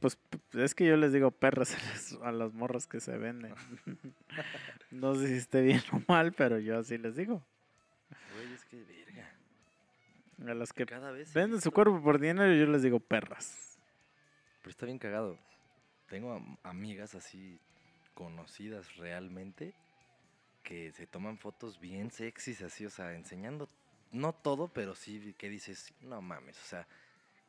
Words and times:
pues 0.00 0.18
es 0.52 0.74
que 0.74 0.86
yo 0.86 0.96
les 0.96 1.12
digo 1.12 1.30
perras 1.30 1.74
a 1.74 1.92
los, 1.92 2.22
a 2.22 2.32
los 2.32 2.54
morros 2.54 2.86
que 2.86 3.00
se 3.00 3.16
venden. 3.18 3.54
no 4.90 5.14
sé 5.14 5.28
si 5.28 5.34
esté 5.34 5.62
bien 5.62 5.82
o 5.92 6.00
mal, 6.08 6.32
pero 6.32 6.58
yo 6.58 6.78
así 6.78 6.98
les 6.98 7.16
digo. 7.16 7.42
Güey, 8.34 8.52
es 8.54 8.64
que 8.64 8.82
verga. 8.84 9.30
A 10.50 10.54
los 10.54 10.72
que 10.72 10.86
Cada 10.86 11.10
vez. 11.10 11.34
he 11.34 11.38
venden 11.38 11.60
su 11.60 11.72
cuerpo 11.72 12.00
por 12.02 12.18
dinero, 12.20 12.52
yo 12.54 12.66
les 12.70 12.82
digo 12.82 13.00
perras. 13.00 13.78
Pero 14.60 14.70
está 14.70 14.86
bien 14.86 14.98
cagado. 14.98 15.38
Tengo 16.08 16.32
am- 16.32 16.56
amigas 16.62 17.14
así 17.14 17.60
conocidas 18.14 18.96
realmente 18.96 19.74
que 20.62 20.92
se 20.92 21.06
toman 21.06 21.38
fotos 21.38 21.80
bien 21.80 22.10
sexys 22.10 22.62
así, 22.62 22.84
o 22.84 22.90
sea, 22.90 23.14
enseñando 23.14 23.68
no 24.12 24.32
todo, 24.32 24.68
pero 24.68 24.94
sí 24.94 25.34
que 25.38 25.48
dices, 25.48 25.92
no 26.00 26.20
mames, 26.22 26.58
o 26.60 26.64
sea, 26.64 26.86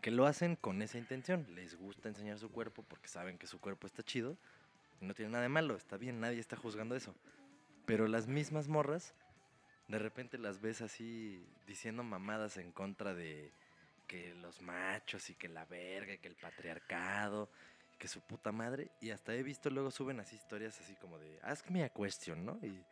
que 0.01 0.11
lo 0.11 0.25
hacen 0.25 0.55
con 0.55 0.81
esa 0.81 0.97
intención. 0.97 1.45
Les 1.55 1.75
gusta 1.75 2.09
enseñar 2.09 2.37
su 2.39 2.49
cuerpo 2.51 2.83
porque 2.83 3.07
saben 3.07 3.37
que 3.37 3.47
su 3.47 3.59
cuerpo 3.59 3.87
está 3.87 4.03
chido 4.03 4.37
y 5.01 5.05
no 5.05 5.13
tiene 5.13 5.31
nada 5.31 5.43
de 5.43 5.49
malo, 5.49 5.75
está 5.75 5.97
bien, 5.97 6.19
nadie 6.19 6.39
está 6.39 6.55
juzgando 6.55 6.95
eso. 6.95 7.15
Pero 7.85 8.07
las 8.07 8.27
mismas 8.27 8.67
morras, 8.67 9.13
de 9.87 9.99
repente 9.99 10.37
las 10.37 10.61
ves 10.61 10.81
así 10.81 11.43
diciendo 11.67 12.03
mamadas 12.03 12.57
en 12.57 12.71
contra 12.71 13.13
de 13.13 13.51
que 14.07 14.33
los 14.35 14.61
machos 14.61 15.29
y 15.29 15.35
que 15.35 15.47
la 15.47 15.65
verga, 15.65 16.13
y 16.13 16.17
que 16.17 16.27
el 16.27 16.35
patriarcado, 16.35 17.49
que 17.97 18.07
su 18.07 18.21
puta 18.21 18.51
madre. 18.51 18.89
Y 19.01 19.11
hasta 19.11 19.33
he 19.33 19.43
visto 19.43 19.69
luego 19.69 19.91
suben 19.91 20.19
así 20.19 20.35
historias 20.35 20.79
así 20.79 20.95
como 20.95 21.17
de, 21.19 21.39
ask 21.43 21.69
me 21.69 21.83
a 21.83 21.89
question, 21.89 22.45
¿no? 22.45 22.59
Y, 22.61 22.83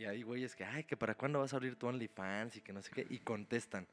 y 0.00 0.04
hay 0.04 0.22
güeyes 0.22 0.54
que, 0.54 0.64
ay, 0.64 0.84
que 0.84 0.96
para 0.96 1.14
cuándo 1.14 1.38
vas 1.40 1.52
a 1.52 1.56
abrir 1.56 1.76
tu 1.76 1.86
OnlyFans 1.86 2.56
y 2.56 2.60
que 2.60 2.72
no 2.72 2.82
sé 2.82 2.90
qué. 2.90 3.06
Y 3.08 3.18
contestan, 3.18 3.86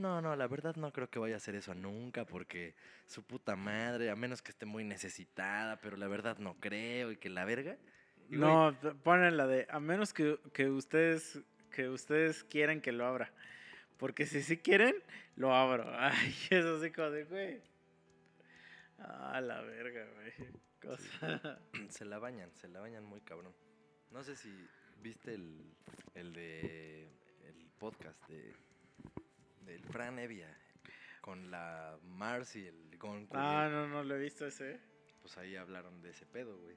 no, 0.00 0.20
no, 0.20 0.34
la 0.34 0.46
verdad 0.46 0.76
no 0.76 0.92
creo 0.92 1.08
que 1.08 1.18
vaya 1.18 1.34
a 1.34 1.36
hacer 1.36 1.54
eso 1.54 1.74
nunca 1.74 2.24
porque 2.24 2.74
su 3.06 3.22
puta 3.22 3.56
madre, 3.56 4.10
a 4.10 4.16
menos 4.16 4.42
que 4.42 4.50
esté 4.50 4.66
muy 4.66 4.84
necesitada, 4.84 5.80
pero 5.80 5.96
la 5.96 6.08
verdad 6.08 6.38
no 6.38 6.54
creo 6.58 7.12
y 7.12 7.16
que 7.16 7.30
la 7.30 7.44
verga. 7.44 7.76
Y, 8.28 8.36
No, 8.36 8.74
ponen 9.02 9.36
la 9.36 9.46
de, 9.46 9.66
a 9.70 9.80
menos 9.80 10.12
que, 10.12 10.38
que 10.52 10.68
ustedes 10.68 11.40
que 11.70 11.88
ustedes 11.88 12.44
quieran 12.44 12.80
que 12.80 12.92
lo 12.92 13.06
abra. 13.06 13.32
Porque 13.96 14.26
si 14.26 14.42
sí 14.42 14.58
quieren, 14.58 14.94
lo 15.36 15.54
abro. 15.54 15.84
Ay, 15.98 16.34
es 16.50 16.64
así 16.64 16.90
como 16.90 17.10
de, 17.10 17.24
güey. 17.24 17.60
Ah, 18.98 19.40
la 19.40 19.60
verga, 19.62 20.06
güey. 20.14 20.50
Cosa. 20.80 21.60
se 21.88 22.04
la 22.04 22.18
bañan, 22.18 22.50
se 22.54 22.68
la 22.68 22.80
bañan 22.80 23.04
muy 23.04 23.20
cabrón. 23.20 23.54
No 24.10 24.24
sé 24.24 24.36
si 24.36 24.50
viste 25.02 25.34
el, 25.34 25.74
el 26.14 26.32
de 26.32 27.08
el 27.44 27.70
podcast 27.78 28.18
de 28.28 28.54
del 29.60 29.84
Fran 29.84 30.18
Evia 30.18 30.48
con 31.20 31.50
la 31.50 31.98
Mars 32.02 32.56
y 32.56 32.66
el 32.66 32.96
Gon 32.98 33.28
Ah, 33.32 33.68
no, 33.70 33.86
no 33.88 34.02
lo 34.02 34.16
he 34.16 34.18
visto 34.18 34.46
ese. 34.46 34.80
Pues 35.20 35.36
ahí 35.38 35.56
hablaron 35.56 36.00
de 36.02 36.10
ese 36.10 36.26
pedo, 36.26 36.58
güey. 36.58 36.76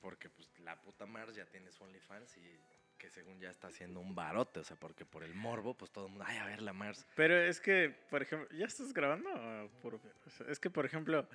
Porque 0.00 0.30
pues 0.30 0.48
la 0.60 0.80
puta 0.80 1.06
Mars 1.06 1.34
ya 1.34 1.46
tiene 1.46 1.72
su 1.72 1.84
OnlyFans 1.84 2.36
y 2.36 2.60
que 2.98 3.10
según 3.10 3.38
ya 3.40 3.50
está 3.50 3.68
haciendo 3.68 4.00
un 4.00 4.14
barote, 4.14 4.60
o 4.60 4.64
sea, 4.64 4.76
porque 4.76 5.04
por 5.04 5.22
el 5.22 5.34
morbo, 5.34 5.74
pues 5.74 5.90
todo 5.90 6.06
el 6.06 6.12
mundo, 6.12 6.24
ay, 6.26 6.38
a 6.38 6.46
ver 6.46 6.62
la 6.62 6.72
Mars. 6.72 7.06
Pero 7.14 7.36
es 7.36 7.60
que, 7.60 7.94
por 8.10 8.22
ejemplo, 8.22 8.48
¿ya 8.56 8.66
estás 8.66 8.92
grabando? 8.94 9.28
O 9.82 10.30
sea, 10.30 10.46
Es 10.48 10.58
que, 10.58 10.70
por 10.70 10.86
ejemplo, 10.86 11.28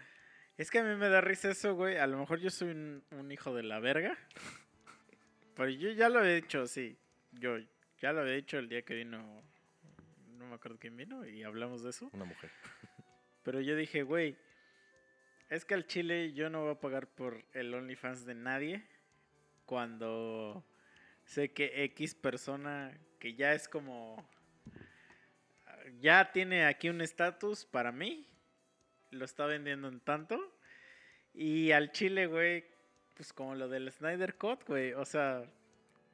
es 0.58 0.72
que 0.72 0.80
a 0.80 0.84
mí 0.84 0.96
me 0.96 1.10
da 1.10 1.22
risa 1.22 1.52
eso, 1.52 1.76
güey. 1.76 1.98
A 1.98 2.08
lo 2.08 2.18
mejor 2.18 2.40
yo 2.40 2.50
soy 2.50 2.70
un, 2.70 3.04
un 3.12 3.32
hijo 3.32 3.54
de 3.54 3.64
la 3.64 3.80
verga. 3.80 4.18
Pero 5.56 5.70
yo 5.70 5.92
ya 5.92 6.10
lo 6.10 6.20
había 6.20 6.34
dicho, 6.36 6.66
sí. 6.66 6.98
Yo 7.32 7.58
ya 8.00 8.14
lo 8.14 8.22
había 8.22 8.34
dicho 8.34 8.58
el 8.58 8.70
día 8.70 8.82
que 8.82 8.96
vino. 8.96 9.44
No 10.42 10.48
me 10.48 10.56
acuerdo 10.56 10.80
quién 10.80 10.98
vino 10.98 11.26
y 11.26 11.44
hablamos 11.44 11.84
de 11.84 11.92
eso. 11.92 12.10
Una 12.14 12.26
mujer. 12.26 12.50
Pero 13.44 13.62
yo 13.62 13.76
dije, 13.76 14.02
güey, 14.02 14.36
es 15.50 15.66
que 15.66 15.76
al 15.76 15.86
chile 15.86 16.34
yo 16.34 16.50
no 16.50 16.62
voy 16.62 16.72
a 16.72 16.80
pagar 16.80 17.08
por 17.08 17.46
el 17.54 17.74
OnlyFans 17.74 18.26
de 18.26 18.34
nadie 18.34 18.84
cuando 19.66 20.66
sé 21.26 21.52
que 21.52 21.84
X 21.84 22.16
persona 22.16 22.98
que 23.20 23.36
ya 23.36 23.54
es 23.54 23.68
como... 23.68 24.28
Ya 26.00 26.32
tiene 26.32 26.66
aquí 26.66 26.90
un 26.90 27.02
estatus 27.02 27.66
para 27.66 27.92
mí, 27.92 28.28
lo 29.12 29.26
está 29.26 29.46
vendiendo 29.46 29.88
en 29.88 30.00
tanto. 30.00 30.40
Y 31.34 31.72
al 31.72 31.92
chile, 31.92 32.26
güey, 32.28 32.66
pues 33.16 33.32
como 33.32 33.54
lo 33.54 33.70
del 33.70 33.92
Snyder 33.92 34.36
Cut, 34.36 34.66
güey, 34.66 34.94
o 34.94 35.06
sea, 35.06 35.44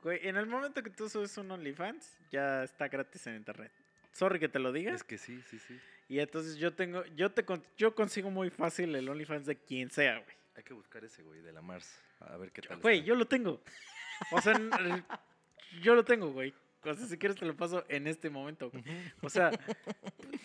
güey, 0.04 0.28
en 0.28 0.36
el 0.36 0.48
momento 0.48 0.84
que 0.84 0.90
tú 0.90 1.08
subes 1.08 1.38
un 1.38 1.52
OnlyFans, 1.52 2.18
ya 2.32 2.64
está 2.64 2.88
gratis 2.88 3.28
en 3.28 3.36
internet. 3.36 3.72
Sorry 4.18 4.40
que 4.40 4.50
te 4.50 4.58
lo 4.58 4.72
diga. 4.72 4.96
Es 4.96 5.04
que 5.04 5.20
sí, 5.20 5.44
sí, 5.44 5.60
sí. 5.60 5.80
Y 6.10 6.20
entonces 6.20 6.58
yo 6.58 6.74
tengo, 6.74 7.06
yo 7.16 7.32
te 7.32 7.46
yo 7.78 7.94
consigo 7.94 8.32
muy 8.32 8.50
fácil 8.50 8.96
el 8.96 9.08
OnlyFans 9.08 9.46
de 9.46 9.58
quien 9.58 9.92
sea, 9.92 10.16
güey. 10.16 10.36
Hay 10.56 10.64
que 10.64 10.74
buscar 10.74 11.06
ese 11.06 11.22
güey 11.22 11.42
de 11.42 11.52
la 11.52 11.62
Mars. 11.62 12.02
A 12.22 12.36
ver 12.38 12.52
qué 12.52 12.64
tal. 12.64 12.80
Güey, 12.80 13.04
yo 13.04 13.14
lo 13.14 13.28
tengo. 13.28 13.62
O 14.32 14.42
sea, 14.42 14.56
yo 15.84 15.94
lo 15.94 16.04
tengo, 16.04 16.32
güey. 16.32 16.52
O 16.82 16.94
sea, 16.96 17.06
si 17.06 17.18
quieres 17.20 17.38
te 17.38 17.46
lo 17.46 17.56
paso 17.56 17.86
en 17.90 18.08
este 18.08 18.32
momento. 18.32 18.72
güey. 18.72 18.84
O 19.22 19.30
sea, 19.30 19.52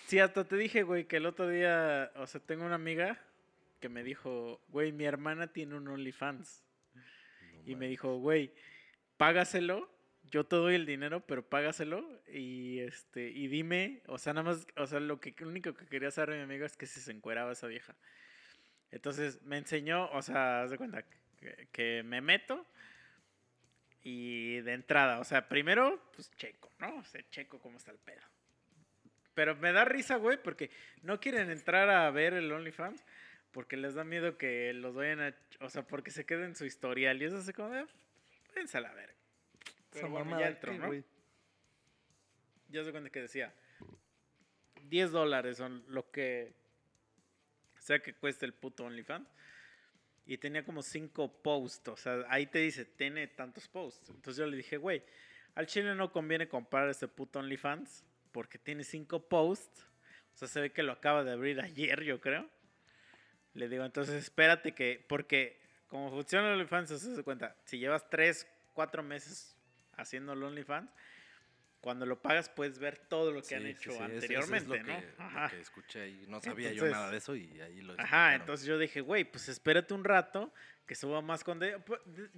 si 0.06 0.18
hasta 0.18 0.44
te 0.44 0.56
dije, 0.56 0.82
güey, 0.82 1.06
que 1.06 1.16
el 1.16 1.24
otro 1.24 1.48
día, 1.48 2.12
o 2.16 2.26
sea, 2.26 2.42
tengo 2.42 2.66
una 2.66 2.74
amiga 2.74 3.18
que 3.80 3.88
me 3.88 4.04
dijo, 4.04 4.60
güey, 4.68 4.92
mi 4.92 5.04
hermana 5.04 5.46
tiene 5.46 5.76
un 5.76 5.88
OnlyFans. 5.88 6.62
No 6.94 7.02
Y 7.64 7.74
me 7.74 7.88
dijo, 7.88 8.18
güey, 8.18 8.52
págaselo, 9.16 9.88
yo 10.32 10.44
te 10.44 10.56
doy 10.56 10.74
el 10.74 10.86
dinero, 10.86 11.20
pero 11.20 11.46
págaselo 11.46 12.08
y 12.26 12.80
este 12.80 13.28
y 13.28 13.48
dime, 13.48 14.00
o 14.06 14.16
sea, 14.16 14.32
nada 14.32 14.50
más, 14.50 14.66
o 14.76 14.86
sea, 14.86 14.98
lo 14.98 15.20
que 15.20 15.34
lo 15.38 15.48
único 15.48 15.74
que 15.74 15.86
quería 15.86 16.10
saber 16.10 16.36
mi 16.36 16.42
amiga 16.42 16.64
es 16.64 16.76
que 16.76 16.86
si 16.86 17.00
se 17.00 17.12
encueraba 17.12 17.52
esa 17.52 17.66
vieja. 17.66 17.94
Entonces 18.90 19.42
me 19.42 19.58
enseñó, 19.58 20.10
o 20.10 20.22
sea, 20.22 20.62
haz 20.62 20.70
de 20.70 20.78
cuenta 20.78 21.04
que, 21.70 22.02
me 22.04 22.22
meto 22.22 22.66
y 24.02 24.60
de 24.60 24.72
entrada, 24.72 25.20
o 25.20 25.24
sea, 25.24 25.48
primero, 25.48 26.02
pues 26.14 26.30
checo, 26.36 26.72
¿no? 26.78 26.96
O 26.96 27.04
sea, 27.04 27.22
checo 27.30 27.60
cómo 27.60 27.76
está 27.76 27.90
el 27.90 27.98
pedo. 27.98 28.22
Pero 29.34 29.54
me 29.56 29.72
da 29.72 29.84
risa, 29.84 30.16
güey, 30.16 30.42
porque 30.42 30.70
no 31.02 31.20
quieren 31.20 31.50
entrar 31.50 31.90
a 31.90 32.10
ver 32.10 32.32
el 32.34 32.50
OnlyFans 32.50 33.04
porque 33.50 33.76
les 33.76 33.94
da 33.94 34.04
miedo 34.04 34.38
que 34.38 34.72
los 34.72 34.94
vayan 34.94 35.20
a... 35.20 35.34
O 35.60 35.68
sea, 35.68 35.82
porque 35.86 36.10
se 36.10 36.24
queden 36.24 36.44
en 36.46 36.56
su 36.56 36.64
historial 36.64 37.20
y 37.20 37.26
eso 37.26 37.36
así 37.38 37.52
como 37.52 37.70
de... 37.70 37.86
Váyanse 38.54 38.78
a 38.78 38.80
la 38.80 38.92
verga. 38.92 39.21
Pero 39.92 40.06
Esa 40.06 40.12
bueno, 40.12 40.40
ya 40.40 40.48
entró, 40.48 40.72
¿qué, 40.72 40.78
¿no? 40.78 41.04
Ya 42.68 42.84
se 42.84 42.90
cuenta 42.90 43.10
que 43.10 43.20
decía 43.20 43.54
10 44.84 45.10
dólares 45.10 45.58
son 45.58 45.84
lo 45.88 46.10
que 46.10 46.54
sea 47.78 48.00
que 48.00 48.14
cueste 48.14 48.46
el 48.46 48.54
puto 48.54 48.84
OnlyFans. 48.84 49.28
Y 50.24 50.38
tenía 50.38 50.64
como 50.64 50.82
5 50.82 51.42
posts. 51.42 51.88
O 51.88 51.96
sea, 51.96 52.24
ahí 52.28 52.46
te 52.46 52.60
dice, 52.60 52.84
tiene 52.84 53.26
tantos 53.26 53.68
posts. 53.68 54.08
Entonces 54.10 54.36
yo 54.36 54.46
le 54.46 54.56
dije, 54.56 54.76
güey, 54.76 55.02
al 55.54 55.66
chile 55.66 55.94
no 55.94 56.12
conviene 56.12 56.48
comprar 56.48 56.88
este 56.88 57.08
puto 57.08 57.40
OnlyFans 57.40 58.04
porque 58.30 58.58
tiene 58.58 58.84
5 58.84 59.28
posts. 59.28 59.86
O 60.34 60.36
sea, 60.36 60.48
se 60.48 60.60
ve 60.60 60.72
que 60.72 60.82
lo 60.82 60.92
acaba 60.92 61.24
de 61.24 61.32
abrir 61.32 61.60
ayer, 61.60 62.02
yo 62.04 62.20
creo. 62.20 62.48
Le 63.54 63.68
digo, 63.68 63.84
entonces 63.84 64.14
espérate 64.14 64.72
que, 64.74 65.04
porque 65.08 65.60
como 65.88 66.10
funciona 66.10 66.48
el 66.48 66.54
OnlyFans, 66.54 66.88
se 66.88 66.94
hace 66.94 67.22
cuenta, 67.24 67.56
si 67.64 67.78
llevas 67.78 68.08
3, 68.08 68.46
4 68.74 69.02
meses 69.02 69.56
haciendo 70.02 70.32
el 70.34 70.42
OnlyFans, 70.42 70.90
cuando 71.80 72.06
lo 72.06 72.20
pagas 72.22 72.48
puedes 72.48 72.78
ver 72.78 72.96
todo 72.98 73.32
lo 73.32 73.40
que 73.40 73.48
Sí, 73.48 73.54
han 73.54 73.62
sí, 73.62 73.68
hecho 73.70 73.90
sí, 73.90 73.96
eso 73.96 74.04
anteriormente, 74.04 74.56
es 74.78 74.86
lo 74.86 74.92
¿no? 74.92 75.00
que, 75.00 75.06
lo 75.18 75.24
Ajá. 75.24 75.48
que 75.50 75.60
escuché 75.60 76.00
ahí. 76.02 76.24
No 76.28 76.40
sabía 76.40 76.68
yo 76.68 76.84
Entonces- 76.84 76.92
nada 76.96 77.10
de 77.10 77.16
eso 77.16 77.34
y 77.36 77.60
ahí 77.60 77.80
lo 77.82 77.92
Ajá, 77.94 78.02
explicaron. 78.02 78.40
entonces 78.40 78.66
yo 78.66 78.78
dije, 78.78 79.00
güey, 79.00 79.24
pues 79.24 79.48
espérate 79.48 79.92
un 79.94 80.04
rato 80.04 80.52
que 80.86 80.94
suba 80.94 81.20
más 81.22 81.42
con... 81.42 81.60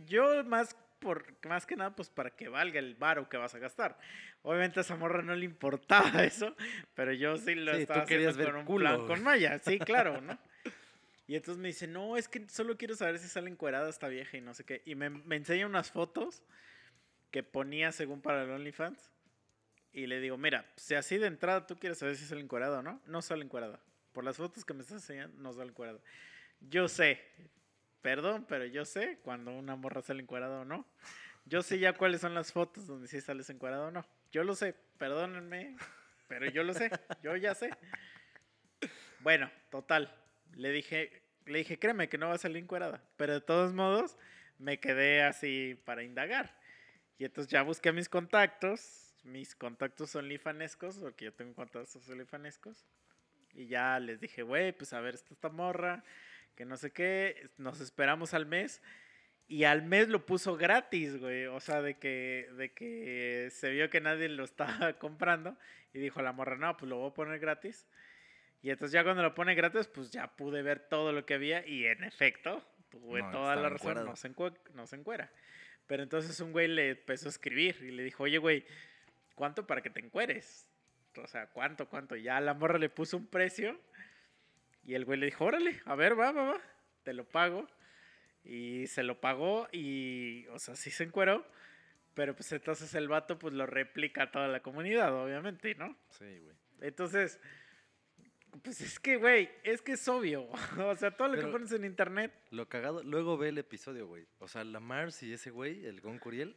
Yo 0.06 0.44
más 0.44 0.76
por 1.00 1.34
más 1.46 1.66
que 1.66 1.76
nada, 1.76 1.94
pues 1.94 2.08
para 2.08 2.30
que 2.30 2.48
valga 2.48 2.78
el 2.78 2.94
varo 2.94 3.28
que 3.28 3.36
vas 3.36 3.54
a 3.54 3.58
gastar. 3.58 3.98
Obviamente 4.40 4.80
a 4.80 4.82
esa 4.82 4.96
morra 4.96 5.20
no 5.20 5.34
le 5.36 5.44
importaba 5.44 6.08
eso, 6.24 6.56
pero 6.94 7.12
yo 7.12 7.36
sí 7.36 7.54
lo 7.54 7.74
Sí, 7.74 7.82
estaba 7.82 8.04
haciendo 8.04 8.32
ver 8.34 8.46
con 8.46 8.56
un 8.56 8.64
culo, 8.64 8.86
plan 8.86 9.06
con 9.06 9.22
Maya, 9.22 9.58
sí, 9.58 9.78
claro, 9.80 10.22
¿no? 10.22 10.38
Y 11.26 11.36
entonces 11.36 11.60
me 11.60 11.68
dice, 11.68 11.86
no, 11.86 12.16
es 12.16 12.28
que 12.28 12.48
solo 12.48 12.78
quiero 12.78 12.94
saber 12.94 13.18
si 13.18 13.28
sale 13.28 13.50
encuerada 13.50 13.90
esta 13.90 14.08
vieja 14.08 14.38
y 14.38 14.40
no 14.40 14.54
sé 14.54 14.64
qué. 14.64 14.80
Y 14.86 14.94
me, 14.94 15.10
me 15.10 15.36
enseña 15.36 15.66
unas 15.66 15.90
fotos 15.90 16.42
que 17.34 17.42
ponía 17.42 17.90
según 17.90 18.20
para 18.20 18.44
el 18.44 18.50
OnlyFans. 18.50 19.10
Y 19.92 20.06
le 20.06 20.20
digo, 20.20 20.38
mira, 20.38 20.70
si 20.76 20.94
así 20.94 21.18
de 21.18 21.26
entrada 21.26 21.66
tú 21.66 21.76
quieres 21.76 21.98
saber 21.98 22.14
si 22.14 22.26
sale 22.26 22.40
encuerada 22.40 22.78
o 22.78 22.82
no, 22.82 23.00
no 23.06 23.22
sale 23.22 23.44
encuerada. 23.44 23.80
Por 24.12 24.22
las 24.22 24.36
fotos 24.36 24.64
que 24.64 24.72
me 24.72 24.82
estás 24.82 24.98
enseñando, 24.98 25.36
no 25.42 25.52
sale 25.52 25.70
encuerada. 25.70 25.98
Yo 26.60 26.86
sé, 26.86 27.20
perdón, 28.02 28.46
pero 28.48 28.66
yo 28.66 28.84
sé 28.84 29.18
cuando 29.24 29.50
una 29.50 29.74
morra 29.74 30.00
sale 30.00 30.22
encuerada 30.22 30.60
o 30.60 30.64
no. 30.64 30.86
Yo 31.44 31.60
sé 31.62 31.80
ya 31.80 31.94
cuáles 31.94 32.20
son 32.20 32.34
las 32.34 32.52
fotos 32.52 32.86
donde 32.86 33.08
sí 33.08 33.20
sales 33.20 33.50
encuerada 33.50 33.88
o 33.88 33.90
no. 33.90 34.06
Yo 34.30 34.44
lo 34.44 34.54
sé, 34.54 34.76
perdónenme, 34.96 35.76
pero 36.28 36.48
yo 36.52 36.62
lo 36.62 36.72
sé, 36.72 36.88
yo 37.20 37.34
ya 37.34 37.56
sé. 37.56 37.70
Bueno, 39.18 39.50
total. 39.72 40.14
Le 40.54 40.70
dije, 40.70 41.20
le 41.46 41.58
dije, 41.58 41.80
créeme 41.80 42.08
que 42.08 42.16
no 42.16 42.28
va 42.28 42.34
a 42.34 42.38
salir 42.38 42.58
encuerada. 42.58 43.02
Pero 43.16 43.32
de 43.32 43.40
todos 43.40 43.72
modos, 43.72 44.16
me 44.56 44.78
quedé 44.78 45.24
así 45.24 45.76
para 45.84 46.04
indagar. 46.04 46.62
Y 47.18 47.24
entonces 47.24 47.50
ya 47.50 47.62
busqué 47.62 47.92
mis 47.92 48.08
contactos, 48.08 49.14
mis 49.22 49.54
contactos 49.54 50.14
onlifanescos, 50.16 50.98
porque 50.98 51.26
yo 51.26 51.32
tengo 51.32 51.54
contactos 51.54 52.08
onlifanescos. 52.08 52.84
Y 53.54 53.66
ya 53.66 53.98
les 54.00 54.20
dije, 54.20 54.42
güey, 54.42 54.72
pues 54.72 54.92
a 54.92 55.00
ver, 55.00 55.14
esta 55.14 55.32
esta 55.32 55.48
morra, 55.48 56.02
que 56.56 56.64
no 56.64 56.76
sé 56.76 56.92
qué, 56.92 57.50
nos 57.56 57.80
esperamos 57.80 58.34
al 58.34 58.46
mes. 58.46 58.82
Y 59.46 59.64
al 59.64 59.82
mes 59.82 60.08
lo 60.08 60.24
puso 60.24 60.56
gratis, 60.56 61.18
güey. 61.18 61.46
O 61.46 61.60
sea, 61.60 61.82
de 61.82 61.98
que, 61.98 62.48
de 62.56 62.72
que 62.72 63.48
se 63.50 63.70
vio 63.70 63.90
que 63.90 64.00
nadie 64.00 64.28
lo 64.28 64.44
estaba 64.44 64.94
comprando. 64.98 65.56
Y 65.92 65.98
dijo 65.98 66.22
la 66.22 66.32
morra, 66.32 66.56
no, 66.56 66.76
pues 66.76 66.88
lo 66.88 66.98
voy 66.98 67.10
a 67.10 67.14
poner 67.14 67.38
gratis. 67.38 67.86
Y 68.62 68.70
entonces 68.70 68.92
ya 68.92 69.04
cuando 69.04 69.22
lo 69.22 69.34
pone 69.34 69.54
gratis, 69.54 69.86
pues 69.86 70.10
ya 70.10 70.26
pude 70.26 70.62
ver 70.62 70.80
todo 70.80 71.12
lo 71.12 71.26
que 71.26 71.34
había. 71.34 71.66
Y 71.66 71.86
en 71.86 72.02
efecto, 72.02 72.64
tuve 72.88 73.22
No, 73.22 73.30
toda 73.30 73.56
la 73.56 73.68
razón, 73.68 74.04
no 74.04 74.16
se, 74.16 74.32
no 74.72 74.86
se 74.86 74.96
encuera. 74.96 75.30
Pero 75.86 76.02
entonces 76.02 76.40
un 76.40 76.52
güey 76.52 76.68
le 76.68 76.90
empezó 76.90 77.28
a 77.28 77.30
escribir 77.30 77.76
y 77.82 77.90
le 77.90 78.02
dijo, 78.02 78.22
oye, 78.24 78.38
güey, 78.38 78.64
¿cuánto 79.34 79.66
para 79.66 79.82
que 79.82 79.90
te 79.90 80.00
encueres? 80.00 80.68
O 81.16 81.26
sea, 81.26 81.48
¿cuánto, 81.48 81.88
cuánto? 81.88 82.16
Ya 82.16 82.40
la 82.40 82.54
morra 82.54 82.78
le 82.78 82.88
puso 82.88 83.16
un 83.16 83.26
precio. 83.26 83.78
Y 84.84 84.94
el 84.94 85.04
güey 85.04 85.18
le 85.18 85.26
dijo, 85.26 85.44
órale, 85.44 85.80
a 85.84 85.94
ver, 85.94 86.18
va, 86.18 86.32
va, 86.32 86.52
va, 86.52 86.60
te 87.02 87.12
lo 87.12 87.24
pago. 87.24 87.68
Y 88.44 88.86
se 88.88 89.02
lo 89.02 89.20
pagó 89.20 89.68
y, 89.72 90.46
o 90.48 90.58
sea, 90.58 90.76
sí 90.76 90.90
se 90.90 91.04
encueró. 91.04 91.46
Pero 92.14 92.34
pues 92.34 92.52
entonces 92.52 92.94
el 92.94 93.08
vato 93.08 93.38
pues 93.38 93.54
lo 93.54 93.66
replica 93.66 94.24
a 94.24 94.30
toda 94.30 94.48
la 94.48 94.60
comunidad, 94.60 95.12
obviamente, 95.14 95.74
¿no? 95.74 95.96
Sí, 96.10 96.38
güey. 96.40 96.56
Entonces, 96.80 97.40
pues 98.62 98.80
es 98.80 99.00
que, 99.00 99.16
güey, 99.16 99.50
es 99.62 99.82
que 99.82 99.92
es 99.92 100.08
obvio. 100.08 100.48
O 100.78 100.96
sea, 100.96 101.10
todo 101.10 101.28
lo 101.28 101.40
que 101.40 101.46
pones 101.46 101.72
en 101.72 101.84
internet. 101.84 102.32
Lo 102.50 102.68
cagado, 102.68 103.02
luego 103.02 103.36
ve 103.36 103.48
el 103.48 103.58
episodio, 103.58 104.06
güey. 104.06 104.26
O 104.38 104.48
sea, 104.48 104.64
la 104.64 104.80
Mars 104.80 105.22
y 105.22 105.32
ese 105.32 105.50
güey, 105.50 105.84
el 105.86 106.00
Gon 106.00 106.18
Curiel, 106.18 106.56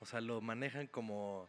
o 0.00 0.06
sea, 0.06 0.20
lo 0.20 0.40
manejan 0.40 0.86
como, 0.86 1.48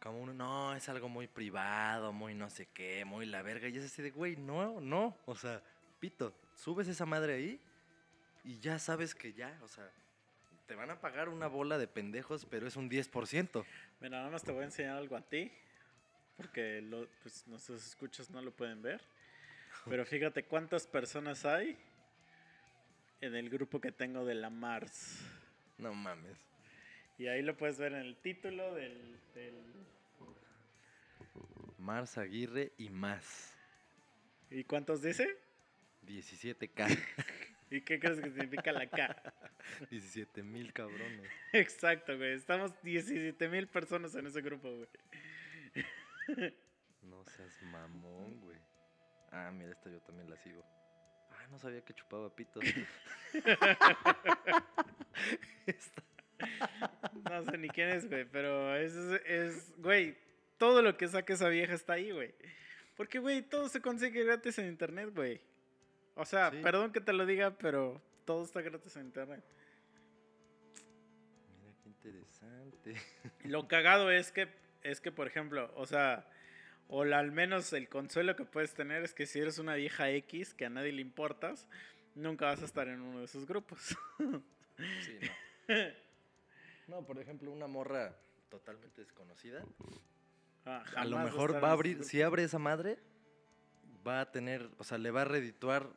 como 0.00 0.20
uno, 0.20 0.32
no, 0.32 0.74
es 0.74 0.88
algo 0.88 1.08
muy 1.08 1.26
privado, 1.26 2.12
muy 2.12 2.34
no 2.34 2.50
sé 2.50 2.66
qué, 2.66 3.04
muy 3.04 3.26
la 3.26 3.42
verga. 3.42 3.68
Y 3.68 3.76
es 3.76 3.84
así 3.84 4.02
de, 4.02 4.10
güey, 4.10 4.36
no, 4.36 4.80
no. 4.80 5.16
O 5.26 5.34
sea, 5.34 5.62
pito, 6.00 6.34
subes 6.54 6.88
esa 6.88 7.06
madre 7.06 7.34
ahí 7.34 7.60
y 8.44 8.58
ya 8.58 8.78
sabes 8.78 9.14
que 9.14 9.32
ya, 9.32 9.58
o 9.62 9.68
sea, 9.68 9.90
te 10.66 10.74
van 10.74 10.90
a 10.90 11.00
pagar 11.00 11.28
una 11.28 11.46
bola 11.46 11.78
de 11.78 11.88
pendejos, 11.88 12.46
pero 12.46 12.66
es 12.66 12.76
un 12.76 12.90
10%. 12.90 13.64
Mira, 14.00 14.18
nada 14.18 14.30
más 14.30 14.42
te 14.42 14.52
voy 14.52 14.62
a 14.62 14.66
enseñar 14.66 14.96
algo 14.96 15.16
a 15.16 15.22
ti. 15.22 15.50
Porque 16.36 16.80
lo, 16.82 17.08
pues, 17.22 17.46
nuestros 17.46 17.86
escuchas 17.86 18.30
no 18.30 18.42
lo 18.42 18.50
pueden 18.52 18.82
ver. 18.82 19.00
Pero 19.86 20.04
fíjate 20.06 20.44
cuántas 20.44 20.86
personas 20.86 21.44
hay 21.44 21.76
en 23.20 23.34
el 23.34 23.50
grupo 23.50 23.80
que 23.80 23.92
tengo 23.92 24.24
de 24.24 24.34
la 24.34 24.50
Mars. 24.50 25.20
No 25.78 25.92
mames. 25.94 26.38
Y 27.18 27.26
ahí 27.28 27.42
lo 27.42 27.56
puedes 27.56 27.78
ver 27.78 27.92
en 27.92 28.00
el 28.00 28.16
título 28.16 28.74
del... 28.74 29.18
del- 29.34 29.74
Mars 31.78 32.16
Aguirre 32.18 32.72
y 32.78 32.88
más. 32.88 33.52
¿Y 34.50 34.64
cuántos 34.64 35.02
dice? 35.02 35.36
17K. 36.06 36.98
¿Y 37.70 37.80
qué 37.82 37.98
crees 37.98 38.20
que 38.20 38.30
significa 38.30 38.72
la 38.72 38.88
K? 38.88 39.34
17 39.90 40.42
mil 40.42 40.72
cabrones. 40.72 41.28
Exacto, 41.52 42.16
güey. 42.16 42.32
Estamos 42.32 42.72
17 42.82 43.48
mil 43.48 43.66
personas 43.68 44.14
en 44.14 44.26
ese 44.26 44.40
grupo, 44.40 44.70
güey. 44.74 44.88
No 47.02 47.24
seas 47.24 47.62
mamón, 47.62 48.40
güey. 48.40 48.58
Ah, 49.30 49.50
mira, 49.52 49.72
esta 49.72 49.90
yo 49.90 50.00
también 50.02 50.28
la 50.30 50.36
sigo. 50.38 50.64
Ah, 51.30 51.46
no 51.50 51.58
sabía 51.58 51.82
que 51.84 51.92
chupaba 51.94 52.34
pitos. 52.34 52.62
Esta- 55.66 56.02
No 57.30 57.44
sé 57.44 57.58
ni 57.58 57.68
quién 57.68 57.90
es, 57.90 58.08
güey, 58.08 58.24
pero 58.24 58.74
es, 58.76 58.94
es, 59.26 59.72
güey, 59.78 60.16
todo 60.58 60.82
lo 60.82 60.96
que 60.96 61.08
saque 61.08 61.32
esa 61.34 61.48
vieja 61.48 61.74
está 61.74 61.94
ahí, 61.94 62.10
güey. 62.10 62.34
Porque, 62.96 63.18
güey, 63.18 63.42
todo 63.42 63.68
se 63.68 63.80
consigue 63.80 64.24
gratis 64.24 64.58
en 64.58 64.66
internet, 64.68 65.10
güey. 65.14 65.40
O 66.14 66.24
sea, 66.24 66.50
Sí. 66.50 66.58
perdón 66.62 66.92
que 66.92 67.00
te 67.00 67.12
lo 67.12 67.26
diga, 67.26 67.56
pero 67.58 68.00
todo 68.24 68.44
está 68.44 68.60
gratis 68.62 68.94
en 68.96 69.06
internet. 69.06 69.42
Mira 71.60 71.74
qué 71.82 71.88
interesante. 71.88 72.94
Lo 73.44 73.66
cagado 73.68 74.10
es 74.10 74.30
que, 74.30 74.48
es 74.84 75.00
que, 75.00 75.10
por 75.10 75.26
ejemplo, 75.26 75.72
o 75.76 75.86
sea, 75.86 76.28
o 76.88 77.04
la- 77.04 77.18
al 77.18 77.32
menos 77.32 77.72
el 77.72 77.88
consuelo 77.88 78.36
que 78.36 78.44
puedes 78.44 78.74
tener 78.74 79.02
es 79.02 79.14
que 79.14 79.26
si 79.26 79.40
eres 79.40 79.58
una 79.58 79.74
vieja 79.74 80.10
X 80.10 80.54
que 80.54 80.66
a 80.66 80.70
nadie 80.70 80.92
le 80.92 81.00
importas, 81.02 81.68
nunca 82.14 82.46
vas 82.46 82.62
a 82.62 82.66
estar 82.66 82.86
en 82.88 83.00
uno 83.00 83.18
de 83.20 83.24
esos 83.24 83.46
grupos. 83.46 83.96
Sí, 85.00 85.18
no. 85.20 85.28
No, 86.86 87.02
por 87.06 87.18
ejemplo, 87.18 87.50
una 87.50 87.66
morra 87.66 88.14
totalmente 88.50 89.00
desconocida. 89.00 89.64
Ah, 90.66 90.84
A 90.96 91.06
lo 91.06 91.16
mejor 91.18 91.54
va 91.54 91.68
a 91.70 91.72
abrir, 91.72 92.04
si 92.04 92.20
abre 92.20 92.44
esa 92.44 92.58
madre, 92.58 92.98
va 94.06 94.20
a 94.20 94.30
tener, 94.30 94.68
o 94.76 94.84
sea, 94.84 94.98
le 94.98 95.10
va 95.10 95.22
a 95.22 95.24
redituar 95.24 95.88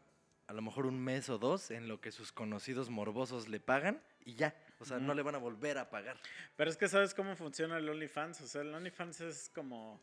a 0.47 0.53
lo 0.53 0.61
mejor 0.61 0.85
un 0.85 0.97
mes 1.03 1.27
o 1.29 1.37
dos 1.37 1.71
en 1.71 1.89
lo 1.89 1.99
que 1.99 2.13
sus 2.13 2.31
conocidos 2.31 2.89
morbosos 2.89 3.49
le 3.49 3.59
pagan 3.59 4.01
y 4.23 4.35
ya. 4.35 4.55
O 4.79 4.85
sea, 4.85 4.99
no 4.99 5.13
le 5.13 5.23
van 5.23 5.35
a 5.35 5.39
volver 5.39 5.77
a 5.77 5.89
pagar. 5.89 6.17
Pero 6.55 6.69
es 6.69 6.77
que 6.77 6.87
sabes 6.87 7.13
cómo 7.13 7.35
funciona 7.35 7.77
el 7.77 7.89
OnlyFans. 7.89 8.41
O 8.41 8.47
sea, 8.47 8.61
el 8.61 8.73
OnlyFans 8.73 9.21
es 9.21 9.51
como. 9.53 9.99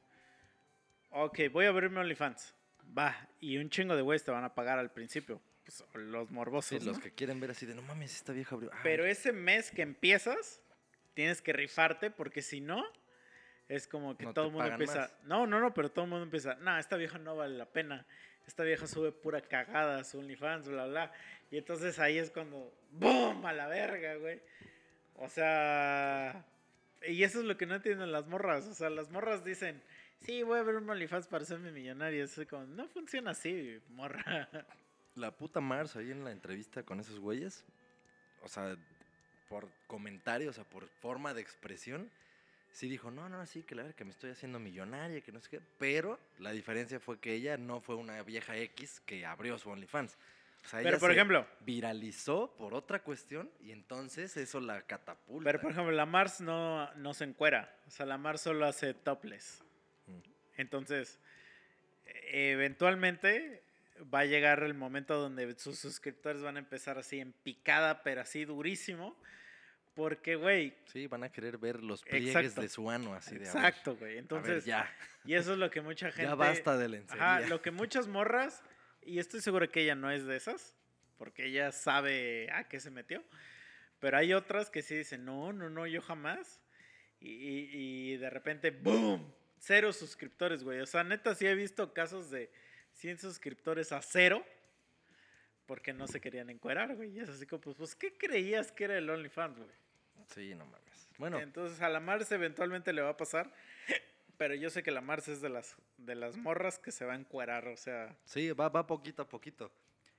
Ok, 1.11 1.41
voy 1.53 1.67
a 1.67 1.69
abrirme 1.69 2.01
OnlyFans. 2.01 2.55
Va. 2.97 3.29
Y 3.41 3.57
un 3.59 3.71
chingo 3.71 3.95
de 3.95 4.03
güeyes 4.03 4.25
te 4.25 4.31
van 4.31 4.45
a 4.45 4.55
pagar 4.55 4.79
al 4.79 4.91
principio. 4.91 5.41
Pues, 5.65 5.83
los 5.95 6.31
morbosos. 6.31 6.79
Sí, 6.81 6.87
los 6.87 6.99
que 6.99 7.13
quieren 7.13 7.41
ver 7.41 7.53
así 7.53 7.67
de, 7.67 7.75
no 7.75 7.83
mames, 7.83 8.15
esta 8.17 8.33
vieja 8.33 8.55
abrió. 8.55 8.71
Ah, 8.73 8.81
Pero 8.83 9.07
ese 9.07 9.33
mes 9.33 9.71
que 9.71 9.83
empiezas, 9.83 10.61
tienes 11.15 11.41
que 11.41 11.53
rifarte 11.53 12.11
porque 12.11 12.43
si 12.43 12.61
no, 12.61 12.85
es 13.69 13.87
como 13.87 14.17
que 14.17 14.25
No 14.25 14.35
todo 14.35 14.47
el 14.47 14.53
mundo 14.53 14.67
empieza. 14.69 15.01
más. 15.01 15.15
No, 15.25 15.47
no, 15.47 15.61
no, 15.61 15.73
pero 15.73 15.91
todo 15.91 16.05
el 16.05 16.11
mundo 16.11 16.25
empieza. 16.25 16.57
No, 16.57 16.77
esta 16.79 16.97
vieja 16.97 17.19
no 17.19 17.37
vale 17.37 17.57
la 17.57 17.67
pena. 17.67 18.05
Esta 18.47 18.63
vieja 18.63 18.87
sube 18.87 19.11
pura 19.11 19.41
cagada 19.41 20.01
a 20.01 20.05
su 20.05 20.19
OnlyFans, 20.19 20.69
bla, 20.69 20.87
bla. 20.87 21.13
Y 21.55 21.59
entonces 21.59 22.01
ahí 22.01 22.19
es 22.19 22.33
cuando. 22.33 22.77
¡Boom! 22.91 23.47
A 23.47 23.53
la 23.53 23.69
verga, 23.69 24.17
güey. 24.17 24.41
O 25.15 25.29
sea. 25.29 26.45
Y 27.07 27.23
eso 27.23 27.39
es 27.39 27.45
lo 27.45 27.57
que 27.57 27.65
no 27.65 27.77
entienden 27.77 28.11
las 28.11 28.27
morras. 28.27 28.67
O 28.67 28.75
sea, 28.75 28.91
las 28.91 29.09
morras 29.13 29.45
dicen. 29.45 29.81
Sí, 30.19 30.43
voy 30.43 30.59
a 30.59 30.65
ver 30.65 30.75
un 30.75 30.91
OnlyFans 30.91 31.29
para 31.29 31.45
hacerme 31.45 31.71
millonario. 31.71 32.25
Es 32.25 32.41
como, 32.51 32.65
no 32.65 32.89
funciona 32.89 33.31
así, 33.31 33.81
morra. 33.91 34.49
La 35.15 35.31
puta 35.31 35.61
Mars 35.61 35.95
ahí 35.95 36.11
en 36.11 36.25
la 36.25 36.33
entrevista 36.33 36.83
con 36.83 36.99
esos 36.99 37.21
güeyes, 37.21 37.65
o 38.43 38.49
sea, 38.49 38.77
por 39.49 39.69
comentarios, 39.87 40.51
o 40.51 40.53
sea, 40.55 40.65
por 40.65 40.89
forma 40.89 41.35
de 41.35 41.41
expresión, 41.41 42.11
sí 42.73 42.89
dijo, 42.89 43.13
no, 43.13 43.29
no, 43.29 43.47
sí, 43.47 43.63
que 43.63 43.77
la 43.77 43.83
verdad 43.83 43.97
que 43.97 44.05
me 44.05 44.11
estoy 44.11 44.31
haciendo 44.31 44.59
millonaria, 44.59 45.21
que 45.21 45.31
no 45.31 45.39
sé 45.39 45.51
qué. 45.51 45.61
Pero 45.79 46.19
la 46.41 46.51
diferencia 46.51 46.99
fue 46.99 47.21
que 47.21 47.33
ella 47.33 47.57
no 47.59 47.81
fue 47.81 47.95
una 47.95 48.21
vieja 48.25 48.57
X 48.57 49.01
que 49.07 49.25
abrió 49.25 49.57
su 49.57 49.71
OnlyFans. 49.71 50.19
O 50.65 50.69
sea, 50.69 50.81
Pero, 50.83 50.99
por 50.99 51.11
se 51.11 51.17
ejemplo, 51.17 51.47
viralizó 51.61 52.55
por 52.57 52.75
otra 52.75 53.03
cuestión 53.03 53.51
y 53.61 53.71
entonces 53.71 54.37
eso 54.37 54.61
la 54.61 54.83
catapulta. 54.83 55.45
Pero 55.45 55.61
por 55.61 55.73
ejemplo, 55.73 55.93
la 55.93 56.07
Mars 56.07 56.41
no, 56.41 56.93
no 56.95 57.13
se 57.13 57.25
encuera. 57.25 57.77
O 57.87 57.91
sea, 57.91 58.07
la 58.07 58.17
Mars 58.17 58.41
solo 58.41 58.65
hace 58.65 58.95
topless. 58.95 59.63
Mm. 60.07 60.19
Entonces, 60.57 61.21
eventualmente 62.33 63.63
va 64.13 64.21
a 64.21 64.25
llegar 64.25 64.63
el 64.63 64.75
momento 64.75 65.19
donde 65.19 65.55
sus 65.59 65.79
suscriptores 65.79 66.43
van 66.43 66.57
a 66.57 66.61
empezar 66.61 66.99
así 66.99 67.21
en 67.21 67.33
picada, 67.33 68.03
pero 68.03 68.23
así 68.23 68.45
durísimo. 68.45 69.17
Porque, 69.95 70.35
güey, 70.35 70.75
Sí, 70.87 71.07
van 71.07 71.23
a 71.23 71.31
querer 71.31 71.57
ver 71.57 71.81
los 71.81 72.03
pliegues 72.03 72.35
Exacto. 72.35 72.63
de 72.63 72.69
su 72.69 72.91
ano, 72.91 73.15
así 73.15 73.39
de. 73.39 73.45
exacto, 73.45 73.95
güey. 73.97 74.13
a 74.13 74.15
ver, 74.15 74.19
Entonces, 74.19 74.65
ya, 74.65 74.91
y 75.25 75.35
eso 75.35 75.53
es 75.53 75.59
lo 75.59 75.71
que 75.71 75.81
mucha 75.83 76.07
gente... 76.11 76.25
ya 76.25 76.35
basta 76.35 76.77
de 76.77 76.89
lencería. 76.89 77.37
Ajá, 77.37 77.47
lo 77.47 77.63
que 77.63 77.71
muchas 77.71 78.09
morras, 78.09 78.65
y 79.07 79.19
estoy 79.19 79.41
seguro 79.41 79.71
que 79.71 79.83
ella 79.83 79.95
no 79.95 80.11
es 80.11 80.25
de 80.27 80.37
esas, 80.37 80.77
porque 81.19 81.47
ella 81.47 81.73
sabe 81.73 82.51
a 82.53 82.69
qué 82.69 82.81
se 82.81 82.91
metió, 82.91 83.23
pero 84.01 84.17
hay 84.19 84.33
otras 84.35 84.71
que 84.71 84.83
sí 84.83 84.97
dicen, 84.97 85.25
no, 85.25 85.53
no, 85.53 85.71
no, 85.71 85.87
yo 85.87 86.01
jamás, 86.03 86.61
y, 87.21 87.31
y- 87.31 87.71
y 88.13 88.17
de 88.17 88.29
repente, 88.31 88.71
¡boom! 88.71 89.33
Cero 89.59 89.93
suscriptores, 89.95 90.63
güey. 90.63 90.81
O 90.81 90.87
sea, 90.87 91.05
neta, 91.05 91.35
sí 91.35 91.47
he 91.47 91.55
visto 91.55 91.95
casos 91.95 92.31
de 92.31 92.51
100 92.93 93.19
suscriptores 93.19 93.93
a 93.93 94.03
cero, 94.03 94.45
porque 95.67 95.95
no 95.95 96.07
se 96.07 96.21
querían 96.21 96.51
encuerar, 96.51 96.95
güey. 96.95 97.11
Y 97.17 97.21
es 97.21 97.31
así 97.31 97.47
como, 97.47 97.63
pues, 97.63 97.77
pues, 97.77 97.95
¿qué 97.95 98.13
creías 98.19 98.73
que 98.73 98.85
era 98.85 98.99
el 98.99 99.09
OnlyFans, 99.09 99.57
güey? 99.59 99.71
Sí, 100.35 100.55
no 100.55 100.67
mames. 100.67 101.09
Bueno, 101.17 101.39
Entonces 101.41 101.81
a 101.81 101.89
la 101.89 102.01
Mars 102.01 102.31
eventualmente 102.33 102.93
le 102.93 103.01
va 103.01 103.11
a 103.11 103.17
pasar. 103.17 103.51
Pero 104.37 104.55
yo 104.55 104.71
sé 104.71 104.83
que 104.83 104.91
la 104.91 105.01
Mars 105.01 105.29
es 105.29 105.41
de 105.41 105.49
las, 105.49 105.77
de 105.97 106.15
las 106.15 106.37
morras 106.37 106.79
que 106.79 106.91
se 106.93 107.05
va 107.05 107.13
a 107.15 107.17
encuerar. 107.17 107.69
O 107.69 107.77
sea, 107.77 108.17
Sí, 108.25 108.51
va, 108.53 108.69
va 108.69 108.87
poquito 108.87 109.23
a 109.23 109.29
poquito. 109.29 109.71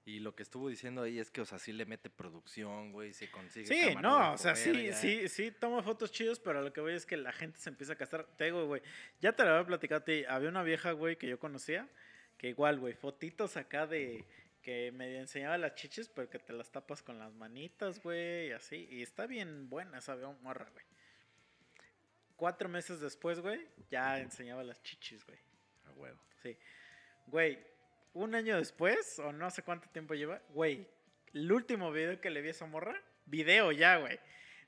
Y 0.08 0.20
lo 0.20 0.36
que 0.36 0.44
estuvo 0.44 0.70
diciendo 0.70 1.02
ahí 1.02 1.18
es 1.18 1.32
que, 1.32 1.42
o 1.42 1.46
sea, 1.46 1.58
sí 1.58 1.74
le 1.74 1.88
mete 1.88 2.12
producción, 2.12 2.92
güey, 2.92 3.12
se 3.12 3.32
consigue. 3.32 3.66
sí, 3.66 3.96
no, 4.00 4.34
o 4.34 4.38
sea, 4.38 4.56
sí, 4.56 4.94
sí, 4.94 5.28
sí, 5.28 5.50
toma 5.52 5.82
fotos 5.82 6.12
chidos, 6.12 6.40
pero 6.40 6.62
lo 6.62 6.72
que 6.72 6.80
voy 6.80 6.94
es 6.94 7.08
que 7.08 7.18
la 7.18 7.32
gente 7.32 7.60
se 7.60 7.70
empieza 7.70 7.94
a 7.94 7.96
casar. 7.96 8.28
Te 8.38 8.46
digo, 8.46 8.68
güey, 8.68 8.84
ya 9.20 9.34
te 9.34 9.44
la 9.44 9.56
había 9.56 9.66
platicado 9.66 10.02
a 10.02 10.06
ti. 10.06 10.24
Había 10.30 10.50
una 10.50 10.62
vieja, 10.62 10.92
güey, 10.92 11.18
que 11.18 11.28
yo 11.28 11.40
conocía, 11.40 11.90
que 12.38 12.50
igual, 12.50 12.80
güey, 12.80 12.94
fotitos 12.94 13.58
acá 13.58 13.88
de 13.88 14.24
que 14.62 14.92
me 14.92 15.18
enseñaba 15.18 15.58
las 15.58 15.74
chiches, 15.74 16.08
pero 16.08 16.30
que 16.30 16.38
te 16.38 16.54
las 16.54 16.72
tapas 16.72 17.02
con 17.02 17.18
las 17.18 17.34
manitas, 17.34 18.02
güey, 18.04 18.50
y 18.50 18.52
así. 18.52 18.88
Y 18.92 19.02
está 19.02 19.26
bien 19.26 19.70
buena 19.70 19.98
esa 19.98 20.16
morra, 20.42 20.70
güey. 20.72 20.86
Cuatro 22.36 22.68
meses 22.68 23.00
después, 23.00 23.40
güey, 23.40 23.66
ya 23.90 24.20
enseñaba 24.20 24.64
las 24.64 24.82
chichis, 24.84 25.26
güey. 25.26 25.40
A 25.86 25.92
huevo. 25.92 26.20
Sí. 26.44 26.58
Güey, 27.28 27.60
un 28.14 28.36
año 28.36 28.58
después, 28.58 29.20
o 29.20 29.32
no 29.32 29.50
sé 29.50 29.64
cuánto 29.64 29.90
tiempo 29.90 30.14
lleva, 30.14 30.42
güey, 30.50 30.88
el 31.34 31.52
último 31.52 31.92
video 31.92 32.20
que 32.20 32.30
le 32.30 32.42
vi 32.42 32.50
a 32.50 32.52
esa 32.52 32.66
morra, 32.66 33.02
video 33.26 33.72
ya, 33.72 33.98
güey. 33.98 34.20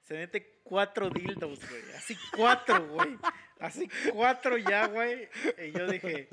Se 0.02 0.16
mete 0.16 0.60
cuatro 0.64 1.10
dildos, 1.10 1.60
güey. 1.70 1.82
Así 1.96 2.18
cuatro, 2.36 2.88
güey. 2.94 3.18
Así 3.60 3.90
cuatro 4.14 4.58
ya, 4.58 4.88
güey. 4.88 5.30
Y 5.66 5.72
yo 5.72 5.88
dije, 5.88 6.30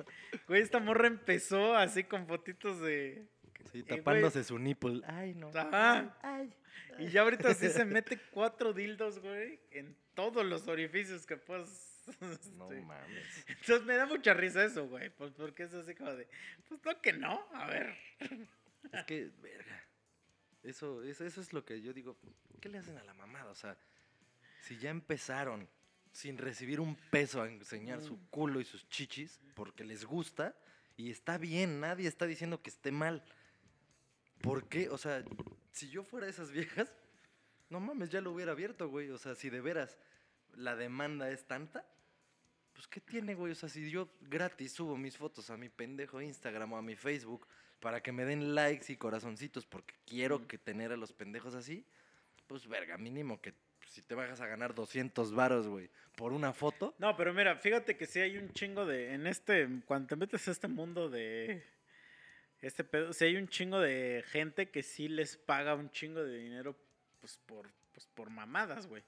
güey, 0.47 0.63
esta 0.63 0.79
morra 0.79 1.07
empezó 1.09 1.75
así 1.75 2.05
con 2.05 2.27
fotitos 2.27 2.81
de. 2.81 3.27
Sí, 3.71 3.79
Eh, 3.81 3.83
güey. 3.83 3.99
tapándose 3.99 4.45
su 4.45 4.59
nipple. 4.59 5.01
Ay, 5.07 5.35
no. 5.35 5.49
Ajá. 5.49 6.17
Ay. 6.23 6.53
Y 6.99 7.09
ya 7.09 7.23
ahorita 7.23 7.55
sí 7.55 7.69
se 7.71 7.85
mete 7.85 8.19
cuatro 8.31 8.73
dildos, 8.73 9.19
güey, 9.19 9.59
en 9.73 9.97
todos 10.15 10.45
los 10.45 10.69
orificios 10.69 11.27
que 11.27 11.37
puedas. 11.37 11.91
No 12.59 12.69
mames. 12.69 13.45
Entonces 13.49 13.83
me 13.87 13.97
da 13.97 14.05
mucha 14.05 14.35
risa 14.35 14.63
eso, 14.63 14.87
güey. 14.89 15.09
Pues 15.09 15.33
porque 15.33 15.63
es 15.63 15.73
así 15.73 15.95
como 15.95 16.13
de. 16.13 16.29
Pues 16.69 16.79
no 16.85 17.01
que 17.01 17.13
no. 17.15 17.47
A 17.55 17.67
ver. 17.67 17.97
Es 18.93 19.05
que, 19.07 19.31
verga. 19.41 19.83
Eso, 20.63 21.03
eso, 21.03 21.25
eso 21.25 21.41
es 21.41 21.53
lo 21.55 21.65
que 21.65 21.81
yo 21.81 21.95
digo. 21.95 22.19
¿Qué 22.61 22.69
le 22.69 22.77
hacen 22.79 22.99
a 22.99 23.05
la 23.05 23.15
mamada? 23.15 23.51
O 23.51 23.55
sea, 23.55 23.77
si 24.61 24.77
ya 24.77 24.91
empezaron 24.91 25.67
sin 26.13 26.37
recibir 26.39 26.79
un 26.79 26.95
peso 26.95 27.41
a 27.43 27.49
enseñar 27.49 28.03
su 28.03 28.17
Mm. 28.17 28.27
culo 28.31 28.61
y 28.61 28.65
sus 28.67 28.87
chichis 28.89 29.41
porque 29.55 29.83
les 29.83 30.05
gusta 30.05 30.55
y 30.99 31.11
está 31.11 31.39
bien, 31.39 31.81
nadie 31.81 32.07
está 32.07 32.27
diciendo 32.27 32.61
que 32.63 32.69
esté 32.71 32.93
mal. 32.93 33.25
¿Por 34.41 34.69
qué? 34.69 34.89
O 34.89 34.99
sea, 34.99 35.25
si 35.73 35.89
yo 35.89 36.05
fuera 36.05 36.29
esas 36.29 36.51
viejas, 36.51 36.93
no 37.71 37.81
mames, 37.81 38.11
ya 38.11 38.21
lo 38.21 38.33
hubiera 38.33 38.53
abierto, 38.53 38.89
güey. 38.89 39.11
O 39.11 39.19
sea, 39.19 39.35
si 39.35 39.51
de 39.51 39.61
veras 39.61 39.99
la 40.55 40.77
demanda 40.77 41.31
es 41.31 41.47
tanta, 41.47 41.87
pues 42.73 42.87
¿qué 42.87 43.01
tiene, 43.01 43.35
güey? 43.35 43.53
O 43.53 43.55
sea, 43.55 43.69
si 43.69 43.91
yo 43.91 44.09
gratis 44.21 44.73
subo 44.73 44.97
mis 44.97 45.17
fotos 45.17 45.51
a 45.51 45.57
mi 45.57 45.69
pendejo 45.69 46.21
Instagram 46.21 46.73
o 46.73 46.77
a 46.77 46.83
mi 46.83 46.97
Facebook 46.97 47.47
para 47.81 48.03
que 48.03 48.13
me 48.13 48.25
den 48.25 48.55
likes 48.55 48.93
y 48.93 48.97
corazoncitos 48.97 49.67
porque 49.67 49.95
quiero 50.07 50.47
que 50.47 50.59
tener 50.59 50.93
a 50.93 50.97
los 50.97 51.13
pendejos 51.13 51.55
así, 51.55 51.85
pues 52.47 52.67
verga, 52.67 52.97
mínimo 52.99 53.41
que 53.41 53.55
si 53.87 54.03
te 54.03 54.15
vas 54.15 54.41
a 54.41 54.47
ganar 54.47 54.75
200 54.75 55.33
varos, 55.33 55.69
güey, 55.69 55.89
por 56.17 56.33
una 56.33 56.53
foto, 56.53 56.95
No, 56.99 57.17
pero 57.17 57.33
mira, 57.33 57.57
fíjate 57.57 57.97
que 57.97 58.07
sí 58.07 58.21
hay 58.21 58.37
un 58.37 58.53
chingo 58.53 58.87
de. 58.87 59.15
En 59.15 59.27
este. 59.27 59.69
Cuando 59.87 60.09
te 60.09 60.17
metes 60.17 60.49
a 60.49 60.51
este 60.51 60.69
mundo 60.69 61.09
de. 61.09 61.63
Este 62.65 62.83
pedo. 62.85 63.13
Sí 63.13 63.25
hay 63.25 63.37
un 63.37 63.49
chingo 63.49 63.79
de 63.81 64.25
gente 64.29 64.71
que 64.71 64.83
sí 64.83 65.09
les 65.09 65.37
paga 65.37 65.75
un 65.75 65.91
chingo 65.91 66.23
de 66.25 66.39
dinero. 66.39 66.77
Pues 67.21 67.39
por. 67.47 67.69
Pues 67.93 68.07
por 68.07 68.31
mamadas, 68.31 68.87
güey. 68.89 69.03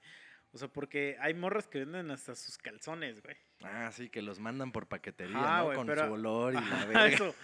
O 0.53 0.57
sea, 0.57 0.69
porque 0.69 1.17
hay 1.19 1.33
morras 1.33 1.67
que 1.67 1.79
venden 1.79 2.09
hasta 2.09 2.33
sus 2.35 2.57
calzones, 2.57 3.21
güey. 3.21 3.35
ah, 3.63 3.91
sí, 3.91 4.09
que 4.09 4.21
los 4.21 4.39
mandan 4.39 4.71
por 4.71 4.87
paquetería, 4.87 5.35
Ah, 5.37 5.63
¿no? 5.67 5.73
Con 5.73 5.87
pero- 5.87 6.07
su 6.07 6.13
olor 6.13 6.53
y 6.53 6.55
la 6.55 6.85
verga. 6.85 7.07
eso. 7.07 7.35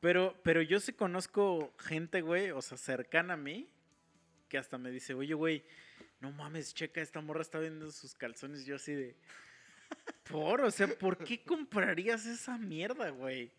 Pero, 0.00 0.34
pero 0.42 0.62
yo 0.62 0.80
sí 0.80 0.92
conozco 0.94 1.74
gente, 1.78 2.22
güey, 2.22 2.50
o 2.50 2.62
sea, 2.62 2.78
cercana 2.78 3.34
a 3.34 3.36
mí, 3.36 3.68
que 4.48 4.56
hasta 4.58 4.78
me 4.78 4.90
dice, 4.90 5.12
oye, 5.14 5.34
güey, 5.34 5.64
no 6.20 6.32
mames, 6.32 6.72
checa, 6.74 7.00
esta 7.02 7.20
morra 7.20 7.42
está 7.42 7.58
vendiendo 7.58 7.90
sus 7.92 8.14
calzones. 8.14 8.64
Yo 8.64 8.76
así 8.76 8.92
de. 8.94 9.16
Por, 10.30 10.62
o 10.62 10.70
sea, 10.70 10.86
¿por 10.88 11.18
qué 11.18 11.42
comprarías 11.42 12.24
esa 12.24 12.56
mierda, 12.56 13.10
güey? 13.10 13.52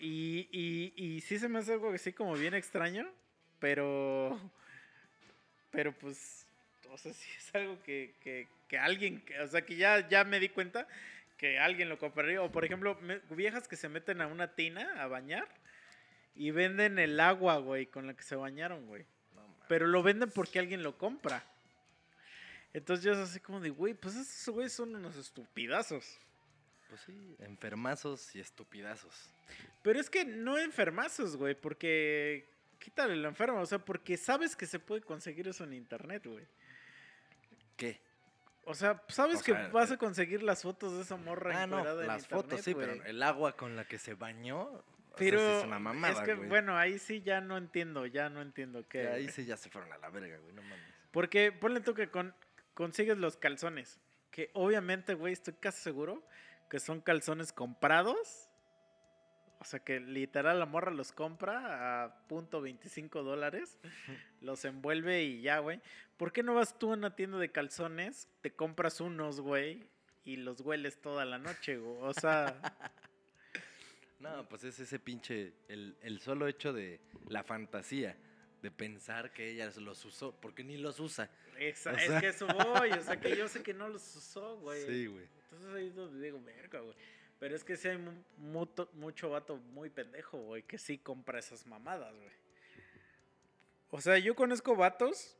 Y, 0.00 0.48
y, 0.52 0.92
y 0.96 1.20
sí 1.20 1.38
se 1.38 1.48
me 1.48 1.58
hace 1.60 1.72
algo 1.74 1.90
así 1.92 2.12
como 2.12 2.34
bien 2.34 2.54
extraño, 2.54 3.10
pero. 3.58 4.38
Pero 5.70 5.92
pues. 5.92 6.46
O 6.90 6.96
sea, 6.98 7.12
sí 7.12 7.28
es 7.36 7.52
algo 7.54 7.82
que, 7.82 8.14
que, 8.20 8.46
que 8.68 8.78
alguien. 8.78 9.24
O 9.42 9.48
sea, 9.48 9.62
que 9.66 9.74
ya, 9.74 10.08
ya 10.08 10.22
me 10.22 10.38
di 10.38 10.48
cuenta 10.48 10.86
que 11.36 11.58
alguien 11.58 11.88
lo 11.88 11.98
compraría. 11.98 12.40
O 12.42 12.52
por 12.52 12.64
ejemplo, 12.64 12.96
me- 13.02 13.18
viejas 13.30 13.66
que 13.66 13.74
se 13.74 13.88
meten 13.88 14.20
a 14.20 14.28
una 14.28 14.54
tina 14.54 15.02
a 15.02 15.08
bañar 15.08 15.48
y 16.36 16.52
venden 16.52 17.00
el 17.00 17.18
agua, 17.18 17.56
güey, 17.58 17.86
con 17.86 18.06
la 18.06 18.14
que 18.14 18.22
se 18.22 18.36
bañaron, 18.36 18.86
güey. 18.86 19.04
No. 19.34 19.42
Pero 19.68 19.88
lo 19.88 20.04
venden 20.04 20.30
porque 20.30 20.60
alguien 20.60 20.84
lo 20.84 20.96
compra. 20.96 21.42
Entonces 22.72 23.04
yo 23.04 23.12
es 23.12 23.18
así 23.18 23.40
como 23.40 23.58
de, 23.60 23.70
güey, 23.70 23.94
pues 23.94 24.14
esos 24.14 24.54
güeyes 24.54 24.72
son 24.72 24.94
unos 24.94 25.16
estupidazos. 25.16 26.20
Pues 26.94 27.06
sí, 27.06 27.34
enfermazos 27.40 28.36
y 28.36 28.40
estupidazos. 28.40 29.28
Pero 29.82 29.98
es 29.98 30.08
que 30.08 30.24
no 30.24 30.58
enfermazos, 30.58 31.36
güey, 31.36 31.56
porque 31.56 32.48
quítale 32.78 33.16
lo 33.16 33.26
enfermo, 33.26 33.60
o 33.60 33.66
sea, 33.66 33.80
porque 33.80 34.16
sabes 34.16 34.54
que 34.54 34.64
se 34.64 34.78
puede 34.78 35.00
conseguir 35.00 35.48
eso 35.48 35.64
en 35.64 35.72
internet, 35.72 36.24
güey. 36.24 36.46
¿Qué? 37.76 38.00
O 38.62 38.76
sea, 38.76 39.02
sabes 39.08 39.40
O 39.40 39.42
que 39.42 39.54
vas 39.72 39.90
eh, 39.90 39.94
a 39.94 39.96
conseguir 39.96 40.44
las 40.44 40.62
fotos 40.62 40.94
de 40.94 41.02
esa 41.02 41.16
morra 41.16 41.64
Ah, 41.64 41.66
no, 41.66 41.80
en 41.80 42.06
las 42.06 42.22
internet, 42.22 42.26
fotos 42.28 42.60
sí, 42.60 42.76
pero 42.76 42.92
el 42.92 43.20
agua 43.24 43.56
con 43.56 43.74
la 43.74 43.88
que 43.88 43.98
se 43.98 44.14
bañó, 44.14 44.60
o 44.62 44.84
sea, 45.08 45.16
Pero 45.16 45.40
sí 45.40 45.58
es 45.58 45.64
una 45.64 45.80
mamada, 45.80 46.22
que, 46.22 46.34
güey. 46.36 46.48
bueno, 46.48 46.78
ahí 46.78 47.00
sí 47.00 47.22
ya 47.22 47.40
no 47.40 47.56
entiendo, 47.56 48.06
ya 48.06 48.28
no 48.28 48.40
entiendo 48.40 48.86
qué. 48.88 49.00
Que 49.00 49.08
ahí 49.08 49.28
sí 49.30 49.44
ya 49.44 49.56
se 49.56 49.68
fueron 49.68 49.92
a 49.92 49.98
la 49.98 50.10
verga, 50.10 50.38
güey, 50.38 50.54
no 50.54 50.62
mames. 50.62 50.78
Porque 51.10 51.50
ponle 51.50 51.80
tú 51.80 51.92
que 51.92 52.08
con, 52.08 52.32
consigues 52.72 53.18
los 53.18 53.36
calzones. 53.36 53.98
Que 54.30 54.50
obviamente, 54.52 55.14
güey, 55.14 55.32
estoy 55.32 55.54
casi 55.54 55.80
seguro 55.82 56.24
que 56.68 56.80
son 56.80 57.00
calzones 57.00 57.52
comprados. 57.52 58.48
O 59.60 59.64
sea 59.64 59.80
que 59.80 59.98
literal 60.00 60.58
la 60.58 60.66
morra 60.66 60.90
los 60.90 61.12
compra 61.12 62.04
a 62.04 62.26
punto 62.28 62.60
25 62.60 63.22
dólares. 63.22 63.78
los 64.40 64.64
envuelve 64.64 65.22
y 65.24 65.40
ya, 65.42 65.58
güey. 65.60 65.80
¿Por 66.16 66.32
qué 66.32 66.42
no 66.42 66.54
vas 66.54 66.78
tú 66.78 66.90
a 66.90 66.94
una 66.94 67.16
tienda 67.16 67.38
de 67.38 67.50
calzones? 67.50 68.28
Te 68.42 68.52
compras 68.52 69.00
unos, 69.00 69.40
güey. 69.40 69.88
Y 70.24 70.36
los 70.36 70.60
hueles 70.60 71.00
toda 71.00 71.24
la 71.24 71.38
noche, 71.38 71.76
güey. 71.78 71.98
O 72.02 72.12
sea, 72.14 72.56
No, 74.20 74.48
pues 74.48 74.64
es 74.64 74.78
ese 74.80 74.98
pinche, 74.98 75.52
el, 75.68 75.96
el 76.00 76.20
solo 76.20 76.48
hecho 76.48 76.72
de 76.72 76.98
la 77.28 77.42
fantasía, 77.44 78.16
de 78.62 78.70
pensar 78.70 79.32
que 79.34 79.50
ella 79.50 79.70
los 79.76 80.02
usó, 80.06 80.34
porque 80.40 80.64
ni 80.64 80.78
los 80.78 80.98
usa. 80.98 81.28
esa- 81.58 81.92
O 81.92 81.96
es 81.96 82.20
que 82.20 82.28
eso 82.28 82.46
voy. 82.46 82.90
O 82.92 83.02
sea 83.02 83.20
que 83.20 83.36
yo 83.36 83.48
sé 83.48 83.62
que 83.62 83.74
no 83.74 83.88
los 83.88 84.16
usó, 84.16 84.56
güey. 84.60 84.86
Sí, 84.86 85.06
güey. 85.06 85.26
Entonces 85.54 85.74
ahí 85.74 85.86
es 85.88 85.94
donde 85.94 86.20
digo, 86.24 86.42
verga, 86.42 86.80
güey. 86.80 86.96
Pero 87.38 87.54
es 87.56 87.64
que 87.64 87.76
sí 87.76 87.88
hay 87.88 87.98
mu- 87.98 88.22
mucho 88.94 89.30
vato 89.30 89.56
muy 89.56 89.90
pendejo, 89.90 90.38
güey, 90.38 90.62
que 90.62 90.78
sí 90.78 90.98
compra 90.98 91.38
esas 91.38 91.66
mamadas, 91.66 92.14
güey. 92.14 92.30
O 93.90 94.00
sea, 94.00 94.18
yo 94.18 94.34
conozco 94.34 94.74
vatos 94.74 95.36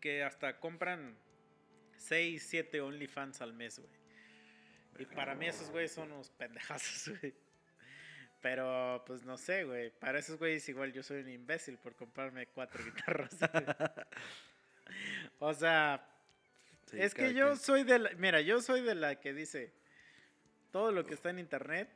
que 0.00 0.22
hasta 0.22 0.58
compran 0.60 1.16
6, 1.96 2.42
7 2.48 2.80
OnlyFans 2.80 3.40
al 3.40 3.52
mes, 3.52 3.78
güey. 3.78 3.90
Y 4.98 5.06
para 5.06 5.34
mí 5.34 5.46
esos 5.46 5.70
güeyes 5.70 5.92
son 5.92 6.10
unos 6.12 6.30
pendejazos, 6.30 7.08
güey. 7.20 7.34
Pero, 8.40 9.02
pues 9.06 9.24
no 9.24 9.36
sé, 9.36 9.64
güey. 9.64 9.90
Para 9.90 10.18
esos 10.18 10.38
güeyes 10.38 10.68
igual 10.68 10.92
yo 10.92 11.02
soy 11.02 11.22
un 11.22 11.28
imbécil 11.30 11.78
por 11.78 11.94
comprarme 11.94 12.46
cuatro 12.48 12.84
guitarras. 12.84 13.36
güey. 13.38 13.64
o 15.40 15.54
sea, 15.54 16.04
Sí, 16.90 17.00
es 17.00 17.14
que 17.14 17.34
yo 17.34 17.56
soy 17.56 17.84
de 17.84 17.98
la, 17.98 18.10
mira, 18.16 18.40
yo 18.40 18.60
soy 18.60 18.82
de 18.82 18.94
la 18.94 19.20
que 19.20 19.34
dice, 19.34 19.72
todo 20.70 20.90
lo 20.92 21.04
que 21.04 21.14
está 21.14 21.30
en 21.30 21.38
internet 21.38 21.90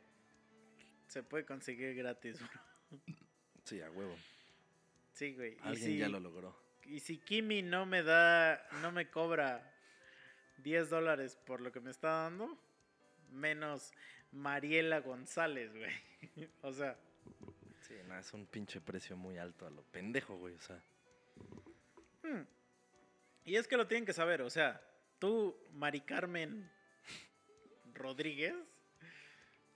se 1.09 1.23
puede 1.23 1.45
conseguir 1.45 1.95
gratis, 1.95 2.39
bro. 2.39 2.61
Sí, 3.65 3.81
a 3.81 3.89
huevo. 3.93 4.17
Sí, 5.13 5.35
güey. 5.35 5.57
Alguien 5.63 5.91
si, 5.91 5.99
ya 5.99 6.09
lo 6.09 6.19
logró. 6.19 6.57
y 6.85 6.99
si 6.99 7.19
Kimi 7.19 7.63
no 7.63 7.87
me 7.87 8.03
da, 8.03 8.69
no 8.83 8.91
me 8.91 9.09
cobra 9.09 9.73
10 10.59 10.91
dólares 10.91 11.39
por 11.47 11.61
lo 11.61 11.71
que 11.71 11.79
me 11.81 11.93
está 11.93 12.25
dando, 12.25 12.59
menos 13.31 13.93
Mariela 14.33 15.01
González, 15.01 15.73
güey. 15.73 15.93
o 16.63 16.73
sea, 16.73 16.99
Sí, 17.87 17.95
no, 18.07 18.19
es 18.19 18.33
un 18.33 18.47
pinche 18.47 18.81
precio 18.81 19.17
muy 19.17 19.39
alto 19.39 19.67
a 19.67 19.71
lo 19.71 19.83
pendejo, 19.83 20.37
güey, 20.37 20.55
o 20.55 20.61
sea. 20.61 20.83
hmm. 22.23 22.43
Y 23.45 23.57
es 23.57 23.67
que 23.69 23.77
lo 23.77 23.87
tienen 23.87 24.07
que 24.07 24.13
saber, 24.13 24.43
o 24.43 24.51
sea, 24.51 24.81
tú, 25.19 25.57
Mari 25.73 26.01
Carmen 26.01 26.71
Rodríguez, 27.95 28.55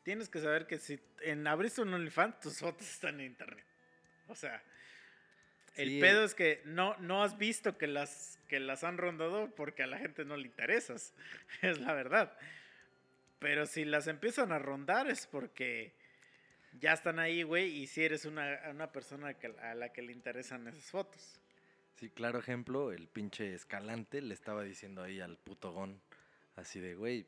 tienes 0.02 0.28
que 0.28 0.40
saber 0.40 0.66
que 0.66 0.78
si 0.78 1.00
en 1.22 1.46
abriste 1.46 1.82
un 1.82 1.92
OnlyFans, 1.94 2.40
tus 2.40 2.58
fotos 2.58 2.88
están 2.88 3.20
en 3.20 3.26
internet. 3.26 3.64
O 4.28 4.34
sea, 4.34 4.62
el 5.76 5.88
Sí, 5.90 6.00
pedo 6.00 6.24
es 6.24 6.34
que 6.34 6.62
no, 6.64 6.96
no 6.98 7.22
has 7.22 7.36
visto 7.38 7.76
que 7.76 7.86
las, 7.86 8.38
que 8.48 8.60
las 8.60 8.84
han 8.84 8.98
rondado 8.98 9.54
porque 9.54 9.82
a 9.82 9.86
la 9.86 9.98
gente 9.98 10.24
no 10.24 10.36
le 10.36 10.46
interesas. 10.46 11.12
Es 11.62 11.78
la 11.80 11.92
verdad. 11.92 12.36
Pero 13.38 13.66
si 13.66 13.84
las 13.84 14.06
empiezan 14.06 14.52
a 14.52 14.58
rondar 14.58 15.08
es 15.10 15.26
porque 15.26 15.92
ya 16.80 16.92
están 16.94 17.18
ahí, 17.18 17.42
güey, 17.42 17.68
y 17.68 17.86
si 17.86 18.02
eres 18.04 18.24
una, 18.24 18.60
una 18.70 18.90
persona 18.92 19.34
que- 19.34 19.54
a 19.60 19.74
la 19.74 19.92
que 19.92 20.02
le 20.02 20.12
interesan 20.12 20.66
esas 20.68 20.84
fotos. 20.90 21.40
Sí, 21.96 22.10
claro 22.10 22.38
ejemplo, 22.38 22.92
el 22.92 23.08
pinche 23.08 23.54
Escalante 23.54 24.20
le 24.20 24.34
estaba 24.34 24.62
diciendo 24.62 25.02
ahí 25.02 25.20
al 25.20 25.38
puto 25.38 25.72
gon, 25.72 25.98
así 26.54 26.78
de, 26.78 26.94
güey, 26.94 27.26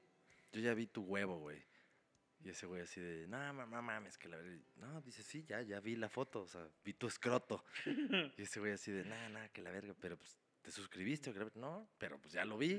yo 0.52 0.60
ya 0.60 0.74
vi 0.74 0.86
tu 0.86 1.02
huevo, 1.02 1.38
güey. 1.38 1.62
Y 2.44 2.50
ese 2.50 2.66
güey 2.66 2.82
así 2.82 3.00
de, 3.00 3.26
no, 3.28 3.52
no 3.52 3.66
mames, 3.82 4.18
que 4.18 4.28
la 4.28 4.36
verdad. 4.36 4.58
No, 4.76 5.00
dice, 5.00 5.22
sí, 5.22 5.42
ya, 5.48 5.62
ya 5.62 5.80
vi 5.80 5.96
la 5.96 6.10
foto, 6.10 6.42
o 6.42 6.46
sea, 6.46 6.68
vi 6.84 6.92
tu 6.92 7.06
escroto. 7.06 7.64
y 8.36 8.42
ese 8.42 8.60
güey 8.60 8.72
así 8.72 8.92
de, 8.92 9.04
nada, 9.04 9.28
nada, 9.30 9.48
que 9.48 9.62
la 9.62 9.70
verga, 9.70 9.94
pero 9.98 10.18
pues, 10.18 10.36
¿te 10.60 10.70
suscribiste? 10.70 11.30
o 11.30 11.32
qué 11.32 11.38
la 11.38 11.44
verga?". 11.46 11.60
No, 11.60 11.88
pero 11.96 12.18
pues 12.18 12.34
ya 12.34 12.44
lo 12.44 12.58
vi. 12.58 12.78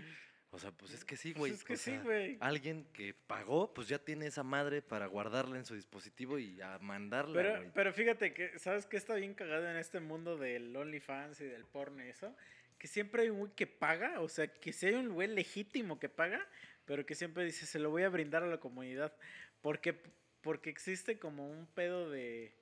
O 0.51 0.57
sea, 0.57 0.71
pues 0.71 0.93
es 0.93 1.05
que 1.05 1.15
sí, 1.15 1.33
Pues 1.33 1.39
güey. 1.39 1.51
es 1.53 1.63
que 1.63 1.73
o 1.73 1.77
sí, 1.77 1.97
güey. 2.03 2.37
Alguien 2.41 2.85
que 2.91 3.13
pagó, 3.13 3.71
pues 3.73 3.87
ya 3.87 3.99
tiene 3.99 4.25
esa 4.25 4.41
madre 4.43 4.81
para 4.81 5.05
guardarla 5.05 5.57
en 5.57 5.65
su 5.65 5.75
dispositivo 5.75 6.39
y 6.39 6.59
a 6.61 6.79
mandarla, 6.79 7.33
Pero, 7.35 7.55
güey. 7.57 7.71
pero 7.73 7.93
fíjate 7.93 8.33
que, 8.33 8.57
¿sabes 8.57 8.87
qué 8.87 8.97
está 8.97 9.13
bien 9.15 9.35
cagado 9.35 9.69
en 9.69 9.77
este 9.77 9.99
mundo 9.99 10.37
del 10.37 10.75
OnlyFans 10.75 11.41
y 11.41 11.45
del 11.45 11.65
porno 11.65 12.03
y 12.03 12.09
eso? 12.09 12.35
Que 12.79 12.87
siempre 12.87 13.23
hay 13.23 13.29
un 13.29 13.39
güey 13.39 13.51
que 13.55 13.67
paga, 13.67 14.21
o 14.21 14.29
sea, 14.29 14.47
que 14.47 14.73
si 14.73 14.87
hay 14.87 14.95
un 14.95 15.09
güey 15.13 15.27
legítimo 15.27 15.99
que 15.99 16.09
paga, 16.09 16.43
pero 16.85 17.05
que 17.05 17.13
siempre 17.13 17.45
dice, 17.45 17.67
se 17.67 17.77
lo 17.77 17.91
voy 17.91 18.01
a 18.03 18.09
brindar 18.09 18.41
a 18.41 18.47
la 18.47 18.59
comunidad. 18.59 19.13
Porque, 19.61 19.93
porque 20.41 20.71
existe 20.71 21.19
como 21.19 21.47
un 21.47 21.67
pedo 21.67 22.09
de, 22.09 22.55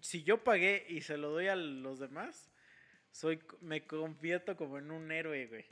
si 0.00 0.22
yo 0.22 0.44
pagué 0.44 0.84
y 0.88 1.00
se 1.00 1.16
lo 1.16 1.30
doy 1.30 1.46
a 1.48 1.56
los 1.56 1.98
demás, 1.98 2.50
soy, 3.10 3.40
me 3.62 3.86
convierto 3.86 4.54
como 4.56 4.76
en 4.78 4.90
un 4.90 5.10
héroe, 5.12 5.46
güey. 5.46 5.64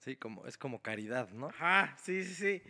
Sí, 0.00 0.16
como, 0.16 0.46
es 0.46 0.58
como 0.58 0.82
caridad, 0.82 1.28
¿no? 1.30 1.48
Ajá, 1.48 1.96
sí, 1.98 2.24
sí, 2.24 2.34
sí. 2.34 2.62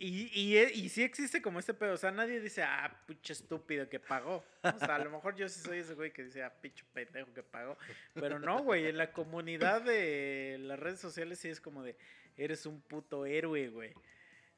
Y, 0.00 0.56
e- 0.56 0.72
y 0.74 0.88
sí 0.90 1.02
existe 1.02 1.42
como 1.42 1.58
este 1.58 1.74
pedo. 1.74 1.94
O 1.94 1.96
sea, 1.96 2.12
nadie 2.12 2.40
dice, 2.40 2.62
ah, 2.62 3.02
pinche 3.06 3.32
estúpido 3.32 3.88
que 3.88 3.98
pagó. 3.98 4.44
O 4.62 4.78
sea, 4.78 4.94
a 4.94 5.04
lo 5.04 5.10
mejor 5.10 5.34
yo 5.34 5.48
sí 5.48 5.60
soy 5.60 5.78
ese 5.78 5.94
güey 5.94 6.12
que 6.12 6.22
dice, 6.22 6.44
ah, 6.44 6.52
pinche 6.60 6.84
pendejo 6.92 7.34
que 7.34 7.42
pagó. 7.42 7.76
Pero 8.14 8.38
no, 8.38 8.62
güey. 8.62 8.86
En 8.86 8.96
la 8.96 9.12
comunidad 9.12 9.82
de 9.82 10.56
las 10.60 10.78
redes 10.78 11.00
sociales 11.00 11.40
sí 11.40 11.48
es 11.48 11.60
como 11.60 11.82
de, 11.82 11.96
eres 12.36 12.64
un 12.66 12.80
puto 12.80 13.26
héroe, 13.26 13.68
güey. 13.70 13.92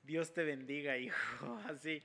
Dios 0.03 0.35
te 0.35 0.45
bendiga, 0.45 0.99
hijo. 0.99 1.17
Así. 1.69 2.03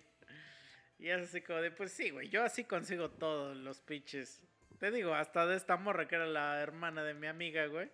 Y 0.98 1.10
es 1.10 1.24
así 1.24 1.42
como 1.42 1.60
de, 1.60 1.72
pues 1.72 1.92
sí, 1.92 2.10
güey. 2.12 2.30
Yo 2.30 2.42
así 2.46 2.64
consigo 2.64 3.12
todos 3.12 3.58
los 3.58 3.82
pinches. 3.82 4.42
Te 4.80 4.92
digo, 4.92 5.14
hasta 5.14 5.46
de 5.46 5.58
esta 5.58 5.76
morra 5.76 6.08
que 6.08 6.16
era 6.16 6.26
la 6.26 6.62
hermana 6.62 7.04
de 7.04 7.14
mi 7.14 7.28
amiga, 7.28 7.66
güey. 7.66 7.92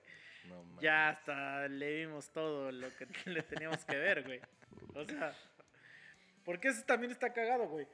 No. 0.48 0.82
Ya 0.82 1.10
hasta 1.10 1.68
le 1.68 1.98
vimos 2.06 2.30
todo 2.32 2.72
lo 2.72 2.88
que 2.96 3.06
le 3.30 3.44
teníamos 3.44 3.84
que 3.86 3.96
ver, 3.98 4.24
güey. 4.24 4.42
O 4.96 5.06
sea, 5.06 5.34
porque 6.44 6.70
eso 6.70 6.84
también 6.84 7.12
está 7.12 7.32
cagado, 7.34 7.68
güey. 7.68 7.88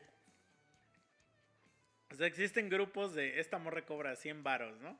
O 2.12 2.16
sea, 2.16 2.28
existen 2.28 2.70
grupos 2.70 3.14
de 3.16 3.40
esta 3.40 3.58
morra 3.58 3.82
cobra 3.86 4.16
100 4.16 4.44
varos, 4.44 4.80
¿no? 4.80 4.98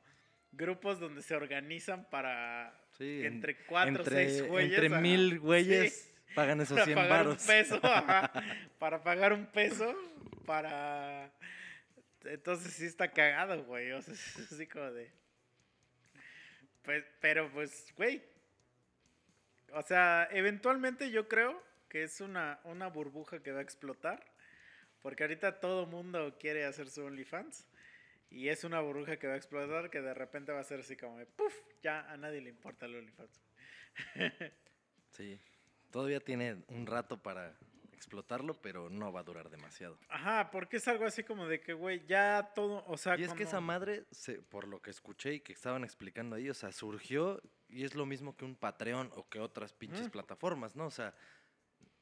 Grupos 0.52 1.00
donde 1.00 1.22
se 1.22 1.34
organizan 1.34 2.04
para 2.10 2.74
Sí, 2.92 3.04
que 3.04 3.26
en- 3.26 3.34
entre 3.34 3.56
4 3.66 4.02
o 4.02 4.04
6 4.06 4.46
güeyes. 4.46 4.72
entre 4.74 4.86
ajá, 4.88 5.00
mil 5.00 5.38
güeyes 5.40 5.92
sí, 5.94 6.34
pagan 6.34 6.60
esos 6.60 6.74
para 6.74 6.84
100 6.84 6.96
pagar 6.96 7.10
varos. 7.26 7.40
un 7.42 7.46
peso, 7.46 7.80
ajá, 7.82 8.32
para 8.78 9.02
pagar 9.02 9.32
un 9.32 9.46
peso, 9.46 9.94
para... 10.46 11.30
Entonces 12.24 12.72
sí 12.74 12.84
está 12.86 13.08
cagado, 13.10 13.64
güey. 13.64 13.92
O 13.92 14.02
sea, 14.02 14.12
es 14.44 14.52
así 14.52 14.66
como 14.66 14.90
de... 14.90 15.10
Pues, 16.88 17.04
pero 17.20 17.50
pues, 17.52 17.92
güey. 17.98 18.22
O 19.74 19.82
sea, 19.82 20.26
eventualmente 20.32 21.10
yo 21.10 21.28
creo 21.28 21.62
que 21.90 22.02
es 22.02 22.22
una, 22.22 22.60
una 22.64 22.86
burbuja 22.86 23.42
que 23.42 23.52
va 23.52 23.58
a 23.58 23.62
explotar. 23.62 24.24
Porque 25.02 25.22
ahorita 25.24 25.60
todo 25.60 25.84
mundo 25.84 26.38
quiere 26.40 26.64
hacer 26.64 26.88
su 26.88 27.04
OnlyFans. 27.04 27.66
Y 28.30 28.48
es 28.48 28.64
una 28.64 28.80
burbuja 28.80 29.18
que 29.18 29.26
va 29.26 29.34
a 29.34 29.36
explotar 29.36 29.90
que 29.90 30.00
de 30.00 30.14
repente 30.14 30.50
va 30.50 30.60
a 30.60 30.64
ser 30.64 30.80
así 30.80 30.96
como 30.96 31.18
de 31.18 31.26
¡puf! 31.26 31.54
Ya 31.82 32.10
a 32.10 32.16
nadie 32.16 32.40
le 32.40 32.48
importa 32.48 32.86
el 32.86 32.96
OnlyFans. 32.96 33.42
Sí. 35.12 35.38
Todavía 35.90 36.20
tiene 36.20 36.62
un 36.68 36.86
rato 36.86 37.22
para 37.22 37.54
explotarlo, 37.98 38.54
pero 38.62 38.88
no 38.88 39.12
va 39.12 39.20
a 39.20 39.22
durar 39.24 39.50
demasiado. 39.50 39.98
Ajá, 40.08 40.50
porque 40.50 40.78
es 40.78 40.88
algo 40.88 41.04
así 41.04 41.22
como 41.22 41.46
de 41.46 41.60
que, 41.60 41.74
güey, 41.74 42.06
ya 42.06 42.52
todo, 42.54 42.82
o 42.86 42.96
sea, 42.96 43.18
Y 43.18 43.24
es 43.24 43.34
que 43.34 43.42
esa 43.42 43.60
madre, 43.60 44.04
se- 44.10 44.40
por 44.40 44.66
lo 44.66 44.80
que 44.80 44.90
escuché 44.90 45.34
y 45.34 45.40
que 45.40 45.52
estaban 45.52 45.84
explicando 45.84 46.36
ahí, 46.36 46.48
o 46.48 46.54
sea, 46.54 46.72
surgió 46.72 47.42
y 47.68 47.84
es 47.84 47.94
lo 47.94 48.06
mismo 48.06 48.34
que 48.36 48.44
un 48.46 48.56
Patreon 48.56 49.10
o 49.14 49.28
que 49.28 49.40
otras 49.40 49.72
pinches 49.74 50.08
plataformas, 50.08 50.74
¿no? 50.74 50.86
O 50.86 50.90
sea, 50.90 51.14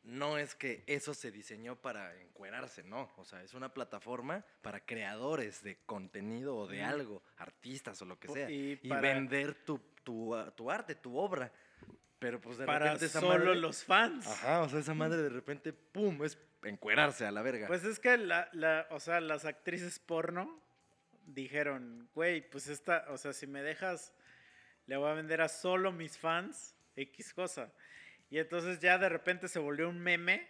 no 0.04 0.38
es 0.38 0.54
que 0.54 0.84
eso 0.86 1.14
se 1.14 1.32
diseñó 1.32 1.74
para 1.74 2.14
encuerarse, 2.20 2.84
no. 2.84 3.10
O 3.16 3.24
sea, 3.24 3.42
es 3.42 3.54
una 3.54 3.74
plataforma 3.74 4.44
para 4.62 4.78
creadores 4.86 5.64
de 5.64 5.78
contenido 5.84 6.54
o 6.56 6.68
de 6.68 6.82
algo, 6.84 7.22
artistas 7.38 8.00
o 8.02 8.04
lo 8.04 8.16
que 8.20 8.28
sea. 8.28 8.48
y 8.48 8.78
Y, 8.82 8.88
para- 8.88 9.00
vender 9.00 9.54
tu, 9.64 9.78
tu, 10.04 10.34
ah, 10.36 10.54
tu 10.54 10.70
arte, 10.70 10.94
tu 10.94 11.16
obra. 11.18 11.50
Pero 12.18 12.40
pues 12.40 12.58
de 12.58 12.66
para 12.66 12.86
repente 12.86 13.06
esa 13.06 13.20
solo 13.20 13.44
madre... 13.44 13.60
los 13.60 13.84
fans. 13.84 14.26
Ajá, 14.26 14.62
o 14.62 14.68
sea, 14.68 14.80
esa 14.80 14.94
madre 14.94 15.22
de 15.22 15.28
repente, 15.28 15.72
¡pum! 15.72 16.24
Es 16.24 16.38
encuerarse 16.62 17.26
a 17.26 17.30
la 17.30 17.42
verga. 17.42 17.66
Pues 17.66 17.84
es 17.84 17.98
que 17.98 18.16
la, 18.16 18.48
la, 18.52 18.86
o 18.90 19.00
sea, 19.00 19.20
las 19.20 19.44
actrices 19.44 19.98
porno 19.98 20.62
dijeron, 21.26 22.08
güey, 22.14 22.48
pues 22.48 22.68
esta, 22.68 23.04
o 23.08 23.18
sea, 23.18 23.32
si 23.32 23.46
me 23.46 23.62
dejas, 23.62 24.12
le 24.86 24.96
voy 24.96 25.10
a 25.10 25.14
vender 25.14 25.42
a 25.42 25.48
solo 25.48 25.92
mis 25.92 26.16
fans 26.16 26.74
X 26.96 27.34
cosa. 27.34 27.72
Y 28.30 28.38
entonces 28.38 28.80
ya 28.80 28.98
de 28.98 29.08
repente 29.08 29.48
se 29.48 29.58
volvió 29.58 29.88
un 29.88 30.00
meme 30.00 30.48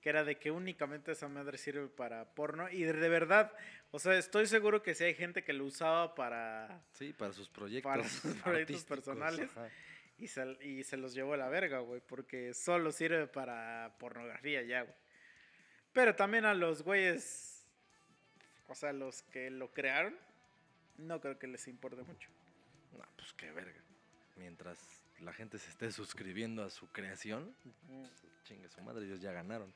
que 0.00 0.08
era 0.08 0.24
de 0.24 0.38
que 0.38 0.50
únicamente 0.50 1.12
esa 1.12 1.28
madre 1.28 1.58
sirve 1.58 1.88
para 1.88 2.34
porno. 2.34 2.70
Y 2.70 2.84
de, 2.84 3.08
verdad, 3.08 3.52
o 3.90 3.98
sea, 3.98 4.16
estoy 4.16 4.46
seguro 4.46 4.82
que 4.82 4.94
si 4.94 5.04
hay 5.04 5.14
gente 5.14 5.44
que 5.44 5.52
lo 5.52 5.66
usaba 5.66 6.14
para... 6.14 6.82
Sí, 6.92 7.12
para 7.12 7.34
sus 7.34 7.50
proyectos. 7.50 7.90
Para 7.92 8.08
sus 8.08 8.34
proyectos 8.36 8.84
personales. 8.84 9.50
ajá. 9.50 9.68
Y 10.20 10.28
se, 10.28 10.56
y 10.62 10.84
se 10.84 10.96
los 10.96 11.14
llevó 11.14 11.34
a 11.34 11.38
la 11.38 11.48
verga, 11.48 11.78
güey, 11.78 12.00
porque 12.06 12.52
solo 12.54 12.92
sirve 12.92 13.26
para 13.26 13.96
pornografía 13.98 14.62
ya, 14.62 14.82
güey. 14.82 14.94
Pero 15.92 16.14
también 16.14 16.44
a 16.44 16.54
los 16.54 16.82
güeyes, 16.82 17.66
o 18.68 18.74
sea, 18.74 18.92
los 18.92 19.22
que 19.22 19.50
lo 19.50 19.72
crearon, 19.72 20.16
no 20.98 21.20
creo 21.20 21.38
que 21.38 21.46
les 21.46 21.66
importe 21.66 22.02
mucho. 22.02 22.28
No, 22.92 23.04
pues 23.16 23.32
qué 23.32 23.50
verga. 23.50 23.80
Mientras 24.36 24.78
la 25.20 25.32
gente 25.32 25.58
se 25.58 25.70
esté 25.70 25.90
suscribiendo 25.90 26.62
a 26.62 26.70
su 26.70 26.86
creación, 26.88 27.54
chingue 28.44 28.68
su 28.68 28.82
madre, 28.82 29.06
ellos 29.06 29.20
ya 29.20 29.32
ganaron. 29.32 29.72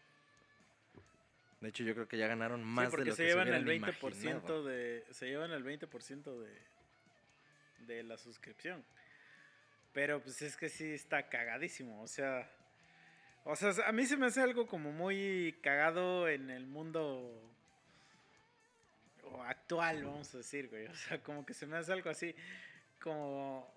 De 1.61 1.71
hecho, 1.71 1.83
yo 1.83 1.95
creo 1.95 2.07
que 2.07 2.19
ya 2.19 2.27
ganaron 2.27 2.63
más 2.63 2.91
sí, 2.91 2.99
de 2.99 3.05
lo 3.07 3.15
se 3.15 3.23
que 3.23 3.29
llevan 3.31 3.49
se 3.49 3.57
el 3.57 3.65
hubieran 3.65 3.91
20% 3.91 4.05
imaginado. 4.05 4.65
de 4.65 5.05
se 5.11 5.27
llevan 5.27 5.51
el 5.53 5.65
20% 5.65 6.39
de 6.39 6.75
de 7.87 8.03
la 8.03 8.17
suscripción. 8.17 8.85
Pero 9.95 10.21
pues 10.21 10.43
es 10.43 10.57
que 10.57 10.69
sí 10.69 10.93
está 10.93 11.29
cagadísimo, 11.29 12.03
o 12.03 12.07
sea, 12.07 12.51
o 13.45 13.57
sea, 13.57 13.73
a 13.87 13.93
mí 13.93 14.05
se 14.05 14.17
me 14.17 14.27
hace 14.27 14.43
algo 14.43 14.67
como 14.67 14.93
muy 14.93 15.57
cagado 15.63 16.29
en 16.29 16.51
el 16.51 16.67
mundo 16.67 17.41
o 19.23 19.43
actual, 19.43 20.05
vamos 20.05 20.35
a 20.35 20.39
decir, 20.39 20.69
güey. 20.69 20.87
O 20.89 20.95
sea, 20.95 21.23
como 21.23 21.47
que 21.47 21.55
se 21.55 21.67
me 21.67 21.77
hace 21.77 21.93
algo 21.93 22.11
así 22.11 22.35
como 23.01 23.73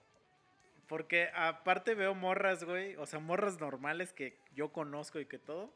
porque 0.88 1.30
aparte 1.36 1.96
veo 1.96 2.16
morras, 2.16 2.64
güey, 2.64 2.96
o 2.96 3.06
sea, 3.06 3.20
morras 3.20 3.60
normales 3.60 4.14
que 4.14 4.38
yo 4.56 4.72
conozco 4.72 5.20
y 5.20 5.26
que 5.26 5.38
todo 5.38 5.74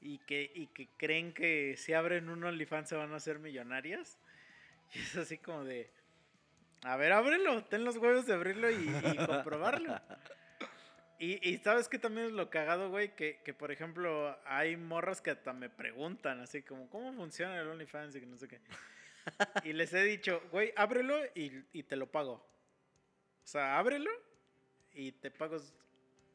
y 0.00 0.18
que, 0.18 0.50
y 0.54 0.68
que 0.68 0.88
creen 0.96 1.32
que 1.32 1.74
si 1.76 1.92
abren 1.92 2.28
un 2.28 2.44
OnlyFans 2.44 2.88
se 2.88 2.96
van 2.96 3.12
a 3.12 3.16
hacer 3.16 3.38
millonarias. 3.38 4.18
Y 4.94 5.00
es 5.00 5.16
así 5.16 5.36
como 5.36 5.64
de, 5.64 5.90
a 6.82 6.96
ver, 6.96 7.12
ábrelo, 7.12 7.64
ten 7.64 7.84
los 7.84 7.96
huevos 7.96 8.26
de 8.26 8.34
abrirlo 8.34 8.70
y, 8.70 8.74
y 8.74 9.16
comprobarlo. 9.26 10.00
Y, 11.18 11.48
y 11.48 11.58
sabes 11.58 11.88
que 11.88 11.98
también 11.98 12.28
es 12.28 12.32
lo 12.32 12.48
cagado, 12.48 12.90
güey, 12.90 13.14
que, 13.16 13.40
que 13.44 13.52
por 13.52 13.72
ejemplo 13.72 14.38
hay 14.44 14.76
morras 14.76 15.20
que 15.20 15.30
hasta 15.30 15.52
me 15.52 15.68
preguntan, 15.68 16.40
así 16.40 16.62
como, 16.62 16.88
¿cómo 16.88 17.12
funciona 17.12 17.60
el 17.60 17.66
OnlyFans? 17.66 18.14
Y 18.14 18.20
que 18.20 18.26
no 18.26 18.36
sé 18.36 18.46
qué. 18.46 18.60
Y 19.64 19.72
les 19.72 19.92
he 19.92 20.02
dicho, 20.04 20.40
güey, 20.52 20.72
ábrelo 20.76 21.18
y, 21.34 21.64
y 21.72 21.82
te 21.82 21.96
lo 21.96 22.10
pago. 22.10 22.32
O 23.44 23.46
sea, 23.46 23.78
ábrelo 23.78 24.10
y 24.92 25.12
te 25.12 25.30
pago. 25.30 25.58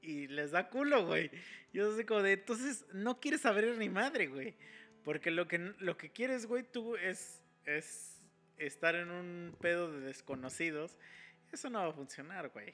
Y 0.02 0.28
les 0.28 0.52
da 0.52 0.70
culo, 0.70 1.06
güey. 1.06 1.32
Yo 1.72 1.94
así 1.94 2.04
como 2.04 2.22
de, 2.22 2.34
entonces 2.34 2.86
no 2.92 3.20
quieres 3.20 3.46
abrir 3.46 3.78
ni 3.78 3.90
madre, 3.90 4.28
güey. 4.28 4.56
Porque 5.04 5.32
lo 5.32 5.48
que, 5.48 5.58
lo 5.80 5.98
que 5.98 6.12
quieres, 6.12 6.46
güey, 6.46 6.64
tú 6.64 6.96
es, 6.98 7.42
es 7.66 8.13
estar 8.66 8.96
en 8.96 9.12
un 9.12 9.56
pedo 9.62 9.92
de 9.92 10.02
desconocidos. 10.02 10.98
Eso 11.52 11.70
no 11.70 11.80
va 11.80 11.90
a 11.90 11.94
funcionar, 11.94 12.50
güey. 12.50 12.74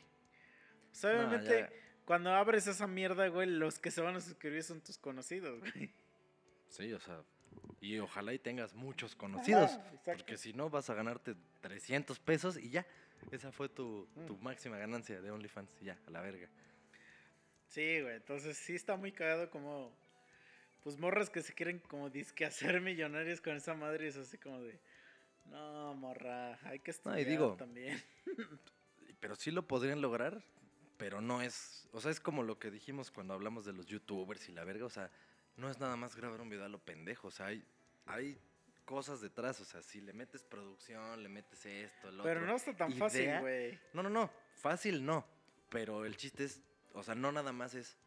No, 1.03 1.09
obviamente, 1.09 1.69
cuando 2.05 2.31
abres 2.33 2.65
esa 2.67 2.87
mierda, 2.87 3.27
güey, 3.27 3.47
los 3.47 3.77
que 3.79 3.91
se 3.91 4.01
van 4.01 4.15
a 4.15 4.21
suscribir 4.21 4.63
son 4.63 4.81
tus 4.81 4.97
conocidos, 4.97 5.59
güey. 5.59 5.93
Sí, 6.69 6.93
o 6.93 6.99
sea, 6.99 7.23
y 7.81 7.97
ojalá 7.99 8.33
y 8.33 8.39
tengas 8.39 8.73
muchos 8.73 9.15
conocidos. 9.15 9.71
Ajá, 9.71 9.91
porque 10.05 10.37
si 10.37 10.53
no, 10.53 10.69
vas 10.69 10.89
a 10.89 10.93
ganarte 10.93 11.35
300 11.61 12.19
pesos 12.19 12.57
y 12.57 12.69
ya. 12.69 12.85
Esa 13.31 13.51
fue 13.51 13.67
tu, 13.69 14.07
tu 14.25 14.37
Mm. 14.37 14.43
máxima 14.43 14.77
ganancia 14.77 15.19
de 15.21 15.29
OnlyFans. 15.29 15.69
Y 15.81 15.85
ya, 15.85 15.99
a 16.07 16.09
la 16.11 16.21
verga. 16.21 16.47
Sí, 17.67 18.01
güey. 18.01 18.15
Entonces 18.15 18.57
sí 18.57 18.75
está 18.75 18.95
muy 18.95 19.11
cagado 19.11 19.49
como. 19.49 19.93
Pues 20.83 20.97
morras 20.97 21.29
que 21.29 21.41
se 21.41 21.53
quieren 21.53 21.79
como 21.79 22.09
disque 22.09 22.45
hacer 22.45 22.79
millonarios 22.81 23.41
con 23.41 23.55
esa 23.55 23.73
madre. 23.73 24.05
Y 24.05 24.07
es 24.09 24.17
así 24.17 24.37
como 24.37 24.61
de. 24.61 24.79
No, 25.49 25.93
morra. 25.95 26.59
Hay 26.63 26.79
que 26.79 26.91
estudiar 26.91 27.27
digo, 27.27 27.55
también. 27.57 28.01
Pero 29.19 29.35
sí 29.35 29.51
lo 29.51 29.67
podrían 29.67 30.01
lograr, 30.01 30.41
pero 30.97 31.19
no 31.19 31.41
es. 31.41 31.89
O 31.91 31.99
sea, 31.99 32.09
es 32.09 32.21
como 32.21 32.41
lo 32.41 32.57
que 32.57 32.71
dijimos 32.71 33.11
cuando 33.11 33.33
hablamos 33.33 33.65
de 33.65 33.73
los 33.73 33.85
youtubers 33.85 34.47
y 34.47 34.53
la 34.53 34.63
verga. 34.63 34.85
O 34.85 34.89
sea, 34.89 35.11
no 35.57 35.69
es 35.69 35.77
nada 35.77 35.97
más 35.97 36.15
grabar 36.15 36.39
un 36.39 36.49
video 36.49 36.63
a 36.63 36.69
lo 36.69 36.79
pendejo. 36.79 37.27
O 37.27 37.31
sea, 37.31 37.47
hay, 37.47 37.65
hay 38.05 38.39
cosas 38.85 39.19
detrás. 39.19 39.59
O 39.59 39.65
sea, 39.65 39.81
si 39.81 39.99
le 39.99 40.13
metes 40.13 40.41
producción, 40.43 41.21
le 41.21 41.27
metes 41.27 41.65
esto, 41.65 42.07
el 42.07 42.21
otro. 42.21 42.23
Pero 42.23 42.45
no 42.45 42.55
está 42.55 42.73
tan 42.73 42.93
fácil, 42.93 43.29
güey. 43.41 43.77
No, 43.91 44.03
no, 44.03 44.09
no. 44.09 44.31
Fácil 44.53 45.05
no. 45.05 45.25
Pero 45.69 46.05
el 46.05 46.15
chiste 46.15 46.45
es 46.45 46.61
o 46.93 47.03
sea, 47.03 47.15
no 47.15 47.31
nada 47.31 47.51
más 47.51 47.73
es, 47.75 47.97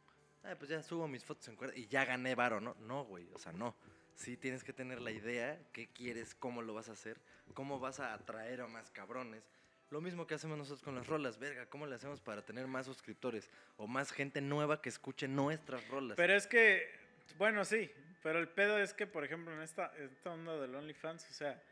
ah, 0.44 0.54
pues 0.58 0.70
ya 0.70 0.82
subo 0.82 1.06
mis 1.08 1.24
fotos 1.24 1.46
en 1.48 1.56
cuerda 1.56 1.76
y 1.76 1.86
ya 1.86 2.04
gané 2.04 2.34
varo, 2.34 2.60
¿no? 2.60 2.74
No, 2.80 3.04
güey, 3.04 3.28
o 3.32 3.38
sea, 3.38 3.52
no. 3.52 3.74
Sí 4.16 4.36
tienes 4.36 4.62
que 4.64 4.72
tener 4.72 5.00
la 5.00 5.10
idea, 5.10 5.58
qué 5.72 5.88
quieres, 5.88 6.34
cómo 6.34 6.62
lo 6.62 6.74
vas 6.74 6.88
a 6.88 6.92
hacer, 6.92 7.18
cómo 7.54 7.78
vas 7.78 8.00
a 8.00 8.14
atraer 8.14 8.60
a 8.60 8.66
más 8.66 8.90
cabrones. 8.90 9.42
Lo 9.90 10.00
mismo 10.00 10.26
que 10.26 10.34
hacemos 10.34 10.56
nosotros 10.56 10.82
con 10.82 10.94
las 10.94 11.06
rolas, 11.06 11.38
verga, 11.38 11.66
¿cómo 11.66 11.86
le 11.86 11.94
hacemos 11.94 12.20
para 12.20 12.42
tener 12.42 12.66
más 12.66 12.86
suscriptores 12.86 13.50
o 13.76 13.86
más 13.86 14.10
gente 14.10 14.40
nueva 14.40 14.80
que 14.80 14.88
escuche 14.88 15.28
nuestras 15.28 15.86
rolas? 15.88 16.16
Pero 16.16 16.34
es 16.34 16.46
que, 16.46 16.90
bueno, 17.36 17.64
sí, 17.64 17.90
pero 18.22 18.38
el 18.38 18.48
pedo 18.48 18.78
es 18.78 18.94
que, 18.94 19.06
por 19.06 19.24
ejemplo, 19.24 19.52
en 19.52 19.60
esta, 19.60 19.92
esta 19.98 20.32
onda 20.32 20.56
del 20.58 20.74
OnlyFans, 20.74 21.28
o 21.28 21.32
sea, 21.34 21.62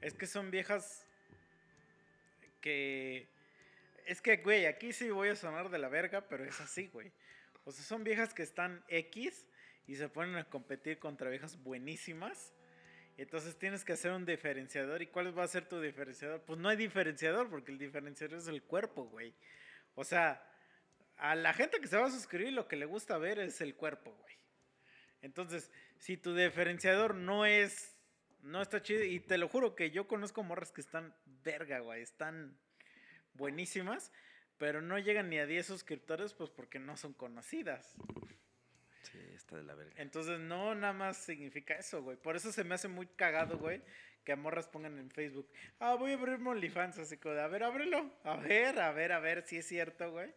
es 0.00 0.14
que 0.14 0.26
son 0.26 0.50
viejas 0.50 1.06
que... 2.60 3.26
Es 4.06 4.20
que, 4.20 4.36
güey, 4.36 4.66
aquí 4.66 4.92
sí 4.92 5.10
voy 5.10 5.30
a 5.30 5.36
sonar 5.36 5.70
de 5.70 5.78
la 5.78 5.88
verga, 5.88 6.28
pero 6.28 6.44
es 6.44 6.60
así, 6.60 6.88
güey. 6.88 7.10
O 7.64 7.72
sea, 7.72 7.82
son 7.82 8.04
viejas 8.04 8.34
que 8.34 8.42
están 8.42 8.84
X 8.88 9.46
y 9.86 9.96
se 9.96 10.08
ponen 10.08 10.36
a 10.36 10.44
competir 10.44 10.98
contra 10.98 11.30
viejas 11.30 11.62
buenísimas. 11.62 12.52
Entonces 13.16 13.56
tienes 13.58 13.84
que 13.84 13.92
hacer 13.92 14.12
un 14.12 14.26
diferenciador. 14.26 15.02
¿Y 15.02 15.06
cuál 15.06 15.36
va 15.36 15.44
a 15.44 15.48
ser 15.48 15.68
tu 15.68 15.80
diferenciador? 15.80 16.42
Pues 16.42 16.58
no 16.58 16.68
hay 16.68 16.76
diferenciador, 16.76 17.48
porque 17.48 17.70
el 17.70 17.78
diferenciador 17.78 18.38
es 18.38 18.48
el 18.48 18.62
cuerpo, 18.62 19.04
güey. 19.04 19.34
O 19.94 20.04
sea, 20.04 20.44
a 21.16 21.34
la 21.34 21.52
gente 21.52 21.80
que 21.80 21.86
se 21.86 21.96
va 21.96 22.06
a 22.06 22.10
suscribir 22.10 22.52
lo 22.52 22.66
que 22.66 22.76
le 22.76 22.86
gusta 22.86 23.18
ver 23.18 23.38
es 23.38 23.60
el 23.60 23.74
cuerpo, 23.76 24.12
güey. 24.12 24.34
Entonces, 25.22 25.70
si 25.98 26.16
tu 26.16 26.34
diferenciador 26.34 27.14
no 27.14 27.46
es, 27.46 27.96
no 28.42 28.60
está 28.60 28.82
chido, 28.82 29.04
y 29.04 29.20
te 29.20 29.38
lo 29.38 29.48
juro 29.48 29.74
que 29.74 29.90
yo 29.90 30.06
conozco 30.06 30.42
morras 30.42 30.72
que 30.72 30.80
están 30.80 31.14
verga, 31.42 31.78
güey, 31.78 32.02
están 32.02 32.58
buenísimas, 33.32 34.12
pero 34.58 34.82
no 34.82 34.98
llegan 34.98 35.30
ni 35.30 35.38
a 35.38 35.46
10 35.46 35.66
suscriptores, 35.66 36.34
pues 36.34 36.50
porque 36.50 36.78
no 36.78 36.96
son 36.96 37.14
conocidas. 37.14 37.96
Sí, 39.10 39.18
está 39.34 39.56
de 39.56 39.62
la 39.62 39.74
verga. 39.74 39.92
Entonces, 39.96 40.38
no 40.40 40.74
nada 40.74 40.92
más 40.92 41.16
significa 41.16 41.74
eso, 41.74 42.02
güey. 42.02 42.16
Por 42.16 42.36
eso 42.36 42.52
se 42.52 42.64
me 42.64 42.74
hace 42.74 42.88
muy 42.88 43.06
cagado, 43.06 43.58
güey, 43.58 43.82
que 44.24 44.32
a 44.32 44.36
morras 44.36 44.66
pongan 44.68 44.98
en 44.98 45.10
Facebook, 45.10 45.48
ah, 45.78 45.94
voy 45.94 46.12
a 46.12 46.14
abrir 46.14 46.40
OnlyFans, 46.44 46.98
así 46.98 47.16
de, 47.16 47.40
a 47.40 47.46
ver, 47.46 47.62
ábrelo, 47.62 48.10
a 48.24 48.36
ver, 48.36 48.80
a 48.80 48.92
ver, 48.92 49.12
a 49.12 49.20
ver 49.20 49.42
si 49.46 49.58
es 49.58 49.66
cierto, 49.66 50.10
güey. 50.10 50.32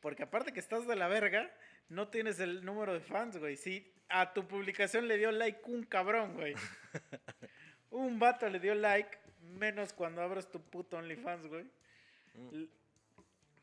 Porque 0.00 0.24
aparte 0.24 0.52
que 0.52 0.60
estás 0.60 0.86
de 0.86 0.96
la 0.96 1.08
verga, 1.08 1.50
no 1.88 2.08
tienes 2.08 2.40
el 2.40 2.64
número 2.64 2.92
de 2.92 3.00
fans, 3.00 3.36
güey. 3.36 3.56
Sí, 3.56 3.92
a 4.08 4.32
tu 4.32 4.46
publicación 4.46 5.08
le 5.08 5.18
dio 5.18 5.30
like 5.30 5.60
un 5.64 5.84
cabrón, 5.84 6.34
güey. 6.34 6.54
un 7.90 8.18
vato 8.18 8.48
le 8.48 8.60
dio 8.60 8.74
like, 8.74 9.18
menos 9.42 9.92
cuando 9.92 10.22
abres 10.22 10.50
tu 10.50 10.60
puto 10.60 10.96
OnlyFans, 10.96 11.46
güey. 11.46 11.64
Mm. 12.34 12.64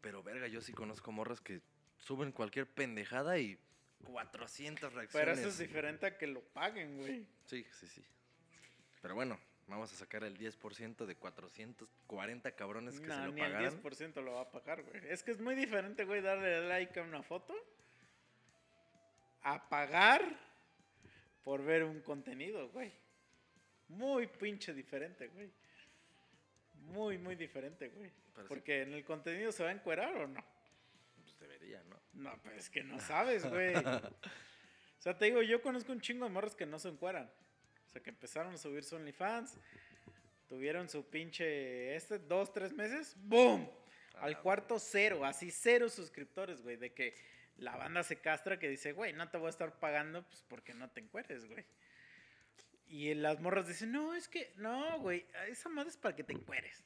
Pero 0.02 0.24
verga, 0.24 0.48
yo 0.48 0.62
sí 0.62 0.74
conozco 0.74 1.12
morras 1.12 1.42
que 1.42 1.62
suben 1.98 2.32
cualquier 2.32 2.68
pendejada 2.68 3.40
y 3.40 3.58
400 4.06 4.94
reacciones. 4.94 5.12
Pero 5.12 5.32
eso 5.32 5.50
es 5.50 5.58
diferente 5.58 6.06
a 6.06 6.18
que 6.18 6.28
lo 6.28 6.42
paguen, 6.42 6.98
güey. 6.98 7.26
Sí, 7.46 7.66
sí, 7.72 7.88
sí. 7.88 8.04
Pero 9.02 9.16
bueno, 9.16 9.40
vamos 9.68 9.92
a 9.94 9.96
sacar 9.96 10.24
el 10.24 10.38
10% 10.38 11.06
de 11.06 11.16
440 11.16 12.52
cabrones 12.56 13.00
que 13.00 13.08
se 13.08 13.16
lo 13.16 13.32
ni 13.32 13.42
pagaron. 13.42 13.66
el 13.66 13.84
10% 13.84 14.24
lo 14.24 14.34
va 14.34 14.42
a 14.42 14.52
pagar, 14.52 14.84
güey. 14.84 15.02
Es 15.08 15.24
que 15.24 15.32
es 15.32 15.40
muy 15.40 15.56
diferente, 15.56 16.06
güey, 16.06 16.22
darle 16.22 16.68
like 16.68 17.00
a 17.00 17.04
una 17.04 17.24
foto 17.24 17.54
a 19.44 19.70
pagar 19.70 20.22
por 21.44 21.64
ver 21.64 21.84
un 21.84 22.02
contenido, 22.02 22.70
güey. 22.70 22.92
Muy 23.90 24.28
pinche 24.28 24.74
diferente, 24.74 25.28
güey. 25.28 25.50
Muy, 26.82 27.18
muy 27.18 27.36
diferente, 27.36 27.90
güey. 27.90 28.12
Pero 28.34 28.48
sí. 28.48 28.50
Porque 28.50 28.82
en 28.82 28.94
el 28.94 29.06
contenido 29.06 29.52
se 29.52 29.64
va 29.64 29.70
a 29.70 29.74
encuerar 29.74 30.16
o 30.18 30.28
no. 30.28 30.44
Pues 31.22 31.40
debería, 31.40 31.82
¿no? 31.84 31.97
No, 32.18 32.36
pues 32.42 32.58
es 32.58 32.70
que 32.70 32.84
no 32.84 33.00
sabes, 33.00 33.46
güey. 33.50 33.74
O 35.00 35.00
sea, 35.00 35.16
te 35.16 35.26
digo, 35.26 35.44
yo 35.44 35.62
conozco 35.62 35.92
un 35.92 36.02
chingo 36.02 36.26
de 36.26 36.32
morros 36.32 36.56
que 36.56 36.66
no 36.66 36.80
se 36.80 36.90
encueran. 36.90 37.32
O 37.86 37.90
sea, 37.90 38.02
que 38.02 38.10
empezaron 38.10 38.56
a 38.56 38.58
subir 38.58 38.84
su 38.84 38.96
OnlyFans. 38.96 39.56
Tuvieron 40.50 40.90
su 40.90 41.08
pinche, 41.08 41.96
este, 41.96 42.18
dos, 42.18 42.52
tres 42.52 42.74
meses. 42.74 43.16
¡Boom! 43.20 43.70
Al 44.16 44.42
cuarto 44.42 44.80
cero, 44.80 45.24
así 45.24 45.52
cero 45.52 45.88
suscriptores, 45.88 46.64
güey. 46.64 46.78
De 46.78 46.94
que 46.94 47.14
la 47.58 47.78
banda 47.78 48.02
se 48.02 48.20
castra 48.20 48.58
que 48.58 48.68
dice, 48.68 48.92
güey, 48.92 49.14
no 49.14 49.30
te 49.30 49.38
voy 49.38 49.48
a 49.48 49.50
estar 49.52 49.80
pagando, 49.80 50.28
pues 50.28 50.44
porque 50.48 50.74
no 50.74 50.90
te 50.90 51.02
encueres, 51.02 51.46
güey. 51.46 51.64
Y 52.88 53.14
las 53.14 53.40
morras 53.40 53.68
dicen, 53.68 53.92
no, 53.92 54.16
es 54.16 54.28
que, 54.28 54.52
no, 54.56 55.00
güey, 55.00 55.28
esa 55.48 55.70
madre 55.70 55.92
es 55.92 55.98
para 55.98 56.16
que 56.16 56.24
te 56.24 56.34
encueres. 56.34 56.84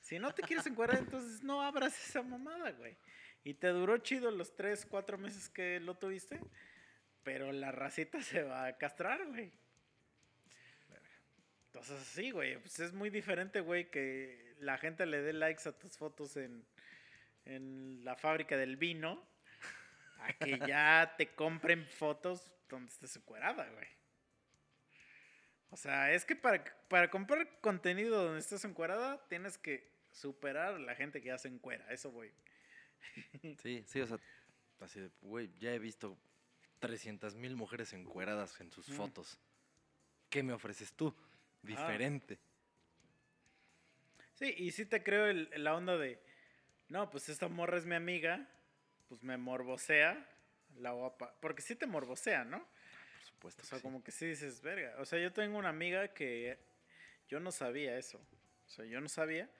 Si 0.00 0.18
no 0.18 0.32
te 0.32 0.42
quieres 0.42 0.66
encuerar, 0.66 0.98
entonces 0.98 1.42
no 1.42 1.62
abras 1.62 2.08
esa 2.08 2.22
mamada, 2.22 2.70
güey. 2.72 2.96
Y 3.46 3.54
te 3.54 3.68
duró 3.68 3.98
chido 3.98 4.32
los 4.32 4.56
tres, 4.56 4.84
cuatro 4.84 5.18
meses 5.18 5.48
que 5.48 5.78
lo 5.78 5.94
tuviste, 5.94 6.40
pero 7.22 7.52
la 7.52 7.70
racita 7.70 8.20
se 8.20 8.42
va 8.42 8.66
a 8.66 8.76
castrar, 8.76 9.24
güey. 9.24 9.52
Entonces, 11.66 12.00
sí, 12.08 12.32
güey, 12.32 12.58
pues 12.58 12.80
es 12.80 12.92
muy 12.92 13.08
diferente, 13.08 13.60
güey, 13.60 13.88
que 13.88 14.56
la 14.58 14.78
gente 14.78 15.06
le 15.06 15.22
dé 15.22 15.32
likes 15.32 15.68
a 15.68 15.78
tus 15.78 15.96
fotos 15.96 16.36
en, 16.36 16.66
en 17.44 18.04
la 18.04 18.16
fábrica 18.16 18.56
del 18.56 18.76
vino, 18.76 19.24
a 20.18 20.32
que 20.32 20.58
ya 20.66 21.14
te 21.16 21.28
compren 21.36 21.86
fotos 21.86 22.52
donde 22.68 22.90
estés 22.90 23.14
encuerada, 23.14 23.70
güey. 23.70 23.86
O 25.70 25.76
sea, 25.76 26.12
es 26.12 26.24
que 26.24 26.34
para, 26.34 26.64
para 26.88 27.10
comprar 27.12 27.60
contenido 27.60 28.24
donde 28.24 28.40
estés 28.40 28.64
encuerada, 28.64 29.24
tienes 29.28 29.56
que 29.56 29.88
superar 30.10 30.74
a 30.74 30.78
la 30.80 30.96
gente 30.96 31.20
que 31.20 31.28
ya 31.28 31.38
se 31.38 31.46
encuera. 31.46 31.86
Eso, 31.92 32.10
güey. 32.10 32.32
Sí, 33.62 33.84
sí, 33.86 34.00
o 34.00 34.06
sea, 34.06 34.18
así 34.80 35.00
de, 35.00 35.10
güey, 35.22 35.50
ya 35.58 35.72
he 35.72 35.78
visto 35.78 36.16
300 36.80 37.34
mil 37.34 37.56
mujeres 37.56 37.92
encueradas 37.92 38.60
en 38.60 38.70
sus 38.70 38.88
Mm. 38.88 38.92
fotos. 38.94 39.38
¿Qué 40.30 40.42
me 40.42 40.52
ofreces 40.52 40.92
tú? 40.92 41.14
Diferente. 41.62 42.38
Sí, 44.34 44.54
y 44.58 44.70
sí 44.72 44.84
te 44.84 45.02
creo 45.02 45.26
el- 45.26 45.48
la 45.56 45.74
onda 45.74 45.96
de, 45.96 46.20
no, 46.88 47.08
pues 47.10 47.28
esta 47.28 47.48
morra 47.48 47.78
es 47.78 47.86
mi 47.86 47.94
amiga, 47.94 48.46
pues 49.08 49.22
me 49.22 49.36
morbosea, 49.36 50.28
la 50.76 50.90
guapa. 50.92 51.34
Porque 51.40 51.62
sí 51.62 51.74
te 51.74 51.86
morbosea, 51.86 52.44
¿no? 52.44 52.58
Por 52.58 53.24
supuesto. 53.24 53.62
O 53.62 53.64
sea, 53.64 53.78
sí. 53.78 53.82
como 53.82 54.04
que 54.04 54.12
sí 54.12 54.26
dices, 54.26 54.60
verga. 54.60 54.94
O 54.98 55.06
sea, 55.06 55.18
yo 55.18 55.32
tengo 55.32 55.56
una 55.58 55.70
amiga 55.70 56.12
que 56.12 56.58
yo 57.28 57.40
no 57.40 57.50
sabía 57.50 57.96
eso. 57.96 58.18
O 58.66 58.68
sea, 58.68 58.84
yo 58.84 59.00
no 59.00 59.08
sabía. 59.08 59.50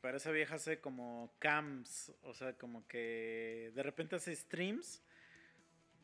Pero 0.00 0.16
esa 0.16 0.30
vieja 0.30 0.54
hace 0.54 0.80
como 0.80 1.34
cams. 1.38 2.12
O 2.22 2.34
sea, 2.34 2.54
como 2.56 2.86
que 2.86 3.72
de 3.74 3.82
repente 3.82 4.16
hace 4.16 4.34
streams 4.34 5.02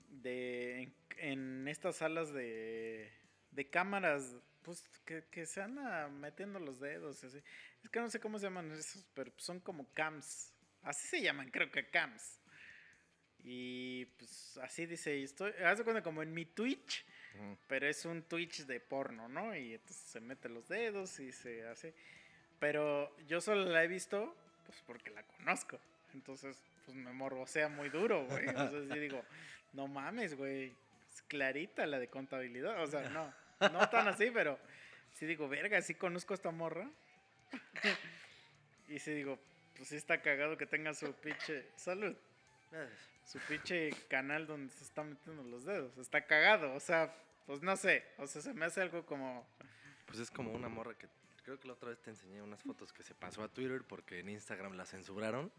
de 0.08 0.82
en, 0.82 0.94
en 1.18 1.68
estas 1.68 1.96
salas 1.96 2.32
de, 2.32 3.12
de 3.50 3.70
cámaras. 3.70 4.36
Pues 4.62 4.82
que, 5.04 5.24
que 5.30 5.46
se 5.46 5.62
anda 5.62 6.08
metiendo 6.08 6.58
los 6.58 6.80
dedos. 6.80 7.22
Así. 7.24 7.40
Es 7.82 7.90
que 7.90 8.00
no 8.00 8.10
sé 8.10 8.20
cómo 8.20 8.38
se 8.38 8.46
llaman 8.46 8.72
esos, 8.72 9.04
pero 9.14 9.32
son 9.36 9.60
como 9.60 9.92
cams. 9.94 10.52
Así 10.82 11.06
se 11.08 11.22
llaman, 11.22 11.50
creo 11.50 11.70
que 11.70 11.88
cams. 11.88 12.40
Y 13.48 14.06
pues 14.18 14.58
así 14.58 14.86
dice, 14.86 15.16
y 15.16 15.22
estoy, 15.22 15.52
haz 15.64 15.78
de 15.78 15.84
cuenta 15.84 16.02
como 16.02 16.22
en 16.22 16.34
mi 16.34 16.46
Twitch, 16.46 17.06
pero 17.68 17.86
es 17.86 18.04
un 18.04 18.22
Twitch 18.24 18.66
de 18.66 18.80
porno, 18.80 19.28
¿no? 19.28 19.54
Y 19.54 19.74
entonces 19.74 20.04
se 20.04 20.20
mete 20.20 20.48
los 20.48 20.66
dedos 20.66 21.20
y 21.20 21.30
se 21.30 21.64
hace. 21.66 21.94
Pero 22.58 23.14
yo 23.26 23.40
solo 23.40 23.64
la 23.64 23.84
he 23.84 23.88
visto, 23.88 24.34
pues 24.66 24.82
porque 24.86 25.10
la 25.10 25.22
conozco. 25.22 25.78
Entonces, 26.14 26.62
pues 26.84 26.96
me 26.96 27.12
morbosea 27.12 27.68
muy 27.68 27.88
duro, 27.88 28.24
güey. 28.26 28.48
Entonces 28.48 28.88
sí 28.92 28.98
digo, 28.98 29.22
no 29.72 29.88
mames, 29.88 30.36
güey. 30.36 30.74
Es 31.12 31.22
clarita 31.22 31.86
la 31.86 31.98
de 31.98 32.08
contabilidad. 32.08 32.82
O 32.82 32.86
sea, 32.86 33.08
no, 33.10 33.32
no 33.70 33.88
tan 33.88 34.08
así, 34.08 34.30
pero 34.30 34.58
sí 35.14 35.26
digo, 35.26 35.48
verga, 35.48 35.80
sí 35.82 35.94
conozco 35.94 36.34
a 36.34 36.36
esta 36.36 36.50
morra. 36.50 36.88
y 38.88 38.98
sí 38.98 39.12
digo, 39.12 39.38
pues 39.76 39.88
sí 39.88 39.96
está 39.96 40.20
cagado 40.22 40.56
que 40.56 40.66
tenga 40.66 40.94
su 40.94 41.12
pinche. 41.14 41.66
Salud 41.76 42.16
su 43.26 43.38
pinche 43.40 43.90
canal 44.08 44.46
donde 44.46 44.72
se 44.72 44.84
está 44.84 45.02
metiendo 45.02 45.42
los 45.42 45.64
dedos. 45.64 45.96
Está 45.98 46.22
cagado, 46.22 46.72
o 46.74 46.80
sea, 46.80 47.14
pues 47.46 47.60
no 47.62 47.76
sé, 47.76 48.04
o 48.18 48.26
sea, 48.26 48.40
se 48.40 48.54
me 48.54 48.64
hace 48.64 48.80
algo 48.80 49.04
como... 49.04 49.46
Pues 50.06 50.20
es 50.20 50.30
como 50.30 50.52
una 50.52 50.68
morra 50.68 50.94
que 50.94 51.08
creo 51.46 51.60
que 51.60 51.68
la 51.68 51.74
otra 51.74 51.90
vez 51.90 52.02
te 52.02 52.10
enseñé 52.10 52.42
unas 52.42 52.60
fotos 52.60 52.92
que 52.92 53.04
se 53.04 53.14
pasó 53.14 53.40
a 53.44 53.48
Twitter 53.48 53.84
porque 53.86 54.18
en 54.18 54.28
Instagram 54.30 54.72
la 54.76 54.84
censuraron. 54.84 55.52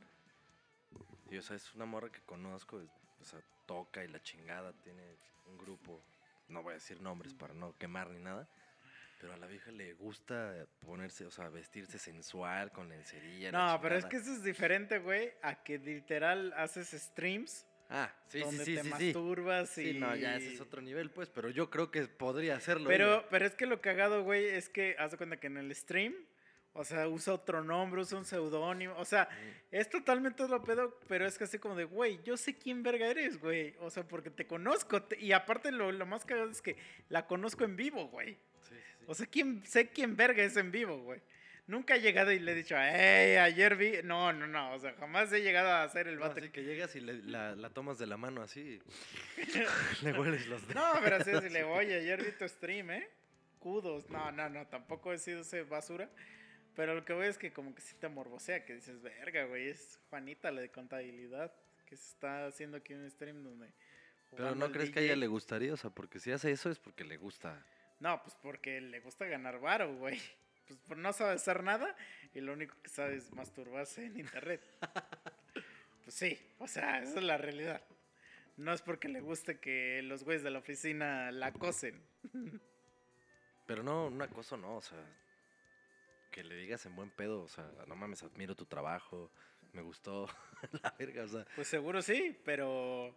Y 1.32 1.38
o 1.38 1.42
sea, 1.42 1.56
es 1.56 1.74
una 1.76 1.86
morra 1.86 2.10
que 2.12 2.20
conozco, 2.22 2.82
es- 2.82 2.90
o 3.22 3.24
sea, 3.24 3.40
toca 3.66 4.04
y 4.04 4.10
la 4.10 4.22
chingada, 4.22 4.74
tiene 4.84 5.02
un 5.48 5.58
grupo, 5.58 6.02
no 6.50 6.62
voy 6.62 6.72
a 6.72 6.74
decir 6.76 7.02
nombres 7.02 7.34
para 7.34 7.54
no 7.54 7.74
quemar 7.78 8.10
ni 8.10 8.20
nada, 8.20 8.50
pero 9.22 9.34
a 9.34 9.38
la 9.38 9.48
vieja 9.48 9.72
le 9.72 9.94
gusta 9.94 10.68
ponerse, 10.86 11.26
o 11.26 11.32
sea, 11.32 11.48
vestirse 11.48 11.98
sensual 12.00 12.72
con 12.74 12.90
lencería. 12.90 13.50
No, 13.54 13.80
pero 13.82 13.96
es 13.96 14.06
que 14.06 14.18
eso 14.18 14.34
es 14.34 14.44
diferente, 14.44 15.00
güey, 15.00 15.32
a 15.42 15.56
que 15.64 15.78
literal 15.80 16.54
haces 16.58 16.90
streams 16.92 17.66
Ah, 17.90 18.14
sí, 18.28 18.40
sí, 18.40 18.44
donde 18.44 18.66
sí, 18.66 18.76
te 18.76 18.84
sí, 18.84 18.92
sí. 18.98 19.06
masturbas 19.06 19.78
y... 19.78 19.94
Sí, 19.94 20.00
no, 20.00 20.16
ya 20.16 20.36
ese 20.36 20.54
es 20.54 20.62
otro 20.62 20.82
nivel, 20.82 21.10
pues, 21.10 21.30
pero 21.30 21.50
yo 21.50 21.70
creo 21.70 21.90
que 21.90 22.06
podría 22.08 22.58
hacerlo. 22.58 22.90
Pero, 22.90 23.26
pero 23.30 23.46
es 23.46 23.56
que 23.56 23.66
lo 23.66 23.80
cagado, 23.82 24.24
güey, 24.24 24.46
es 24.46 24.68
que 24.68 24.96
haz 25.00 25.12
de 25.12 25.18
cuenta 25.18 25.38
que 25.40 25.48
en 25.48 25.58
el 25.58 25.74
stream, 25.74 26.14
O 26.74 26.84
sea, 26.84 27.08
usa 27.08 27.34
otro 27.34 27.64
nombre, 27.64 28.02
usa 28.02 28.18
un 28.20 28.26
seudónimo. 28.26 28.94
O 28.98 29.06
sea, 29.06 29.28
es 29.72 29.90
totalmente 29.90 30.44
otro 30.44 30.62
pedo, 30.64 31.00
pero 31.08 31.26
es 31.26 31.36
casi 31.38 31.58
como 31.58 31.76
de, 31.76 31.86
güey, 31.86 32.20
yo 32.24 32.38
sé 32.38 32.56
quién 32.56 32.84
verga 32.84 33.08
eres, 33.08 33.40
güey. 33.40 33.74
O 33.80 33.90
sea, 33.90 34.08
porque 34.08 34.30
te 34.30 34.46
conozco. 34.46 35.02
te- 35.02 35.20
y 35.20 35.32
aparte, 35.32 35.72
lo, 35.72 35.92
lo 35.92 36.06
más 36.06 36.24
cagado 36.26 36.52
es 36.52 36.62
que 36.62 36.76
la 37.10 37.26
conozco 37.26 37.64
en 37.64 37.78
vivo, 37.78 38.10
güey. 38.10 38.38
Sí, 38.62 38.76
sí. 39.00 39.06
O 39.08 39.16
sea, 39.16 39.26
¿quién, 39.26 39.66
sé 39.66 39.90
quién 39.90 40.16
verga 40.16 40.44
es 40.44 40.56
en 40.58 40.70
vivo, 40.72 41.02
güey. 41.02 41.20
Nunca 41.68 41.96
he 41.98 42.02
llegado 42.02 42.32
y 42.32 42.40
le 42.40 42.54
he 42.54 42.56
dicho, 42.56 42.76
hey, 42.80 43.36
ayer 43.36 43.76
vi. 43.76 43.94
No, 44.04 44.32
no, 44.32 44.48
no. 44.48 44.74
O 44.74 44.80
sea, 44.80 44.94
jamás 44.94 45.32
he 45.34 45.42
llegado 45.42 45.70
a 45.70 45.84
hacer 45.84 46.08
el 46.08 46.16
No, 46.16 46.22
vato. 46.22 46.40
así 46.40 46.50
que 46.50 46.64
llegas 46.64 46.96
y 46.96 47.02
le- 47.02 47.22
la, 47.24 47.56
la 47.56 47.70
tomas 47.70 47.98
de 47.98 48.08
la 48.08 48.16
mano 48.16 48.42
así. 48.42 48.80
le 50.04 50.14
hueles 50.18 50.48
los 50.48 50.66
dedos. 50.68 50.76
No, 50.76 51.00
pero 51.04 51.18
así 51.18 51.32
decirle, 51.32 51.64
oye, 51.64 51.96
ayer 52.00 52.24
vi 52.24 52.32
tu 52.32 52.48
stream, 52.48 52.92
¿eh? 52.92 53.08
Kudos. 53.60 54.10
No, 54.10 54.32
no, 54.32 54.50
no, 54.50 54.66
tampoco 54.68 55.12
he 55.12 55.18
sido 55.18 55.42
ese 55.42 55.64
basura. 55.64 56.10
Pero 56.76 56.94
lo 56.96 57.04
que 57.04 57.12
voy 57.14 57.26
es 57.28 57.38
que 57.38 57.52
como 57.52 57.74
que 57.76 57.82
sí 57.82 57.96
te 58.00 58.08
morbosea, 58.08 58.64
que 58.64 58.76
dices, 58.76 59.02
verga, 59.02 59.46
güey, 59.46 59.68
es 59.68 60.00
Juanita 60.10 60.52
la 60.52 60.62
de 60.62 60.70
contabilidad, 60.70 61.52
que 61.86 61.98
se 61.98 62.08
está 62.14 62.46
haciendo 62.46 62.78
aquí 62.78 62.94
un 62.94 63.10
stream 63.10 63.44
donde... 63.44 63.74
Pero 64.30 64.54
no 64.56 64.72
crees 64.72 64.92
que 64.92 65.00
a 65.00 65.02
ella 65.02 65.14
DJ. 65.14 65.20
le 65.22 65.28
gustaría, 65.28 65.74
o 65.74 65.78
sea, 65.78 65.90
porque 65.90 66.20
si 66.20 66.32
hace 66.32 66.52
eso 66.52 66.70
es 66.70 66.78
porque 66.80 67.04
le 67.04 67.18
gusta. 67.18 67.66
No, 68.00 68.22
pues 68.22 68.36
porque 68.42 68.80
le 68.80 69.00
gusta 69.00 69.26
ganar 69.26 69.60
varo, 69.60 69.96
güey. 69.96 70.22
Pues 70.88 71.00
no 71.00 71.14
sabe 71.14 71.34
hacer 71.34 71.64
nada 71.64 71.96
y 72.34 72.42
lo 72.42 72.54
único 72.54 72.76
que 72.82 72.90
sabe 72.90 73.16
es 73.16 73.32
masturbarse 73.34 74.06
en 74.06 74.20
internet. 74.20 74.62
Pues 76.04 76.16
sí, 76.16 76.40
o 76.60 76.70
sea, 76.70 77.02
esa 77.02 77.20
es 77.20 77.24
la 77.26 77.38
realidad. 77.38 77.82
No 78.56 78.72
es 78.72 78.82
porque 78.82 79.10
le 79.10 79.20
guste 79.20 79.60
que 79.60 80.02
los 80.04 80.24
güeyes 80.24 80.42
de 80.42 80.52
la 80.52 80.60
oficina 80.60 81.34
la 81.34 81.48
acosen. 81.48 82.02
Pero 83.66 83.84
no, 83.84 84.08
un 84.08 84.22
acoso 84.22 84.56
no, 84.56 84.78
o 84.78 84.82
sea, 84.82 85.04
que 86.32 86.46
le 86.46 86.56
digas 86.56 86.86
en 86.86 86.96
buen 86.96 87.10
pedo, 87.10 87.42
o 87.42 87.50
sea, 87.50 87.70
no 87.88 87.98
mames, 87.98 88.24
admiro 88.24 88.56
tu 88.56 88.66
trabajo, 88.66 89.30
me 89.74 89.82
gustó, 89.82 90.30
la 90.82 90.96
verga, 90.98 91.26
o 91.26 91.28
sea, 91.28 91.46
Pues 91.56 91.68
seguro 91.68 92.02
sí, 92.02 92.40
pero 92.46 93.14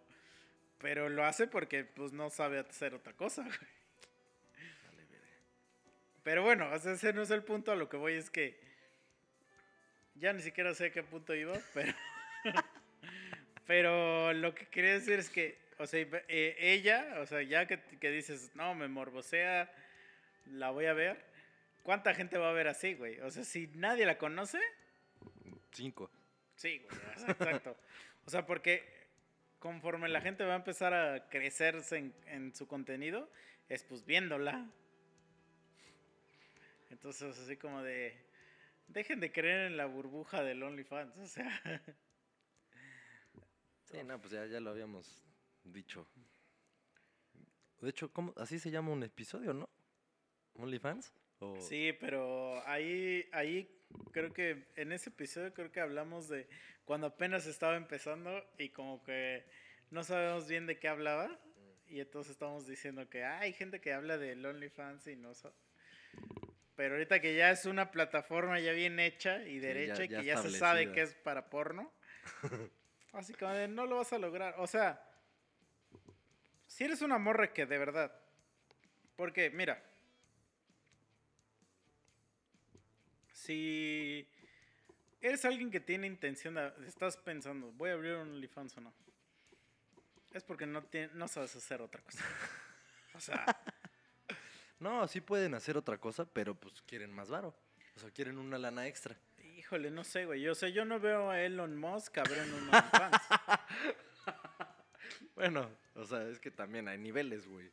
pero 0.77 1.07
lo 1.07 1.23
hace 1.23 1.47
porque 1.47 1.85
pues 1.85 2.11
no 2.11 2.29
sabe 2.29 2.59
hacer 2.59 2.93
otra 2.93 3.13
cosa. 3.13 3.43
güey. 3.43 3.80
Pero 6.23 6.43
bueno, 6.43 6.69
o 6.71 6.79
sea, 6.79 6.93
ese 6.93 7.13
no 7.13 7.21
es 7.21 7.31
el 7.31 7.43
punto. 7.43 7.71
A 7.71 7.75
lo 7.75 7.89
que 7.89 7.97
voy 7.97 8.13
es 8.13 8.29
que 8.29 8.59
ya 10.15 10.33
ni 10.33 10.41
siquiera 10.41 10.73
sé 10.73 10.87
a 10.87 10.91
qué 10.91 11.03
punto 11.03 11.33
iba, 11.33 11.57
pero 11.73 11.93
pero 13.65 14.33
lo 14.33 14.53
que 14.53 14.65
quería 14.67 14.93
decir 14.93 15.19
es 15.19 15.29
que, 15.29 15.57
o 15.77 15.87
sea, 15.87 16.05
eh, 16.27 16.55
ella, 16.59 17.17
o 17.19 17.25
sea, 17.25 17.41
ya 17.41 17.67
que, 17.67 17.79
que 17.79 18.11
dices, 18.11 18.51
no, 18.55 18.75
me 18.75 18.87
morbosea, 18.87 19.71
la 20.47 20.71
voy 20.71 20.87
a 20.87 20.93
ver. 20.93 21.23
¿Cuánta 21.83 22.13
gente 22.13 22.37
va 22.37 22.49
a 22.49 22.53
ver 22.53 22.67
así, 22.67 22.93
güey? 22.93 23.19
O 23.21 23.31
sea, 23.31 23.43
si 23.43 23.67
nadie 23.73 24.05
la 24.05 24.17
conoce, 24.17 24.59
Cinco. 25.71 26.11
Sí, 26.55 26.79
güey, 26.79 27.01
exacto. 27.27 27.77
O 28.25 28.29
sea, 28.29 28.45
porque 28.45 28.83
conforme 29.59 30.09
la 30.09 30.21
gente 30.21 30.43
va 30.43 30.53
a 30.53 30.57
empezar 30.57 30.93
a 30.93 31.29
crecerse 31.29 31.97
en, 31.97 32.13
en 32.27 32.53
su 32.53 32.67
contenido, 32.67 33.29
es 33.69 33.83
pues 33.83 34.05
viéndola. 34.05 34.67
Entonces, 36.91 37.37
así 37.37 37.57
como 37.57 37.81
de. 37.81 38.13
Dejen 38.87 39.19
de 39.21 39.31
creer 39.31 39.67
en 39.67 39.77
la 39.77 39.85
burbuja 39.85 40.43
del 40.43 40.61
OnlyFans. 40.63 41.17
O 41.17 41.25
sea, 41.27 41.81
Sí, 43.85 44.03
no, 44.05 44.19
pues 44.19 44.31
ya, 44.31 44.45
ya 44.45 44.59
lo 44.59 44.69
habíamos 44.69 45.23
dicho. 45.63 46.07
De 47.81 47.89
hecho, 47.89 48.11
¿cómo? 48.13 48.33
así 48.37 48.59
se 48.59 48.71
llama 48.71 48.91
un 48.91 49.03
episodio, 49.03 49.53
¿no? 49.53 49.69
¿OnlyFans? 50.55 51.13
O... 51.39 51.59
sí, 51.59 51.91
pero 51.99 52.65
ahí, 52.67 53.27
ahí 53.33 53.69
creo 54.11 54.31
que 54.31 54.67
en 54.75 54.91
ese 54.91 55.09
episodio 55.09 55.53
creo 55.53 55.71
que 55.71 55.79
hablamos 55.79 56.29
de 56.29 56.47
cuando 56.85 57.07
apenas 57.07 57.47
estaba 57.47 57.75
empezando 57.75 58.45
y 58.57 58.69
como 58.69 59.03
que 59.03 59.45
no 59.89 60.03
sabemos 60.03 60.47
bien 60.47 60.67
de 60.67 60.77
qué 60.79 60.87
hablaba. 60.87 61.39
Y 61.87 61.99
entonces 61.99 62.31
estamos 62.31 62.67
diciendo 62.67 63.09
que 63.09 63.23
"Ah, 63.25 63.39
hay 63.39 63.51
gente 63.51 63.81
que 63.81 63.91
habla 63.91 64.17
del 64.17 64.45
OnlyFans 64.45 65.07
y 65.07 65.15
no 65.17 65.33
Pero 66.81 66.95
ahorita 66.95 67.19
que 67.21 67.35
ya 67.35 67.51
es 67.51 67.65
una 67.67 67.91
plataforma 67.91 68.59
ya 68.59 68.71
bien 68.71 68.99
hecha 68.99 69.43
y 69.43 69.59
derecha 69.59 70.03
y 70.03 70.07
ya 70.07 70.17
que 70.21 70.25
ya 70.25 70.33
se 70.41 70.49
sabe 70.57 70.85
que 70.93 71.01
es 71.03 71.13
para 71.13 71.47
porno, 71.47 71.93
así 73.13 73.35
como 73.35 73.53
de, 73.53 73.67
no 73.67 73.85
lo 73.85 73.97
vas 73.97 74.11
a 74.13 74.17
lograr. 74.17 74.55
O 74.57 74.65
sea, 74.65 74.99
si 76.65 76.83
eres 76.85 77.03
una 77.03 77.19
morra 77.19 77.53
que 77.53 77.67
de 77.67 77.77
verdad, 77.77 78.11
porque 79.15 79.51
mira, 79.51 79.79
si 83.31 84.27
eres 85.21 85.45
alguien 85.45 85.69
que 85.69 85.81
tiene 85.81 86.07
intención 86.07 86.55
de, 86.55 86.73
estás 86.87 87.15
pensando, 87.15 87.71
voy 87.73 87.91
a 87.91 87.93
abrir 87.93 88.13
un 88.13 88.29
OnlyFans 88.31 88.75
o 88.77 88.81
no, 88.81 88.93
es 90.33 90.43
porque 90.43 90.65
no, 90.65 90.81
tie- 90.89 91.11
no 91.11 91.27
sabes 91.27 91.55
hacer 91.55 91.79
otra 91.79 92.01
cosa. 92.01 92.25
O 93.13 93.19
sea, 93.19 93.45
No, 94.81 95.07
sí 95.07 95.21
pueden 95.21 95.53
hacer 95.53 95.77
otra 95.77 95.99
cosa, 95.99 96.25
pero 96.25 96.55
pues 96.55 96.81
quieren 96.87 97.13
más 97.13 97.29
varo. 97.29 97.55
O 97.95 97.99
sea, 97.99 98.09
quieren 98.09 98.39
una 98.39 98.57
lana 98.57 98.87
extra. 98.87 99.15
híjole, 99.55 99.91
no 99.91 100.03
sé, 100.03 100.25
güey. 100.25 100.41
Yo 100.41 100.55
sé, 100.55 100.71
yo 100.71 100.85
no 100.85 100.99
veo 100.99 101.29
a 101.29 101.39
Elon 101.39 101.77
Musk 101.77 102.17
abriendo 102.17 102.57
un 102.57 102.63
OnlyFans. 102.63 103.21
Bueno, 105.35 105.69
o 105.95 106.05
sea, 106.05 106.23
es 106.27 106.39
que 106.39 106.51
también 106.51 106.87
hay 106.87 106.99
niveles, 106.99 107.47
güey. 107.47 107.71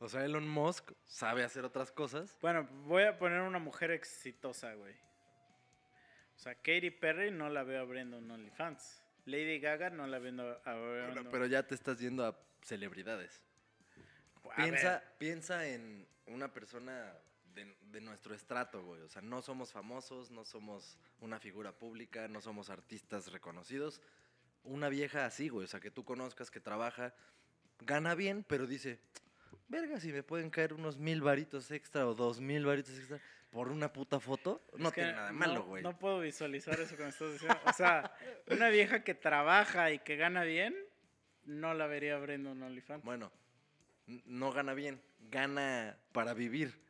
O 0.00 0.08
sea, 0.08 0.24
Elon 0.24 0.48
Musk 0.48 0.92
sabe 1.04 1.44
hacer 1.44 1.64
otras 1.64 1.92
cosas. 1.92 2.36
Bueno, 2.40 2.66
voy 2.86 3.04
a 3.04 3.18
poner 3.18 3.40
una 3.42 3.58
mujer 3.60 3.90
exitosa, 3.92 4.74
güey. 4.74 4.94
O 4.94 6.38
sea, 6.38 6.54
Katy 6.56 6.90
Perry 6.90 7.30
no 7.30 7.50
la 7.50 7.62
veo 7.62 7.82
abriendo 7.82 8.18
un 8.18 8.30
OnlyFans. 8.30 9.02
Lady 9.26 9.60
Gaga 9.60 9.90
no 9.90 10.06
la 10.06 10.18
veo 10.18 10.60
abriendo. 10.64 11.12
Bueno, 11.14 11.30
pero 11.30 11.46
ya 11.46 11.64
te 11.64 11.74
estás 11.74 12.00
yendo 12.00 12.26
a 12.26 12.36
celebridades. 12.62 13.44
Piensa, 14.64 15.02
piensa 15.18 15.66
en 15.66 16.06
una 16.26 16.52
persona 16.52 17.14
de, 17.54 17.76
de 17.90 18.00
nuestro 18.00 18.34
estrato, 18.34 18.82
güey. 18.84 19.00
O 19.02 19.08
sea, 19.08 19.22
no 19.22 19.42
somos 19.42 19.72
famosos, 19.72 20.30
no 20.30 20.44
somos 20.44 20.98
una 21.20 21.38
figura 21.40 21.72
pública, 21.72 22.28
no 22.28 22.40
somos 22.40 22.70
artistas 22.70 23.32
reconocidos. 23.32 24.00
Una 24.64 24.88
vieja 24.88 25.24
así, 25.26 25.48
güey. 25.48 25.64
O 25.64 25.68
sea, 25.68 25.80
que 25.80 25.90
tú 25.90 26.04
conozcas, 26.04 26.50
que 26.50 26.60
trabaja, 26.60 27.14
gana 27.80 28.14
bien, 28.14 28.44
pero 28.46 28.66
dice, 28.66 29.00
verga, 29.68 29.98
si 30.00 30.12
me 30.12 30.22
pueden 30.22 30.50
caer 30.50 30.74
unos 30.74 30.98
mil 30.98 31.22
varitos 31.22 31.70
extra 31.70 32.06
o 32.06 32.14
dos 32.14 32.40
mil 32.40 32.64
varitos 32.66 32.98
extra 32.98 33.18
por 33.50 33.70
una 33.70 33.90
puta 33.92 34.20
foto, 34.20 34.62
no 34.76 34.88
es 34.88 34.94
que 34.94 35.00
tiene 35.00 35.16
nada 35.16 35.28
de 35.28 35.32
malo, 35.32 35.54
no- 35.54 35.64
güey. 35.64 35.82
No 35.82 35.98
puedo 35.98 36.20
visualizar 36.20 36.78
eso 36.78 36.96
que 36.96 37.04
me 37.04 37.08
estás 37.08 37.32
diciendo. 37.32 37.58
O 37.64 37.72
sea, 37.72 38.12
una 38.48 38.68
vieja 38.68 39.02
que 39.04 39.14
trabaja 39.14 39.90
y 39.90 40.00
que 40.00 40.16
gana 40.16 40.44
bien, 40.44 40.76
no 41.44 41.72
la 41.72 41.86
vería 41.86 42.16
abriendo 42.16 42.52
un 42.52 42.62
OnlyFans. 42.62 43.02
Bueno, 43.04 43.32
no 44.24 44.52
gana 44.52 44.74
bien, 44.74 45.00
gana 45.30 45.96
para 46.12 46.34
vivir. 46.34 46.80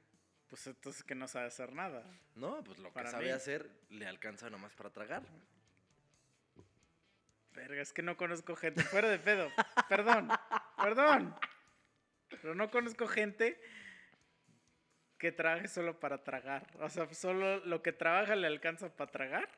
Pues 0.49 0.67
entonces 0.67 1.05
que 1.05 1.15
no 1.15 1.29
sabe 1.29 1.47
hacer 1.47 1.73
nada. 1.73 2.03
No, 2.35 2.63
pues 2.65 2.79
lo 2.79 2.93
que 2.93 3.07
sabe 3.07 3.27
mí. 3.27 3.31
hacer 3.31 3.71
le 3.91 4.07
alcanza 4.07 4.49
nomás 4.49 4.75
para 4.75 4.91
tragar. 4.91 5.23
Verga, 7.53 7.83
es 7.83 7.93
que 7.93 8.03
no 8.03 8.17
conozco 8.17 8.57
gente. 8.57 8.83
Fuera 8.83 9.09
de 9.09 9.19
pedo. 9.19 9.51
Perdón, 9.89 10.29
perdón. 10.77 11.35
Pero 12.29 12.55
no 12.55 12.71
conozco 12.71 13.09
gente 13.09 13.61
que 15.19 15.33
trabaje 15.33 15.67
solo 15.67 15.99
para 15.99 16.23
tragar. 16.23 16.67
O 16.81 16.89
sea, 16.89 17.13
solo 17.13 17.59
lo 17.65 17.83
que 17.83 17.93
trabaja 17.93 18.37
le 18.37 18.47
alcanza 18.47 18.95
para 18.95 19.11
tragar. 19.11 19.49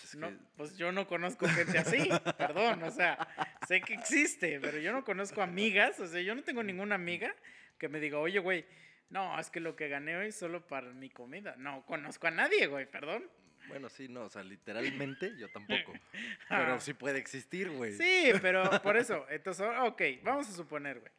Pues 0.00 0.04
es 0.04 0.14
No, 0.16 0.28
que- 0.30 0.38
pues 0.56 0.76
yo 0.78 0.90
no 0.92 1.06
conozco 1.06 1.46
gente 1.48 1.78
así. 1.78 2.08
Perdón, 2.38 2.82
o 2.82 2.90
sea, 2.90 3.28
sé 3.68 3.80
que 3.82 3.94
existe, 3.94 4.58
pero 4.60 4.78
yo 4.78 4.92
no 4.92 5.04
conozco 5.04 5.42
amigas. 5.42 6.00
O 6.00 6.06
sea, 6.06 6.20
yo 6.22 6.34
no 6.34 6.42
tengo 6.42 6.62
ninguna 6.62 6.94
amiga 6.94 7.34
que 7.78 7.88
me 7.88 8.00
diga, 8.00 8.18
oye, 8.18 8.38
güey, 8.38 8.64
no, 9.10 9.38
es 9.38 9.50
que 9.50 9.60
lo 9.60 9.76
que 9.76 9.88
gané 9.88 10.16
hoy 10.16 10.28
es 10.28 10.36
solo 10.36 10.66
para 10.66 10.90
mi 10.92 11.10
comida. 11.10 11.54
No 11.58 11.84
conozco 11.84 12.26
a 12.26 12.30
nadie, 12.30 12.66
güey, 12.66 12.90
perdón. 12.90 13.28
Bueno, 13.68 13.88
sí, 13.90 14.08
no, 14.08 14.22
o 14.24 14.28
sea, 14.30 14.42
literalmente 14.42 15.36
yo 15.38 15.48
tampoco. 15.50 15.92
Pero 16.48 16.80
sí 16.80 16.94
puede 16.94 17.18
existir, 17.18 17.70
güey. 17.70 17.92
Sí, 17.92 18.32
pero 18.40 18.64
por 18.82 18.96
eso, 18.96 19.24
entonces, 19.30 19.66
ok, 19.82 20.02
vamos 20.22 20.48
a 20.48 20.52
suponer, 20.52 20.98
güey. 21.00 21.12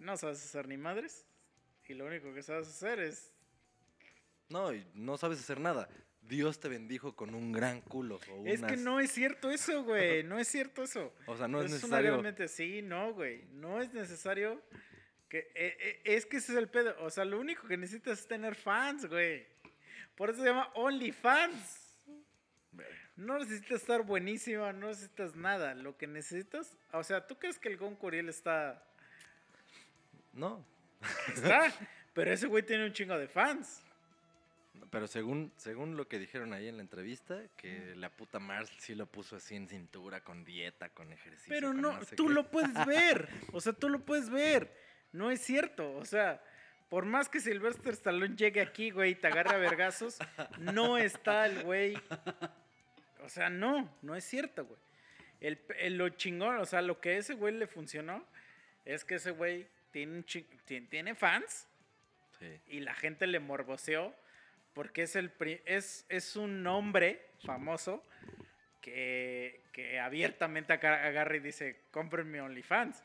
No 0.00 0.16
sabes 0.16 0.44
hacer 0.44 0.68
ni 0.68 0.76
madres. 0.76 1.26
Y 1.88 1.94
lo 1.94 2.06
único 2.06 2.32
que 2.34 2.42
sabes 2.42 2.68
hacer 2.68 3.00
es. 3.00 3.32
No, 4.48 4.72
y 4.72 4.86
no 4.94 5.16
sabes 5.16 5.40
hacer 5.40 5.58
nada. 5.60 5.88
Dios 6.28 6.58
te 6.58 6.68
bendijo 6.68 7.14
con 7.14 7.34
un 7.34 7.52
gran 7.52 7.80
culo. 7.82 8.18
O 8.30 8.46
Es 8.46 8.62
que 8.62 8.76
no 8.76 9.00
es 9.00 9.10
cierto 9.10 9.50
eso, 9.50 9.84
güey. 9.84 10.22
No 10.24 10.38
es 10.38 10.48
cierto 10.48 10.82
eso. 10.82 11.12
O 11.26 11.36
sea, 11.36 11.48
no 11.48 11.60
es 11.60 11.66
una 11.66 11.74
necesario. 11.74 12.10
realmente 12.12 12.48
sí, 12.48 12.82
no, 12.82 13.12
güey. 13.12 13.44
No 13.52 13.80
es 13.80 13.92
necesario. 13.92 14.62
que 15.28 15.50
eh, 15.54 15.76
eh, 15.78 16.00
Es 16.04 16.26
que 16.26 16.38
ese 16.38 16.52
es 16.52 16.58
el 16.58 16.68
pedo. 16.68 16.94
O 17.00 17.10
sea, 17.10 17.24
lo 17.24 17.38
único 17.38 17.66
que 17.66 17.76
necesitas 17.76 18.20
es 18.20 18.26
tener 18.26 18.54
fans, 18.54 19.06
güey. 19.06 19.46
Por 20.16 20.30
eso 20.30 20.40
se 20.40 20.48
llama 20.48 20.70
OnlyFans. 20.74 21.80
No 23.16 23.38
necesitas 23.38 23.80
estar 23.80 24.02
buenísima, 24.02 24.72
no 24.72 24.88
necesitas 24.88 25.36
nada. 25.36 25.74
Lo 25.74 25.96
que 25.96 26.06
necesitas. 26.06 26.76
O 26.92 27.04
sea, 27.04 27.26
¿tú 27.26 27.38
crees 27.38 27.58
que 27.58 27.68
el 27.68 27.76
Gon 27.76 27.94
Curiel 27.94 28.28
está 28.28 28.82
No. 30.32 30.64
Está. 31.28 31.72
Pero 32.14 32.32
ese 32.32 32.46
güey 32.46 32.62
tiene 32.62 32.86
un 32.86 32.92
chingo 32.92 33.18
de 33.18 33.28
fans. 33.28 33.84
Pero 34.90 35.06
según, 35.06 35.52
según 35.56 35.96
lo 35.96 36.08
que 36.08 36.18
dijeron 36.18 36.52
ahí 36.52 36.68
en 36.68 36.76
la 36.76 36.82
entrevista, 36.82 37.40
que 37.56 37.94
la 37.96 38.10
puta 38.10 38.38
Mars 38.38 38.70
sí 38.78 38.94
lo 38.94 39.06
puso 39.06 39.36
así 39.36 39.54
en 39.56 39.68
cintura, 39.68 40.22
con 40.22 40.44
dieta, 40.44 40.88
con 40.90 41.12
ejercicio. 41.12 41.48
Pero 41.48 41.68
con 41.68 41.80
no, 41.80 42.04
sé 42.04 42.16
tú 42.16 42.26
qué. 42.26 42.32
lo 42.34 42.50
puedes 42.50 42.74
ver. 42.86 43.28
O 43.52 43.60
sea, 43.60 43.72
tú 43.72 43.88
lo 43.88 44.00
puedes 44.04 44.30
ver. 44.30 44.76
No 45.12 45.30
es 45.30 45.40
cierto. 45.40 45.94
O 45.96 46.04
sea, 46.04 46.42
por 46.88 47.04
más 47.06 47.28
que 47.28 47.40
Sylvester 47.40 47.92
Stallone 47.94 48.36
llegue 48.36 48.60
aquí, 48.60 48.90
güey, 48.90 49.12
y 49.12 49.14
te 49.14 49.26
agarre 49.28 49.54
a 49.54 49.58
vergazos, 49.58 50.18
no 50.58 50.98
está 50.98 51.46
el 51.46 51.62
güey. 51.62 51.96
O 53.22 53.28
sea, 53.28 53.48
no, 53.50 53.90
no 54.02 54.14
es 54.16 54.24
cierto, 54.24 54.64
güey. 54.66 54.78
El, 55.40 55.58
el- 55.78 55.96
lo 55.98 56.08
chingón, 56.10 56.56
o 56.58 56.64
sea, 56.66 56.82
lo 56.82 57.00
que 57.00 57.10
a 57.10 57.18
ese 57.18 57.34
güey 57.34 57.54
le 57.54 57.66
funcionó 57.66 58.24
es 58.84 59.04
que 59.04 59.16
ese 59.16 59.30
güey 59.30 59.66
tiene, 59.90 60.22
tiene 60.88 61.14
fans 61.14 61.68
Sí. 62.38 62.60
y 62.66 62.80
la 62.80 62.94
gente 62.94 63.26
le 63.26 63.38
morboseó 63.38 64.14
porque 64.74 65.02
es 65.02 65.16
el 65.16 65.30
pri- 65.30 65.62
es, 65.64 66.04
es 66.08 66.36
un 66.36 66.66
hombre 66.66 67.22
famoso 67.44 68.02
que, 68.80 69.62
que 69.72 69.98
abiertamente 70.00 70.72
agarra 70.72 71.36
y 71.36 71.40
dice, 71.40 71.84
compren 71.90 72.30
mi 72.30 72.38
OnlyFans 72.38 73.02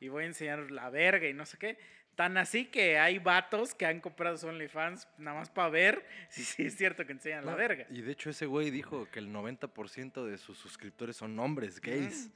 y 0.00 0.08
voy 0.08 0.24
a 0.24 0.26
enseñar 0.26 0.70
la 0.70 0.90
verga 0.90 1.26
y 1.28 1.32
no 1.34 1.46
sé 1.46 1.58
qué. 1.58 1.78
Tan 2.16 2.36
así 2.36 2.66
que 2.66 2.98
hay 2.98 3.18
vatos 3.18 3.74
que 3.74 3.86
han 3.86 4.00
comprado 4.00 4.36
su 4.36 4.46
OnlyFans 4.46 5.08
nada 5.16 5.38
más 5.38 5.48
para 5.48 5.70
ver 5.70 6.04
si 6.28 6.44
sí 6.44 6.64
es 6.66 6.76
cierto 6.76 7.06
que 7.06 7.12
enseñan 7.12 7.46
la 7.46 7.54
verga. 7.54 7.86
Y 7.88 8.02
de 8.02 8.12
hecho 8.12 8.28
ese 8.30 8.44
güey 8.46 8.70
dijo 8.70 9.08
que 9.10 9.18
el 9.18 9.28
90% 9.32 10.26
de 10.26 10.36
sus 10.36 10.58
suscriptores 10.58 11.16
son 11.16 11.38
hombres 11.38 11.80
gays. 11.80 12.30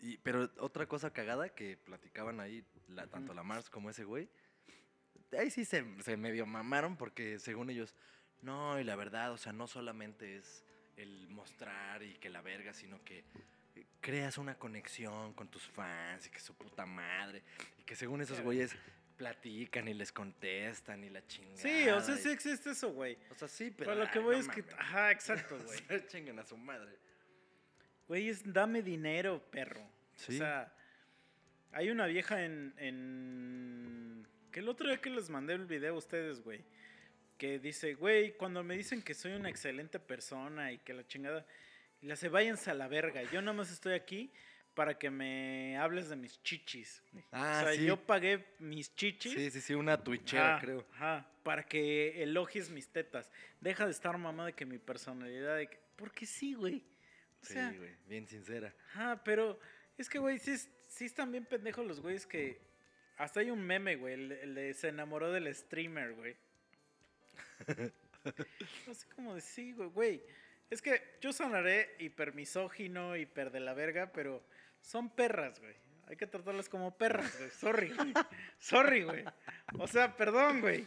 Y, 0.00 0.18
pero 0.18 0.50
otra 0.58 0.86
cosa 0.86 1.12
cagada 1.12 1.48
que 1.48 1.78
platicaban 1.78 2.38
ahí, 2.38 2.62
la, 2.88 3.06
tanto 3.06 3.32
la 3.32 3.42
Mars 3.42 3.70
como 3.70 3.88
ese 3.88 4.04
güey, 4.04 4.28
ahí 5.38 5.50
sí 5.50 5.64
se, 5.64 5.84
se 6.02 6.16
medio 6.16 6.46
mamaron 6.46 6.96
porque 6.96 7.38
según 7.38 7.70
ellos, 7.70 7.94
no, 8.42 8.78
y 8.78 8.84
la 8.84 8.96
verdad, 8.96 9.32
o 9.32 9.38
sea, 9.38 9.52
no 9.52 9.66
solamente 9.66 10.36
es 10.36 10.64
el 10.96 11.28
mostrar 11.28 12.02
y 12.02 12.14
que 12.14 12.30
la 12.30 12.40
verga, 12.40 12.72
sino 12.72 13.02
que 13.04 13.24
eh, 13.74 13.86
creas 14.00 14.38
una 14.38 14.56
conexión 14.58 15.32
con 15.34 15.48
tus 15.48 15.62
fans 15.62 16.26
y 16.26 16.30
que 16.30 16.40
su 16.40 16.54
puta 16.54 16.86
madre, 16.86 17.42
y 17.78 17.82
que 17.82 17.96
según 17.96 18.20
esos 18.20 18.40
güeyes 18.40 18.76
platican 19.16 19.88
y 19.88 19.94
les 19.94 20.12
contestan 20.12 21.04
y 21.04 21.10
la 21.10 21.26
chingada. 21.26 21.56
Sí, 21.56 21.88
o 21.88 22.00
sea, 22.00 22.16
sí 22.16 22.30
existe 22.30 22.70
eso, 22.70 22.92
güey. 22.92 23.16
o 23.30 23.34
sea, 23.34 23.48
sí, 23.48 23.72
pero. 23.76 23.90
Pero 23.90 24.04
lo 24.04 24.10
que 24.10 24.18
voy 24.18 24.36
no 24.36 24.40
es 24.40 24.48
que... 24.48 24.64
Ajá, 24.76 25.10
exacto, 25.12 25.58
güey. 25.64 25.78
O 25.78 25.86
sea, 25.86 26.06
Chinguen 26.06 26.38
a 26.38 26.44
su 26.44 26.56
madre. 26.56 26.98
Güey, 28.08 28.28
es 28.28 28.52
dame 28.52 28.82
dinero, 28.82 29.42
perro. 29.50 29.88
Sí. 30.16 30.34
O 30.34 30.38
sea, 30.38 30.72
hay 31.72 31.90
una 31.90 32.06
vieja 32.06 32.44
en, 32.44 32.74
en... 32.78 33.93
Que 34.54 34.60
el 34.60 34.68
otro 34.68 34.86
día 34.86 35.00
que 35.00 35.10
les 35.10 35.28
mandé 35.30 35.54
el 35.54 35.66
video 35.66 35.96
a 35.96 35.98
ustedes, 35.98 36.40
güey. 36.40 36.64
Que 37.38 37.58
dice, 37.58 37.94
güey, 37.94 38.36
cuando 38.36 38.62
me 38.62 38.76
dicen 38.76 39.02
que 39.02 39.12
soy 39.12 39.32
una 39.32 39.48
excelente 39.48 39.98
persona 39.98 40.70
y 40.70 40.78
que 40.78 40.94
la 40.94 41.04
chingada... 41.08 41.44
Y 42.00 42.06
le 42.06 42.12
hace, 42.12 42.28
váyanse 42.28 42.70
a 42.70 42.74
la 42.74 42.86
verga. 42.86 43.24
Yo 43.32 43.42
nada 43.42 43.52
más 43.52 43.72
estoy 43.72 43.94
aquí 43.94 44.32
para 44.74 44.96
que 44.96 45.10
me 45.10 45.76
hables 45.76 46.08
de 46.08 46.14
mis 46.14 46.40
chichis. 46.44 47.02
Ah, 47.32 47.62
o 47.62 47.64
sea, 47.64 47.74
sí. 47.74 47.84
yo 47.84 47.96
pagué 47.96 48.44
mis 48.60 48.94
chichis. 48.94 49.32
Sí, 49.32 49.50
sí, 49.50 49.60
sí, 49.60 49.74
una 49.74 50.00
twitchera, 50.04 50.60
creo. 50.60 50.86
Ajá, 50.92 51.28
para 51.42 51.64
que 51.64 52.22
elogies 52.22 52.70
mis 52.70 52.86
tetas. 52.86 53.32
Deja 53.60 53.86
de 53.86 53.90
estar 53.90 54.16
mamá 54.18 54.46
de 54.46 54.52
que 54.52 54.66
mi 54.66 54.78
personalidad... 54.78 55.56
De 55.56 55.66
que... 55.66 55.80
Porque 55.96 56.26
sí, 56.26 56.54
güey. 56.54 56.84
O 57.42 57.44
sea, 57.44 57.72
Sí, 57.72 57.78
güey, 57.78 57.90
bien 58.06 58.28
sincera. 58.28 58.72
Ajá, 58.92 59.20
pero 59.24 59.58
es 59.98 60.08
que, 60.08 60.20
güey, 60.20 60.38
sí, 60.38 60.56
sí 60.86 61.06
están 61.06 61.32
bien 61.32 61.44
pendejos 61.44 61.84
los 61.84 61.98
güeyes 61.98 62.24
que. 62.24 62.72
Hasta 63.16 63.40
hay 63.40 63.50
un 63.50 63.64
meme, 63.64 63.96
güey, 63.96 64.14
el, 64.14 64.54
de 64.54 64.74
se 64.74 64.88
enamoró 64.88 65.30
del 65.30 65.52
streamer, 65.54 66.14
güey. 66.14 66.36
Así 68.90 69.06
como 69.14 69.34
de 69.34 69.40
sí, 69.40 69.72
güey, 69.72 69.88
güey. 69.90 70.22
Es 70.70 70.82
que 70.82 71.16
yo 71.20 71.32
sonaré 71.32 71.94
hiper 71.98 72.34
misógino, 72.34 73.16
hiper 73.16 73.50
de 73.50 73.60
la 73.60 73.74
verga, 73.74 74.10
pero 74.12 74.42
son 74.80 75.10
perras, 75.10 75.60
güey. 75.60 75.74
Hay 76.06 76.16
que 76.16 76.26
tratarlas 76.26 76.68
como 76.68 76.96
perras, 76.96 77.38
güey. 77.38 77.50
Sorry, 77.50 77.90
güey. 77.90 78.12
Sorry, 78.58 79.04
güey. 79.04 79.24
O 79.78 79.86
sea, 79.86 80.16
perdón, 80.16 80.60
güey. 80.60 80.86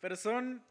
Pero 0.00 0.16
son 0.16 0.62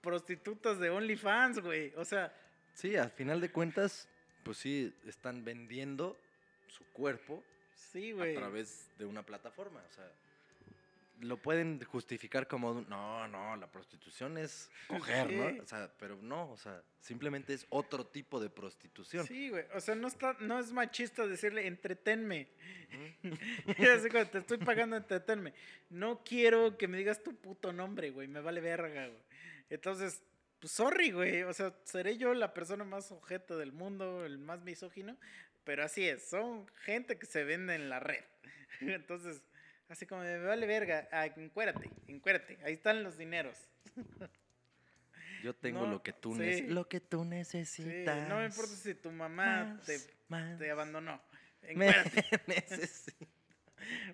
prostitutas 0.00 0.78
de 0.78 0.90
OnlyFans, 0.90 1.60
güey. 1.60 1.92
O 1.96 2.04
sea, 2.04 2.32
Sí, 2.74 2.96
al 2.96 3.10
final 3.10 3.40
de 3.40 3.50
cuentas, 3.50 4.08
pues 4.44 4.58
sí, 4.58 4.94
están 5.06 5.44
vendiendo 5.44 6.18
su 6.68 6.84
cuerpo 6.92 7.44
sí, 7.92 8.12
güey. 8.12 8.36
a 8.36 8.38
través 8.40 8.88
de 8.98 9.04
una 9.04 9.22
plataforma. 9.22 9.82
O 9.90 9.94
sea, 9.94 10.10
lo 11.20 11.36
pueden 11.36 11.82
justificar 11.84 12.48
como, 12.48 12.84
no, 12.88 13.28
no, 13.28 13.56
la 13.56 13.66
prostitución 13.70 14.38
es 14.38 14.70
coger, 14.88 15.28
Sí. 15.28 15.36
¿no? 15.36 15.62
O 15.62 15.66
sea, 15.66 15.90
pero 15.98 16.16
no, 16.20 16.50
o 16.50 16.56
sea, 16.56 16.82
simplemente 17.00 17.54
es 17.54 17.66
otro 17.70 18.04
tipo 18.06 18.40
de 18.40 18.50
prostitución. 18.50 19.26
Sí, 19.26 19.48
güey. 19.48 19.64
O 19.74 19.80
sea, 19.80 19.94
no, 19.94 20.08
está, 20.08 20.36
no 20.40 20.58
es 20.58 20.72
machista 20.72 21.26
decirle 21.26 21.66
entretenme. 21.66 22.48
Como, 24.10 24.26
te 24.26 24.38
estoy 24.38 24.58
pagando, 24.58 24.96
entretenme. 24.96 25.54
No 25.90 26.22
quiero 26.24 26.76
que 26.76 26.88
me 26.88 26.98
digas 26.98 27.22
tu 27.22 27.34
puto 27.36 27.72
nombre, 27.72 28.10
güey. 28.10 28.26
Me 28.26 28.40
vale 28.40 28.60
verga, 28.60 29.06
güey. 29.06 29.22
Entonces, 29.70 30.22
pues 30.58 30.72
sorry, 30.72 31.12
güey. 31.12 31.42
O 31.42 31.52
sea, 31.52 31.72
seré 31.84 32.16
yo 32.16 32.34
la 32.34 32.52
persona 32.52 32.84
más 32.84 33.12
ojeta 33.12 33.56
del 33.56 33.72
mundo, 33.72 34.24
el 34.24 34.38
más 34.38 34.62
misógino. 34.62 35.16
Pero 35.64 35.84
así 35.84 36.06
es. 36.08 36.28
Son 36.28 36.66
gente 36.84 37.18
que 37.18 37.26
se 37.26 37.44
vende 37.44 37.74
en 37.74 37.88
la 37.88 38.00
red. 38.00 38.24
Entonces, 38.80 39.42
así 39.88 40.06
como 40.06 40.22
me 40.22 40.38
vale 40.38 40.66
verga. 40.66 41.08
Ah, 41.12 41.26
encuérate, 41.26 41.90
encuérate. 42.08 42.58
Ahí 42.64 42.74
están 42.74 43.02
los 43.02 43.16
dineros. 43.18 43.56
Yo 45.42 45.54
tengo 45.56 45.86
No, 45.86 45.92
lo 45.92 46.02
que 46.02 46.12
tú 46.12 46.34
sí. 46.36 46.62
lo 46.62 46.88
que 46.88 47.00
tú 47.00 47.22
Sí, 47.22 47.28
necesitas. 47.28 48.28
no 48.28 48.38
me 48.38 48.46
importa 48.46 48.72
si 48.72 48.94
tu 48.94 49.10
mamá 49.12 49.80
te, 49.86 49.98
más, 50.28 50.58
te 50.58 50.70
abandonó. 50.70 51.20
Encuérate. 51.62 52.24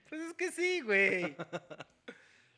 Pues 0.08 0.20
es 0.22 0.34
que 0.34 0.50
sí, 0.52 0.80
güey. 0.82 1.36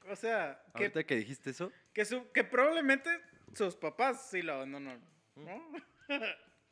O 0.08 0.16
sea, 0.16 0.60
que, 0.74 0.84
Ahorita 0.84 1.04
que 1.04 1.16
dijiste 1.16 1.50
eso, 1.50 1.72
que, 1.92 2.04
su- 2.04 2.30
que 2.32 2.42
probablemente 2.42 3.08
sus 3.54 3.76
papás 3.76 4.28
sí 4.30 4.42
lo 4.42 4.54
abandonaron. 4.54 5.02
¿no? 5.36 5.72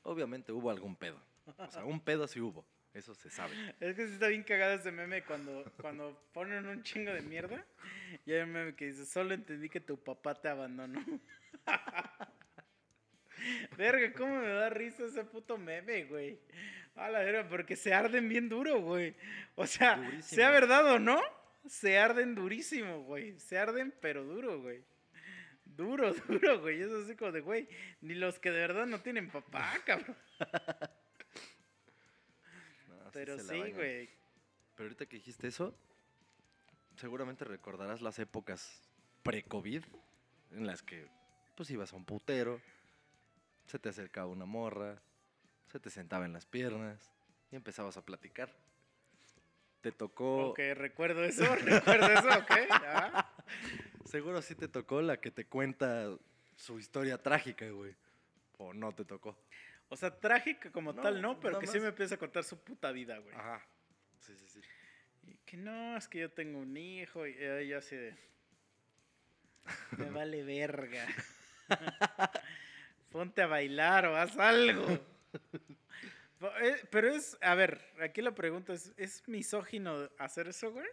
obviamente 0.03 0.51
hubo 0.53 0.71
algún 0.71 0.97
pedo. 0.97 1.23
O 1.57 1.71
sea, 1.71 1.85
un 1.85 2.01
pedo 2.01 2.27
sí 2.29 2.41
hubo. 2.41 2.67
Eso 2.95 3.15
se 3.15 3.31
sabe. 3.31 3.55
Es 3.81 3.95
que 3.95 4.07
sí 4.07 4.15
está 4.15 4.29
bien 4.29 4.43
cagado 4.43 4.75
ese 4.75 4.91
meme 4.91 5.23
cuando, 5.23 5.65
cuando 5.81 6.21
ponen 6.33 6.67
un 6.67 6.83
chingo 6.83 7.13
de 7.13 7.21
mierda. 7.23 7.65
Y 8.27 8.33
hay 8.33 8.43
un 8.43 8.53
meme 8.53 8.75
que 8.75 8.87
dice, 8.87 9.07
solo 9.07 9.35
entendí 9.35 9.69
que 9.69 9.81
tu 9.81 10.03
papá 10.03 10.35
te 10.35 10.49
abandonó. 10.49 11.05
Verga, 13.77 14.13
cómo 14.15 14.41
me 14.41 14.49
da 14.49 14.69
risa 14.69 15.05
ese 15.05 15.25
puto 15.25 15.59
meme, 15.59 16.05
güey. 16.05 16.41
A 16.97 17.09
la 17.09 17.21
verga, 17.21 17.49
porque 17.49 17.77
se 17.77 17.95
arden 17.95 18.29
bien 18.29 18.49
duro, 18.49 18.81
güey. 18.81 19.15
O 19.55 19.67
sea, 19.67 19.97
Durísimo. 19.97 20.23
sea 20.23 20.51
verdad 20.51 20.85
o 20.95 20.99
no, 20.99 21.23
se 21.67 21.99
arden 21.99 22.35
durísimo, 22.35 23.05
güey. 23.05 23.39
Se 23.39 23.57
arden, 23.57 23.95
pero 24.01 24.25
duro, 24.25 24.61
güey. 24.61 24.83
Duro, 25.65 26.13
duro, 26.29 26.61
güey. 26.61 26.83
Es 26.83 26.91
así 26.91 27.15
como 27.15 27.31
de, 27.31 27.41
güey, 27.41 27.69
ni 28.01 28.15
los 28.15 28.41
que 28.41 28.51
de 28.51 28.59
verdad 28.59 28.87
no 28.87 29.01
tienen 29.01 29.31
papá, 29.31 29.73
cabrón. 29.85 30.17
Sí 33.19 33.25
Pero 33.25 33.39
sí, 33.39 33.73
güey. 33.73 34.09
Pero 34.77 34.87
ahorita 34.87 35.07
que 35.07 35.17
dijiste 35.17 35.49
eso, 35.49 35.75
seguramente 36.97 37.45
recordarás 37.45 38.01
las 38.01 38.19
épocas 38.19 38.81
pre-COVID 39.23 39.83
en 40.53 40.67
las 40.67 40.83
que 40.83 41.07
pues 41.57 41.71
ibas 41.71 41.93
a 41.93 41.97
un 41.97 42.05
putero, 42.05 42.61
se 43.67 43.79
te 43.79 43.89
acercaba 43.89 44.29
una 44.29 44.45
morra, 44.45 45.03
se 45.67 45.81
te 45.81 45.91
sentaba 45.91 46.25
en 46.25 46.33
las 46.33 46.47
piernas 46.47 47.11
y 47.51 47.57
empezabas 47.57 47.97
a 47.97 48.05
platicar. 48.05 48.55
Te 49.81 49.93
tocó, 49.93 50.51
Ok, 50.51 50.61
recuerdo 50.75 51.25
eso, 51.25 51.43
recuerdo 51.57 52.07
eso, 52.07 52.29
ok. 52.29 52.53
seguro 54.05 54.43
sí 54.43 54.55
te 54.55 54.69
tocó 54.69 55.03
la 55.03 55.21
que 55.21 55.31
te 55.31 55.47
cuenta 55.47 56.17
su 56.57 56.79
historia 56.79 57.23
trágica, 57.23 57.69
güey. 57.71 57.95
O 58.59 58.73
no 58.73 58.93
te 58.93 59.05
tocó. 59.05 59.37
O 59.89 59.97
sea, 59.97 60.11
trágica 60.19 60.71
como 60.71 60.93
No, 60.93 61.03
tal, 61.03 61.23
no, 61.23 61.41
pero 61.41 61.59
que 61.59 61.67
sí 61.67 61.81
me 61.81 61.89
empieza 61.89 62.17
a 62.17 62.19
contar 62.19 62.45
su 62.45 62.59
puta 62.59 62.93
vida, 62.93 63.19
güey. 63.19 63.35
Ajá. 63.35 63.67
Sí, 64.19 64.35
sí, 64.37 64.47
sí. 64.49 64.61
Y 65.23 65.35
que 65.47 65.57
no, 65.57 65.97
es 65.97 66.09
que 66.09 66.19
yo 66.21 66.31
tengo 66.31 66.59
un 66.59 66.77
hijo 66.77 67.27
y 67.27 67.35
eh, 67.39 67.67
yo 67.69 67.79
así 67.79 67.97
de... 67.97 68.15
Me 69.97 70.11
vale 70.11 70.43
verga. 70.43 71.07
Ponte 73.11 73.43
a 73.43 73.47
bailar 73.47 74.07
o 74.07 74.17
haz 74.17 74.37
algo. 74.39 74.87
Eh, 76.63 76.77
Pero 76.93 77.09
es, 77.09 77.37
a 77.41 77.57
ver, 77.57 77.85
aquí 78.01 78.23
la 78.23 78.33
pregunta 78.33 78.73
es, 78.73 78.93
¿es 78.97 79.27
misógino 79.27 80.09
hacer 80.19 80.47
eso, 80.47 80.71
güey? 80.71 80.87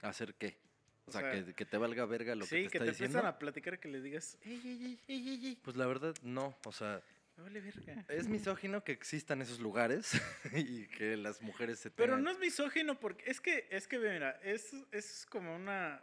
¿Hacer 0.00 0.34
qué? 0.34 0.58
O 1.04 1.10
O 1.10 1.12
sea, 1.12 1.20
sea, 1.20 1.30
que, 1.44 1.54
que 1.54 1.64
te 1.64 1.78
valga 1.78 2.04
verga 2.04 2.34
lo 2.34 2.44
sí, 2.44 2.62
que 2.62 2.62
te 2.64 2.70
que 2.70 2.78
está 2.78 2.84
te 2.86 2.90
diciendo. 2.90 3.18
empiezan 3.18 3.26
a 3.32 3.38
platicar 3.38 3.78
que 3.78 3.86
le 3.86 4.00
digas, 4.00 4.36
ey, 4.42 4.54
ey, 4.64 4.98
ey, 5.06 5.28
ey, 5.28 5.46
ey, 5.46 5.58
Pues 5.62 5.76
la 5.76 5.86
verdad, 5.86 6.16
no. 6.22 6.58
O 6.64 6.72
sea, 6.72 7.00
me 7.36 7.42
vale 7.42 7.60
verga. 7.60 8.04
es 8.08 8.28
misógino 8.28 8.82
que 8.84 8.92
existan 8.92 9.42
esos 9.42 9.60
lugares 9.60 10.12
y 10.54 10.86
que 10.88 11.16
las 11.16 11.42
mujeres 11.42 11.78
se 11.78 11.90
Pero 11.90 12.14
tengan- 12.14 12.24
no 12.24 12.30
es 12.30 12.38
misógino 12.38 12.98
porque 12.98 13.30
es 13.30 13.40
que, 13.40 13.66
es 13.70 13.86
que, 13.88 13.98
mira, 13.98 14.40
es, 14.42 14.72
es 14.92 15.26
como 15.26 15.54
una... 15.54 16.02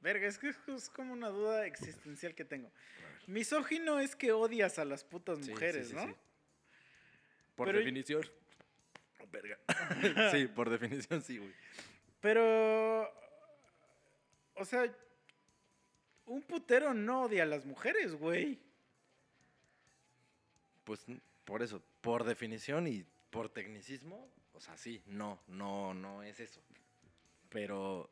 Verga, 0.00 0.26
es 0.26 0.38
que 0.38 0.48
es 0.48 0.90
como 0.90 1.12
una 1.12 1.28
duda 1.28 1.64
existencial 1.66 2.34
que 2.34 2.44
tengo. 2.44 2.72
Misógino 3.28 4.00
es 4.00 4.16
que 4.16 4.32
odias 4.32 4.78
a 4.80 4.84
las 4.84 5.04
putas 5.04 5.38
Sí, 5.38 5.44
sí, 5.44 5.50
mujeres, 5.52 5.88
sí, 5.88 5.94
¿no? 5.94 6.06
sí. 6.06 6.14
Por 7.54 7.66
Pero- 7.68 7.78
definición. 7.78 8.22
Oh, 9.20 9.26
verga. 9.30 9.58
sí, 10.32 10.48
por 10.48 10.70
definición 10.70 11.22
sí, 11.22 11.38
güey. 11.38 11.52
Pero. 12.20 13.08
O 14.54 14.64
sea. 14.64 14.92
Un 16.26 16.42
putero 16.42 16.94
no 16.94 17.22
odia 17.22 17.44
a 17.44 17.46
las 17.46 17.64
mujeres, 17.64 18.14
güey. 18.14 18.58
Pues 20.84 21.04
por 21.44 21.62
eso, 21.62 21.82
por 22.00 22.24
definición 22.24 22.86
y 22.86 23.04
por 23.30 23.48
tecnicismo, 23.48 24.28
o 24.52 24.60
sea, 24.60 24.76
sí, 24.76 25.02
no, 25.06 25.42
no, 25.46 25.94
no 25.94 26.22
es 26.22 26.40
eso. 26.40 26.62
Pero 27.48 28.10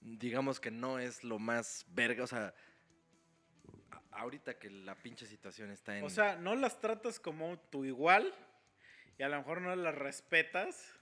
digamos 0.00 0.60
que 0.60 0.70
no 0.70 0.98
es 0.98 1.22
lo 1.24 1.38
más 1.38 1.86
verga, 1.88 2.24
o 2.24 2.26
sea, 2.26 2.54
ahorita 4.10 4.58
que 4.58 4.70
la 4.70 4.94
pinche 4.94 5.26
situación 5.26 5.70
está 5.70 5.96
en... 5.96 6.04
O 6.04 6.10
sea, 6.10 6.36
no 6.36 6.54
las 6.54 6.80
tratas 6.80 7.18
como 7.18 7.58
tu 7.70 7.84
igual. 7.84 8.34
Y 9.18 9.22
a 9.22 9.28
lo 9.28 9.36
mejor 9.38 9.60
no 9.60 9.74
las 9.74 9.94
respetas. 9.94 10.92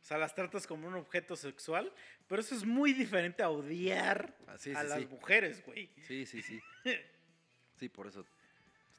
O 0.00 0.04
sea, 0.04 0.18
las 0.18 0.34
tratas 0.34 0.66
como 0.66 0.88
un 0.88 0.94
objeto 0.94 1.36
sexual. 1.36 1.92
Pero 2.26 2.40
eso 2.40 2.54
es 2.54 2.64
muy 2.64 2.92
diferente 2.92 3.42
a 3.42 3.50
odiar 3.50 4.36
Ah, 4.46 4.58
sí, 4.58 4.72
a 4.72 4.82
sí, 4.82 4.88
las 4.88 5.10
mujeres, 5.10 5.64
güey. 5.64 5.90
Sí, 6.06 6.26
sí, 6.26 6.42
sí. 6.42 6.60
Sí, 7.78 7.88
por 7.88 8.06
eso 8.06 8.24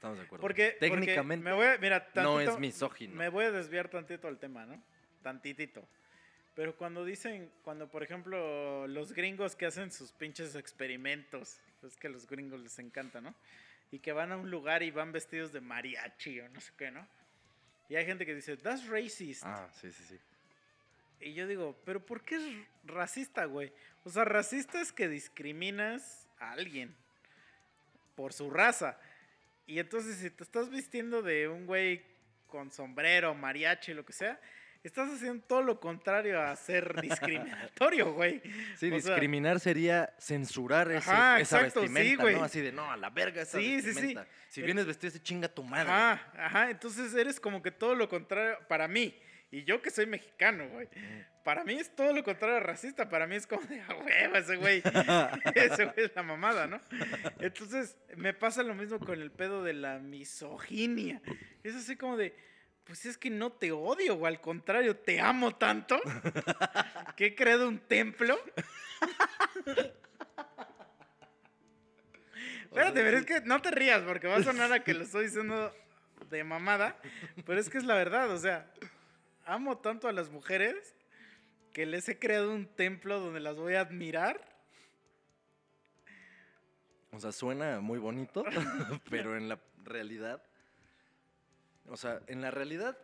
estamos 0.04 0.18
de 0.18 0.26
acuerdo. 0.26 0.42
Porque 0.42 0.76
porque 0.80 0.90
técnicamente 0.90 1.44
me 1.44 1.54
voy 1.54 1.66
no 2.16 2.42
es 2.42 2.60
misógino. 2.60 3.16
Me 3.16 3.30
voy 3.30 3.46
a 3.46 3.52
desviar 3.52 3.90
tantito 3.90 4.28
al 4.28 4.38
tema, 4.38 4.66
¿no? 4.66 4.82
Tantitito. 5.22 5.88
Pero 6.56 6.76
cuando 6.76 7.06
dicen, 7.06 7.50
cuando 7.64 7.90
por 7.90 8.04
ejemplo 8.04 8.86
los 8.88 9.14
gringos 9.14 9.56
que 9.56 9.66
hacen 9.66 9.92
sus 9.92 10.12
pinches 10.12 10.56
experimentos, 10.56 11.58
es 11.82 11.96
que 11.98 12.08
a 12.08 12.10
los 12.10 12.28
gringos 12.28 12.60
les 12.60 12.78
encanta, 12.80 13.22
¿no? 13.22 13.34
Y 13.92 14.00
que 14.00 14.12
van 14.12 14.32
a 14.32 14.38
un 14.38 14.52
lugar 14.52 14.84
y 14.84 14.92
van 14.92 15.12
vestidos 15.12 15.54
de 15.54 15.62
mariachi 15.62 16.42
o 16.42 16.50
no 16.50 16.60
sé 16.60 16.74
qué, 16.78 16.92
¿no? 16.92 17.08
Y 17.90 17.96
hay 17.96 18.06
gente 18.06 18.26
que 18.26 18.36
dice, 18.36 18.58
that's 18.58 18.88
racist. 18.88 19.44
Ah, 19.46 19.70
sí, 19.74 19.92
sí, 19.92 20.04
sí. 20.04 20.20
Y 21.22 21.34
yo 21.34 21.48
digo, 21.48 21.78
pero 21.86 22.06
¿por 22.06 22.24
qué 22.24 22.36
es 22.36 22.44
racista, 22.84 23.46
güey? 23.46 23.72
O 24.04 24.10
sea, 24.10 24.26
racista 24.26 24.82
es 24.82 24.92
que 24.92 25.08
discriminas 25.08 26.28
a 26.40 26.52
alguien 26.52 26.94
por 28.16 28.34
su 28.34 28.50
raza. 28.50 29.00
Y 29.66 29.80
entonces 29.80 30.18
si 30.18 30.30
te 30.30 30.44
estás 30.44 30.70
vistiendo 30.70 31.22
de 31.22 31.48
un 31.48 31.66
güey 31.66 32.04
con 32.48 32.72
sombrero, 32.72 33.34
mariachi, 33.34 33.94
lo 33.94 34.06
que 34.06 34.14
sea, 34.14 34.40
estás 34.84 35.10
haciendo 35.10 35.42
todo 35.46 35.62
lo 35.62 35.80
contrario 35.80 36.42
a 36.42 36.56
ser 36.56 36.94
discriminatorio, 37.02 38.14
güey. 38.14 38.42
Sí, 38.78 38.88
O 38.92 39.00
sea- 39.00 39.14
discriminar 39.14 39.60
sería 39.60 40.14
censurar 40.20 40.92
ese- 40.92 41.10
Ajá, 41.10 41.40
esa 41.40 41.60
exacto, 41.60 41.82
sí, 41.82 41.88
vestimenta, 41.88 42.24
güey. 42.24 42.36
¿no? 42.36 42.44
Así 42.44 42.60
de, 42.62 42.72
no, 42.72 42.92
a 42.92 42.98
la 42.98 43.10
verga 43.10 43.42
esa 43.44 43.58
Sí, 43.58 43.82
sí, 43.82 43.82
sí. 43.82 43.86
vestimenta. 43.88 44.28
Si 44.50 44.62
Eh, 44.62 44.66
vienes 44.66 44.86
vestido 44.86 45.14
de 45.14 45.22
chinga 45.24 45.48
tu 45.48 45.64
madre. 45.64 45.90
Ajá, 45.90 46.32
ajá. 46.38 46.70
Entonces 46.70 47.14
eres 47.16 47.40
como 47.40 47.62
que 47.64 47.72
todo 47.72 47.96
lo 47.96 48.08
contrario 48.10 48.58
para 48.68 48.88
mí. 48.88 49.18
Y 49.50 49.64
yo 49.64 49.82
que 49.82 49.90
soy 49.92 50.06
mexicano, 50.06 50.68
güey. 50.70 50.88
Para 51.44 51.64
mí 51.66 51.74
es 51.74 51.94
todo 51.94 52.14
lo 52.14 52.24
contrario 52.24 52.56
a 52.58 52.60
racista. 52.62 53.10
Para 53.10 53.28
mí 53.28 53.36
es 53.36 53.46
como 53.46 53.62
de, 53.64 53.82
a 53.82 53.94
huevo, 53.96 54.36
ese 54.36 54.56
güey. 54.56 54.82
ese 55.56 55.86
güey 55.86 56.06
es 56.06 56.16
la 56.16 56.24
mamada, 56.24 56.68
¿no? 56.68 56.80
Entonces 57.40 57.98
me 58.16 58.34
pasa 58.34 58.64
lo 58.64 58.74
mismo 58.76 59.00
con 59.00 59.22
el 59.22 59.32
pedo 59.32 59.64
de 59.64 59.74
la 59.74 60.00
misoginia. 60.00 61.22
Es 61.64 61.76
así 61.76 61.98
como 61.98 62.16
de, 62.16 62.34
pues 62.86 63.06
es 63.06 63.18
que 63.18 63.30
no 63.30 63.52
te 63.52 63.72
odio, 63.72 64.16
o 64.16 64.26
al 64.26 64.40
contrario, 64.40 64.96
te 64.96 65.20
amo 65.20 65.56
tanto 65.56 66.00
que 67.18 67.28
he 67.28 67.36
creado 67.36 67.68
un 67.68 67.80
templo. 67.80 68.40
Espérate, 72.64 73.02
pero 73.04 73.18
es 73.18 73.26
que 73.26 73.42
no 73.42 73.62
te 73.62 73.70
rías 73.70 74.02
porque 74.02 74.28
va 74.28 74.38
a 74.38 74.44
sonar 74.44 74.72
a 74.74 74.84
que 74.84 74.94
lo 74.96 75.04
estoy 75.04 75.26
diciendo 75.26 75.72
de 76.32 76.44
mamada, 76.44 76.98
pero 77.46 77.60
es 77.60 77.70
que 77.70 77.78
es 77.78 77.84
la 77.84 77.94
verdad, 77.94 78.32
o 78.32 78.40
sea, 78.40 78.66
amo 79.46 79.78
tanto 79.78 80.08
a 80.08 80.12
las 80.12 80.30
mujeres 80.30 80.96
que 81.74 81.86
les 81.86 82.08
he 82.08 82.20
creado 82.20 82.54
un 82.54 82.68
templo 82.68 83.20
donde 83.20 83.40
las 83.40 83.56
voy 83.58 83.74
a 83.76 83.82
admirar. 83.82 84.40
O 87.12 87.20
sea, 87.20 87.32
suena 87.32 87.80
muy 87.80 88.00
bonito, 88.00 88.44
pero 89.10 89.36
en 89.38 89.50
la 89.50 89.60
realidad. 89.84 90.42
O 91.88 91.98
sea, 91.98 92.22
en 92.28 92.42
la 92.42 92.50
realidad. 92.52 92.98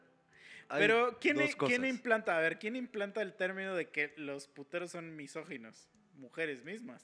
hay 0.69 0.79
Pero 0.81 1.17
¿quién, 1.19 1.37
dos 1.37 1.55
¿quién 1.55 1.85
implanta? 1.85 2.37
A 2.37 2.39
ver, 2.39 2.57
¿quién 2.59 2.75
implanta 2.75 3.21
el 3.21 3.33
término 3.33 3.75
de 3.75 3.89
que 3.89 4.13
los 4.17 4.47
puteros 4.47 4.91
son 4.91 5.15
misóginos? 5.15 5.89
Mujeres 6.15 6.63
mismas. 6.63 7.03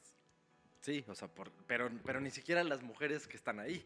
Sí, 0.81 1.03
o 1.07 1.15
sea, 1.15 1.27
por- 1.27 1.51
pero, 1.67 1.89
pero 2.05 2.19
ni 2.21 2.31
siquiera 2.31 2.63
las 2.63 2.81
mujeres 2.81 3.27
que 3.27 3.37
están 3.37 3.59
ahí. 3.59 3.83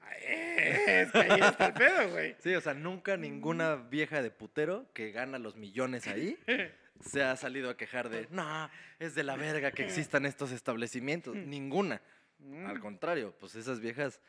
Ay, 0.00 0.16
Es 0.24 1.12
que 1.12 1.18
ahí 1.18 1.40
está 1.40 1.66
el 1.66 1.72
pedo, 1.74 2.10
güey. 2.10 2.36
Sí, 2.38 2.54
o 2.54 2.60
sea, 2.60 2.74
nunca 2.74 3.16
ninguna 3.16 3.74
vieja 3.76 4.22
de 4.22 4.30
putero 4.30 4.86
que 4.92 5.10
gana 5.10 5.38
los 5.38 5.56
millones 5.56 6.06
ahí 6.06 6.38
se 7.00 7.22
ha 7.22 7.36
salido 7.36 7.70
a 7.70 7.76
quejar 7.76 8.08
de, 8.08 8.28
no, 8.30 8.70
es 8.98 9.14
de 9.14 9.22
la 9.22 9.36
verga 9.36 9.70
que 9.72 9.84
existan 9.84 10.26
estos 10.26 10.52
establecimientos. 10.52 11.34
Ninguna. 11.34 12.00
Mm. 12.38 12.66
Al 12.66 12.80
contrario, 12.80 13.34
pues 13.38 13.54
esas 13.54 13.80
viejas 13.80 14.20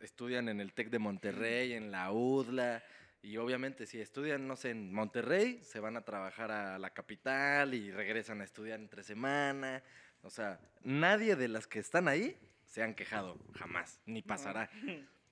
estudian 0.00 0.48
en 0.48 0.60
el 0.60 0.72
TEC 0.72 0.90
de 0.90 0.98
Monterrey, 0.98 1.72
en 1.72 1.90
la 1.90 2.12
UDLA, 2.12 2.82
y 3.22 3.36
obviamente 3.36 3.86
si 3.86 4.00
estudian, 4.00 4.48
no 4.48 4.56
sé, 4.56 4.70
en 4.70 4.92
Monterrey, 4.92 5.60
se 5.62 5.78
van 5.78 5.96
a 5.96 6.02
trabajar 6.02 6.50
a 6.50 6.78
la 6.78 6.90
capital 6.90 7.72
y 7.74 7.92
regresan 7.92 8.40
a 8.40 8.44
estudiar 8.44 8.80
entre 8.80 9.04
semana. 9.04 9.82
O 10.22 10.30
sea, 10.30 10.60
nadie 10.82 11.36
de 11.36 11.48
las 11.48 11.66
que 11.66 11.78
están 11.78 12.08
ahí 12.08 12.36
se 12.64 12.82
han 12.82 12.94
quejado, 12.94 13.38
jamás, 13.54 14.00
ni 14.06 14.22
pasará. 14.22 14.70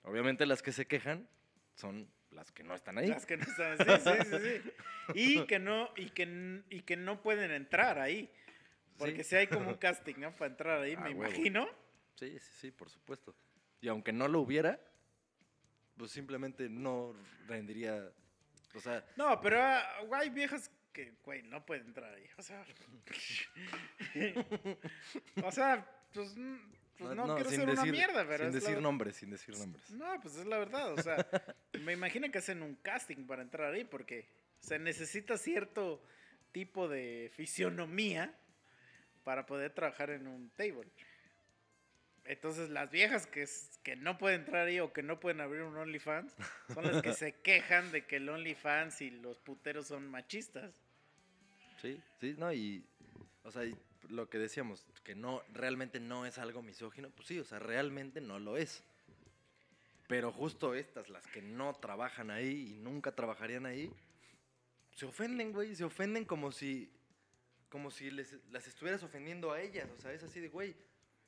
Obviamente 0.03 0.47
las 0.47 0.63
que 0.63 0.73
se 0.73 0.87
quejan 0.87 1.29
son 1.75 2.09
las 2.31 2.53
que 2.53 2.63
no 2.63 2.75
están 2.75 2.99
ahí. 2.99 3.09
Las 3.09 3.27
que 3.27 3.37
no 3.37 3.45
están. 3.45 3.77
Sí, 3.79 3.85
sí, 4.31 4.39
sí, 4.39 4.63
sí. 4.63 4.73
Y 5.15 5.47
que 5.47 5.59
no, 5.59 5.91
y 5.97 6.11
que, 6.11 6.63
y 6.71 6.83
que 6.83 6.97
no 6.97 7.23
pueden 7.23 7.51
entrar 7.51 7.99
ahí. 7.99 8.31
Porque 8.99 9.25
Sí. 9.25 9.31
si 9.31 9.37
hay 9.37 9.47
como 9.47 9.69
un 9.71 9.77
casting, 9.77 10.15
¿no? 10.19 10.37
Para 10.37 10.51
entrar 10.51 10.81
ahí, 10.83 10.95
Ah, 10.99 11.01
me 11.01 11.11
huevo. 11.15 11.25
imagino. 11.27 11.69
Sí, 12.15 12.39
sí, 12.39 12.51
sí, 12.59 12.71
por 12.71 12.91
supuesto. 12.91 13.35
Y 13.81 13.89
aunque 13.89 14.13
no 14.13 14.29
lo 14.29 14.41
hubiera, 14.41 14.79
pues 15.97 16.11
simplemente 16.13 16.69
no 16.69 17.15
rendiría, 17.47 18.11
o 18.75 18.81
sea, 18.81 19.05
No, 19.17 19.41
pero 19.41 19.61
ah, 19.63 19.83
hay 20.13 20.29
viejas 20.31 20.71
que, 20.93 21.15
güey, 21.25 21.43
no 21.43 21.65
pueden 21.65 21.87
entrar 21.87 22.13
ahí. 22.15 22.27
O 22.37 22.43
sea. 22.43 22.65
o 25.45 25.53
sea, 25.53 25.87
pues, 26.13 26.35
pues 27.01 27.17
no, 27.17 27.35
quiero 27.35 27.51
ser 27.51 27.69
una 27.69 27.85
mierda, 27.85 28.27
pero. 28.27 28.45
sin 28.45 28.55
la- 28.55 28.61
decir 28.61 28.81
nombres, 28.81 29.17
sin 29.17 29.31
decir 29.31 29.57
nombres. 29.57 29.91
No, 29.91 30.21
pues 30.21 30.37
es 30.37 30.47
la 30.47 30.59
verdad. 30.59 30.93
O 30.93 31.03
sea, 31.03 31.17
me 31.83 31.93
imagino 31.93 32.31
que 32.31 32.39
hacen 32.39 32.63
un 32.63 32.75
casting 32.77 33.27
para 33.27 33.43
entrar 33.43 33.73
ahí 33.73 33.85
porque 33.85 34.29
se 34.61 34.79
necesita 34.79 35.39
cierto 35.39 36.03
tipo 36.53 36.89
de 36.89 37.31
fisionomía 37.35 38.35
para 39.25 39.47
poder 39.47 39.73
trabajar 39.73 40.11
en 40.11 40.27
un 40.27 40.51
table. 40.51 40.89
Entonces, 42.25 42.71
las 42.71 42.91
viejas 42.91 43.27
que, 43.27 43.49
que 43.83 43.97
no 43.97 44.19
pueden 44.19 44.41
entrar 44.41 44.67
ahí 44.67 44.79
o 44.79 44.93
que 44.93 45.03
no 45.03 45.19
pueden 45.19 45.41
abrir 45.41 45.63
un 45.63 45.77
OnlyFans 45.77 46.35
son 46.73 46.85
las 46.85 47.03
que 47.03 47.13
se 47.15 47.33
quejan 47.41 47.91
de 47.93 48.05
que 48.07 48.17
el 48.17 48.29
OnlyFans 48.29 49.01
y 49.01 49.11
los 49.11 49.39
puteros 49.41 49.87
son 49.89 50.09
machistas. 50.09 50.73
Sí, 51.81 52.01
sí, 52.21 52.35
no, 52.37 52.53
y, 52.53 52.85
o 53.43 53.51
sea, 53.51 53.65
y 53.65 53.75
lo 54.09 54.29
que 54.29 54.39
decíamos, 54.39 54.87
que 55.05 55.15
no, 55.15 55.43
realmente 55.53 56.01
no 56.01 56.27
es 56.27 56.39
algo 56.39 56.63
misógino, 56.63 57.11
pues 57.11 57.29
sí, 57.29 57.39
o 57.39 57.45
sea, 57.45 57.59
realmente 57.59 58.21
no 58.21 58.39
lo 58.39 58.57
es. 58.57 58.83
Pero 60.09 60.33
justo 60.33 60.75
estas, 60.75 61.09
las 61.09 61.27
que 61.27 61.43
no 61.43 61.73
trabajan 61.75 62.31
ahí 62.31 62.73
y 62.73 62.75
nunca 62.75 63.15
trabajarían 63.15 63.67
ahí, 63.67 63.93
se 64.95 65.07
ofenden, 65.07 65.53
güey, 65.53 65.75
se 65.75 65.85
ofenden 65.85 66.25
como 66.25 66.51
si, 66.51 66.91
como 67.69 67.91
si 67.91 68.11
les, 68.11 68.37
las 68.51 68.67
estuvieras 68.67 69.03
ofendiendo 69.03 69.53
a 69.53 69.61
ellas, 69.61 69.89
o 69.97 70.01
sea, 70.01 70.13
es 70.13 70.23
así 70.23 70.41
de, 70.41 70.49
güey, 70.49 70.75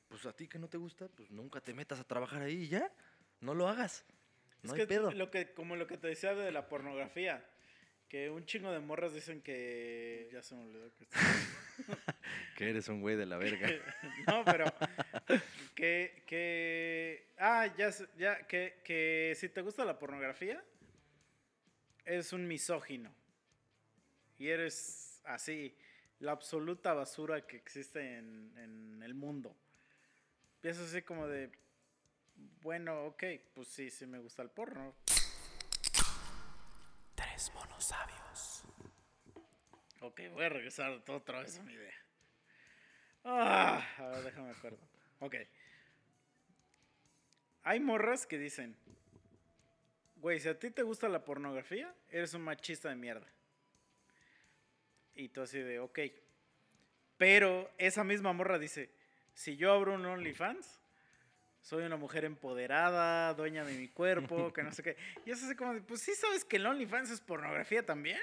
pues 0.09 0.27
a 0.27 0.33
ti 0.35 0.49
que 0.49 0.59
no 0.59 0.69
te 0.69 0.79
gusta, 0.79 1.09
pues 1.09 1.31
nunca 1.31 1.61
te 1.61 1.73
metas 1.73 2.01
a 2.01 2.05
trabajar 2.05 2.43
ahí 2.43 2.65
y 2.65 2.69
ya, 2.69 2.93
no 3.41 3.55
lo 3.55 3.69
hagas, 3.69 4.05
no 4.63 4.75
es 4.75 4.81
hay 4.81 4.87
que 4.87 4.95
pedo. 4.95 5.11
lo 5.13 5.31
que 5.31 5.53
como 5.55 5.77
lo 5.77 5.87
que 5.87 5.97
te 5.97 6.09
decía 6.09 6.35
de 6.35 6.53
la 6.53 6.69
pornografía, 6.69 7.45
que 8.09 8.29
un 8.29 8.45
chingo 8.45 8.71
de 8.71 8.81
morras 8.81 9.15
dicen 9.15 9.41
que 9.41 10.29
ya 10.33 10.43
se 10.43 10.55
me 10.55 10.65
olvidó 10.65 10.93
que 10.97 11.07
Que 12.57 12.71
eres 12.71 12.89
un 12.89 13.01
güey 13.01 13.17
de 13.17 13.27
la 13.27 13.37
verga. 13.39 13.69
no, 14.29 14.45
pero 14.45 14.65
que, 15.75 16.23
que 16.27 17.33
ah, 17.39 17.67
ya, 17.77 17.91
sé- 17.93 18.09
ya 18.17 18.47
que, 18.47 18.81
que 18.85 19.35
si 19.37 19.49
te 19.49 19.63
gusta 19.63 19.85
la 19.85 19.99
pornografía 19.99 20.63
eres 22.05 22.33
un 22.33 22.47
misógino 22.47 23.13
y 24.39 24.49
eres 24.49 25.21
así 25.25 25.77
la 26.19 26.33
absoluta 26.33 26.93
basura 26.95 27.47
que 27.47 27.57
existe 27.57 28.19
en, 28.19 28.53
en 28.59 29.03
el 29.03 29.15
mundo. 29.15 29.57
Piensas 30.61 30.89
así 30.91 31.03
como 31.03 31.27
de 31.27 31.51
bueno, 32.63 33.07
ok, 33.07 33.25
pues 33.55 33.69
sí, 33.69 33.91
sí 33.91 34.07
me 34.07 34.19
gusta 34.19 34.43
el 34.43 34.51
porno. 34.51 34.95
Tres 37.15 37.53
monos 37.55 37.85
sabios. 37.85 38.62
Ok, 40.03 40.21
voy 40.33 40.45
a 40.45 40.49
regresar 40.49 40.91
otra 41.07 41.43
vez 41.43 41.59
a 41.61 41.63
mi 41.63 41.75
idea. 41.75 41.95
Ah, 43.23 43.87
a 43.99 44.09
ver, 44.09 44.25
déjame 44.25 44.51
acuerdo. 44.51 44.79
Ok. 45.21 45.37
Hay 47.63 47.79
morras 47.79 48.27
que 48.27 48.37
dicen, 48.37 48.77
güey, 50.17 50.41
si 50.41 50.49
a 50.49 50.59
ti 50.59 50.71
te 50.73 50.83
gusta 50.83 51.09
la 51.09 51.25
pornografía, 51.25 51.95
eres 52.09 52.35
un 52.35 52.43
machista 52.43 52.89
de 52.89 52.97
mierda. 52.97 53.29
Y 55.15 55.29
tú 55.29 55.43
así 55.43 55.61
de, 55.61 55.79
ok. 55.79 56.01
Pero 57.17 57.71
esa 57.79 58.03
misma 58.03 58.33
morra 58.33 58.59
dice, 58.59 58.91
si 59.35 59.57
yo 59.57 59.71
abro 59.73 59.95
un 59.95 60.05
OnlyFans, 60.05 60.81
soy 61.61 61.85
una 61.85 61.97
mujer 61.97 62.25
empoderada, 62.25 63.35
dueña 63.35 63.65
de 63.65 63.79
mi 63.79 63.87
cuerpo, 63.87 64.53
que 64.53 64.65
no 64.65 64.73
sé 64.73 64.83
qué. 64.83 64.97
Y 65.25 65.31
es 65.31 65.41
así 65.45 65.55
como, 65.55 65.81
pues 65.83 66.01
sí 66.01 66.13
sabes 66.17 66.45
que 66.45 66.57
el 66.57 66.67
OnlyFans 66.67 67.13
es 67.13 67.21
pornografía 67.21 67.87
también. 67.87 68.19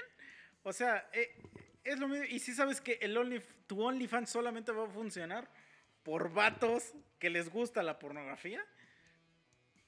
O 0.62 0.74
sea, 0.74 1.08
eh, 1.14 1.34
es 1.84 1.98
lo 1.98 2.08
mismo. 2.08 2.24
Y 2.26 2.38
sí 2.38 2.52
sabes 2.52 2.80
que 2.80 2.98
el 3.00 3.16
Only, 3.16 3.42
tu 3.66 3.82
OnlyFans 3.82 4.30
solamente 4.30 4.72
va 4.72 4.84
a 4.84 4.90
funcionar 4.90 5.48
por 6.02 6.32
vatos 6.32 6.92
que 7.18 7.30
les 7.30 7.50
gusta 7.50 7.82
la 7.82 7.98
pornografía. 7.98 8.64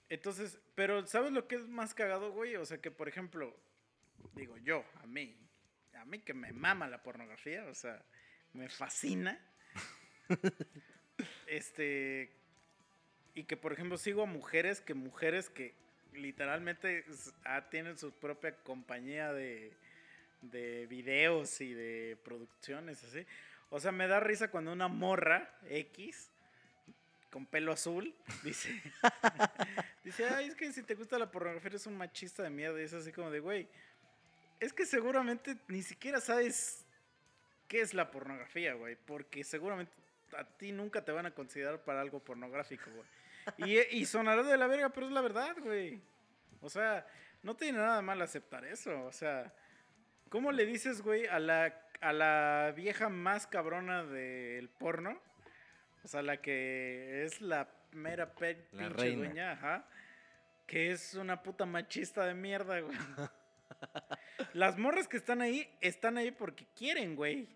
Entonces, 0.08 0.58
pero 0.74 1.06
¿sabes 1.06 1.32
lo 1.32 1.48
que 1.48 1.56
es 1.56 1.66
más 1.68 1.94
cagado, 1.94 2.32
güey? 2.32 2.56
O 2.56 2.66
sea, 2.66 2.78
que 2.78 2.90
por 2.90 3.08
ejemplo, 3.08 3.56
digo 4.34 4.58
yo, 4.58 4.84
a 5.02 5.06
mí, 5.06 5.34
a 5.94 6.04
mí 6.04 6.18
que 6.18 6.34
me 6.34 6.52
mama 6.52 6.88
la 6.88 7.02
pornografía, 7.02 7.64
o 7.64 7.74
sea, 7.74 8.04
me 8.52 8.68
fascina. 8.68 9.40
este, 11.46 12.30
y 13.34 13.44
que 13.44 13.56
por 13.56 13.72
ejemplo 13.72 13.96
sigo 13.96 14.22
a 14.22 14.26
mujeres 14.26 14.80
que 14.80 14.94
mujeres 14.94 15.48
que 15.48 15.74
literalmente 16.12 17.04
ah, 17.44 17.68
tienen 17.70 17.96
su 17.96 18.12
propia 18.12 18.54
compañía 18.56 19.32
de, 19.32 19.72
de 20.42 20.86
videos 20.86 21.60
y 21.60 21.72
de 21.72 22.18
producciones 22.24 23.02
así. 23.04 23.24
O 23.70 23.80
sea, 23.80 23.92
me 23.92 24.06
da 24.06 24.20
risa 24.20 24.50
cuando 24.50 24.72
una 24.72 24.88
morra 24.88 25.50
X 25.68 26.30
con 27.30 27.46
pelo 27.46 27.72
azul 27.72 28.14
dice 28.44 28.82
dice, 30.04 30.26
"Ay, 30.26 30.48
es 30.48 30.54
que 30.54 30.70
si 30.72 30.82
te 30.82 30.94
gusta 30.94 31.18
la 31.18 31.30
pornografía 31.30 31.70
eres 31.70 31.86
un 31.86 31.96
machista 31.96 32.42
de 32.42 32.50
mierda." 32.50 32.80
Y 32.80 32.84
es 32.84 32.92
así 32.92 33.12
como 33.12 33.30
de, 33.30 33.40
"Güey, 33.40 33.68
es 34.60 34.72
que 34.72 34.84
seguramente 34.84 35.56
ni 35.68 35.82
siquiera 35.82 36.20
sabes 36.20 36.84
qué 37.68 37.80
es 37.80 37.94
la 37.94 38.10
pornografía, 38.10 38.74
güey, 38.74 38.96
porque 38.96 39.44
seguramente 39.44 39.92
a 40.36 40.44
ti 40.44 40.72
nunca 40.72 41.04
te 41.04 41.12
van 41.12 41.26
a 41.26 41.34
considerar 41.34 41.82
para 41.82 42.02
algo 42.02 42.20
pornográfico, 42.20 42.90
güey." 42.90 43.06
Y, 43.56 43.98
y 43.98 44.06
sonará 44.06 44.42
de 44.42 44.56
la 44.56 44.66
verga, 44.66 44.90
pero 44.90 45.06
es 45.06 45.12
la 45.12 45.20
verdad, 45.20 45.56
güey. 45.58 46.00
O 46.60 46.70
sea, 46.70 47.06
no 47.42 47.56
tiene 47.56 47.78
nada 47.78 48.00
mal 48.02 48.20
aceptar 48.22 48.64
eso. 48.64 49.04
O 49.04 49.12
sea, 49.12 49.52
¿cómo 50.32 50.50
le 50.50 50.64
dices, 50.66 51.02
güey, 51.02 51.26
a 51.26 51.38
la, 51.38 51.78
a 52.00 52.12
la 52.14 52.72
vieja 52.74 53.08
más 53.10 53.46
cabrona 53.46 54.02
del 54.02 54.68
porno? 54.70 55.20
O 56.02 56.08
sea, 56.08 56.22
la 56.22 56.40
que 56.40 57.22
es 57.24 57.40
la 57.42 57.68
mera 57.92 58.34
pe- 58.34 58.66
La 58.72 58.88
pinche 58.88 59.02
reina. 59.02 59.16
dueña, 59.26 59.52
ajá. 59.52 59.88
Que 60.66 60.90
es 60.90 61.12
una 61.14 61.42
puta 61.42 61.66
machista 61.66 62.24
de 62.26 62.32
mierda, 62.34 62.80
güey. 62.80 62.96
Las 64.54 64.78
morras 64.78 65.06
que 65.06 65.18
están 65.18 65.42
ahí, 65.42 65.68
están 65.80 66.16
ahí 66.16 66.30
porque 66.30 66.66
quieren, 66.74 67.14
güey. 67.14 67.48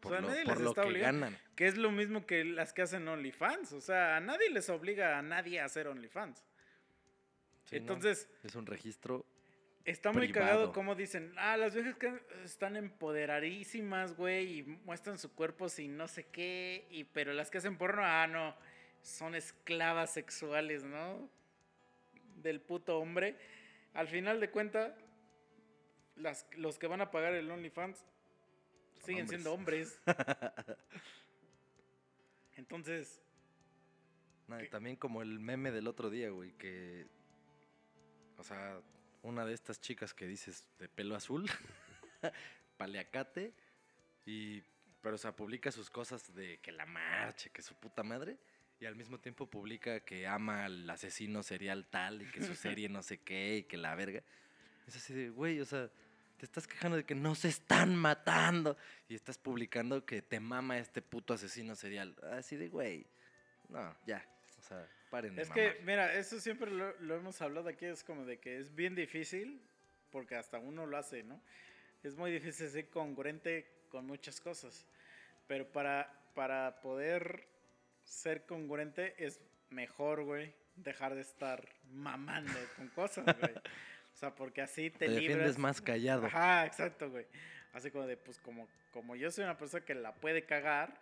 Por 0.00 0.12
sea, 0.12 0.20
lo, 0.20 0.28
nadie 0.28 0.44
por 0.44 0.54
les 0.54 0.62
lo 0.62 0.70
está 0.70 0.82
que 0.82 0.88
obligando. 0.88 1.26
ganan. 1.26 1.40
Que 1.56 1.66
es 1.66 1.76
lo 1.76 1.90
mismo 1.90 2.26
que 2.26 2.44
las 2.44 2.72
que 2.72 2.82
hacen 2.82 3.06
OnlyFans. 3.08 3.72
O 3.72 3.80
sea, 3.80 4.16
a 4.16 4.20
nadie 4.20 4.50
les 4.50 4.68
obliga 4.70 5.18
a 5.18 5.22
nadie 5.22 5.60
a 5.60 5.64
hacer 5.64 5.88
OnlyFans. 5.88 6.38
Sí, 7.64 7.76
¿no? 7.76 7.80
Entonces, 7.82 8.28
Es 8.42 8.54
un 8.54 8.66
registro. 8.66 9.26
Está 9.84 10.12
muy 10.12 10.28
privado. 10.28 10.50
cagado 10.50 10.72
como 10.72 10.94
dicen, 10.94 11.32
ah, 11.36 11.56
las 11.56 11.74
viejas 11.74 11.96
que 11.96 12.12
están 12.44 12.76
empoderadísimas, 12.76 14.16
güey, 14.16 14.58
y 14.58 14.62
muestran 14.62 15.18
su 15.18 15.32
cuerpo 15.34 15.68
sin 15.68 15.96
no 15.96 16.08
sé 16.08 16.26
qué, 16.26 16.86
y 16.90 17.04
pero 17.04 17.32
las 17.32 17.50
que 17.50 17.58
hacen 17.58 17.76
porno, 17.76 18.02
ah, 18.04 18.26
no, 18.26 18.54
son 19.02 19.34
esclavas 19.34 20.12
sexuales, 20.12 20.84
¿no? 20.84 21.28
Del 22.36 22.60
puto 22.60 22.98
hombre. 22.98 23.36
Al 23.94 24.08
final 24.08 24.40
de 24.40 24.50
cuentas, 24.50 24.94
las, 26.16 26.46
los 26.56 26.78
que 26.78 26.86
van 26.86 27.00
a 27.00 27.10
pagar 27.10 27.34
el 27.34 27.50
OnlyFans 27.50 28.04
siguen 29.04 29.28
siendo 29.28 29.52
hombres. 29.52 30.00
Entonces, 32.56 33.20
No, 34.46 34.58
y 34.58 34.64
¿Qué? 34.64 34.68
también 34.68 34.96
como 34.96 35.22
el 35.22 35.40
meme 35.40 35.72
del 35.72 35.88
otro 35.88 36.10
día, 36.10 36.30
güey, 36.30 36.52
que. 36.52 37.06
O 38.38 38.44
sea, 38.44 38.80
una 39.22 39.44
de 39.44 39.54
estas 39.54 39.80
chicas 39.80 40.14
que 40.14 40.26
dices 40.26 40.66
de 40.78 40.88
pelo 40.88 41.14
azul, 41.16 41.48
paleacate, 42.76 43.52
y. 44.26 44.62
Pero, 45.00 45.16
o 45.16 45.18
sea, 45.18 45.34
publica 45.34 45.72
sus 45.72 45.90
cosas 45.90 46.32
de 46.32 46.60
que 46.60 46.70
la 46.70 46.86
marcha, 46.86 47.50
que 47.50 47.60
su 47.60 47.74
puta 47.74 48.04
madre, 48.04 48.36
y 48.78 48.86
al 48.86 48.94
mismo 48.94 49.18
tiempo 49.18 49.50
publica 49.50 49.98
que 50.00 50.28
ama 50.28 50.64
al 50.64 50.88
asesino 50.88 51.42
serial 51.42 51.88
tal, 51.90 52.22
y 52.22 52.30
que 52.30 52.42
su 52.42 52.54
serie 52.54 52.88
no 52.88 53.02
sé 53.02 53.18
qué, 53.18 53.58
y 53.58 53.62
que 53.64 53.76
la 53.76 53.96
verga. 53.96 54.22
Es 54.86 54.96
así 54.96 55.12
de, 55.12 55.30
güey, 55.30 55.60
o 55.60 55.64
sea, 55.64 55.90
te 56.36 56.46
estás 56.46 56.68
quejando 56.68 56.96
de 56.96 57.04
que 57.04 57.16
no 57.16 57.34
se 57.34 57.48
están 57.48 57.96
matando, 57.96 58.76
y 59.08 59.16
estás 59.16 59.38
publicando 59.38 60.04
que 60.06 60.22
te 60.22 60.38
mama 60.38 60.78
este 60.78 61.02
puto 61.02 61.34
asesino 61.34 61.74
serial. 61.74 62.16
Así 62.30 62.54
de, 62.54 62.68
güey. 62.68 63.04
No, 63.68 63.96
ya. 64.06 64.24
O 64.58 64.62
sea, 64.62 64.88
paren 65.12 65.36
de 65.36 65.42
Es 65.42 65.50
que, 65.50 65.68
mamar. 65.68 65.82
mira, 65.84 66.14
eso 66.14 66.40
siempre 66.40 66.70
lo, 66.70 66.98
lo 67.00 67.16
hemos 67.16 67.40
hablado 67.42 67.68
aquí, 67.68 67.84
es 67.84 68.02
como 68.02 68.24
de 68.24 68.38
que 68.38 68.58
es 68.58 68.74
bien 68.74 68.94
difícil, 68.94 69.60
porque 70.10 70.34
hasta 70.36 70.58
uno 70.58 70.86
lo 70.86 70.96
hace, 70.96 71.22
¿no? 71.22 71.40
Es 72.02 72.16
muy 72.16 72.32
difícil 72.32 72.68
ser 72.68 72.88
congruente 72.88 73.70
con 73.90 74.06
muchas 74.06 74.40
cosas, 74.40 74.86
pero 75.46 75.70
para, 75.70 76.10
para 76.34 76.80
poder 76.80 77.46
ser 78.04 78.46
congruente 78.46 79.14
es 79.22 79.40
mejor, 79.70 80.24
güey, 80.24 80.54
dejar 80.76 81.14
de 81.14 81.20
estar 81.20 81.68
mamando 81.92 82.58
con 82.76 82.88
cosas, 82.88 83.24
güey. 83.38 83.54
O 83.54 84.16
sea, 84.16 84.34
porque 84.34 84.62
así 84.62 84.90
te, 84.90 85.06
te 85.06 85.08
defiendes 85.10 85.36
libras. 85.36 85.58
más 85.58 85.80
callado. 85.80 86.26
Ajá, 86.26 86.66
exacto, 86.66 87.10
güey. 87.10 87.26
Así 87.72 87.90
como 87.90 88.06
de, 88.06 88.16
pues 88.16 88.38
como, 88.38 88.68
como 88.92 89.16
yo 89.16 89.30
soy 89.30 89.44
una 89.44 89.56
persona 89.56 89.84
que 89.84 89.94
la 89.94 90.14
puede 90.14 90.44
cagar, 90.44 91.00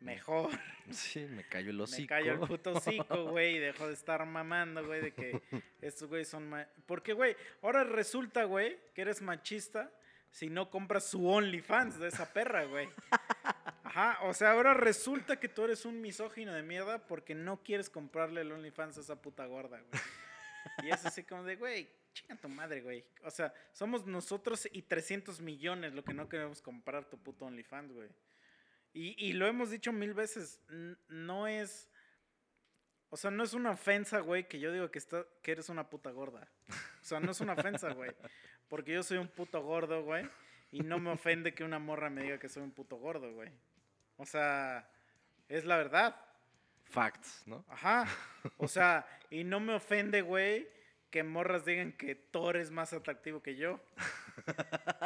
mejor 0.00 0.50
Sí, 0.90 1.26
me 1.26 1.44
cayó 1.44 1.70
el 1.70 1.80
hocico. 1.80 2.02
me 2.02 2.06
callo 2.06 2.32
el 2.34 2.38
puto 2.48 2.72
hocico, 2.74 3.24
güey, 3.30 3.56
y 3.56 3.58
dejo 3.58 3.86
de 3.88 3.94
estar 3.94 4.24
mamando, 4.24 4.84
güey, 4.86 5.00
de 5.02 5.12
que 5.14 5.42
estos 5.80 6.08
güeyes 6.08 6.28
son... 6.28 6.48
ma- 6.48 6.68
Porque, 6.86 7.12
güey, 7.12 7.36
ahora 7.62 7.82
resulta, 7.84 8.44
güey, 8.44 8.78
que 8.94 9.02
eres 9.02 9.20
machista 9.22 9.90
si 10.30 10.48
no 10.50 10.70
compras 10.70 11.04
su 11.08 11.26
OnlyFans 11.26 11.98
de 11.98 12.08
esa 12.08 12.32
perra, 12.32 12.64
güey. 12.64 12.88
Ajá, 13.84 14.18
o 14.24 14.34
sea, 14.34 14.52
ahora 14.52 14.74
resulta 14.74 15.40
que 15.40 15.48
tú 15.48 15.64
eres 15.64 15.86
un 15.86 16.00
misógino 16.00 16.52
de 16.52 16.62
mierda 16.62 17.06
porque 17.06 17.34
no 17.34 17.62
quieres 17.62 17.88
comprarle 17.88 18.42
el 18.42 18.52
OnlyFans 18.52 18.98
a 18.98 19.00
esa 19.00 19.20
puta 19.22 19.46
gorda, 19.46 19.80
güey. 19.80 20.02
Y 20.84 20.90
es 20.92 21.06
así 21.06 21.22
como 21.24 21.42
de, 21.44 21.56
güey, 21.56 21.88
chinga 22.12 22.36
tu 22.36 22.48
madre, 22.48 22.82
güey. 22.82 23.04
O 23.24 23.30
sea, 23.30 23.54
somos 23.72 24.04
nosotros 24.06 24.68
y 24.70 24.82
300 24.82 25.40
millones 25.40 25.94
lo 25.94 26.04
que 26.04 26.12
no 26.12 26.28
queremos 26.28 26.60
comprar 26.60 27.08
tu 27.08 27.16
puto 27.18 27.46
OnlyFans, 27.46 27.92
güey. 27.92 28.08
Y, 28.96 29.14
y 29.18 29.34
lo 29.34 29.46
hemos 29.46 29.70
dicho 29.70 29.92
mil 29.92 30.14
veces, 30.14 30.58
no 31.08 31.46
es... 31.46 31.90
O 33.10 33.18
sea, 33.18 33.30
no 33.30 33.44
es 33.44 33.52
una 33.52 33.72
ofensa, 33.72 34.20
güey, 34.20 34.48
que 34.48 34.58
yo 34.58 34.72
digo 34.72 34.90
que, 34.90 34.98
está, 34.98 35.26
que 35.42 35.52
eres 35.52 35.68
una 35.68 35.90
puta 35.90 36.10
gorda. 36.10 36.48
O 36.70 37.04
sea, 37.04 37.20
no 37.20 37.32
es 37.32 37.40
una 37.42 37.52
ofensa, 37.52 37.92
güey. 37.92 38.10
Porque 38.68 38.94
yo 38.94 39.02
soy 39.02 39.18
un 39.18 39.28
puto 39.28 39.62
gordo, 39.62 40.02
güey. 40.02 40.26
Y 40.70 40.80
no 40.80 40.98
me 40.98 41.10
ofende 41.10 41.54
que 41.54 41.62
una 41.62 41.78
morra 41.78 42.08
me 42.08 42.22
diga 42.22 42.38
que 42.38 42.48
soy 42.48 42.62
un 42.62 42.72
puto 42.72 42.96
gordo, 42.96 43.32
güey. 43.34 43.52
O 44.16 44.24
sea, 44.24 44.90
es 45.46 45.66
la 45.66 45.76
verdad. 45.76 46.16
Facts, 46.84 47.42
¿no? 47.44 47.66
Ajá. 47.68 48.06
O 48.56 48.66
sea, 48.66 49.06
y 49.28 49.44
no 49.44 49.60
me 49.60 49.74
ofende, 49.74 50.22
güey, 50.22 50.68
que 51.10 51.22
morras 51.22 51.66
digan 51.66 51.92
que 51.92 52.14
Thor 52.14 52.56
es 52.56 52.70
más 52.70 52.94
atractivo 52.94 53.42
que 53.42 53.56
yo. 53.56 53.78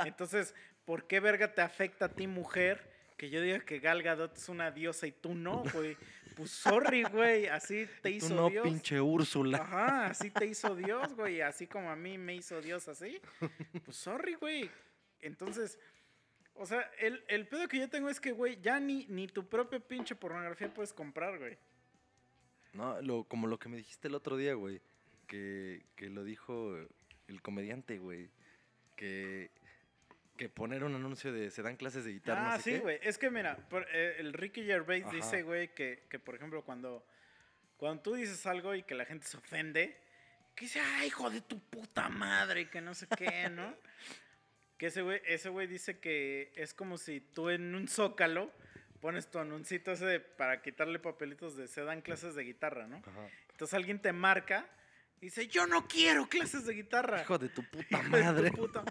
Entonces, 0.07 0.55
¿por 0.85 1.09
qué 1.09 1.19
verga 1.19 1.55
te 1.55 1.61
afecta 1.61 2.05
a 2.05 2.15
ti, 2.15 2.29
mujer, 2.29 3.00
que 3.21 3.29
yo 3.29 3.43
diga 3.43 3.61
que 3.61 3.81
Gal 3.81 4.03
Gadot 4.03 4.35
es 4.35 4.49
una 4.49 4.71
diosa 4.71 5.07
y 5.07 5.13
tú 5.13 5.35
no, 5.35 5.63
güey? 5.75 5.95
Pues 6.35 6.51
sorry, 6.53 7.03
güey, 7.03 7.49
así 7.49 7.87
te 8.01 8.11
hizo 8.11 8.29
Tú 8.29 8.35
no, 8.35 8.49
Dios. 8.49 8.65
pinche 8.67 8.99
Úrsula. 8.99 9.59
Ajá, 9.59 10.07
así 10.07 10.31
te 10.31 10.47
hizo 10.47 10.75
Dios, 10.75 11.15
güey, 11.15 11.43
así 11.43 11.67
como 11.67 11.91
a 11.91 11.97
mí 11.97 12.17
me 12.17 12.35
hizo 12.35 12.63
Dios 12.63 12.89
así. 12.89 13.21
Pues 13.85 13.95
sorry, 13.99 14.37
güey. 14.37 14.71
Entonces, 15.21 15.79
o 16.55 16.65
sea, 16.65 16.91
el, 16.99 17.23
el 17.29 17.47
pedo 17.47 17.69
que 17.69 17.79
yo 17.79 17.91
tengo 17.91 18.09
es 18.09 18.21
que, 18.21 18.33
güey, 18.33 18.59
ya 18.63 18.81
ni, 18.81 19.05
ni 19.11 19.27
tu 19.27 19.47
propia 19.47 19.81
pinche 19.81 20.15
pornografía 20.15 20.73
puedes 20.73 20.95
comprar, 20.95 21.39
güey. 21.39 21.59
No, 22.73 23.03
lo, 23.03 23.25
como 23.25 23.49
lo 23.49 23.59
que 23.59 23.69
me 23.69 23.77
dijiste 23.77 24.09
el 24.09 24.15
otro 24.15 24.39
día, 24.39 24.55
güey. 24.55 24.81
Que, 25.27 25.85
que 25.95 26.09
lo 26.09 26.25
dijo 26.25 26.75
el 27.29 27.43
comediante, 27.43 27.99
güey. 27.99 28.31
Que, 28.97 29.51
que 30.41 30.49
poner 30.49 30.85
un 30.85 30.95
anuncio 30.95 31.33
de 31.33 31.51
se 31.51 31.63
dan 31.63 31.77
clases 31.77 32.05
de 32.05 32.13
guitarra. 32.13 32.43
no 32.43 32.51
Ah, 32.53 32.57
sé 32.59 32.77
sí, 32.77 32.79
güey. 32.79 32.99
Es 33.03 33.19
que 33.19 33.31
mira, 33.31 33.57
por- 33.69 33.87
eh, 33.93 34.17
el 34.19 34.33
Ricky 34.33 34.65
Gervais 34.65 35.05
Ajá. 35.05 35.15
dice, 35.15 35.43
güey, 35.43 35.75
que, 35.75 36.07
que 36.09 36.19
por 36.19 36.35
ejemplo 36.35 36.65
cuando, 36.65 37.07
cuando 37.77 38.03
tú 38.03 38.15
dices 38.15 38.47
algo 38.47 38.75
y 38.75 38.83
que 38.83 38.95
la 38.95 39.05
gente 39.05 39.27
se 39.27 39.37
ofende, 39.37 40.01
que 40.55 40.65
dice, 40.65 40.81
ay, 40.81 41.09
hijo 41.09 41.29
de 41.31 41.43
tu 41.43 41.61
puta 41.61 42.09
madre, 42.09 42.71
que 42.71 42.81
no 42.81 42.95
sé 42.95 43.07
qué, 43.17 43.49
¿no? 43.51 43.75
que 44.79 44.87
ese 44.87 45.03
güey, 45.03 45.21
ese 45.27 45.51
güey 45.51 45.67
dice 45.67 45.99
que 46.01 46.53
es 46.57 46.73
como 46.73 46.97
si 46.97 47.21
tú 47.21 47.51
en 47.51 47.75
un 47.75 47.87
zócalo 47.87 48.51
pones 49.01 49.31
tu 49.31 49.39
anuncito 49.39 49.93
ese 49.93 50.07
de- 50.07 50.21
para 50.21 50.63
quitarle 50.63 50.99
papelitos 50.99 51.55
de 51.57 51.69
se 51.69 51.83
dan 51.85 52.01
clases 52.01 52.35
de 52.35 52.45
guitarra, 52.45 52.87
¿no? 52.87 52.97
Ajá. 52.97 53.29
Entonces 53.51 53.75
alguien 53.75 54.01
te 54.01 54.13
marca 54.15 54.67
y 55.21 55.27
dice, 55.27 55.49
yo 55.49 55.67
no 55.67 55.87
quiero 55.87 56.27
clases 56.31 56.65
de 56.65 56.73
guitarra. 56.73 57.21
Hijo 57.21 57.37
de 57.37 57.51
tu 57.51 57.63
puta 57.63 57.85
Hijo 57.91 58.03
de 58.03 58.09
tu 58.09 58.25
madre. 58.25 58.51
puta. 58.53 58.85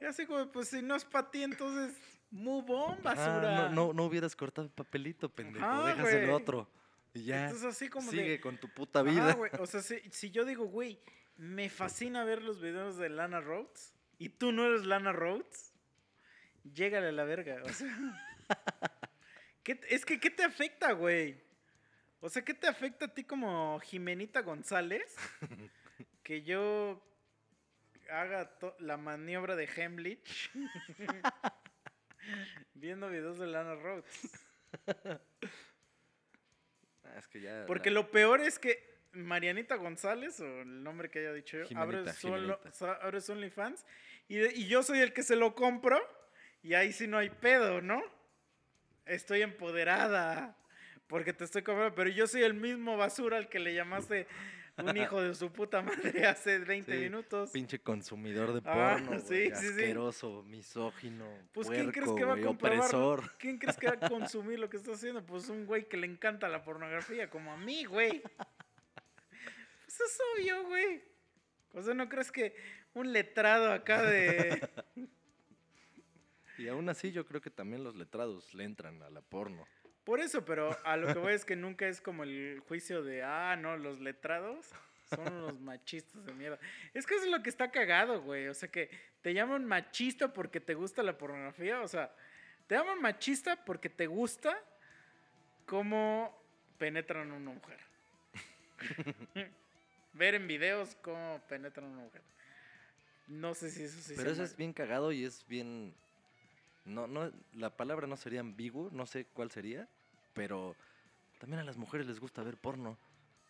Y 0.00 0.04
así 0.06 0.26
como, 0.26 0.50
pues 0.50 0.68
si 0.68 0.82
no 0.82 0.96
es 0.96 1.04
para 1.04 1.30
ti, 1.30 1.42
entonces 1.42 1.96
move 2.30 2.72
on, 2.72 2.98
Ah, 2.98 3.14
basura. 3.14 3.68
no, 3.68 3.86
no, 3.88 3.92
no 3.92 4.04
hubieras 4.04 4.34
cortado 4.36 4.66
el 4.66 4.72
papelito, 4.72 5.28
pendejo. 5.28 5.84
Déjaselo 5.86 6.26
güey. 6.32 6.42
otro. 6.42 6.70
Y 7.12 7.24
ya. 7.24 7.44
Entonces 7.46 7.66
así 7.68 7.88
como 7.88 8.10
Sigue 8.10 8.22
de... 8.30 8.40
con 8.40 8.56
tu 8.58 8.68
puta 8.68 9.02
vida. 9.02 9.34
güey, 9.34 9.50
O 9.58 9.66
sea, 9.66 9.82
si, 9.82 9.98
si 10.10 10.30
yo 10.30 10.44
digo, 10.44 10.64
güey, 10.66 11.00
me 11.36 11.68
fascina 11.68 12.24
ver 12.24 12.42
los 12.42 12.60
videos 12.60 12.96
de 12.98 13.08
Lana 13.08 13.40
Rhodes 13.40 13.94
y 14.18 14.28
tú 14.30 14.52
no 14.52 14.64
eres 14.66 14.86
Lana 14.86 15.12
Rhodes, 15.12 15.72
llégale 16.62 17.08
a 17.08 17.12
la 17.12 17.24
verga. 17.24 17.62
O 17.64 17.68
sea, 17.70 17.88
¿qué 19.62 19.74
te- 19.74 19.94
es 19.94 20.04
que, 20.04 20.20
¿qué 20.20 20.30
te 20.30 20.44
afecta, 20.44 20.92
güey? 20.92 21.42
O 22.20 22.28
sea, 22.28 22.42
¿qué 22.44 22.54
te 22.54 22.66
afecta 22.68 23.06
a 23.06 23.14
ti 23.14 23.24
como 23.24 23.80
Jimenita 23.80 24.40
González? 24.42 25.14
Que 26.22 26.42
yo 26.42 27.02
haga 28.10 28.50
la 28.78 28.96
maniobra 28.96 29.56
de 29.56 29.68
Hemlich 29.76 30.50
viendo 32.74 33.08
videos 33.08 33.38
de 33.38 33.46
Lana 33.46 33.74
Rhodes. 33.74 34.04
Ah, 37.04 37.18
es 37.18 37.26
que 37.28 37.40
ya. 37.40 37.64
Porque 37.66 37.90
la- 37.90 37.94
lo 38.00 38.10
peor 38.10 38.40
es 38.40 38.58
que 38.58 38.88
Marianita 39.12 39.76
González, 39.76 40.38
o 40.40 40.60
el 40.62 40.82
nombre 40.82 41.10
que 41.10 41.20
haya 41.20 41.32
dicho 41.32 41.58
yo, 41.58 41.66
abre 41.76 42.12
su, 42.12 42.28
abre 42.86 43.18
OnlyFans 43.28 43.84
y, 44.28 44.36
de- 44.36 44.52
y 44.54 44.68
yo 44.68 44.82
soy 44.82 45.00
el 45.00 45.12
que 45.12 45.22
se 45.22 45.36
lo 45.36 45.54
compro 45.54 45.98
y 46.62 46.74
ahí 46.74 46.92
sí 46.92 47.06
no 47.08 47.18
hay 47.18 47.30
pedo, 47.30 47.80
¿no? 47.80 48.02
Estoy 49.06 49.42
empoderada 49.42 50.56
porque 51.08 51.32
te 51.32 51.42
estoy 51.44 51.62
comprando, 51.62 51.94
pero 51.96 52.10
yo 52.10 52.28
soy 52.28 52.44
el 52.44 52.54
mismo 52.54 52.96
basura 52.96 53.36
al 53.38 53.48
que 53.48 53.58
le 53.58 53.74
llamaste 53.74 54.28
un 54.82 54.96
hijo 54.96 55.22
de 55.22 55.34
su 55.34 55.50
puta 55.52 55.82
madre 55.82 56.26
hace 56.26 56.58
20 56.58 56.92
Sí, 56.92 56.98
minutos. 56.98 57.50
Pinche 57.50 57.78
consumidor 57.80 58.52
de 58.52 58.60
Ah, 58.64 58.96
porno, 59.00 59.18
sí, 59.20 59.26
güey, 59.26 59.46
sí, 59.56 59.66
asqueroso, 59.68 60.42
misógino, 60.44 61.26
Pues 61.52 61.68
¿quién 61.68 61.90
crees 61.90 62.08
puerco, 62.08 62.16
que 62.16 62.24
va 62.24 62.34
a 62.34 62.50
opresor. 62.50 63.32
¿Quién 63.38 63.58
crees 63.58 63.76
que 63.76 63.86
va 63.88 63.94
a 64.00 64.08
consumir 64.08 64.58
lo 64.58 64.68
que 64.70 64.76
estás 64.76 64.96
haciendo? 64.96 65.24
Pues 65.24 65.48
un 65.48 65.66
güey 65.66 65.88
que 65.88 65.96
le 65.96 66.06
encanta 66.06 66.48
la 66.48 66.62
pornografía, 66.64 67.28
como 67.30 67.52
a 67.52 67.56
mí, 67.56 67.84
güey. 67.84 68.22
Pues 69.84 70.00
es 70.00 70.18
obvio, 70.34 70.64
güey. 70.66 71.02
O 71.74 71.82
sea, 71.82 71.94
¿no 71.94 72.08
crees 72.08 72.30
que 72.32 72.54
un 72.94 73.12
letrado 73.12 73.72
acá 73.72 74.02
de... 74.02 74.68
Y 76.58 76.68
aún 76.68 76.90
así 76.90 77.10
yo 77.10 77.24
creo 77.24 77.40
que 77.40 77.48
también 77.48 77.82
los 77.82 77.96
letrados 77.96 78.52
le 78.52 78.64
entran 78.64 79.02
a 79.02 79.08
la 79.08 79.22
porno. 79.22 79.66
Por 80.04 80.20
eso, 80.20 80.44
pero 80.44 80.76
a 80.84 80.96
lo 80.96 81.12
que 81.12 81.18
voy 81.18 81.34
es 81.34 81.44
que 81.44 81.56
nunca 81.56 81.86
es 81.86 82.00
como 82.00 82.24
el 82.24 82.60
juicio 82.66 83.02
de, 83.02 83.22
ah, 83.22 83.56
no, 83.56 83.76
los 83.76 84.00
letrados 84.00 84.70
son 85.08 85.32
unos 85.32 85.60
machistas 85.60 86.24
de 86.24 86.32
mierda. 86.32 86.58
Es 86.94 87.06
que 87.06 87.14
eso 87.14 87.24
es 87.24 87.30
lo 87.30 87.42
que 87.42 87.50
está 87.50 87.70
cagado, 87.70 88.22
güey. 88.22 88.48
O 88.48 88.54
sea, 88.54 88.70
que 88.70 88.90
te 89.22 89.34
llaman 89.34 89.64
machista 89.64 90.32
porque 90.32 90.60
te 90.60 90.74
gusta 90.74 91.02
la 91.02 91.18
pornografía. 91.18 91.80
O 91.82 91.88
sea, 91.88 92.14
te 92.66 92.76
llaman 92.76 93.00
machista 93.00 93.64
porque 93.64 93.88
te 93.88 94.06
gusta 94.06 94.56
cómo 95.66 96.36
penetran 96.78 97.30
a 97.30 97.34
una 97.34 97.50
mujer. 97.50 97.78
Ver 100.12 100.34
en 100.34 100.46
videos 100.46 100.96
cómo 101.02 101.40
penetran 101.48 101.86
a 101.86 101.88
una 101.88 102.02
mujer. 102.02 102.22
No 103.28 103.54
sé 103.54 103.70
si 103.70 103.84
eso 103.84 104.00
sí 104.00 104.14
Pero 104.16 104.30
eso 104.30 104.42
es 104.42 104.56
bien 104.56 104.72
cagado 104.72 105.12
y 105.12 105.24
es 105.24 105.46
bien... 105.46 105.94
No, 106.90 107.06
no, 107.06 107.30
la 107.54 107.70
palabra 107.76 108.06
no 108.06 108.16
sería 108.16 108.40
ambiguo, 108.40 108.88
no 108.92 109.06
sé 109.06 109.26
cuál 109.26 109.50
sería, 109.50 109.88
pero 110.34 110.74
también 111.38 111.60
a 111.60 111.64
las 111.64 111.76
mujeres 111.76 112.06
les 112.06 112.20
gusta 112.20 112.42
ver 112.42 112.56
porno. 112.56 112.98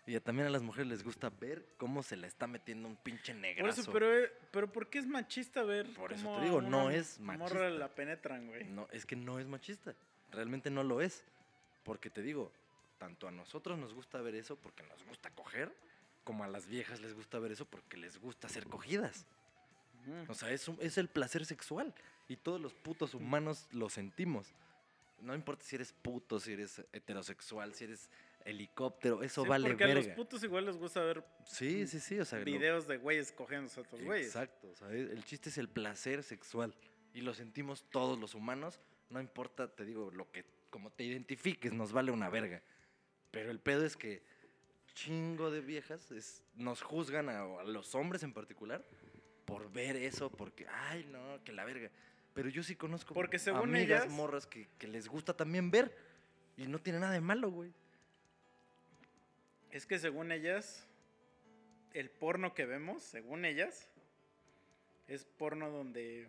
Y 0.07 0.19
también 0.21 0.49
a 0.49 0.51
las 0.51 0.63
mujeres 0.63 0.89
les 0.89 1.05
gusta 1.05 1.31
ver 1.31 1.65
cómo 1.77 2.03
se 2.03 2.17
la 2.17 2.27
está 2.27 2.47
metiendo 2.47 2.89
un 2.89 2.97
pinche 2.97 3.33
Por 3.33 3.41
negrazo. 3.43 3.81
eso, 3.83 3.93
pero, 3.93 4.13
eh, 4.19 4.33
pero 4.51 4.73
¿por 4.73 4.89
qué 4.89 4.99
es 4.99 5.07
machista 5.07 5.63
ver 5.63 5.93
Por 5.95 6.13
eso 6.13 6.25
cómo 6.25 6.39
te 6.39 6.45
digo, 6.47 6.59
a 6.59 6.63
no 6.63 6.87
una 6.87 6.95
es 6.97 7.21
morra 7.21 7.39
machista. 7.39 7.71
la 7.71 7.89
penetran, 7.95 8.49
güey? 8.49 8.65
No, 8.65 8.89
es 8.91 9.07
que 9.07 9.15
no 9.15 9.39
es 9.39 9.47
machista. 9.47 9.95
Realmente 10.33 10.71
no 10.71 10.83
lo 10.83 11.01
es. 11.01 11.23
Porque 11.85 12.11
te 12.11 12.23
digo, 12.23 12.51
tanto 12.99 13.29
a 13.29 13.31
nosotros 13.31 13.79
nos 13.79 13.95
gusta 13.95 14.21
ver 14.21 14.35
eso 14.35 14.57
porque 14.57 14.83
nos 14.85 15.05
gusta 15.05 15.31
coger, 15.31 15.73
como 16.25 16.45
a 16.45 16.49
las 16.49 16.67
viejas 16.67 17.01
les 17.01 17.15
gusta 17.15 17.39
ver 17.39 17.53
eso 17.53 17.65
porque 17.67 17.97
les 17.97 18.19
gusta 18.19 18.49
ser 18.49 18.67
cogidas. 18.67 19.27
O 20.29 20.35
sea, 20.35 20.51
es, 20.51 20.67
un- 20.67 20.79
es 20.81 20.99
el 20.99 21.09
placer 21.09 21.45
sexual. 21.47 21.95
Y 22.31 22.37
todos 22.37 22.61
los 22.61 22.73
putos 22.75 23.13
humanos 23.15 23.67
lo 23.73 23.91
sentimos. 23.91 24.55
No 25.21 25.35
importa 25.35 25.65
si 25.65 25.75
eres 25.75 25.93
puto, 25.93 26.39
si 26.39 26.53
eres 26.53 26.81
heterosexual, 26.93 27.75
si 27.75 27.85
eres 27.85 28.09
helicóptero, 28.45 29.23
eso 29.23 29.43
Sí, 29.43 29.49
vale 29.49 29.69
porque 29.69 29.85
a 29.85 29.89
los 29.89 29.97
verga. 30.07 30.15
putos 30.15 30.43
igual 30.45 30.65
les 30.65 30.77
gusta 30.77 31.03
ver 31.03 31.25
Sí, 31.45 31.87
sí, 31.89 31.99
sí. 31.99 32.21
O 32.21 32.25
sea, 32.25 32.39
lo- 32.39 32.45
videos 32.45 32.87
de 32.87 32.99
güeyes 32.99 33.33
cogiéndose 33.33 33.81
a 33.81 33.83
otros 33.83 34.01
güeyes. 34.03 34.29
Exacto. 34.29 34.71
O 34.71 34.77
sea, 34.77 34.89
el 34.91 35.11
el 35.11 35.25
chiste 35.25 35.49
es 35.51 35.59
el 35.59 35.69
placer 35.69 36.23
sexual. 36.23 36.73
Y 37.13 37.23
lo 37.23 37.35
sentimos 37.35 37.85
todos 37.91 38.17
los 38.19 38.35
humanos. 38.37 38.79
No 39.11 39.21
importa, 39.21 39.67
te 39.69 39.85
digo, 39.85 40.13
lo 40.13 40.31
que, 40.31 40.45
como 40.71 40.91
te 40.93 41.03
identifiques, 41.03 41.73
nos 41.73 41.91
vale 41.93 42.13
una 42.13 42.31
verga. 42.31 42.63
Pero 43.33 43.51
el 43.51 43.59
pedo 43.59 43.85
es 43.85 43.97
que 43.97 44.23
chingo 44.95 45.51
de 45.51 45.61
viejas 45.61 46.11
es- 46.13 46.45
nos 46.55 46.81
juzgan 46.83 47.29
a, 47.29 47.41
a 47.43 47.65
los 47.65 47.95
hombres 47.97 48.23
en 48.23 48.33
particular 48.33 48.85
por 49.45 49.71
ver 49.73 49.97
eso, 49.97 50.31
porque, 50.31 50.67
ay, 50.69 51.05
no, 51.11 51.43
que 51.45 51.53
la 51.53 51.65
verga. 51.65 51.91
Pero 52.35 52.49
yo 52.49 52.63
sí 52.63 52.77
conozco 52.77 53.13
Porque 53.15 53.39
según 53.39 53.71
amigas 53.75 54.05
ellas- 54.05 54.13
morras 54.15 54.47
que, 54.47 54.69
que 54.79 54.87
les 54.87 55.09
gusta 55.09 55.35
también 55.37 55.71
ver. 55.71 55.95
Y 56.57 56.67
no 56.67 56.79
tiene 56.79 57.01
nada 57.01 57.13
de 57.13 57.21
malo, 57.21 57.51
güey. 57.51 57.73
Es 59.71 59.87
que 59.87 59.99
según 59.99 60.33
ellas, 60.33 60.87
el 61.95 62.11
porno 62.11 62.55
que 62.55 62.67
vemos, 62.67 63.03
según 63.03 63.45
ellas, 63.45 63.89
es 65.09 65.25
porno 65.25 65.71
donde, 65.71 66.29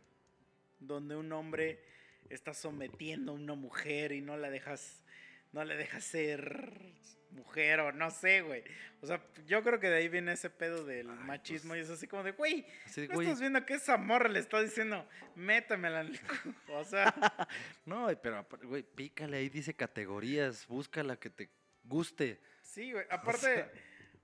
donde 0.80 1.16
un 1.16 1.32
hombre 1.34 1.84
está 2.30 2.54
sometiendo 2.54 3.32
a 3.32 3.36
una 3.36 3.56
mujer 3.56 4.12
y 4.12 4.22
no 4.22 4.38
la 4.38 4.50
dejas, 4.50 5.04
no 5.52 5.64
le 5.66 5.76
dejas 5.76 6.04
ser 6.04 6.94
mujer 7.32 7.80
o 7.80 7.92
no 7.92 8.12
sé, 8.12 8.42
güey. 8.42 8.64
O 9.02 9.08
sea, 9.08 9.22
yo 9.48 9.64
creo 9.64 9.80
que 9.80 9.90
de 9.90 9.98
ahí 9.98 10.10
viene 10.10 10.34
ese 10.34 10.50
pedo 10.50 10.86
del 10.86 11.10
Ay, 11.10 11.18
machismo 11.26 11.70
pues, 11.70 11.80
y 11.80 11.84
es 11.84 11.90
así 11.90 12.08
como 12.08 12.24
de, 12.24 12.32
güey, 12.32 12.66
Así 12.86 13.02
de, 13.02 13.08
¿no 13.08 13.16
güey, 13.16 13.28
estás 13.28 13.40
viendo 13.40 13.66
que 13.66 13.74
esa 13.74 13.98
morra 13.98 14.30
le 14.30 14.40
está 14.40 14.62
diciendo, 14.62 15.08
métamela 15.36 16.02
en 16.02 16.08
el 16.08 16.20
cu-"? 16.22 16.74
O 16.74 16.84
sea, 16.84 17.14
no, 17.86 18.08
pero, 18.22 18.46
güey, 18.64 18.84
pícale 18.84 19.38
ahí, 19.38 19.50
dice 19.50 19.74
categorías, 19.74 20.68
busca 20.68 21.04
la 21.04 21.18
que 21.18 21.30
te 21.30 21.50
guste. 21.84 22.40
Sí, 22.62 22.92
güey. 22.92 23.06
Aparte, 23.10 23.72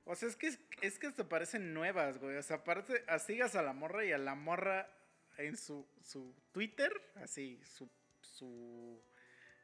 o 0.05 0.16
sea, 0.16 0.30
es 0.30 0.36
que 0.36 0.55
es 0.82 0.99
que 0.99 1.12
te 1.12 1.24
parecen 1.24 1.74
nuevas, 1.74 2.20
güey. 2.20 2.38
O 2.38 2.43
sea, 2.43 2.58
aparte, 2.58 3.03
sigas 3.26 3.55
a 3.55 3.62
la 3.62 3.74
morra 3.74 4.05
y 4.05 4.12
a 4.12 4.18
la 4.18 4.36
morra 4.36 4.89
en 5.38 5.58
su, 5.58 5.88
su 6.01 6.36
Twitter, 6.51 6.91
así, 7.16 7.60
su, 7.64 7.89
su, 8.22 9.01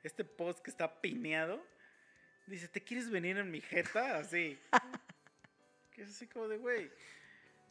este 0.03 0.23
post 0.23 0.59
que 0.59 0.69
está 0.69 1.01
pineado, 1.01 1.65
dice, 2.47 2.67
¿te 2.67 2.81
quieres 2.83 3.09
venir 3.09 3.37
en 3.37 3.49
mi 3.51 3.61
jeta? 3.61 4.17
Así. 4.17 4.57
que 5.91 6.03
es 6.03 6.09
así 6.09 6.27
como 6.27 6.47
de, 6.47 6.57
güey. 6.57 6.91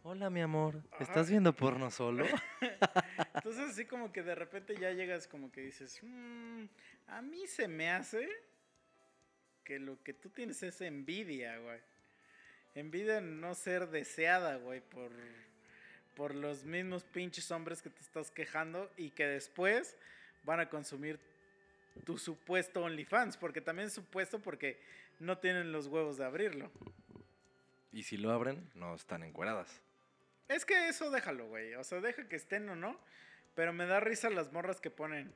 Hola, 0.05 0.31
mi 0.31 0.41
amor. 0.41 0.83
Ajá. 0.91 1.05
¿Estás 1.05 1.31
viendo 1.31 1.55
porno 1.55 1.91
solo? 1.91 2.27
Entonces, 3.35 3.70
así 3.70 3.85
como 3.85 4.12
que 4.12 4.23
de 4.23 4.35
repente 4.35 4.77
ya 4.77 4.91
llegas 4.91 5.29
como 5.29 5.53
que 5.53 5.61
dices, 5.61 6.01
"Mm, 6.03 6.64
a 7.09 7.23
mí 7.23 7.47
se 7.47 7.68
me 7.68 7.91
hace 7.91 8.29
que 9.64 9.79
lo 9.79 10.03
que 10.03 10.12
tú 10.12 10.29
tienes 10.31 10.62
es 10.64 10.81
envidia, 10.81 11.57
güey. 11.59 11.79
Envidia 12.75 13.18
en 13.18 13.41
no 13.41 13.55
ser 13.55 13.89
deseada, 13.91 14.57
güey, 14.57 14.81
por, 14.81 15.12
por 16.16 16.35
los 16.35 16.64
mismos 16.64 17.05
pinches 17.05 17.51
hombres 17.53 17.81
que 17.81 17.91
te 17.91 18.01
estás 18.01 18.31
quejando 18.33 18.91
y 18.97 19.11
que 19.11 19.27
después 19.27 19.95
van 20.43 20.59
a 20.59 20.68
consumir 20.68 21.20
tu 22.05 22.18
supuesto 22.18 22.82
OnlyFans, 22.82 23.36
porque 23.36 23.61
también 23.61 23.88
es 23.88 23.95
supuesto 23.95 24.40
porque 24.40 24.80
no 25.20 25.38
tienen 25.38 25.72
los 25.72 25.86
huevos 25.86 26.16
de 26.16 26.24
abrirlo. 26.24 26.70
Y 27.93 28.05
si 28.05 28.16
lo 28.16 28.32
abren, 28.32 28.70
no 28.74 28.95
están 28.95 29.22
encueradas. 29.22 29.80
Es 30.49 30.64
que 30.64 30.88
eso 30.88 31.11
déjalo, 31.11 31.47
güey. 31.49 31.74
O 31.74 31.84
sea, 31.84 32.01
deja 32.01 32.28
que 32.28 32.36
estén 32.36 32.68
o 32.68 32.76
no. 32.76 32.99
Pero 33.55 33.72
me 33.72 33.86
da 33.86 34.01
risa 34.01 34.30
las 34.30 34.53
morras 34.53 34.80
que 34.80 34.90
ponen. 34.90 35.32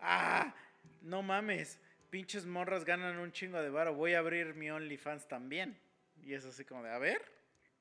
Ah, 0.00 0.54
no 1.02 1.22
mames. 1.22 1.78
Pinches 2.10 2.46
morras 2.46 2.84
ganan 2.84 3.18
un 3.18 3.32
chingo 3.32 3.60
de 3.62 3.70
varo. 3.70 3.94
Voy 3.94 4.14
a 4.14 4.18
abrir 4.18 4.54
mi 4.54 4.70
OnlyFans 4.70 5.28
también. 5.28 5.78
Y 6.24 6.34
es 6.34 6.44
así 6.44 6.64
como 6.64 6.82
de, 6.82 6.90
a 6.90 6.98
ver, 6.98 7.22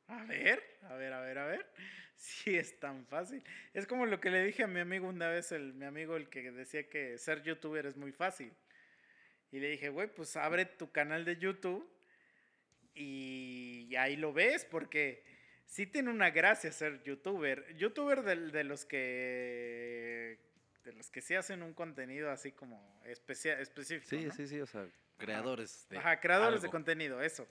a 0.10 0.26
ver, 0.26 0.62
a 0.84 0.96
ver, 0.96 1.14
a 1.14 1.22
ver, 1.22 1.38
a 1.38 1.46
ver. 1.46 1.66
Sí 2.20 2.58
es 2.58 2.78
tan 2.82 3.06
fácil. 3.06 3.42
Es 3.74 3.88
como 3.88 4.06
lo 4.06 4.20
que 4.20 4.30
le 4.30 4.44
dije 4.44 4.64
a 4.64 4.68
mi 4.68 4.82
amigo 4.82 5.08
una 5.08 5.30
vez, 5.30 5.54
el, 5.54 5.74
mi 5.74 5.86
amigo 5.86 6.18
el 6.18 6.28
que 6.28 6.52
decía 6.52 6.90
que 6.90 7.18
ser 7.18 7.44
youtuber 7.44 7.86
es 7.86 7.96
muy 7.96 8.12
fácil. 8.12 8.52
Y 9.54 9.60
le 9.62 9.70
dije, 9.70 9.88
güey, 9.88 10.10
pues 10.14 10.36
abre 10.36 10.66
tu 10.66 10.92
canal 10.92 11.24
de 11.24 11.38
YouTube 11.38 11.90
y 12.94 13.96
ahí 13.96 14.18
lo 14.18 14.34
ves 14.34 14.66
porque 14.66 15.24
sí 15.66 15.86
tiene 15.86 16.10
una 16.10 16.30
gracia 16.32 16.72
ser 16.74 17.02
youtuber. 17.04 17.74
Youtuber 17.78 18.22
de, 18.24 18.36
de 18.52 18.64
los 18.66 18.86
que 18.86 20.40
de 20.84 20.94
los 20.94 21.10
que 21.10 21.22
sí 21.22 21.36
hacen 21.36 21.62
un 21.64 21.74
contenido 21.74 22.32
así 22.32 22.52
como 22.52 23.02
especia- 23.06 23.60
específico. 23.60 24.10
Sí, 24.10 24.26
¿no? 24.26 24.34
sí, 24.34 24.48
sí, 24.48 24.60
o 24.60 24.66
sea, 24.66 24.86
creadores 25.18 25.88
de 25.90 25.98
Ajá, 26.00 26.20
creadores 26.20 26.62
de 26.62 26.70
contenido, 26.70 27.22
eso. 27.22 27.48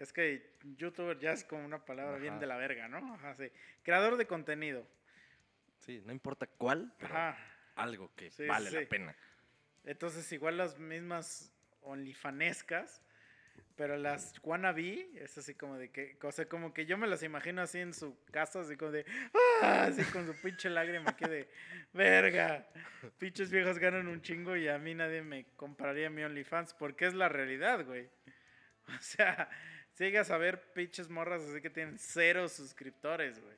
Es 0.00 0.14
que 0.14 0.56
youtuber 0.76 1.18
ya 1.18 1.32
es 1.32 1.44
como 1.44 1.62
una 1.64 1.84
palabra 1.84 2.16
bien 2.16 2.40
de 2.40 2.46
la 2.46 2.56
verga, 2.56 2.88
¿no? 2.88 3.14
Ajá, 3.14 3.34
sí. 3.34 3.52
Creador 3.82 4.16
de 4.16 4.26
contenido. 4.26 4.86
Sí, 5.78 6.02
no 6.06 6.12
importa 6.12 6.46
cuál, 6.46 6.92
pero 6.98 7.14
Ajá. 7.14 7.38
algo 7.76 8.10
que 8.16 8.30
Sí, 8.30 8.46
vale 8.46 8.70
sí. 8.70 8.76
la 8.76 8.88
pena. 8.88 9.14
Entonces, 9.84 10.32
igual 10.32 10.56
las 10.56 10.78
mismas 10.78 11.52
onlyfanescas, 11.82 13.02
pero 13.76 13.98
las 13.98 14.40
wannabe, 14.42 15.10
es 15.16 15.36
así 15.36 15.54
como 15.54 15.76
de 15.76 15.90
que, 15.90 16.18
o 16.22 16.32
sea, 16.32 16.46
como 16.48 16.72
que 16.72 16.86
yo 16.86 16.96
me 16.96 17.06
las 17.06 17.22
imagino 17.22 17.60
así 17.60 17.78
en 17.78 17.92
su 17.92 18.16
casa, 18.30 18.60
así 18.60 18.76
como 18.76 18.92
de, 18.92 19.04
¡ah! 19.62 19.84
así 19.88 20.02
con 20.12 20.26
su 20.26 20.34
pinche 20.40 20.70
lágrima 20.70 21.10
aquí 21.10 21.26
de, 21.26 21.46
verga, 21.92 22.66
pinches 23.18 23.50
viejos 23.50 23.78
ganan 23.78 24.08
un 24.08 24.22
chingo 24.22 24.56
y 24.56 24.68
a 24.68 24.78
mí 24.78 24.94
nadie 24.94 25.20
me 25.22 25.44
compraría 25.56 26.08
mi 26.08 26.22
OnlyFans, 26.22 26.72
porque 26.72 27.06
es 27.06 27.12
la 27.14 27.28
realidad, 27.28 27.84
güey. 27.84 28.08
O 28.88 29.00
sea, 29.00 29.48
si 29.94 30.04
llegas 30.04 30.30
a 30.30 30.38
ver 30.38 30.72
pinches 30.72 31.08
morras 31.08 31.42
así 31.42 31.60
que 31.60 31.70
tienen 31.70 31.98
cero 31.98 32.48
suscriptores, 32.48 33.40
güey. 33.40 33.56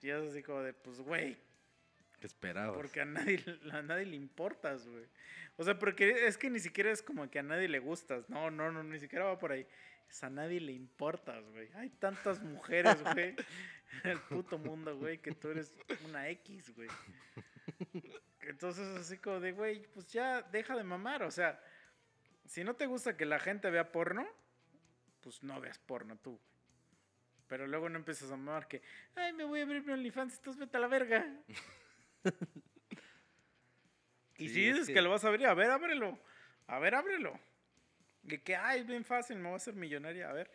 Y 0.00 0.10
es 0.10 0.30
así 0.30 0.42
como 0.42 0.62
de, 0.62 0.72
pues, 0.72 1.00
güey, 1.00 1.38
¿Qué 2.18 2.26
esperabas? 2.26 2.76
porque 2.76 3.00
a 3.00 3.04
nadie, 3.04 3.42
a 3.72 3.82
nadie 3.82 4.06
le 4.06 4.16
importas, 4.16 4.86
güey. 4.86 5.06
O 5.56 5.64
sea, 5.64 5.78
porque 5.78 6.26
es 6.26 6.36
que 6.38 6.50
ni 6.50 6.60
siquiera 6.60 6.90
es 6.90 7.02
como 7.02 7.28
que 7.30 7.38
a 7.38 7.42
nadie 7.42 7.68
le 7.68 7.78
gustas. 7.78 8.28
No, 8.28 8.50
no, 8.50 8.72
no, 8.72 8.82
ni 8.82 8.98
siquiera 8.98 9.26
va 9.26 9.38
por 9.38 9.52
ahí. 9.52 9.66
Es 10.08 10.22
a 10.24 10.30
nadie 10.30 10.60
le 10.60 10.72
importas, 10.72 11.48
güey. 11.50 11.70
Hay 11.74 11.90
tantas 11.90 12.42
mujeres, 12.42 13.02
güey, 13.02 13.34
en 14.04 14.10
el 14.10 14.20
puto 14.20 14.58
mundo, 14.58 14.96
güey, 14.96 15.18
que 15.18 15.32
tú 15.32 15.48
eres 15.48 15.74
una 16.08 16.28
X, 16.30 16.74
güey. 16.74 16.88
Entonces, 18.40 18.86
así 18.98 19.18
como 19.18 19.40
de, 19.40 19.52
güey, 19.52 19.82
pues 19.94 20.06
ya 20.08 20.42
deja 20.42 20.76
de 20.76 20.84
mamar. 20.84 21.22
O 21.22 21.30
sea, 21.30 21.60
si 22.44 22.64
no 22.64 22.74
te 22.74 22.86
gusta 22.86 23.16
que 23.16 23.24
la 23.24 23.38
gente 23.38 23.70
vea 23.70 23.92
porno, 23.92 24.28
pues 25.22 25.42
no 25.42 25.60
veas 25.60 25.78
porno 25.78 26.16
tú. 26.18 26.38
Pero 27.48 27.66
luego 27.66 27.88
no 27.88 27.98
empiezas 27.98 28.30
a 28.30 28.36
mamar 28.36 28.66
que, 28.68 28.82
ay, 29.14 29.32
me 29.32 29.44
voy 29.44 29.60
a 29.60 29.62
abrir 29.64 29.82
mi 29.84 29.92
OnlyFans, 29.92 30.36
entonces 30.38 30.60
vete 30.60 30.76
a 30.76 30.80
la 30.80 30.88
verga. 30.88 31.26
Y 34.38 34.48
Sí, 34.48 34.54
si 34.54 34.66
es 34.66 34.72
dices 34.74 34.88
que... 34.88 34.94
que- 34.94 35.02
lo 35.02 35.10
vas 35.10 35.24
a 35.24 35.28
abrir, 35.28 35.46
a 35.46 35.54
ver, 35.54 35.70
ábrelo. 35.70 36.18
A 36.66 36.78
ver, 36.78 36.94
ábrelo. 36.94 37.38
Y 38.24 38.38
que, 38.38 38.56
ay, 38.56 38.80
es 38.80 38.86
bien 38.86 39.04
fácil, 39.04 39.36
me 39.36 39.44
voy 39.44 39.52
a 39.52 39.56
hacer 39.56 39.74
millonaria. 39.74 40.28
A 40.30 40.32
ver. 40.32 40.50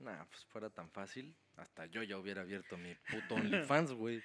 Nah, 0.00 0.24
pues 0.26 0.44
fuera 0.46 0.68
tan 0.68 0.90
fácil, 0.90 1.34
hasta 1.56 1.86
yo 1.86 2.02
ya 2.02 2.18
hubiera 2.18 2.42
abierto 2.42 2.76
mi 2.76 2.94
puto 3.10 3.36
OnlyFans, 3.36 3.92
güey. 3.94 4.16
Y, 4.18 4.22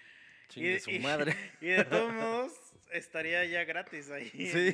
Chingue 0.49 0.79
su 0.81 0.91
y- 0.91 0.99
madre. 0.99 1.33
y 1.61 1.67
de 1.67 1.85
todos 1.85 2.11
modos, 2.11 2.53
estaría 2.91 3.45
ya 3.45 3.63
gratis 3.63 4.09
ahí. 4.09 4.29
Sí. 4.29 4.71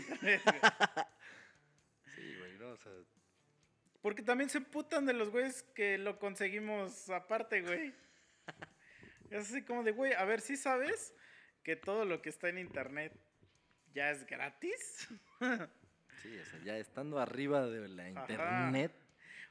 Sí, 2.16 2.36
güey, 2.40 2.58
no, 2.58 2.70
o 2.70 2.78
sea, 2.78 2.92
Porque 4.08 4.24
también 4.24 4.50
se 4.50 4.62
putan 4.62 5.06
de 5.06 5.12
los 5.12 5.32
güeyes 5.32 5.64
que 5.76 5.98
lo 5.98 6.18
conseguimos 6.18 7.10
aparte, 7.10 7.62
güey. 7.62 7.94
Es 9.30 9.50
así 9.50 9.64
como 9.64 9.84
de, 9.84 9.92
güey, 9.92 10.14
a 10.14 10.24
ver, 10.24 10.40
¿sí 10.40 10.56
sabes 10.56 11.14
que 11.62 11.76
todo 11.76 12.06
lo 12.06 12.22
que 12.22 12.30
está 12.30 12.48
en 12.48 12.58
internet 12.58 13.12
ya 13.94 14.12
es 14.12 14.26
gratis? 14.26 15.10
sí, 16.24 16.38
o 16.38 16.46
sea, 16.46 16.60
ya 16.64 16.78
estando 16.78 17.20
arriba 17.20 17.68
de 17.68 17.90
la 17.90 18.04
Ajá. 18.04 18.22
internet, 18.22 18.94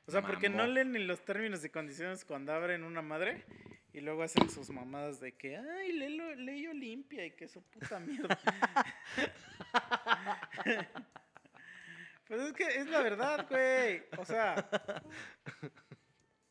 O 0.07 0.11
sea, 0.11 0.23
porque 0.23 0.49
no 0.49 0.57
Mamó. 0.57 0.73
leen 0.73 0.93
ni 0.93 1.05
los 1.05 1.23
términos 1.23 1.63
y 1.63 1.69
condiciones 1.69 2.25
cuando 2.25 2.55
abren 2.55 2.83
una 2.83 3.03
madre 3.03 3.45
y 3.93 4.01
luego 4.01 4.23
hacen 4.23 4.49
sus 4.49 4.71
mamadas 4.71 5.21
de 5.21 5.33
que, 5.37 5.59
ay, 5.59 5.93
ley 5.93 6.67
limpia 6.73 7.27
y 7.27 7.33
que 7.33 7.47
su 7.47 7.63
puta 7.63 8.01
mierda. 8.01 8.39
pues 12.29 12.41
es 12.41 12.53
que 12.53 12.65
es 12.65 12.89
la 12.89 13.03
verdad, 13.03 13.47
güey. 13.49 14.03
O 14.19 14.25
sea, 14.25 14.69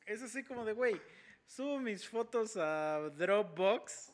es 0.05 0.21
así 0.21 0.43
como 0.43 0.65
de, 0.65 0.73
güey, 0.73 0.99
subo 1.45 1.79
mis 1.79 2.07
fotos 2.07 2.57
a 2.57 3.09
Dropbox, 3.15 4.13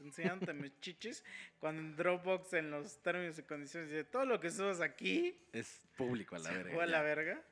enseñándote 0.00 0.52
mis 0.54 0.78
chichis, 0.80 1.24
cuando 1.58 1.82
en 1.82 1.96
Dropbox 1.96 2.54
en 2.54 2.70
los 2.70 3.02
términos 3.02 3.38
y 3.38 3.42
condiciones 3.42 3.90
dice, 3.90 4.04
todo 4.04 4.24
lo 4.26 4.40
que 4.40 4.50
subas 4.50 4.80
aquí 4.80 5.38
es 5.52 5.80
público 5.96 6.36
a 6.36 6.38
la 6.38 6.50
verga. 6.50 6.74
fue 6.74 6.84
a 6.84 6.86
la 6.86 7.02
verga. 7.02 7.42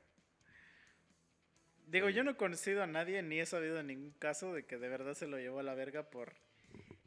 Digo, 1.87 2.09
yo 2.09 2.23
no 2.23 2.31
he 2.31 2.35
conocido 2.35 2.81
a 2.81 2.87
nadie 2.87 3.21
ni 3.21 3.39
he 3.39 3.45
sabido 3.45 3.75
de 3.75 3.83
ningún 3.83 4.11
caso 4.11 4.53
de 4.53 4.65
que 4.65 4.77
de 4.77 4.89
verdad 4.89 5.13
se 5.13 5.27
lo 5.27 5.37
llevó 5.37 5.59
a 5.59 5.63
la 5.63 5.75
verga 5.75 6.09
por 6.09 6.35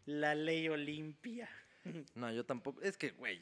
la 0.07 0.35
ley 0.35 0.69
Olimpia. 0.69 1.51
No, 2.15 2.33
yo 2.33 2.45
tampoco. 2.45 2.81
Es 2.83 2.97
que, 2.97 3.11
güey, 3.11 3.41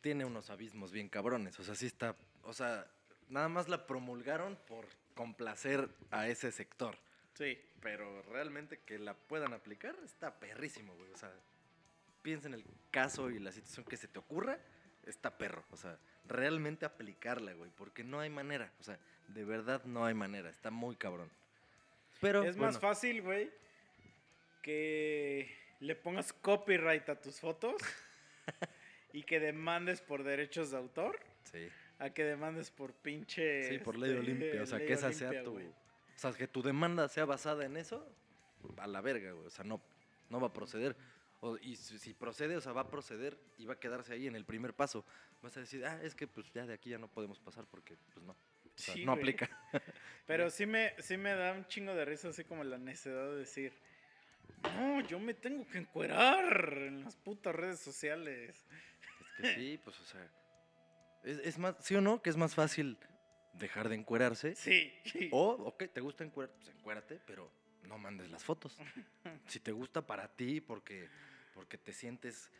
tiene 0.00 0.24
unos 0.24 0.50
abismos 0.50 0.92
bien 0.92 1.08
cabrones. 1.08 1.58
O 1.58 1.64
sea, 1.64 1.74
sí 1.74 1.86
está. 1.86 2.16
O 2.48 2.54
sea, 2.54 2.86
nada 3.28 3.50
más 3.50 3.68
la 3.68 3.86
promulgaron 3.86 4.56
por 4.66 4.86
complacer 5.14 5.86
a 6.10 6.28
ese 6.28 6.50
sector. 6.50 6.96
Sí. 7.34 7.58
Pero 7.82 8.22
realmente 8.22 8.78
que 8.78 8.98
la 8.98 9.12
puedan 9.12 9.52
aplicar 9.52 9.94
está 10.02 10.40
perrísimo, 10.40 10.94
güey. 10.96 11.12
O 11.12 11.16
sea, 11.18 11.30
piensa 12.22 12.48
en 12.48 12.54
el 12.54 12.64
caso 12.90 13.28
y 13.28 13.38
la 13.38 13.52
situación 13.52 13.84
que 13.84 13.98
se 13.98 14.08
te 14.08 14.18
ocurra, 14.18 14.58
está 15.04 15.36
perro. 15.36 15.62
O 15.72 15.76
sea, 15.76 15.98
realmente 16.26 16.86
aplicarla, 16.86 17.52
güey. 17.52 17.70
Porque 17.76 18.02
no 18.02 18.18
hay 18.18 18.30
manera. 18.30 18.72
O 18.80 18.82
sea, 18.82 18.98
de 19.28 19.44
verdad 19.44 19.84
no 19.84 20.06
hay 20.06 20.14
manera. 20.14 20.48
Está 20.48 20.70
muy 20.70 20.96
cabrón. 20.96 21.30
Pero. 22.22 22.44
es 22.44 22.56
más 22.56 22.78
fácil, 22.80 23.20
güey, 23.20 23.52
que 24.62 25.54
le 25.80 25.94
pongas 25.94 26.32
copyright 26.32 27.10
a 27.10 27.20
tus 27.20 27.40
fotos 27.40 27.76
y 29.12 29.22
que 29.24 29.38
demandes 29.38 30.00
por 30.00 30.24
derechos 30.24 30.70
de 30.70 30.78
autor 30.78 31.20
Sí. 31.50 31.68
A 31.98 32.10
que 32.10 32.24
demandes 32.24 32.70
por 32.70 32.92
pinche... 32.94 33.68
Sí, 33.68 33.78
por 33.78 33.98
ley 33.98 34.10
este, 34.10 34.20
Olimpia. 34.20 34.62
O 34.62 34.66
sea, 34.66 34.78
que 34.78 34.92
esa 34.92 35.12
sea 35.12 35.42
tu. 35.42 35.56
O 35.58 36.20
sea, 36.20 36.32
que 36.32 36.48
tu 36.48 36.62
demanda 36.62 37.08
sea 37.08 37.24
basada 37.24 37.64
en 37.64 37.76
eso, 37.76 38.06
a 38.78 38.86
la 38.86 39.00
verga, 39.00 39.32
güey. 39.32 39.46
O 39.46 39.50
sea, 39.50 39.64
no, 39.64 39.80
no 40.30 40.40
va 40.40 40.48
a 40.48 40.52
proceder. 40.52 40.96
O- 41.40 41.56
y 41.58 41.76
si, 41.76 41.98
si 41.98 42.14
procede, 42.14 42.56
o 42.56 42.60
sea, 42.60 42.72
va 42.72 42.82
a 42.82 42.90
proceder 42.90 43.38
y 43.58 43.66
va 43.66 43.74
a 43.74 43.78
quedarse 43.78 44.12
ahí 44.12 44.26
en 44.26 44.34
el 44.34 44.44
primer 44.44 44.74
paso. 44.74 45.04
Vas 45.42 45.56
a 45.56 45.60
decir, 45.60 45.84
ah, 45.84 46.00
es 46.02 46.14
que 46.14 46.26
pues 46.26 46.52
ya 46.52 46.66
de 46.66 46.74
aquí 46.74 46.90
ya 46.90 46.98
no 46.98 47.08
podemos 47.08 47.38
pasar 47.38 47.64
porque, 47.70 47.96
pues 48.12 48.24
no. 48.24 48.32
O 48.32 48.36
sea, 48.74 48.94
Sí, 48.94 49.04
no 49.04 49.12
aplica. 49.12 49.48
Pero 50.26 50.50
sí 50.50 50.66
me, 50.66 50.94
sí 50.98 51.16
me 51.16 51.34
da 51.34 51.52
un 51.52 51.66
chingo 51.66 51.94
de 51.94 52.04
risa, 52.04 52.28
así 52.28 52.44
como 52.44 52.64
la 52.64 52.78
necesidad 52.78 53.30
de 53.30 53.36
decir, 53.36 53.72
no, 54.62 55.00
yo 55.02 55.18
me 55.20 55.34
tengo 55.34 55.66
que 55.68 55.78
encuerar 55.78 56.74
en 56.78 57.04
las 57.04 57.16
putas 57.16 57.54
redes 57.54 57.80
sociales. 57.80 58.64
Es 59.38 59.40
que 59.40 59.54
sí, 59.54 59.80
pues, 59.82 59.98
o 60.00 60.04
sea. 60.04 60.28
Es, 61.22 61.38
es 61.38 61.58
más, 61.58 61.76
¿sí 61.80 61.94
o 61.94 62.00
no? 62.00 62.22
Que 62.22 62.30
es 62.30 62.36
más 62.36 62.54
fácil 62.54 62.98
dejar 63.52 63.88
de 63.88 63.96
encuerarse. 63.96 64.54
Sí. 64.54 64.92
O, 65.32 65.50
ok, 65.50 65.84
te 65.92 66.00
gusta 66.00 66.24
encuerar, 66.24 66.54
pues 66.54 66.68
encuérate, 66.68 67.20
pero 67.26 67.50
no 67.86 67.98
mandes 67.98 68.30
las 68.30 68.44
fotos. 68.44 68.76
Si 69.46 69.60
te 69.60 69.72
gusta 69.72 70.06
para 70.06 70.28
ti, 70.28 70.60
porque, 70.60 71.08
porque 71.54 71.78
te 71.78 71.92
sientes, 71.92 72.50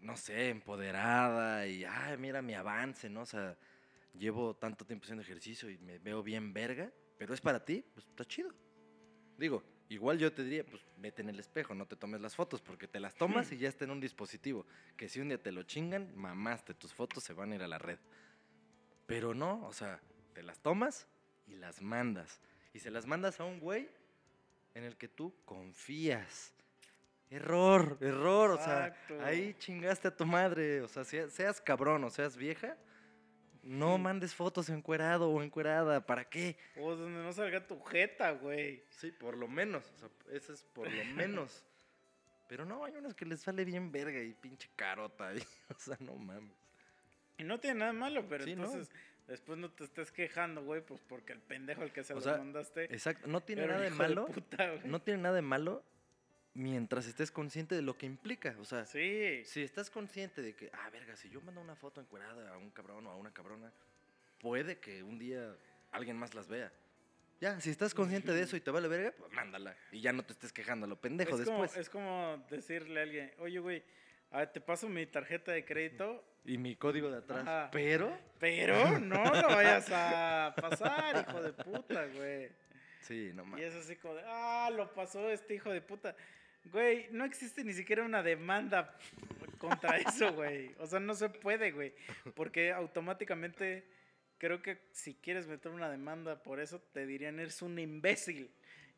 no 0.00 0.16
sé, 0.16 0.50
empoderada 0.50 1.66
y, 1.66 1.84
ay, 1.84 2.16
mira 2.18 2.42
mi 2.42 2.54
avance, 2.54 3.08
¿no? 3.08 3.22
O 3.22 3.26
sea, 3.26 3.56
llevo 4.14 4.54
tanto 4.54 4.84
tiempo 4.84 5.04
haciendo 5.04 5.22
ejercicio 5.22 5.70
y 5.70 5.78
me 5.78 5.98
veo 5.98 6.22
bien 6.22 6.52
verga, 6.52 6.90
pero 7.18 7.34
es 7.34 7.40
para 7.40 7.64
ti, 7.64 7.84
pues 7.94 8.06
está 8.06 8.24
chido. 8.24 8.50
Digo, 9.36 9.62
igual 9.88 10.18
yo 10.18 10.32
te 10.32 10.42
diría, 10.44 10.64
pues 10.64 10.82
vete 10.98 11.22
en 11.22 11.28
el 11.30 11.38
espejo, 11.40 11.74
no 11.74 11.86
te 11.86 11.96
tomes 11.96 12.20
las 12.20 12.34
fotos, 12.36 12.60
porque 12.60 12.86
te 12.88 13.00
las 13.00 13.14
tomas 13.14 13.50
y 13.52 13.56
ya 13.58 13.68
está 13.68 13.84
en 13.84 13.90
un 13.90 14.00
dispositivo. 14.00 14.66
Que 14.96 15.08
si 15.08 15.20
un 15.20 15.28
día 15.28 15.42
te 15.42 15.52
lo 15.52 15.62
chingan, 15.62 16.12
mamaste, 16.16 16.74
tus 16.74 16.92
fotos 16.92 17.24
se 17.24 17.32
van 17.32 17.52
a 17.52 17.54
ir 17.56 17.62
a 17.62 17.68
la 17.68 17.78
red. 17.78 17.98
Pero 19.06 19.34
no, 19.34 19.64
o 19.66 19.72
sea, 19.72 20.00
te 20.34 20.42
las 20.42 20.58
tomas 20.60 21.06
y 21.46 21.54
las 21.56 21.80
mandas. 21.80 22.40
Y 22.74 22.80
se 22.80 22.90
las 22.90 23.06
mandas 23.06 23.40
a 23.40 23.44
un 23.44 23.58
güey 23.60 23.88
en 24.74 24.84
el 24.84 24.96
que 24.96 25.08
tú 25.08 25.34
confías. 25.44 26.52
Error, 27.30 27.98
error, 28.00 28.50
o 28.52 28.56
sea, 28.56 28.86
Exacto. 28.88 29.20
ahí 29.24 29.54
chingaste 29.58 30.08
a 30.08 30.16
tu 30.16 30.24
madre. 30.24 30.80
O 30.82 30.88
sea, 30.88 31.04
sea- 31.04 31.28
seas 31.28 31.60
cabrón 31.60 32.04
o 32.04 32.10
seas 32.10 32.36
vieja, 32.36 32.76
no 33.62 33.98
mandes 33.98 34.34
fotos 34.34 34.68
encuerado 34.68 35.30
o 35.30 35.42
encuerada. 35.42 36.04
¿Para 36.06 36.24
qué? 36.28 36.56
O 36.76 36.94
donde 36.94 37.22
no 37.22 37.32
salga 37.32 37.66
tu 37.66 37.80
jeta, 37.80 38.30
güey. 38.32 38.82
Sí, 38.90 39.10
por 39.12 39.36
lo 39.36 39.48
menos. 39.48 39.90
O 39.96 39.98
sea, 39.98 40.08
ese 40.36 40.52
es 40.52 40.64
por 40.64 40.90
lo 40.90 41.04
menos. 41.14 41.64
Pero 42.48 42.64
no, 42.64 42.82
hay 42.84 42.94
unos 42.96 43.14
que 43.14 43.26
les 43.26 43.40
sale 43.40 43.64
bien 43.66 43.92
verga 43.92 44.22
y 44.22 44.32
pinche 44.32 44.70
carota 44.74 45.28
ahí. 45.28 45.42
O 45.76 45.78
sea, 45.78 45.96
no 46.00 46.14
mames. 46.14 46.56
Y 47.36 47.44
no 47.44 47.60
tiene 47.60 47.80
nada 47.80 47.92
malo, 47.92 48.26
pero 48.28 48.44
Sí, 48.44 48.56
no. 48.56 48.64
entonces 48.64 48.90
después 49.28 49.58
no 49.58 49.70
te 49.70 49.84
estés 49.84 50.10
quejando, 50.10 50.64
güey, 50.64 50.80
pues 50.84 51.00
porque 51.02 51.32
el 51.34 51.40
pendejo 51.40 51.82
al 51.82 51.92
que 51.92 52.02
se 52.02 52.14
O 52.14 52.16
lo 52.16 52.22
sea, 52.22 52.38
mandaste. 52.38 52.84
Exacto, 52.84 53.28
no 53.28 53.42
tiene 53.42 53.66
nada 53.66 53.80
de 53.80 53.90
malo. 53.90 54.26
puta, 54.26 54.74
no 54.84 55.00
tiene 55.02 55.22
nada 55.22 55.36
de 55.36 55.42
malo 55.42 55.84
mientras 56.58 57.06
estés 57.06 57.30
consciente 57.30 57.74
de 57.74 57.82
lo 57.82 57.96
que 57.96 58.06
implica. 58.06 58.54
O 58.60 58.64
sea, 58.64 58.84
Sí. 58.84 59.42
si 59.44 59.62
estás 59.62 59.90
consciente 59.90 60.42
de 60.42 60.54
que, 60.54 60.70
ah, 60.74 60.90
verga, 60.90 61.16
si 61.16 61.30
yo 61.30 61.40
mando 61.40 61.60
una 61.60 61.76
foto 61.76 62.00
encuerada 62.00 62.52
a 62.52 62.56
un 62.58 62.70
cabrón 62.70 63.06
o 63.06 63.10
a 63.10 63.16
una 63.16 63.32
cabrona, 63.32 63.72
puede 64.40 64.78
que 64.78 65.02
un 65.02 65.18
día 65.18 65.54
alguien 65.92 66.16
más 66.16 66.34
las 66.34 66.48
vea. 66.48 66.72
Ya, 67.40 67.60
si 67.60 67.70
estás 67.70 67.94
consciente 67.94 68.32
de 68.32 68.42
eso 68.42 68.56
y 68.56 68.60
te 68.60 68.72
vale 68.72 68.88
verga, 68.88 69.12
pues 69.16 69.32
mándala. 69.32 69.76
Y 69.92 70.00
ya 70.00 70.12
no 70.12 70.24
te 70.24 70.32
estés 70.32 70.52
quejando 70.52 70.86
a 70.86 70.88
lo 70.88 71.00
pendejo 71.00 71.38
es, 71.38 71.44
como, 71.46 71.62
después. 71.62 71.80
es 71.80 71.88
como 71.88 72.44
decirle 72.50 72.98
a 72.98 73.02
alguien, 73.04 73.32
oye, 73.38 73.60
güey, 73.60 73.84
a 74.32 74.38
ver, 74.38 74.48
te 74.52 74.60
paso 74.60 74.88
mi 74.88 75.06
tarjeta 75.06 75.52
de 75.52 75.64
crédito, 75.64 76.24
Y 76.44 76.58
mi 76.58 76.74
código 76.76 77.10
de 77.10 77.18
atrás. 77.18 77.40
Ajá. 77.42 77.68
Pero. 77.70 78.18
pero 78.40 78.98
no 78.98 79.22
lo 79.22 79.48
vayas 79.48 79.88
a 79.92 80.52
pasar, 80.60 81.24
hijo 81.28 81.40
de 81.42 81.52
puta, 81.52 82.06
güey. 82.06 82.48
Sí, 83.00 83.30
no 83.34 83.44
Y 83.44 83.46
mames. 83.46 83.74
es 83.74 83.84
así 83.84 83.94
como 83.96 84.14
de, 84.14 84.22
ah, 84.26 84.68
lo 84.74 84.92
pasó 84.92 85.30
este 85.30 85.54
hijo 85.54 85.70
de 85.70 85.80
puta. 85.80 86.16
Güey, 86.66 87.08
no 87.12 87.24
existe 87.24 87.64
ni 87.64 87.72
siquiera 87.72 88.04
una 88.04 88.22
demanda 88.22 88.96
contra 89.58 89.96
eso, 89.98 90.32
güey. 90.34 90.74
O 90.78 90.86
sea, 90.86 91.00
no 91.00 91.14
se 91.14 91.28
puede, 91.30 91.70
güey. 91.72 91.94
Porque 92.34 92.72
automáticamente 92.72 93.84
creo 94.38 94.60
que 94.62 94.78
si 94.92 95.14
quieres 95.14 95.46
meter 95.48 95.72
una 95.72 95.90
demanda 95.90 96.42
por 96.42 96.60
eso, 96.60 96.80
te 96.92 97.06
dirían, 97.06 97.40
eres 97.40 97.62
un 97.62 97.78
imbécil. 97.78 98.50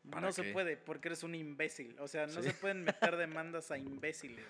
¿Para 0.09 0.21
No 0.27 0.31
se 0.31 0.43
puede, 0.51 0.77
porque 0.77 1.09
eres 1.09 1.21
un 1.23 1.35
imbécil. 1.35 1.95
O 1.99 2.07
sea, 2.07 2.25
no 2.27 2.41
Sí. 2.41 2.49
se 2.49 2.53
pueden 2.55 2.83
meter 2.83 3.15
demandas 3.17 3.69
a 3.71 3.77
imbéciles. 3.77 4.45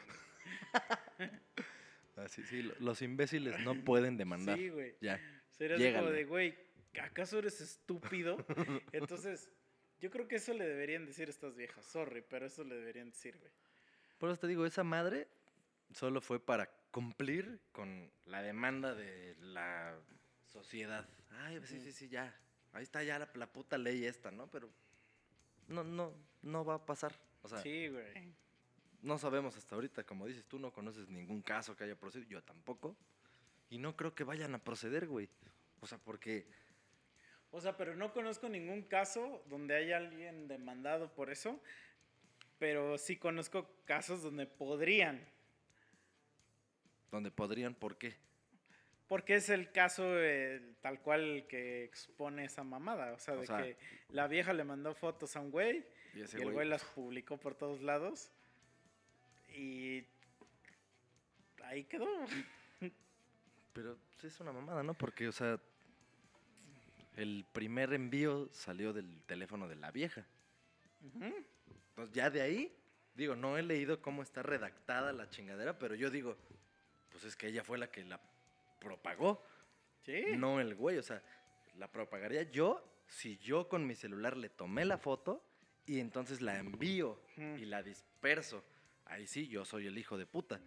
Así, 2.15 2.43
sí, 2.43 2.63
lo- 2.63 2.75
los 2.79 3.01
imbéciles 3.01 3.59
no 3.61 3.75
pueden 3.83 4.17
demandar. 4.17 4.57
Sí, 4.57 4.69
güey. 4.69 4.95
Ya. 5.01 5.19
Sería 5.49 5.75
así 5.75 5.93
como 5.97 6.11
de, 6.11 6.23
güey, 6.25 6.55
¿acaso 7.01 7.39
eres 7.39 7.59
estúpido? 7.61 8.37
Entonces, 8.93 9.49
yo 10.01 10.09
creo 10.11 10.27
que 10.27 10.35
eso 10.37 10.53
le 10.53 10.67
deberían 10.67 11.05
decir 11.05 11.29
estas 11.29 11.55
viejas. 11.55 11.85
Sorry, 11.85 12.21
pero 12.27 12.45
eso 12.45 12.63
le 12.63 12.75
deberían 12.75 13.11
decir, 13.11 13.37
güey. 13.37 13.51
Por 14.17 14.29
eso 14.29 14.39
te 14.39 14.47
digo, 14.47 14.65
esa 14.65 14.83
madre 14.83 15.27
solo 15.93 16.21
fue 16.21 16.39
para 16.43 16.69
cumplir 16.91 17.59
con 17.71 18.11
la 18.25 18.41
demanda 18.41 18.93
de 18.93 19.35
la 19.39 19.97
sociedad. 20.45 21.07
Ay, 21.29 21.57
pues 21.59 21.69
sí, 21.69 21.79
sí, 21.79 21.91
sí, 21.91 22.09
ya. 22.09 22.35
Ahí 22.73 22.83
está 22.83 23.03
ya 23.03 23.19
la, 23.19 23.29
la 23.35 23.51
puta 23.51 23.77
ley 23.77 24.05
esta, 24.05 24.31
¿no? 24.31 24.47
Pero 24.49 24.69
no, 25.67 25.83
no, 25.83 26.13
no 26.41 26.65
va 26.65 26.75
a 26.75 26.85
pasar. 26.85 27.13
O 27.41 27.47
sea, 27.49 27.59
Sí, 27.61 27.87
güey. 27.87 28.33
no 29.01 29.17
sabemos 29.17 29.57
hasta 29.57 29.75
ahorita, 29.75 30.03
como 30.03 30.27
dices, 30.27 30.45
tú 30.45 30.59
no 30.59 30.71
conoces 30.71 31.09
ningún 31.09 31.41
caso 31.41 31.75
que 31.75 31.83
haya 31.85 31.95
procedido, 31.95 32.29
yo 32.29 32.43
tampoco. 32.43 32.95
Y 33.69 33.77
no 33.77 33.95
creo 33.95 34.13
que 34.13 34.23
vayan 34.23 34.53
a 34.53 34.59
proceder, 34.63 35.07
güey. 35.07 35.29
O 35.79 35.87
sea, 35.87 35.97
porque 35.97 36.45
O 37.51 37.59
sea, 37.59 37.75
pero 37.77 37.95
no 37.95 38.13
conozco 38.13 38.47
ningún 38.49 38.83
caso 38.83 39.43
donde 39.47 39.75
haya 39.75 39.97
alguien 39.97 40.47
demandado 40.47 41.13
por 41.13 41.29
eso, 41.29 41.59
pero 42.59 42.97
sí 42.97 43.17
conozco 43.17 43.69
casos 43.85 44.23
donde 44.23 44.45
podrían, 44.45 45.25
donde 47.11 47.29
podrían, 47.29 47.75
¿por 47.75 47.97
qué? 47.97 48.15
porque 49.11 49.35
es 49.35 49.49
el 49.49 49.73
caso 49.73 50.05
eh, 50.07 50.61
tal 50.79 51.01
cual 51.01 51.45
que 51.49 51.83
expone 51.83 52.45
esa 52.45 52.63
mamada, 52.63 53.11
o 53.11 53.19
sea, 53.19 53.33
O 53.33 53.41
de 53.41 53.45
sea, 53.45 53.57
que 53.57 53.75
la 54.07 54.25
vieja 54.29 54.53
le 54.53 54.63
mandó 54.63 54.95
fotos 54.95 55.35
a 55.35 55.41
un 55.41 55.51
güey 55.51 55.85
Y 56.13 56.21
el 56.21 56.53
güey 56.53 56.65
las 56.65 56.85
publicó 56.85 57.35
por 57.35 57.53
todos 57.53 57.81
lados 57.81 58.31
y 59.49 60.05
ahí 61.65 61.83
quedó. 61.83 62.07
Pero 63.73 63.97
pues, 63.97 64.33
es 64.33 64.39
una 64.39 64.53
mamada, 64.53 64.81
¿no? 64.81 64.93
Porque, 64.93 65.27
o 65.27 65.33
sea, 65.33 65.59
el 67.15 67.45
primer 67.51 67.93
envío 67.93 68.49
salió 68.53 68.93
del 68.93 69.21
teléfono 69.23 69.67
de 69.67 69.75
la 69.75 69.91
vieja. 69.91 70.25
Entonces, 71.03 72.13
ya 72.13 72.29
de 72.29 72.41
ahí, 72.41 72.75
digo, 73.15 73.35
no 73.35 73.57
he 73.57 73.63
leído 73.63 74.01
cómo 74.01 74.21
está 74.23 74.43
redactada 74.43 75.11
la 75.13 75.29
chingadera, 75.29 75.77
pero 75.77 75.95
yo 75.95 76.09
digo, 76.09 76.37
pues 77.11 77.23
es 77.23 77.35
que 77.35 77.47
ella 77.47 77.63
fue 77.63 77.77
la 77.77 77.91
que 77.91 78.03
la 78.05 78.19
propagó, 78.79 79.43
Sí. 80.03 80.23
no 80.37 80.59
el 80.59 80.73
güey. 80.75 80.97
O 80.97 81.03
sea, 81.03 81.21
la 81.77 81.87
propagaría 81.91 82.43
yo 82.43 82.83
si 83.07 83.37
yo 83.37 83.67
con 83.67 83.85
mi 83.85 83.93
celular 83.95 84.37
le 84.37 84.49
tomé 84.49 84.85
la 84.85 84.97
foto 84.97 85.43
y 85.85 85.99
entonces 85.99 86.41
la 86.41 86.57
envío 86.57 87.19
y 87.37 87.65
la 87.65 87.83
disperso. 87.83 88.63
Ahí 89.05 89.27
sí, 89.27 89.47
yo 89.47 89.65
soy 89.65 89.87
el 89.87 89.97
hijo 89.97 90.17
de 90.17 90.25
puta. 90.25 90.59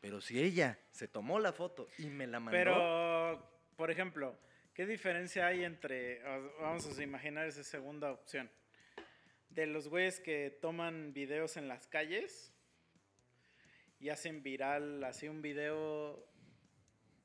Pero 0.00 0.20
si 0.20 0.40
ella 0.40 0.78
se 0.92 1.08
tomó 1.08 1.40
la 1.40 1.52
foto 1.52 1.88
y 1.98 2.06
me 2.06 2.26
la 2.28 2.38
mandó. 2.38 2.56
Pero, 2.56 3.50
por 3.76 3.90
ejemplo, 3.90 4.38
¿qué 4.78 4.86
diferencia 4.86 5.48
hay 5.48 5.64
entre, 5.64 6.22
vamos 6.60 6.96
a 6.96 7.02
imaginar 7.02 7.48
esa 7.48 7.64
segunda 7.64 8.12
opción, 8.12 8.48
de 9.50 9.66
los 9.66 9.88
güeyes 9.88 10.20
que 10.20 10.56
toman 10.60 11.12
videos 11.12 11.56
en 11.56 11.66
las 11.66 11.88
calles 11.88 12.54
y 13.98 14.10
hacen 14.10 14.40
viral 14.44 15.02
así 15.02 15.26
un 15.26 15.42
video 15.42 16.24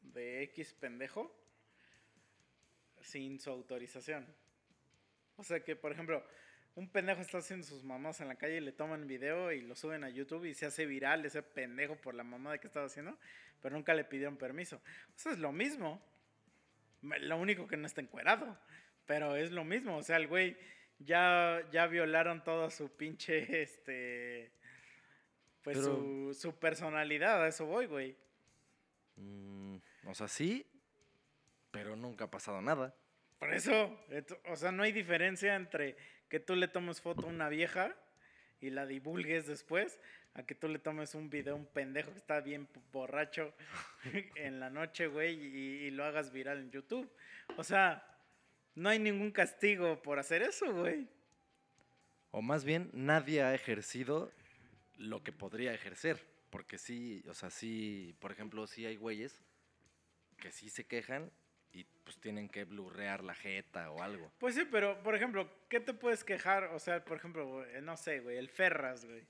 de 0.01 0.41
X 0.45 0.74
pendejo 0.74 1.32
sin 3.01 3.39
su 3.39 3.51
autorización? 3.51 4.26
O 5.36 5.43
sea 5.43 5.64
que, 5.64 5.76
por 5.76 5.91
ejemplo, 5.91 6.26
un 6.74 6.89
pendejo 6.89 7.22
está 7.22 7.38
haciendo 7.38 7.68
sus 7.68 7.84
mamás 7.84 8.20
en 8.20 8.30
la 8.30 8.36
calle 8.36 8.58
y 8.58 8.62
le 8.62 8.72
toman 8.72 9.06
video 9.06 9.51
y 9.51 9.62
lo 9.62 9.76
suben 9.76 10.04
a 10.04 10.10
YouTube 10.10 10.45
y 10.45 10.56
se 10.56 10.66
hace 10.66 10.88
viral 10.88 11.24
ese 11.24 11.43
pendejo 11.43 11.97
por 11.97 12.16
la 12.16 12.24
mamada 12.24 12.58
que 12.58 12.66
estaba 12.66 12.88
haciendo, 12.88 13.16
pero 13.62 13.76
nunca 13.76 13.93
le 13.93 14.06
pidieron 14.06 14.38
permiso. 14.38 14.78
O 14.78 15.20
sea, 15.20 15.34
es 15.34 15.38
lo 15.38 15.51
mismo. 15.51 16.04
Lo 17.04 17.38
único 17.38 17.68
que 17.68 17.78
no 17.78 17.86
está 17.86 18.01
encuerado, 18.01 18.58
pero 19.06 19.36
es 19.36 19.51
lo 19.51 19.64
mismo. 19.64 19.97
O 19.97 20.04
sea, 20.04 20.18
el 20.18 20.28
güey 20.28 20.58
ya, 20.99 21.62
ya 21.72 21.88
violaron 21.88 22.43
toda 22.43 22.70
su 22.70 22.89
pinche, 22.95 23.62
este, 23.62 24.51
pues 25.62 25.78
Pero- 25.78 25.95
su, 25.95 26.34
su 26.34 26.56
personalidad, 26.60 27.43
a 27.43 27.47
eso 27.47 27.66
voy, 27.66 27.86
güey. 27.88 28.16
Mm, 29.18 29.78
o 30.06 30.16
sea, 30.16 30.28
sí, 30.28 30.66
pero 31.72 31.95
nunca 31.95 32.26
ha 32.26 32.32
pasado 32.32 32.62
nada. 32.62 32.95
Por 33.39 33.54
eso, 33.54 33.99
o 34.45 34.56
sea, 34.56 34.72
no 34.72 34.84
hay 34.84 34.91
diferencia 34.93 35.56
entre 35.56 35.97
que 36.30 36.39
tú 36.39 36.56
le 36.56 36.68
tomes 36.70 37.01
foto 37.01 37.28
a 37.28 37.30
una 37.30 37.49
vieja 37.49 37.93
y 38.62 38.70
la 38.70 38.86
divulgues 38.86 39.45
después, 39.47 39.99
a 40.36 40.44
que 40.44 40.56
tú 40.56 40.68
le 40.68 40.80
tomes 40.80 41.16
un 41.16 41.30
video 41.30 41.54
a 41.54 41.58
un 41.58 41.66
pendejo 41.66 42.12
que 42.12 42.18
está 42.18 42.42
bien 42.42 42.68
borracho 42.92 43.54
en 44.36 44.60
la 44.60 44.70
noche, 44.70 45.08
güey, 45.08 45.36
y, 45.36 45.86
y 45.86 45.92
lo 45.92 46.04
hagas 46.04 46.32
viral 46.32 46.60
en 46.60 46.72
YouTube. 46.72 47.10
O 47.58 47.64
sea, 47.64 48.04
no 48.76 48.90
hay 48.90 49.00
ningún 49.00 49.32
castigo 49.32 50.02
por 50.02 50.20
hacer 50.20 50.42
eso, 50.42 50.74
güey. 50.74 51.08
O 52.32 52.42
más 52.42 52.66
bien, 52.66 52.90
nadie 52.94 53.44
ha 53.44 53.54
ejercido 53.54 54.32
lo 54.98 55.24
que 55.24 55.32
podría 55.32 55.74
ejercer. 55.74 56.26
Porque 56.50 56.78
sí, 56.78 57.24
o 57.28 57.34
sea, 57.34 57.50
sí, 57.50 58.16
por 58.20 58.32
ejemplo, 58.32 58.68
sí 58.68 58.86
hay 58.86 58.96
güeyes 58.96 59.44
que 60.38 60.52
sí 60.52 60.70
se 60.70 60.86
quejan 60.86 61.32
y 61.72 61.84
pues 62.04 62.20
tienen 62.20 62.50
que 62.50 62.64
blurrear 62.66 63.24
la 63.24 63.34
jeta 63.34 63.90
o 63.90 64.04
algo. 64.04 64.32
Pues 64.38 64.56
sí, 64.56 64.68
pero, 64.70 65.02
por 65.02 65.16
ejemplo, 65.16 65.50
¿qué 65.68 65.80
te 65.80 65.94
puedes 65.94 66.24
quejar? 66.24 66.66
O 66.66 66.80
sea, 66.80 67.04
por 67.04 67.18
ejemplo, 67.18 67.66
no 67.82 67.98
sé, 67.98 68.20
güey, 68.20 68.38
el 68.38 68.50
Ferras, 68.50 69.06
güey. 69.06 69.26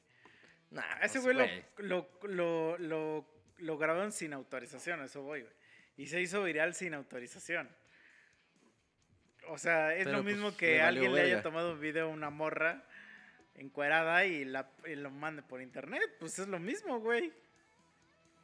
Nah, 0.74 1.00
Ese 1.02 1.20
güey 1.20 1.36
lo, 1.38 1.46
lo, 1.78 2.10
lo, 2.28 2.78
lo, 2.80 3.26
lo 3.60 3.78
grabaron 3.78 4.12
sin 4.12 4.34
autorización, 4.34 5.02
eso 5.04 5.22
voy, 5.22 5.42
güey. 5.42 5.54
Y 5.98 6.08
se 6.08 6.20
hizo 6.20 6.44
viral 6.44 6.74
sin 6.74 6.94
autorización. 6.94 7.70
O 9.48 9.58
sea, 9.58 9.94
es 9.96 10.06
Pero, 10.06 10.18
lo 10.18 10.24
mismo 10.24 10.48
pues, 10.48 10.56
que 10.58 10.72
le 10.78 10.82
valió 10.82 11.02
alguien 11.04 11.14
le 11.16 11.22
haya 11.22 11.44
tomado 11.44 11.74
un 11.74 11.80
video 11.80 12.06
a 12.06 12.10
una 12.10 12.30
morra 12.30 12.84
encuerada 13.56 14.26
y, 14.26 14.46
la, 14.46 14.72
y 14.86 14.96
lo 14.96 15.12
mande 15.12 15.44
por 15.44 15.62
internet. 15.62 16.16
Pues 16.20 16.40
es 16.40 16.48
lo 16.48 16.60
mismo, 16.60 17.00
güey. 17.00 17.32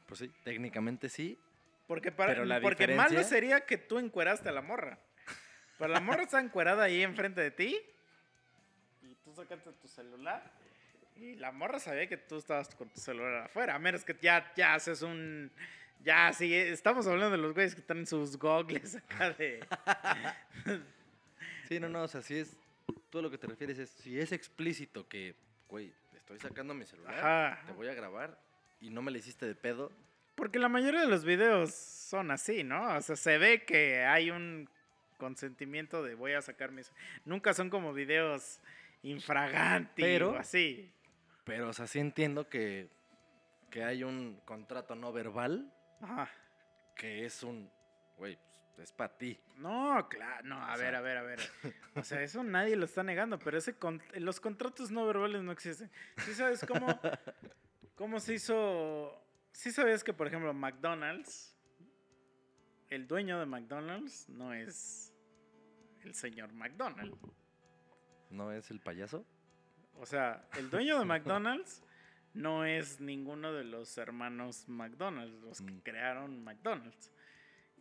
Pues 0.08 0.20
sí, 0.20 0.32
técnicamente 0.44 1.10
sí. 1.10 1.40
Porque, 1.88 2.12
para, 2.12 2.34
Pero 2.34 2.46
la 2.46 2.62
porque 2.62 2.88
malo 2.88 3.10
diferencia- 3.10 3.24
sería 3.30 3.62
que 3.66 3.78
tú 3.78 3.98
encueraste 3.98 4.50
a 4.50 4.52
la 4.52 4.62
morra. 4.62 5.00
Pero 5.80 5.92
la 5.92 6.02
morra 6.02 6.24
está 6.24 6.40
encuerada 6.40 6.84
ahí 6.84 7.02
enfrente 7.02 7.42
de 7.42 7.52
ti. 7.52 7.80
Y 9.02 9.16
tú 9.24 9.34
sacaste 9.34 9.72
tu 9.72 9.88
celular. 9.88 10.52
Y 11.20 11.36
la 11.36 11.52
morra 11.52 11.80
sabía 11.80 12.08
que 12.08 12.18
tú 12.18 12.38
estabas 12.38 12.74
con 12.76 12.88
tu 12.90 13.00
celular 13.00 13.44
afuera. 13.46 13.76
A 13.76 13.80
menos 13.80 14.06
que 14.06 14.16
ya, 14.22 14.52
ya 14.56 14.74
haces 14.76 15.02
un. 15.02 15.52
Ya, 16.04 16.32
sí, 16.32 16.54
estamos 16.56 17.06
hablando 17.08 17.32
de 17.32 17.38
los 17.42 17.54
güeyes 17.54 17.76
que 17.76 17.82
están 17.82 17.98
en 17.98 18.08
sus 18.08 18.38
gogles 18.38 18.96
acá 18.96 19.32
de. 19.32 19.60
Sí, 21.68 21.80
no, 21.80 21.88
no, 21.88 22.04
o 22.04 22.08
sea, 22.08 22.22
si 22.22 22.38
es. 22.38 22.56
Tú 23.12 23.22
lo 23.22 23.30
que 23.30 23.38
te 23.38 23.46
refieres 23.48 23.78
es, 23.78 23.90
si 23.92 24.20
es 24.20 24.32
explícito 24.32 25.08
que, 25.08 25.36
güey, 25.68 25.92
estoy 26.16 26.40
sacando 26.40 26.74
mi 26.74 26.86
celular, 26.86 27.14
Ajá. 27.16 27.64
te 27.68 27.74
voy 27.74 27.88
a 27.88 27.94
grabar 27.94 28.40
y 28.82 28.90
no 28.90 29.02
me 29.04 29.12
le 29.12 29.20
hiciste 29.20 29.46
de 29.46 29.54
pedo, 29.56 29.92
Porque 30.36 30.58
la 30.58 30.70
mayoría 30.70 31.02
de 31.02 31.08
los 31.08 31.26
videos 31.26 31.74
son 31.74 32.32
así, 32.32 32.64
¿no? 32.64 32.96
O 32.96 33.02
sea, 33.02 33.16
se 33.16 33.38
ve 33.38 33.64
que 33.66 34.04
hay 34.06 34.32
un 34.32 34.68
consentimiento 35.18 36.02
de 36.04 36.16
voy 36.16 36.34
a 36.34 36.42
sacar 36.42 36.72
mis. 36.72 36.92
Nunca 37.26 37.54
son 37.54 37.70
como 37.70 37.94
videos 37.94 38.60
infraganti 39.04 40.02
Pero- 40.02 40.32
o 40.32 40.38
así. 40.38 40.92
Pero, 41.50 41.70
o 41.70 41.74
sea, 41.74 41.88
sí 41.88 42.00
entiendo 42.00 42.48
que, 42.50 42.90
que 43.70 43.84
hay 43.84 44.04
un 44.04 44.40
contrato 44.46 44.96
no 44.96 45.12
verbal 45.12 45.74
Ajá. 46.02 46.30
que 46.96 47.26
es 47.26 47.44
un, 47.44 47.72
güey, 48.18 48.38
pues, 48.76 48.90
es 48.90 48.92
para 48.94 49.18
ti. 49.18 49.40
No, 49.58 50.08
claro, 50.10 50.48
no, 50.48 50.56
a 50.64 50.76
O 50.76 50.78
ver, 50.78 50.90
sea- 50.92 51.00
a 51.00 51.02
ver, 51.02 51.18
a 51.18 51.22
ver. 51.24 51.40
O 51.96 52.04
sea, 52.04 52.22
eso 52.22 52.44
nadie 52.44 52.76
lo 52.76 52.86
está 52.86 53.04
negando, 53.04 53.40
pero 53.40 53.58
ese 53.58 53.74
con- 53.76 54.02
los 54.14 54.40
contratos 54.40 54.92
no 54.92 55.06
verbales 55.06 55.42
no 55.42 55.52
existen. 55.52 55.90
¿Sí 56.20 56.34
sabes 56.34 56.64
cómo, 56.66 56.88
cómo 57.96 58.20
se 58.20 58.36
hizo? 58.36 59.22
¿Sí 59.52 59.72
sabías 59.72 60.04
que, 60.04 60.14
por 60.14 60.28
ejemplo, 60.28 60.54
McDonald's, 60.54 61.56
el 62.90 63.08
dueño 63.08 63.40
de 63.40 63.46
McDonald's 63.48 64.30
no 64.30 64.54
es 64.54 65.14
el 66.02 66.14
señor 66.14 66.54
McDonald? 66.54 67.16
¿No 68.30 68.52
es 68.52 68.70
el 68.72 68.80
payaso? 68.80 69.26
O 70.00 70.06
sea, 70.06 70.48
el 70.58 70.70
dueño 70.70 70.98
de 71.00 71.06
McDonald's 71.06 71.84
no 72.34 72.66
es 72.66 73.00
ninguno 73.02 73.54
de 73.54 73.64
los 73.64 73.98
hermanos 73.98 74.68
McDonald's, 74.68 75.42
los 75.42 75.62
que 75.62 75.72
Mm. 75.74 75.80
crearon 75.82 76.44
McDonald's. 76.44 77.12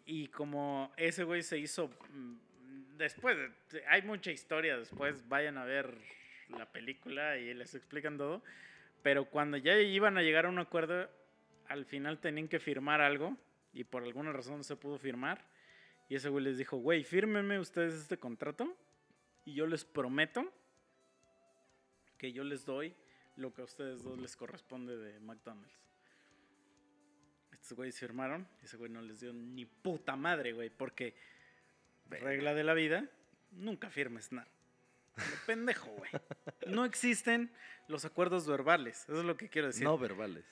Y 0.05 0.29
como 0.29 0.93
ese 0.97 1.25
güey 1.25 1.43
se 1.43 1.59
hizo 1.59 1.89
mm, 2.11 2.97
después, 2.97 3.37
de- 3.71 3.87
hay 3.87 4.03
mucha 4.03 4.31
historia 4.33 4.77
después, 4.79 5.29
vayan 5.29 5.59
a 5.59 5.65
ver 5.65 5.95
la 6.49 6.67
película 6.73 7.37
y 7.37 7.53
les 7.55 7.75
explican 7.75 8.17
todo. 8.17 8.43
Pero 9.03 9.27
cuando 9.27 9.57
ya 9.59 9.77
iban 9.79 10.17
a 10.19 10.23
llegar 10.23 10.47
a 10.47 10.49
un 10.49 10.59
acuerdo, 10.59 11.09
al 11.69 11.85
final 11.85 12.19
tenían 12.19 12.49
que 12.49 12.59
firmar 12.59 13.01
algo 13.01 13.37
y 13.73 13.85
por 13.85 14.03
alguna 14.03 14.33
razón 14.33 14.57
no 14.57 14.63
se 14.65 14.75
pudo 14.77 14.99
firmar. 14.99 15.45
Y 16.09 16.15
ese 16.17 16.31
güey 16.31 16.43
les 16.43 16.57
dijo, 16.57 16.79
güey, 16.79 17.05
fírmenme 17.05 17.59
ustedes 17.59 17.93
este 17.95 18.17
contrato 18.19 18.75
y 19.45 19.53
yo 19.55 19.67
les 19.67 19.85
prometo 19.85 20.51
que 22.19 22.33
yo 22.33 22.45
les 22.45 22.65
doy 22.65 22.95
lo 23.37 23.55
que 23.55 23.63
a 23.63 23.65
ustedes 23.65 24.03
dos 24.03 24.19
les 24.19 24.37
corresponde 24.37 24.97
de 24.97 25.19
McDonald's. 25.21 25.73
Estos 27.53 27.73
güeyes 27.77 27.99
firmaron 27.99 28.47
ese 28.63 28.77
güey 28.77 28.91
no 28.91 29.01
les 29.03 29.21
dio 29.21 29.33
ni 29.33 29.65
puta 29.65 30.17
madre, 30.17 30.53
güey, 30.53 30.71
porque 30.71 31.15
regla 32.09 32.55
de 32.55 32.65
la 32.65 32.75
vida, 32.75 33.05
nunca 33.53 33.91
firmes 33.91 34.33
nada. 34.33 34.49
Pendejo, 35.47 35.91
güey. 35.91 36.11
No 36.67 36.85
existen 36.85 37.51
los 37.89 38.05
acuerdos 38.05 38.47
verbales, 38.47 39.03
eso 39.05 39.19
es 39.21 39.25
lo 39.25 39.37
que 39.37 39.49
quiero 39.49 39.69
decir. 39.69 39.85
No 39.85 39.99
verbales. 39.99 40.45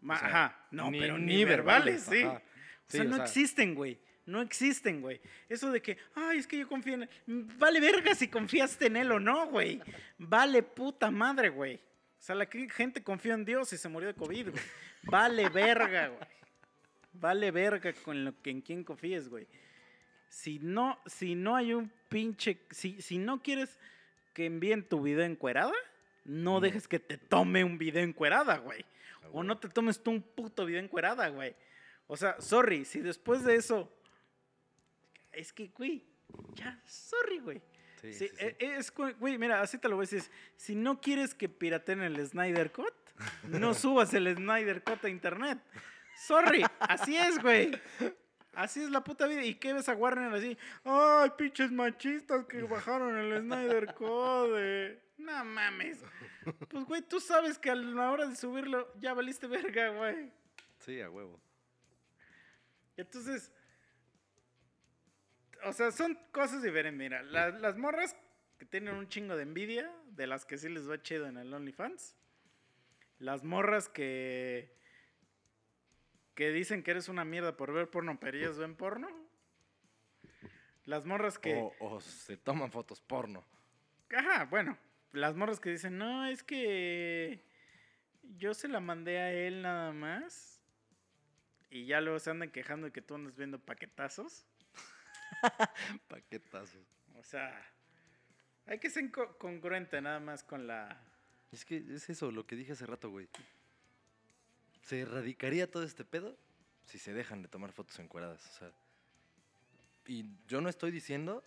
Ma- 0.00 0.16
o 0.16 0.18
sea, 0.18 0.28
Ajá, 0.28 0.66
no, 0.70 0.90
ni- 0.90 1.00
pero 1.00 1.18
ni, 1.18 1.36
ni 1.36 1.44
verbales, 1.44 2.08
verbales, 2.08 2.20
sí. 2.20 2.22
ajá. 2.24 2.36
O 2.36 2.90
Sí, 2.90 2.96
sea, 2.98 3.00
o 3.00 3.08
no 3.08 3.16
sea- 3.16 3.24
existen, 3.24 3.74
güey. 3.74 3.98
No 4.26 4.40
existen, 4.40 5.00
güey. 5.02 5.20
Eso 5.48 5.70
de 5.70 5.82
que, 5.82 5.98
ay, 6.14 6.38
es 6.38 6.46
que 6.46 6.58
yo 6.58 6.66
confío 6.68 6.94
en 6.94 7.02
él. 7.02 7.08
Vale 7.26 7.78
verga 7.80 8.14
si 8.14 8.28
confiaste 8.28 8.86
en 8.86 8.96
él 8.96 9.12
o 9.12 9.20
no, 9.20 9.46
güey. 9.48 9.82
Vale 10.18 10.62
puta 10.62 11.10
madre, 11.10 11.50
güey. 11.50 11.76
O 11.76 12.26
sea, 12.26 12.34
la 12.34 12.46
gente 12.46 13.02
confió 13.02 13.34
en 13.34 13.44
Dios 13.44 13.72
y 13.74 13.76
se 13.76 13.88
murió 13.88 14.08
de 14.08 14.14
COVID, 14.14 14.50
güey. 14.50 14.62
Vale 15.02 15.48
verga, 15.50 16.08
güey. 16.08 16.28
Vale 17.12 17.50
verga 17.50 17.92
con 17.92 18.24
lo 18.24 18.40
que 18.40 18.50
en 18.50 18.62
quién 18.62 18.82
confíes, 18.82 19.28
güey. 19.28 19.46
Si 20.28 20.58
no, 20.58 20.98
si 21.06 21.34
no 21.34 21.54
hay 21.54 21.74
un 21.74 21.92
pinche. 22.08 22.58
Si, 22.70 23.00
si 23.02 23.18
no 23.18 23.42
quieres 23.42 23.78
que 24.32 24.46
envíen 24.46 24.82
tu 24.88 25.02
video 25.02 25.24
encuerada, 25.24 25.74
no 26.24 26.54
No. 26.54 26.60
dejes 26.60 26.88
que 26.88 26.98
te 26.98 27.18
tome 27.18 27.62
un 27.62 27.76
video 27.78 28.02
encuerada, 28.02 28.56
güey. 28.56 28.84
Ah, 29.22 29.28
O 29.32 29.44
no 29.44 29.58
te 29.58 29.68
tomes 29.68 30.02
tú 30.02 30.10
un 30.12 30.22
puto 30.22 30.64
video 30.64 30.80
encuerada, 30.80 31.28
güey. 31.28 31.54
O 32.06 32.16
sea, 32.16 32.40
sorry, 32.40 32.84
si 32.84 33.00
después 33.00 33.44
de 33.44 33.56
eso. 33.56 33.92
Es 35.36 35.52
que, 35.52 35.68
güey, 35.68 36.04
ya, 36.54 36.80
sorry, 36.86 37.38
güey. 37.38 37.62
Sí, 38.00 38.12
Sí, 38.12 38.28
sí, 38.28 38.36
sí. 38.36 38.44
e- 38.44 38.56
es, 38.76 38.92
güey, 39.18 39.38
mira, 39.38 39.60
así 39.62 39.78
te 39.78 39.88
lo 39.88 39.96
voy 39.96 40.04
a 40.04 40.08
decir. 40.10 40.30
Si 40.56 40.74
no 40.74 41.00
quieres 41.00 41.34
que 41.34 41.48
pirateen 41.48 42.02
el 42.02 42.26
Snyder 42.26 42.70
Cut, 42.70 42.92
no 43.48 43.72
subas 43.74 44.12
el 44.14 44.34
Snyder 44.34 44.82
Cut 44.82 45.04
a 45.04 45.08
internet. 45.08 45.58
Sorry, 46.16 46.64
así 46.80 47.16
es, 47.16 47.40
güey. 47.40 47.70
Así 48.52 48.82
es 48.82 48.90
la 48.90 49.02
puta 49.02 49.26
vida. 49.26 49.42
¿Y 49.42 49.54
qué 49.56 49.72
ves 49.72 49.88
a 49.88 49.94
Warner 49.94 50.32
así? 50.32 50.56
Ay, 50.84 51.30
pinches 51.36 51.72
machistas 51.72 52.46
que 52.46 52.62
bajaron 52.62 53.16
el 53.18 53.40
Snyder 53.42 53.94
Code. 53.94 55.02
No 55.16 55.44
mames. 55.44 56.00
Pues, 56.68 56.84
güey, 56.84 57.02
tú 57.02 57.18
sabes 57.20 57.58
que 57.58 57.70
a 57.70 57.74
la 57.74 58.12
hora 58.12 58.26
de 58.28 58.36
subirlo 58.36 58.92
ya 59.00 59.14
valiste 59.14 59.46
verga, 59.46 59.88
güey. 59.88 60.30
Sí, 60.78 61.00
a 61.00 61.10
huevo. 61.10 61.40
Entonces, 62.96 63.50
o 65.66 65.72
sea, 65.72 65.90
son 65.90 66.18
cosas 66.32 66.62
diferentes. 66.62 66.98
Mira, 66.98 67.22
la- 67.22 67.50
las 67.50 67.76
morras 67.76 68.16
que 68.58 68.66
tienen 68.66 68.94
un 68.94 69.08
chingo 69.08 69.36
de 69.36 69.42
envidia, 69.42 69.90
de 70.08 70.26
las 70.26 70.44
que 70.44 70.58
sí 70.58 70.68
les 70.68 70.88
va 70.88 71.00
chido 71.02 71.26
en 71.26 71.36
el 71.36 71.52
OnlyFans. 71.52 72.16
Las 73.18 73.42
morras 73.44 73.88
que 73.88 74.72
que 76.34 76.50
dicen 76.50 76.82
que 76.82 76.90
eres 76.90 77.08
una 77.08 77.24
mierda 77.24 77.56
por 77.56 77.72
ver 77.72 77.88
porno, 77.88 78.18
pero 78.18 78.36
ellas 78.36 78.58
ven 78.58 78.74
porno. 78.74 79.08
Las 80.84 81.06
morras 81.06 81.38
que... 81.38 81.54
O, 81.54 81.72
o 81.78 82.00
se 82.00 82.36
toman 82.36 82.72
fotos 82.72 83.00
porno. 83.00 83.44
Ajá, 84.10 84.44
bueno. 84.46 84.76
Las 85.12 85.36
morras 85.36 85.60
que 85.60 85.70
dicen, 85.70 85.96
no, 85.96 86.26
es 86.26 86.42
que 86.42 87.44
yo 88.36 88.52
se 88.52 88.66
la 88.66 88.80
mandé 88.80 89.18
a 89.18 89.32
él 89.32 89.62
nada 89.62 89.92
más. 89.92 90.60
Y 91.70 91.86
ya 91.86 92.00
luego 92.00 92.18
se 92.18 92.30
andan 92.30 92.50
quejando 92.50 92.86
de 92.86 92.92
que 92.92 93.00
tú 93.00 93.14
andas 93.14 93.36
viendo 93.36 93.60
paquetazos. 93.60 94.44
Paquetazos. 96.08 96.86
O 97.16 97.22
sea, 97.22 97.54
hay 98.66 98.78
que 98.78 98.90
ser 98.90 99.10
co- 99.10 99.36
congruente 99.38 100.00
nada 100.00 100.20
más 100.20 100.42
con 100.42 100.66
la... 100.66 101.00
Es 101.52 101.64
que 101.64 101.76
es 101.76 102.08
eso, 102.10 102.30
lo 102.32 102.46
que 102.46 102.56
dije 102.56 102.72
hace 102.72 102.86
rato, 102.86 103.10
güey. 103.10 103.28
Se 104.82 105.00
erradicaría 105.00 105.70
todo 105.70 105.84
este 105.84 106.04
pedo 106.04 106.36
si 106.84 106.98
se 106.98 107.12
dejan 107.12 107.42
de 107.42 107.48
tomar 107.48 107.72
fotos 107.72 107.98
encueradas. 107.98 108.44
O 108.46 108.58
sea, 108.58 108.72
y 110.06 110.26
yo 110.46 110.60
no 110.60 110.68
estoy 110.68 110.90
diciendo 110.90 111.42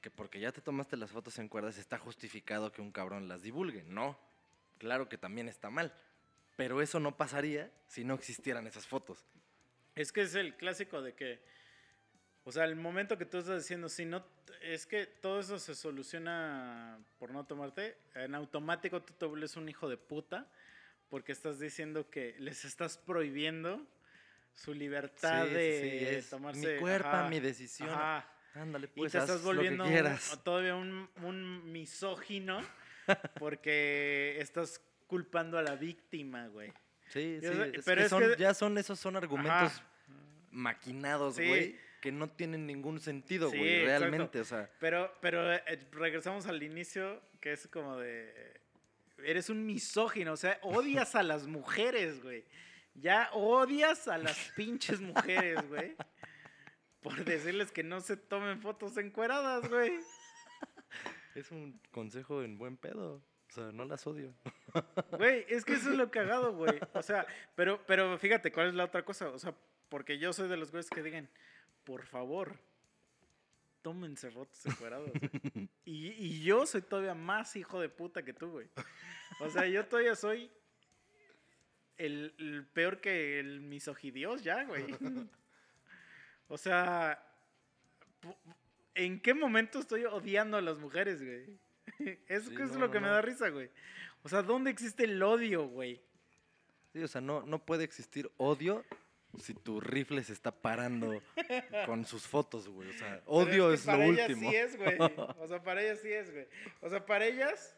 que 0.00 0.10
porque 0.10 0.40
ya 0.40 0.52
te 0.52 0.60
tomaste 0.60 0.96
las 0.96 1.10
fotos 1.10 1.38
encueradas 1.38 1.78
está 1.78 1.98
justificado 1.98 2.72
que 2.72 2.82
un 2.82 2.92
cabrón 2.92 3.28
las 3.28 3.42
divulgue. 3.42 3.84
No, 3.84 4.18
claro 4.78 5.08
que 5.08 5.16
también 5.16 5.48
está 5.48 5.70
mal. 5.70 5.94
Pero 6.56 6.82
eso 6.82 7.00
no 7.00 7.16
pasaría 7.16 7.72
si 7.86 8.04
no 8.04 8.14
existieran 8.14 8.66
esas 8.66 8.86
fotos. 8.86 9.24
Es 9.94 10.12
que 10.12 10.22
es 10.22 10.34
el 10.34 10.56
clásico 10.56 11.00
de 11.00 11.14
que... 11.14 11.40
O 12.44 12.52
sea, 12.52 12.64
el 12.64 12.76
momento 12.76 13.16
que 13.16 13.24
tú 13.24 13.38
estás 13.38 13.62
diciendo, 13.62 13.88
si 13.88 14.04
no, 14.04 14.24
es 14.60 14.86
que 14.86 15.06
todo 15.06 15.40
eso 15.40 15.58
se 15.58 15.74
soluciona 15.74 16.98
por 17.18 17.30
no 17.30 17.44
tomarte, 17.46 17.96
en 18.14 18.34
automático 18.34 19.02
tú 19.02 19.14
te 19.14 19.24
vuelves 19.26 19.56
un 19.56 19.68
hijo 19.68 19.88
de 19.88 19.96
puta 19.96 20.46
porque 21.08 21.32
estás 21.32 21.58
diciendo 21.58 22.10
que 22.10 22.36
les 22.38 22.64
estás 22.66 22.98
prohibiendo 22.98 23.86
su 24.54 24.74
libertad 24.74 25.46
Sí, 25.46 25.54
de 25.54 26.20
sí, 26.22 26.30
tomarse... 26.30 26.74
mi 26.74 26.80
cuerpo, 26.80 27.08
ajá, 27.08 27.28
mi 27.28 27.40
decisión. 27.40 27.88
ajá. 27.88 28.30
Ándale, 28.54 28.86
Y 28.94 29.00
pues 29.00 29.12
te 29.12 29.18
haz 29.18 29.24
estás 29.24 29.42
volviendo 29.42 29.84
un- 29.84 30.42
todavía 30.44 30.76
un, 30.76 31.08
un 31.22 31.72
misógino 31.72 32.60
porque 33.38 34.36
estás 34.38 34.80
culpando 35.06 35.58
a 35.58 35.62
la 35.62 35.74
víctima, 35.76 36.46
güey. 36.48 36.70
Sí, 37.08 37.38
sí, 37.40 37.46
Yo 37.46 37.64
es 37.64 37.84
pero 37.84 38.00
que 38.00 38.04
es 38.04 38.10
son- 38.10 38.20
que- 38.22 38.36
ya 38.38 38.54
son 38.54 38.78
esos 38.78 38.98
son 39.00 39.16
argumentos 39.16 39.72
Ajá. 39.72 39.82
maquinados, 40.50 41.36
Sí. 41.36 41.48
güey, 41.48 41.78
que 42.04 42.12
no 42.12 42.28
tienen 42.28 42.66
ningún 42.66 43.00
sentido, 43.00 43.48
Sí, 43.50 43.56
güey, 43.56 43.76
exacto. 43.76 43.98
realmente, 43.98 44.40
o 44.40 44.44
sea, 44.44 44.70
Pero, 44.78 45.10
pero 45.22 45.50
eh, 45.54 45.62
regresamos 45.90 46.44
al 46.44 46.62
inicio, 46.62 47.22
que 47.40 47.54
es 47.54 47.66
como 47.66 47.96
de. 47.96 48.60
Eres 49.24 49.48
un 49.48 49.64
misógino, 49.64 50.34
o 50.34 50.36
sea, 50.36 50.58
odias 50.60 51.14
a 51.14 51.22
las 51.22 51.46
mujeres, 51.46 52.22
güey. 52.22 52.44
Ya 52.92 53.30
odias 53.32 54.06
a 54.06 54.18
las 54.18 54.36
pinches 54.54 55.00
mujeres, 55.00 55.66
güey. 55.66 55.96
Por 57.00 57.24
decirles 57.24 57.72
que 57.72 57.82
no 57.82 58.02
se 58.02 58.18
tomen 58.18 58.60
fotos 58.60 58.98
encueradas, 58.98 59.66
güey. 59.70 59.98
es 61.34 61.50
un 61.52 61.80
consejo 61.90 62.42
en 62.42 62.58
buen 62.58 62.76
pedo. 62.76 63.14
O 63.48 63.52
sea, 63.54 63.72
no 63.72 63.86
las 63.86 64.06
odio. 64.06 64.34
Güey, 65.12 65.46
es 65.48 65.64
que 65.64 65.74
eso 65.74 65.90
es 65.90 65.96
lo 65.96 66.10
cagado, 66.10 66.52
güey. 66.54 66.78
O 66.92 67.02
sea, 67.02 67.24
pero, 67.54 67.80
pero 67.86 68.18
fíjate, 68.18 68.52
¿cuál 68.52 68.68
es 68.68 68.74
la 68.74 68.84
otra 68.84 69.04
cosa? 69.06 69.28
O 69.30 69.38
sea, 69.38 69.54
porque 69.88 70.18
yo 70.18 70.32
soy 70.34 70.48
de 70.48 70.56
los 70.56 70.70
güeyes 70.72 70.90
que 70.90 71.02
digan, 71.04 71.30
por 71.84 72.06
favor, 72.06 72.58
tómense 73.82 74.32
encueradas. 74.64 75.10
güey". 75.10 75.68
Y, 75.84 76.08
y 76.12 76.42
yo 76.42 76.64
soy 76.66 76.80
todavía 76.80 77.14
más 77.14 77.56
hijo 77.56 77.78
de 77.80 77.90
puta 77.90 78.24
que 78.24 78.32
tú, 78.32 78.50
güey. 78.50 78.68
O 79.40 79.50
sea, 79.50 79.66
yo 79.66 79.86
todavía 79.86 80.14
soy 80.16 80.50
el, 81.98 82.34
el 82.38 82.66
peor 82.66 83.00
que 83.00 83.38
el 83.38 83.60
misogidios 83.60 84.42
ya, 84.42 84.64
güey. 84.64 84.86
O 86.48 86.56
sea, 86.56 87.22
¿en 88.94 89.20
qué 89.20 89.34
momento 89.34 89.78
estoy 89.78 90.04
odiando 90.04 90.56
a 90.56 90.62
las 90.62 90.78
mujeres, 90.78 91.22
güey? 91.22 91.58
Eso 92.28 92.48
Sí, 92.50 92.56
es 92.62 92.72
no, 92.72 92.78
lo 92.80 92.86
no, 92.86 92.90
que 92.90 93.00
me 93.00 93.08
da 93.08 93.20
risa, 93.20 93.50
güey. 93.50 93.70
O 94.22 94.28
sea, 94.28 94.42
¿dónde 94.42 94.70
existe 94.70 95.04
el 95.04 95.22
odio, 95.22 95.66
güey? 95.68 96.02
Sí, 96.92 97.02
o 97.02 97.08
sea, 97.08 97.20
no, 97.20 97.42
no 97.42 97.64
puede 97.64 97.84
existir 97.84 98.30
odio 98.38 98.84
si 99.38 99.54
tu 99.54 99.80
rifle 99.80 100.22
se 100.22 100.32
está 100.32 100.50
parando 100.50 101.22
con 101.86 102.04
sus 102.04 102.26
fotos, 102.26 102.68
güey. 102.68 102.90
O 102.90 102.92
sea, 102.92 103.22
odio 103.26 103.68
que 103.68 103.74
es, 103.74 103.86
lo 103.86 103.92
para 103.92 104.04
ellas 104.04 104.30
último. 104.30 104.50
sí 104.50 104.56
es, 104.56 104.76
güey. 104.76 104.98
O 105.38 105.46
sea, 105.46 105.62
para 105.62 105.82
ellas 105.82 105.98
sí 106.00 106.12
es, 106.12 106.32
güey. 106.32 106.46
O 106.80 106.90
sea, 106.90 107.04
para 107.04 107.26
ellas 107.26 107.76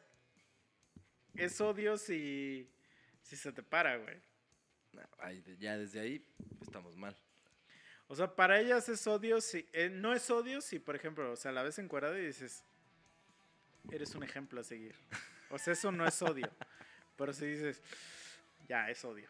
es 1.35 1.61
odio 1.61 1.99
si, 1.99 2.71
si 3.23 3.37
se 3.37 3.53
te 3.53 3.63
para, 3.63 3.97
güey. 3.97 4.17
No, 4.93 5.03
ya 5.59 5.77
desde 5.77 6.01
ahí 6.01 6.27
estamos 6.63 6.97
mal. 6.97 7.17
O 8.09 8.15
sea, 8.15 8.35
para 8.35 8.61
ellas 8.61 8.89
es 8.89 9.07
odio 9.07 9.41
si... 9.41 9.69
eh, 9.73 9.91
no 9.91 10.15
es 10.15 10.31
odio 10.31 10.61
si, 10.61 10.79
por 10.79 10.95
ejemplo, 10.95 11.33
o 11.33 11.37
sea, 11.37 11.53
la 11.53 11.63
ves 11.63 11.79
encuadrada 11.79 12.19
y 12.19 12.27
dices, 12.27 12.65
eres 13.91 14.15
un 14.15 14.23
ejemplo 14.23 14.61
a 14.61 14.65
seguir. 14.65 14.95
O 15.51 15.59
sea, 15.59 15.73
eso 15.73 15.91
no 15.93 16.07
es 16.07 16.21
odio. 16.23 16.49
Pero 17.17 17.33
si 17.33 17.47
dices, 17.47 17.83
ya, 18.69 18.91
es 18.91 19.05
odio. 19.05 19.29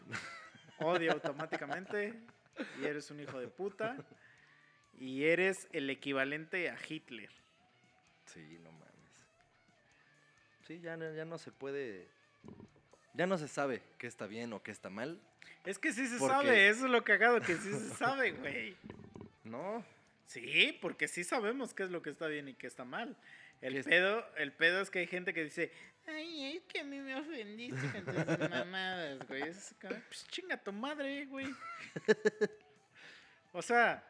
Odio 0.78 1.12
automáticamente 1.12 2.14
y 2.80 2.84
eres 2.84 3.10
un 3.10 3.20
hijo 3.20 3.38
de 3.38 3.48
puta 3.48 3.96
y 4.98 5.24
eres 5.24 5.68
el 5.72 5.88
equivalente 5.90 6.68
a 6.70 6.76
Hitler. 6.88 7.30
Sí, 8.26 8.58
no 8.62 8.72
mames. 8.72 8.86
Sí, 10.66 10.80
ya, 10.80 10.96
no- 10.96 11.12
ya 11.14 11.24
no 11.24 11.38
se 11.38 11.52
puede. 11.52 12.08
Ya 13.14 13.26
no 13.26 13.38
se 13.38 13.48
sabe 13.48 13.82
qué 13.98 14.06
está 14.06 14.26
bien 14.26 14.52
o 14.52 14.62
qué 14.62 14.70
está 14.70 14.90
mal. 14.90 15.20
Es 15.64 15.78
que 15.78 15.92
sí 15.92 16.06
se 16.06 16.18
Porque- 16.18 16.34
sabe, 16.34 16.68
eso 16.68 16.84
es 16.86 16.90
lo 16.90 17.02
cagado, 17.04 17.40
que 17.40 17.56
sí 17.56 17.72
se 17.72 17.90
sabe, 17.94 18.32
güey. 18.32 18.76
No. 19.44 19.84
Sí, 20.26 20.76
porque 20.82 21.08
sí 21.08 21.24
sabemos 21.24 21.72
qué 21.72 21.84
es 21.84 21.90
lo 21.90 22.02
que 22.02 22.10
está 22.10 22.26
bien 22.26 22.48
y 22.48 22.54
qué 22.54 22.66
está 22.66 22.84
mal. 22.84 23.16
El 23.62 23.72
¿Qué 23.74 23.78
es- 23.80 23.86
pedo, 23.86 24.26
el 24.36 24.52
pedo 24.52 24.80
es 24.82 24.90
que 24.90 24.98
hay 25.00 25.06
gente 25.06 25.32
que 25.32 25.44
dice, 25.44 25.72
ay, 26.08 26.56
es 26.56 26.62
que 26.64 26.80
a 26.80 26.84
mí 26.84 27.00
me 27.00 27.16
ofendiste 27.16 28.04
con 28.04 28.14
tus 28.14 28.50
mamadas, 28.50 29.26
güey. 29.28 29.42
Es 29.42 29.74
como, 29.80 29.94
pues 30.08 30.26
chinga 30.28 30.56
tu 30.56 30.72
madre, 30.72 31.26
güey. 31.26 31.54
o 33.52 33.62
sea, 33.62 34.04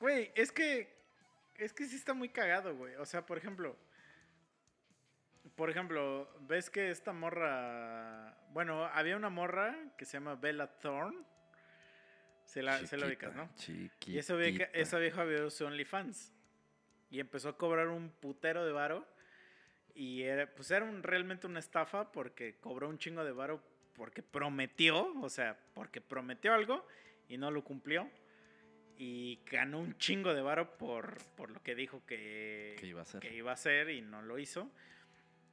güey, 0.00 0.30
es 0.34 0.52
que, 0.52 0.94
es 1.56 1.72
que 1.72 1.86
sí 1.86 1.96
está 1.96 2.14
muy 2.14 2.28
cagado, 2.28 2.76
güey. 2.76 2.94
O 2.96 3.06
sea, 3.06 3.24
por 3.24 3.38
ejemplo, 3.38 3.76
por 5.56 5.70
ejemplo, 5.70 6.28
ves 6.40 6.70
que 6.70 6.90
esta 6.90 7.12
morra, 7.12 8.36
bueno, 8.52 8.84
había 8.86 9.16
una 9.16 9.30
morra 9.30 9.76
que 9.96 10.04
se 10.04 10.14
llama 10.14 10.34
Bella 10.34 10.66
Thorne. 10.66 11.18
Se 12.44 12.62
la, 12.62 12.86
se 12.86 12.96
la 12.96 13.06
ubicas, 13.06 13.34
¿no? 13.34 13.48
Chiquita. 13.54 14.10
Y 14.10 14.18
esa 14.18 14.34
vieja, 14.34 14.64
esa 14.72 14.98
vieja 14.98 15.24
vio 15.24 15.50
su 15.50 15.64
OnlyFans. 15.64 16.32
Y 17.10 17.20
empezó 17.20 17.50
a 17.50 17.56
cobrar 17.56 17.88
un 17.88 18.10
putero 18.10 18.64
de 18.64 18.72
varo. 18.72 19.06
Y 19.94 20.22
era, 20.22 20.46
pues 20.54 20.70
era 20.70 20.84
un- 20.84 21.02
realmente 21.02 21.46
una 21.46 21.58
estafa 21.60 22.10
porque 22.12 22.56
cobró 22.60 22.88
un 22.88 22.98
chingo 22.98 23.24
de 23.24 23.32
varo 23.32 23.62
porque 23.94 24.22
prometió, 24.22 25.12
o 25.20 25.28
sea, 25.28 25.58
porque 25.74 26.00
prometió 26.00 26.54
algo 26.54 26.86
y 27.28 27.36
no 27.36 27.50
lo 27.50 27.62
cumplió. 27.62 28.08
Y 28.96 29.40
ganó 29.50 29.80
un 29.80 29.96
chingo 29.98 30.32
de 30.32 30.42
varo 30.42 30.76
por, 30.78 31.18
por 31.36 31.50
lo 31.50 31.62
que 31.62 31.74
dijo 31.74 32.04
que, 32.06 32.76
¿Qué 32.78 32.86
iba 32.86 33.00
a 33.00 33.02
hacer? 33.02 33.20
que 33.20 33.34
iba 33.34 33.50
a 33.50 33.54
hacer 33.54 33.90
y 33.90 34.00
no 34.00 34.22
lo 34.22 34.38
hizo. 34.38 34.70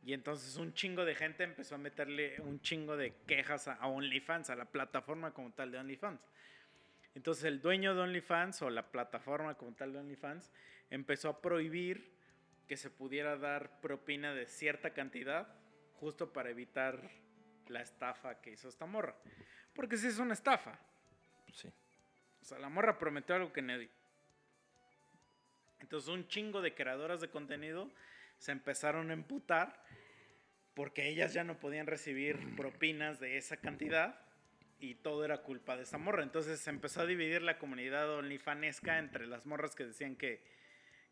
Y 0.03 0.13
entonces 0.13 0.55
un 0.57 0.73
chingo 0.73 1.03
de 1.03 1.15
gente 1.15 1.43
empezó 1.43 1.75
a 1.75 1.77
meterle 1.77 2.39
un 2.41 2.61
chingo 2.61 2.95
de 2.95 3.13
quejas 3.27 3.67
a 3.67 3.85
OnlyFans, 3.87 4.49
a 4.49 4.55
la 4.55 4.65
plataforma 4.65 5.33
como 5.33 5.51
tal 5.51 5.71
de 5.71 5.77
OnlyFans. 5.79 6.21
Entonces 7.15 7.43
el 7.45 7.59
dueño 7.61 7.95
de 7.95 8.01
OnlyFans 8.01 8.61
o 8.61 8.69
la 8.69 8.89
plataforma 8.91 9.55
como 9.55 9.73
tal 9.73 9.91
de 9.93 9.99
OnlyFans 9.99 10.51
empezó 10.89 11.29
a 11.29 11.41
prohibir 11.41 12.13
que 12.69 12.77
se 12.77 12.91
pudiera 12.91 13.35
dar 13.35 13.81
propina 13.81 14.35
de 14.35 14.45
cierta 14.45 14.93
cantidad 14.93 15.47
justo 15.95 16.31
para 16.31 16.51
evitar 16.51 17.01
la 17.67 17.81
estafa 17.81 18.39
que 18.41 18.51
hizo 18.51 18.69
esta 18.69 18.85
morra. 18.85 19.15
Porque 19.73 19.97
si 19.97 20.05
es 20.05 20.19
una 20.19 20.35
estafa. 20.35 20.77
Sí. 21.51 21.67
O 22.39 22.45
sea, 22.45 22.59
la 22.59 22.69
morra 22.69 22.99
prometió 22.99 23.33
algo 23.33 23.51
que 23.51 23.63
nadie. 23.63 23.89
Entonces 25.79 26.09
un 26.09 26.27
chingo 26.27 26.61
de 26.61 26.75
creadoras 26.75 27.21
de 27.21 27.31
contenido 27.31 27.89
se 28.37 28.51
empezaron 28.51 29.09
a 29.09 29.13
emputar 29.13 29.83
porque 30.75 31.09
ellas 31.09 31.33
ya 31.33 31.43
no 31.43 31.59
podían 31.59 31.87
recibir 31.87 32.55
propinas 32.55 33.19
de 33.19 33.37
esa 33.37 33.57
cantidad 33.57 34.21
y 34.79 34.93
todo 34.93 35.25
era 35.25 35.41
culpa 35.41 35.75
de 35.75 35.83
esa 35.83 35.97
morra. 35.97 36.21
Entonces 36.21 36.59
se 36.59 36.69
empezó 36.69 37.01
a 37.01 37.07
dividir 37.07 37.41
la 37.41 37.57
comunidad 37.57 38.13
onlyfanesca 38.13 38.99
entre 38.99 39.25
las 39.25 39.47
morras 39.47 39.75
que 39.75 39.87
decían 39.87 40.15
que, 40.15 40.43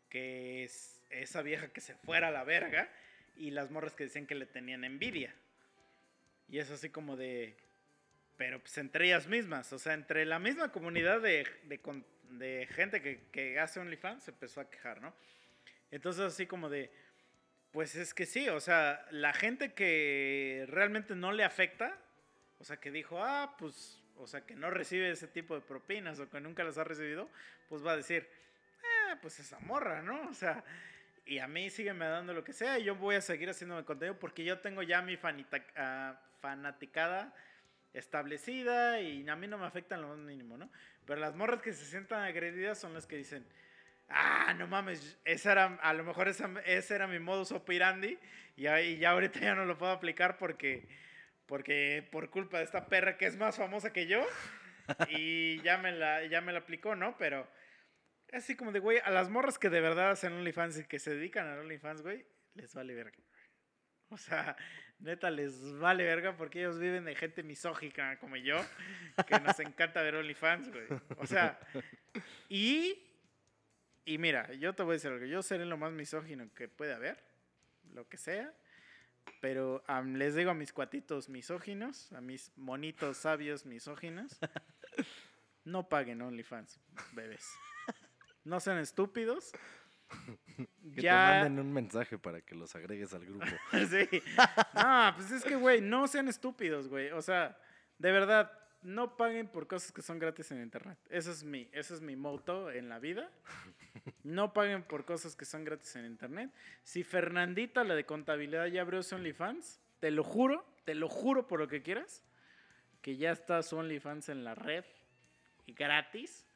que 0.08 0.62
es 0.62 0.97
esa 1.10 1.42
vieja 1.42 1.68
que 1.68 1.80
se 1.80 1.94
fuera 1.94 2.28
a 2.28 2.30
la 2.30 2.44
verga 2.44 2.88
y 3.36 3.50
las 3.50 3.70
morras 3.70 3.94
que 3.94 4.04
decían 4.04 4.26
que 4.26 4.34
le 4.34 4.46
tenían 4.46 4.84
envidia. 4.84 5.34
Y 6.48 6.58
es 6.58 6.70
así 6.70 6.90
como 6.90 7.16
de... 7.16 7.56
Pero 8.36 8.60
pues 8.60 8.78
entre 8.78 9.06
ellas 9.06 9.26
mismas, 9.26 9.72
o 9.72 9.78
sea, 9.78 9.94
entre 9.94 10.24
la 10.24 10.38
misma 10.38 10.70
comunidad 10.70 11.20
de, 11.20 11.46
de, 11.64 11.80
de 12.30 12.68
gente 12.70 13.02
que, 13.02 13.22
que 13.32 13.58
hace 13.58 13.80
OnlyFans 13.80 14.24
se 14.24 14.30
empezó 14.30 14.60
a 14.60 14.70
quejar, 14.70 15.00
¿no? 15.00 15.14
Entonces 15.90 16.22
así 16.22 16.46
como 16.46 16.68
de... 16.68 16.90
Pues 17.72 17.96
es 17.96 18.14
que 18.14 18.24
sí, 18.24 18.48
o 18.48 18.60
sea, 18.60 19.06
la 19.10 19.34
gente 19.34 19.74
que 19.74 20.64
realmente 20.68 21.14
no 21.14 21.32
le 21.32 21.44
afecta, 21.44 21.98
o 22.58 22.64
sea, 22.64 22.78
que 22.78 22.90
dijo, 22.90 23.22
ah, 23.22 23.56
pues, 23.58 24.02
o 24.16 24.26
sea, 24.26 24.40
que 24.40 24.56
no 24.56 24.70
recibe 24.70 25.10
ese 25.10 25.28
tipo 25.28 25.54
de 25.54 25.60
propinas 25.60 26.18
o 26.18 26.30
que 26.30 26.40
nunca 26.40 26.64
las 26.64 26.78
ha 26.78 26.84
recibido, 26.84 27.28
pues 27.68 27.84
va 27.84 27.92
a 27.92 27.96
decir, 27.96 28.26
ah, 28.82 29.18
pues 29.20 29.38
esa 29.38 29.58
morra, 29.60 30.00
¿no? 30.00 30.28
O 30.28 30.34
sea, 30.34 30.64
y 31.28 31.38
a 31.40 31.46
mí 31.46 31.68
sígueme 31.70 32.06
dando 32.06 32.32
lo 32.32 32.42
que 32.42 32.52
sea 32.52 32.78
y 32.78 32.84
yo 32.84 32.96
voy 32.96 33.16
a 33.16 33.20
seguir 33.20 33.50
haciendo 33.50 33.76
mi 33.76 33.84
contenido 33.84 34.18
porque 34.18 34.44
yo 34.44 34.58
tengo 34.60 34.82
ya 34.82 35.02
mi 35.02 35.16
fanita- 35.16 35.64
ah, 35.76 36.18
fanaticada 36.40 37.34
establecida 37.92 39.00
y 39.00 39.28
a 39.28 39.36
mí 39.36 39.46
no 39.46 39.58
me 39.58 39.66
afecta 39.66 39.94
en 39.94 40.02
lo 40.02 40.08
más 40.08 40.18
mínimo, 40.18 40.56
¿no? 40.56 40.70
Pero 41.06 41.20
las 41.20 41.34
morras 41.34 41.60
que 41.62 41.72
se 41.72 41.84
sientan 41.84 42.22
agredidas 42.22 42.78
son 42.78 42.94
las 42.94 43.06
que 43.06 43.16
dicen, 43.16 43.46
ah, 44.08 44.54
no 44.56 44.66
mames, 44.66 45.18
esa 45.24 45.52
era, 45.52 45.78
a 45.82 45.92
lo 45.94 46.04
mejor 46.04 46.28
esa, 46.28 46.50
ese 46.64 46.94
era 46.94 47.06
mi 47.06 47.18
modus 47.18 47.52
operandi 47.52 48.18
y 48.56 48.66
ahí 48.66 48.98
ya 48.98 49.10
ahorita 49.10 49.40
ya 49.40 49.54
no 49.54 49.64
lo 49.64 49.76
puedo 49.76 49.92
aplicar 49.92 50.38
porque, 50.38 50.88
porque 51.46 52.06
por 52.10 52.30
culpa 52.30 52.58
de 52.58 52.64
esta 52.64 52.86
perra 52.86 53.16
que 53.16 53.26
es 53.26 53.36
más 53.36 53.56
famosa 53.56 53.92
que 53.92 54.06
yo 54.06 54.26
y 55.08 55.60
ya 55.62 55.76
me 55.78 55.92
la, 55.92 56.24
ya 56.24 56.40
me 56.40 56.52
la 56.52 56.60
aplicó, 56.60 56.94
¿no? 56.94 57.16
Pero 57.18 57.46
así 58.32 58.56
como 58.56 58.72
de, 58.72 58.80
güey, 58.80 58.98
a 58.98 59.10
las 59.10 59.28
morras 59.28 59.58
que 59.58 59.70
de 59.70 59.80
verdad 59.80 60.10
hacen 60.10 60.32
OnlyFans 60.32 60.78
y 60.78 60.84
que 60.84 60.98
se 60.98 61.14
dedican 61.14 61.48
a 61.48 61.60
OnlyFans, 61.60 62.02
güey, 62.02 62.24
les 62.54 62.74
vale 62.74 62.94
verga. 62.94 63.18
O 64.10 64.16
sea, 64.16 64.56
neta, 65.00 65.30
les 65.30 65.78
vale 65.78 66.04
verga 66.04 66.36
porque 66.36 66.60
ellos 66.60 66.78
viven 66.78 67.04
de 67.04 67.14
gente 67.14 67.42
misógica 67.42 68.18
como 68.18 68.36
yo, 68.36 68.64
que 69.26 69.38
nos 69.40 69.58
encanta 69.60 70.02
ver 70.02 70.16
OnlyFans, 70.16 70.70
güey. 70.70 70.86
O 71.18 71.26
sea, 71.26 71.58
y, 72.48 73.02
y 74.04 74.18
mira, 74.18 74.52
yo 74.54 74.74
te 74.74 74.82
voy 74.82 74.92
a 74.92 74.94
decir 74.94 75.10
algo, 75.10 75.26
yo 75.26 75.42
seré 75.42 75.66
lo 75.66 75.76
más 75.76 75.92
misógino 75.92 76.52
que 76.54 76.68
puede 76.68 76.94
haber, 76.94 77.22
lo 77.92 78.08
que 78.08 78.16
sea, 78.16 78.52
pero 79.40 79.84
les 80.14 80.34
digo 80.34 80.50
a 80.50 80.54
mis 80.54 80.72
cuatitos 80.72 81.28
misóginos, 81.28 82.12
a 82.12 82.20
mis 82.20 82.56
monitos 82.56 83.18
sabios 83.18 83.66
misóginos, 83.66 84.38
no 85.64 85.88
paguen 85.88 86.22
OnlyFans, 86.22 86.80
bebés. 87.12 87.46
No 88.48 88.60
sean 88.60 88.78
estúpidos. 88.78 89.52
Que 90.94 91.02
Ya, 91.02 91.42
te 91.42 91.48
manden 91.48 91.66
un 91.66 91.72
mensaje 91.72 92.18
para 92.18 92.40
que 92.40 92.56
los 92.56 92.74
agregues 92.74 93.12
al 93.14 93.24
grupo. 93.24 93.44
sí. 93.90 94.22
No, 94.74 95.12
pues 95.14 95.30
es 95.30 95.44
que, 95.44 95.54
güey, 95.54 95.80
no 95.80 96.08
sean 96.08 96.26
estúpidos, 96.26 96.88
güey. 96.88 97.10
O 97.10 97.22
sea, 97.22 97.56
de 97.98 98.10
verdad, 98.10 98.50
no 98.82 99.16
paguen 99.16 99.46
por 99.46 99.68
cosas 99.68 99.92
que 99.92 100.02
son 100.02 100.18
gratis 100.18 100.50
en 100.50 100.62
internet. 100.62 100.98
Ese 101.10 101.30
es 101.30 101.44
mi, 101.44 101.68
ese 101.72 101.94
es 101.94 102.00
mi 102.00 102.16
motto 102.16 102.72
en 102.72 102.88
la 102.88 102.98
vida. 102.98 103.30
No 104.24 104.52
paguen 104.52 104.82
por 104.82 105.04
cosas 105.04 105.36
que 105.36 105.44
son 105.44 105.62
gratis 105.62 105.94
en 105.94 106.06
internet. 106.06 106.50
Si 106.82 107.04
Fernandita, 107.04 107.84
la 107.84 107.94
de 107.94 108.06
contabilidad, 108.06 108.66
ya 108.66 108.80
abrió 108.80 109.02
su 109.02 109.14
OnlyFans, 109.14 109.80
te 110.00 110.10
lo 110.10 110.24
juro, 110.24 110.64
te 110.84 110.94
lo 110.94 111.08
juro 111.08 111.46
por 111.46 111.60
lo 111.60 111.68
que 111.68 111.82
quieras, 111.82 112.24
que 113.02 113.16
ya 113.16 113.30
está 113.30 113.62
su 113.62 113.76
OnlyFans 113.76 114.30
en 114.30 114.42
la 114.42 114.54
red 114.56 114.84
y 115.66 115.74
gratis. 115.74 116.46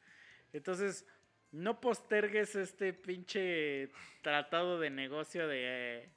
Entonces, 0.51 1.05
no 1.53 1.79
postergues 1.79 2.55
este 2.55 2.91
pinche 2.91 3.89
tratado 4.21 4.79
de 4.79 4.89
negocio 4.89 5.47
de... 5.47 5.59
eh, 5.61 6.09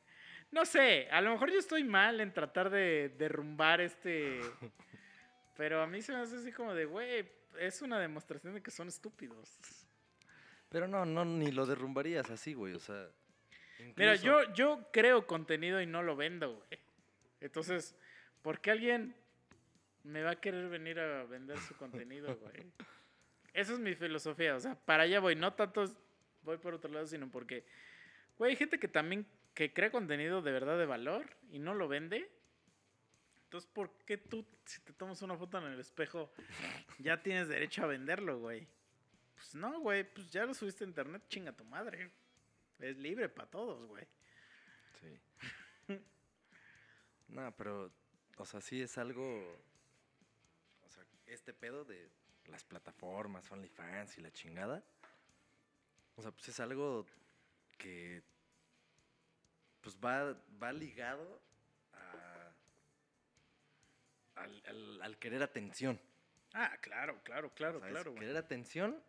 no 0.50 0.64
sé, 0.64 1.08
a 1.10 1.20
lo 1.20 1.30
mejor 1.30 1.52
yo 1.52 1.58
estoy 1.58 1.84
mal 1.84 2.20
en 2.20 2.32
tratar 2.32 2.70
de 2.70 3.14
derrumbar 3.16 3.80
este... 3.80 4.40
Pero 5.56 5.80
a 5.80 5.86
mí 5.86 6.02
se 6.02 6.12
me 6.12 6.18
hace 6.18 6.36
así 6.36 6.52
como 6.52 6.74
de, 6.74 6.84
güey, 6.84 7.26
es 7.58 7.80
una 7.80 7.98
demostración 7.98 8.54
de 8.54 8.62
que 8.62 8.70
son 8.70 8.88
estúpidos. 8.88 9.58
Pero 10.68 10.86
no, 10.86 11.06
no, 11.06 11.24
ni 11.24 11.50
lo 11.50 11.64
derrumbarías 11.66 12.30
así, 12.30 12.52
güey. 12.52 12.74
O 12.74 12.78
sea. 12.78 13.08
Mira, 13.96 14.16
yo, 14.16 14.52
yo 14.52 14.88
creo 14.92 15.26
contenido 15.26 15.80
y 15.80 15.86
no 15.86 16.02
lo 16.02 16.16
vendo, 16.16 16.56
güey. 16.56 16.80
Entonces, 17.40 17.96
¿por 18.42 18.60
qué 18.60 18.72
alguien 18.72 19.14
me 20.02 20.22
va 20.22 20.32
a 20.32 20.40
querer 20.40 20.68
venir 20.68 21.00
a 21.00 21.24
vender 21.24 21.58
su 21.58 21.74
contenido, 21.76 22.36
güey? 22.36 22.72
Esa 23.56 23.72
es 23.72 23.78
mi 23.78 23.94
filosofía, 23.94 24.54
o 24.54 24.60
sea, 24.60 24.74
para 24.74 25.04
allá 25.04 25.18
voy. 25.18 25.34
No 25.34 25.54
tanto 25.54 25.86
voy 26.42 26.58
por 26.58 26.74
otro 26.74 26.92
lado, 26.92 27.06
sino 27.06 27.30
porque, 27.30 27.64
güey, 28.36 28.50
hay 28.50 28.56
gente 28.56 28.78
que 28.78 28.86
también 28.86 29.26
que 29.54 29.72
crea 29.72 29.90
contenido 29.90 30.42
de 30.42 30.52
verdad 30.52 30.78
de 30.78 30.84
valor 30.84 31.24
y 31.50 31.58
no 31.58 31.72
lo 31.72 31.88
vende. 31.88 32.30
Entonces, 33.44 33.70
¿por 33.72 33.96
qué 34.04 34.18
tú, 34.18 34.44
si 34.66 34.82
te 34.82 34.92
tomas 34.92 35.22
una 35.22 35.38
foto 35.38 35.56
en 35.56 35.72
el 35.72 35.80
espejo, 35.80 36.30
ya 36.98 37.22
tienes 37.22 37.48
derecho 37.48 37.82
a 37.82 37.86
venderlo, 37.86 38.38
güey? 38.40 38.68
Pues 39.34 39.54
no, 39.54 39.80
güey, 39.80 40.04
pues 40.04 40.30
ya 40.30 40.44
lo 40.44 40.52
subiste 40.52 40.84
a 40.84 40.88
internet, 40.88 41.22
chinga 41.30 41.52
tu 41.52 41.64
madre. 41.64 42.10
Es 42.78 42.98
libre 42.98 43.30
para 43.30 43.48
todos, 43.48 43.86
güey. 43.86 44.06
Sí. 45.00 45.18
no, 47.28 47.56
pero, 47.56 47.90
o 48.36 48.44
sea, 48.44 48.60
sí 48.60 48.82
es 48.82 48.98
algo. 48.98 49.24
O 50.84 50.90
sea, 50.90 51.06
este 51.24 51.54
pedo 51.54 51.86
de 51.86 52.06
las 52.48 52.64
plataformas, 52.64 53.50
OnlyFans 53.50 54.18
y 54.18 54.20
la 54.20 54.30
chingada. 54.32 54.82
O 56.16 56.22
sea, 56.22 56.30
pues 56.30 56.48
es 56.48 56.60
algo 56.60 57.06
que. 57.78 58.22
Pues 59.80 59.96
va, 60.04 60.36
va 60.62 60.72
ligado 60.72 61.40
a. 61.92 62.52
Al, 64.36 64.62
al- 64.66 65.02
al 65.02 65.18
querer 65.18 65.42
atención. 65.42 65.98
Ah, 66.52 66.76
claro, 66.80 67.20
claro, 67.22 67.52
claro, 67.54 67.80
claro, 67.80 68.10
güey. 68.12 68.20
Querer 68.20 68.36
atención 68.36 69.02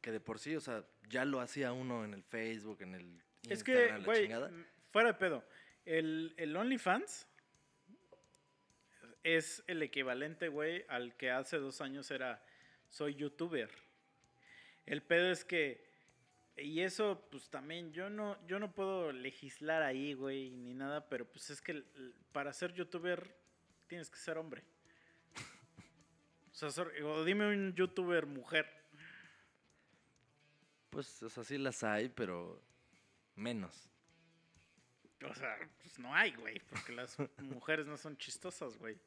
que 0.00 0.10
de 0.12 0.20
por 0.20 0.38
sí, 0.38 0.54
o 0.56 0.60
sea, 0.60 0.84
ya 1.08 1.24
lo 1.24 1.40
hacía 1.40 1.72
uno 1.72 2.04
en 2.04 2.14
el 2.14 2.22
Facebook, 2.22 2.82
en 2.82 2.94
el 2.94 3.22
Es 3.48 3.62
que, 3.64 3.72
Instagram, 3.72 4.00
la 4.00 4.04
güey, 4.04 4.22
chingada. 4.22 4.48
mm, 4.50 4.64
fuera 4.92 5.08
de 5.12 5.14
pedo. 5.18 5.44
El, 5.84 6.34
el 6.36 6.56
OnlyFans 6.56 7.26
es 9.22 9.62
el 9.66 9.82
equivalente, 9.82 10.48
güey, 10.48 10.84
al 10.88 11.16
que 11.16 11.30
hace 11.30 11.58
dos 11.58 11.80
años 11.80 12.10
era 12.10 12.42
soy 12.96 13.14
youtuber. 13.14 13.70
El 14.86 15.02
pedo 15.02 15.30
es 15.30 15.44
que, 15.44 15.86
y 16.56 16.80
eso 16.80 17.28
pues 17.30 17.50
también, 17.50 17.92
yo 17.92 18.08
no, 18.08 18.38
yo 18.46 18.58
no 18.58 18.72
puedo 18.72 19.12
legislar 19.12 19.82
ahí, 19.82 20.14
güey, 20.14 20.50
ni 20.50 20.72
nada, 20.72 21.06
pero 21.06 21.26
pues 21.26 21.50
es 21.50 21.60
que 21.60 21.84
para 22.32 22.52
ser 22.54 22.72
youtuber 22.72 23.36
tienes 23.86 24.08
que 24.08 24.18
ser 24.18 24.38
hombre. 24.38 24.62
O 26.50 26.70
sea, 26.70 26.84
o 27.04 27.24
dime 27.24 27.46
un 27.48 27.74
youtuber 27.74 28.24
mujer. 28.24 28.66
Pues, 30.88 31.22
o 31.22 31.28
sea, 31.28 31.44
sí 31.44 31.58
las 31.58 31.84
hay, 31.84 32.08
pero 32.08 32.62
menos. 33.34 33.90
O 35.22 35.34
sea, 35.34 35.58
pues 35.82 35.98
no 35.98 36.14
hay, 36.14 36.32
güey, 36.32 36.60
porque 36.70 36.92
las 36.92 37.14
mujeres 37.42 37.86
no 37.86 37.98
son 37.98 38.16
chistosas, 38.16 38.78
güey. 38.78 38.98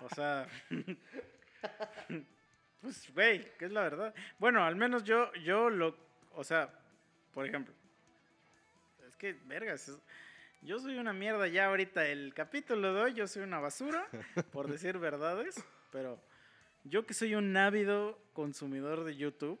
O 0.00 0.08
sea, 0.16 0.48
pues, 2.80 3.12
güey, 3.12 3.44
que 3.56 3.66
es 3.66 3.72
la 3.72 3.82
verdad. 3.82 4.14
Bueno, 4.38 4.64
al 4.64 4.76
menos 4.76 5.04
yo, 5.04 5.32
yo 5.34 5.70
lo, 5.70 5.96
o 6.34 6.44
sea, 6.44 6.70
por 7.32 7.46
ejemplo, 7.46 7.74
es 9.08 9.16
que, 9.16 9.32
vergas, 9.44 9.88
es- 9.88 9.98
yo 10.62 10.78
soy 10.80 10.98
una 10.98 11.12
mierda 11.12 11.46
ya 11.46 11.66
ahorita. 11.66 12.06
El 12.06 12.34
capítulo 12.34 12.92
de 12.92 13.00
hoy, 13.02 13.14
yo 13.14 13.26
soy 13.28 13.42
una 13.42 13.60
basura, 13.60 14.06
por 14.52 14.68
decir 14.68 14.98
verdades, 14.98 15.62
pero 15.92 16.20
yo 16.84 17.06
que 17.06 17.14
soy 17.14 17.34
un 17.34 17.56
ávido 17.56 18.18
consumidor 18.32 19.04
de 19.04 19.16
YouTube, 19.16 19.60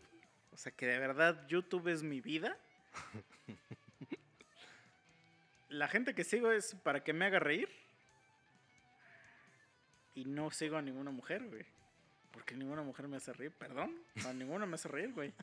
o 0.52 0.56
sea, 0.56 0.72
que 0.72 0.86
de 0.86 0.98
verdad 0.98 1.46
YouTube 1.48 1.88
es 1.88 2.02
mi 2.02 2.20
vida. 2.20 2.56
La 5.68 5.86
gente 5.86 6.14
que 6.14 6.24
sigo 6.24 6.50
es 6.50 6.74
para 6.76 7.04
que 7.04 7.12
me 7.12 7.26
haga 7.26 7.38
reír. 7.38 7.68
Y 10.14 10.24
no 10.24 10.50
sigo 10.50 10.76
a 10.76 10.82
ninguna 10.82 11.10
mujer, 11.10 11.44
güey. 11.46 11.64
Porque 12.38 12.54
ninguna 12.54 12.84
mujer 12.84 13.08
me 13.08 13.16
hace 13.16 13.32
reír, 13.32 13.50
perdón. 13.50 14.00
A 14.24 14.32
ninguna 14.32 14.64
me 14.64 14.76
hace 14.76 14.86
reír, 14.86 15.12
güey. 15.12 15.34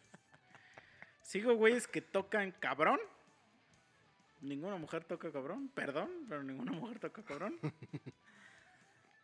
Sigo 1.21 1.53
güeyes 1.53 1.89
que 1.89 1.99
tocan 1.99 2.53
cabrón. 2.53 3.01
Ninguna 4.39 4.77
mujer 4.77 5.03
toca 5.03 5.29
cabrón, 5.29 5.67
perdón, 5.75 6.09
pero 6.29 6.41
ninguna 6.41 6.71
mujer 6.71 6.99
toca 6.99 7.21
cabrón. 7.21 7.59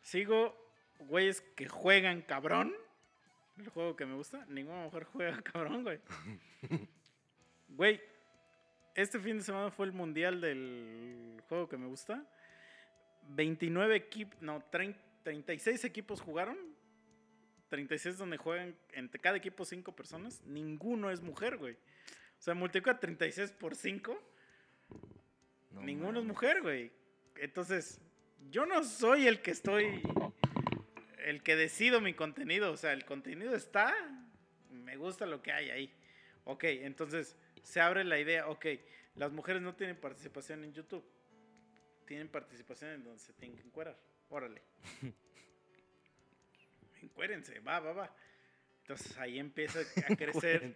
Sigo 0.01 0.53
güeyes 0.99 1.39
que 1.55 1.69
juegan 1.69 2.23
cabrón. 2.23 2.75
El 3.57 3.69
juego 3.69 3.95
que 3.95 4.05
me 4.05 4.15
gusta, 4.15 4.45
ninguna 4.49 4.83
mujer 4.83 5.05
juega 5.05 5.41
cabrón, 5.41 5.83
güey. 5.83 6.01
Güey, 7.69 8.01
este 8.95 9.17
fin 9.17 9.37
de 9.37 9.43
semana 9.45 9.71
fue 9.71 9.85
el 9.85 9.93
mundial 9.93 10.41
del 10.41 11.41
juego 11.47 11.69
que 11.69 11.77
me 11.77 11.87
gusta. 11.87 12.21
29 13.29 13.95
equipos, 13.95 14.41
no, 14.41 14.59
30 14.59 15.11
36 15.23 15.85
equipos 15.85 16.21
jugaron. 16.21 16.57
36 17.71 18.17
donde 18.17 18.35
juegan 18.35 18.75
entre 18.91 19.19
cada 19.21 19.37
equipo 19.37 19.63
5 19.63 19.95
personas. 19.95 20.43
Ninguno 20.45 21.09
es 21.09 21.21
mujer, 21.21 21.55
güey. 21.57 21.73
O 21.73 22.41
sea, 22.41 22.53
multiplica 22.53 22.99
36 22.99 23.53
por 23.53 23.75
5. 23.75 24.21
No 25.71 25.81
Ninguno 25.81 26.19
es 26.19 26.25
mames. 26.25 26.27
mujer, 26.27 26.61
güey. 26.61 26.91
Entonces, 27.37 28.01
yo 28.49 28.65
no 28.65 28.83
soy 28.83 29.25
el 29.25 29.41
que 29.41 29.51
estoy. 29.51 30.01
El 31.25 31.41
que 31.43 31.55
decido 31.55 32.01
mi 32.01 32.13
contenido. 32.13 32.73
O 32.73 32.77
sea, 32.77 32.91
el 32.91 33.05
contenido 33.05 33.55
está. 33.55 33.95
Me 34.69 34.97
gusta 34.97 35.25
lo 35.25 35.41
que 35.41 35.53
hay 35.53 35.69
ahí. 35.69 35.93
Ok, 36.43 36.65
entonces 36.65 37.37
se 37.63 37.79
abre 37.79 38.03
la 38.03 38.19
idea. 38.19 38.49
Ok, 38.49 38.65
las 39.15 39.31
mujeres 39.31 39.61
no 39.61 39.75
tienen 39.75 39.95
participación 39.95 40.65
en 40.65 40.73
YouTube. 40.73 41.05
Tienen 42.05 42.27
participación 42.27 42.91
en 42.91 43.03
donde 43.05 43.19
se 43.19 43.31
tienen 43.31 43.55
que 43.55 43.63
encuerar. 43.63 43.97
Órale. 44.27 44.61
Encuérense, 47.01 47.59
va, 47.59 47.79
va, 47.79 47.93
va. 47.93 48.15
Entonces 48.81 49.17
ahí 49.17 49.39
empieza 49.39 49.79
a 50.09 50.15
crecer 50.15 50.73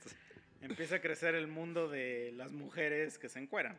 empieza 0.61 0.95
a 0.95 1.01
crecer 1.01 1.35
el 1.35 1.47
mundo 1.47 1.87
de 1.89 2.31
las 2.35 2.51
mujeres 2.51 3.17
que 3.17 3.29
se 3.29 3.39
encueran. 3.39 3.77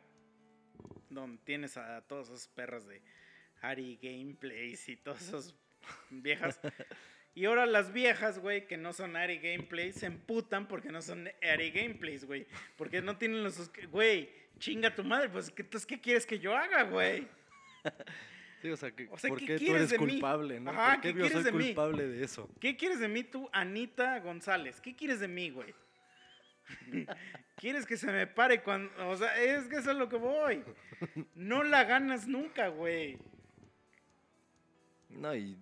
Donde 1.11 1.39
tienes 1.45 1.77
a 1.77 2.03
todas 2.03 2.29
esas 2.29 2.49
perras 2.49 2.87
de 2.87 3.01
Ari 3.63 3.99
Gameplays 4.03 4.89
y 4.89 4.97
todas 4.97 5.23
esas 5.23 5.55
viejas. 6.11 6.61
Y 7.35 7.45
ahora 7.45 7.67
las 7.67 7.93
viejas, 7.93 8.39
güey, 8.39 8.67
que 8.67 8.77
no 8.77 8.93
son 8.93 9.15
Ari 9.17 9.39
Gameplays, 9.39 9.97
se 9.97 10.07
emputan 10.07 10.67
porque 10.69 10.91
no 10.91 11.03
son 11.03 11.29
Ari 11.43 11.71
Gameplays, 11.71 12.25
güey. 12.25 12.47
Porque 12.77 13.03
no 13.03 13.17
tienen 13.19 13.43
los... 13.45 13.71
Güey, 13.91 14.31
chinga 14.59 14.95
tu 14.95 15.05
madre, 15.05 15.29
pues 15.29 15.51
¿qué- 15.51 15.63
entonces 15.63 15.87
¿qué 15.87 16.01
quieres 16.01 16.25
que 16.27 16.39
yo 16.39 16.57
haga, 16.57 16.85
güey? 16.85 17.27
Sí, 18.67 18.73
o 18.73 18.77
sea, 18.77 18.91
que, 18.91 19.09
O 19.11 19.17
sea, 19.19 19.29
¿por 19.29 19.39
¿qué 19.39 19.47
qué 19.47 19.59
tú 19.59 19.75
eres 19.75 19.91
de 19.91 19.99
mí? 19.99 20.13
culpable, 20.13 20.59
no? 20.61 20.71
Ajá, 20.73 20.93
¿Por 20.95 21.01
qué 21.03 21.15
¿qué 21.15 21.19
yo 21.21 21.29
soy 21.29 21.43
de 21.45 21.53
mí? 21.53 21.65
culpable 21.67 22.09
de 22.09 22.25
eso? 22.25 22.49
¿Qué 22.61 22.77
quieres 22.77 22.99
de 23.01 23.09
mí 23.09 23.23
tú, 23.25 23.49
Anita 23.53 24.19
González? 24.21 24.81
¿Qué 24.81 24.97
quieres 24.97 25.21
de 25.21 25.29
mí, 25.29 25.51
güey? 25.51 25.75
¿Quieres 27.57 27.87
que 27.87 27.97
se 27.97 28.11
me 28.11 28.27
pare 28.27 28.63
cuando... 28.63 28.91
O 29.09 29.17
sea, 29.17 29.41
es 29.41 29.69
que 29.69 29.77
eso 29.77 29.93
es 29.93 29.97
lo 29.97 30.09
que 30.09 30.17
voy. 30.17 30.65
No 31.35 31.63
la 31.63 31.85
ganas 31.85 32.27
nunca, 32.27 32.69
güey. 32.69 33.19
No, 35.11 35.35
y. 35.35 35.57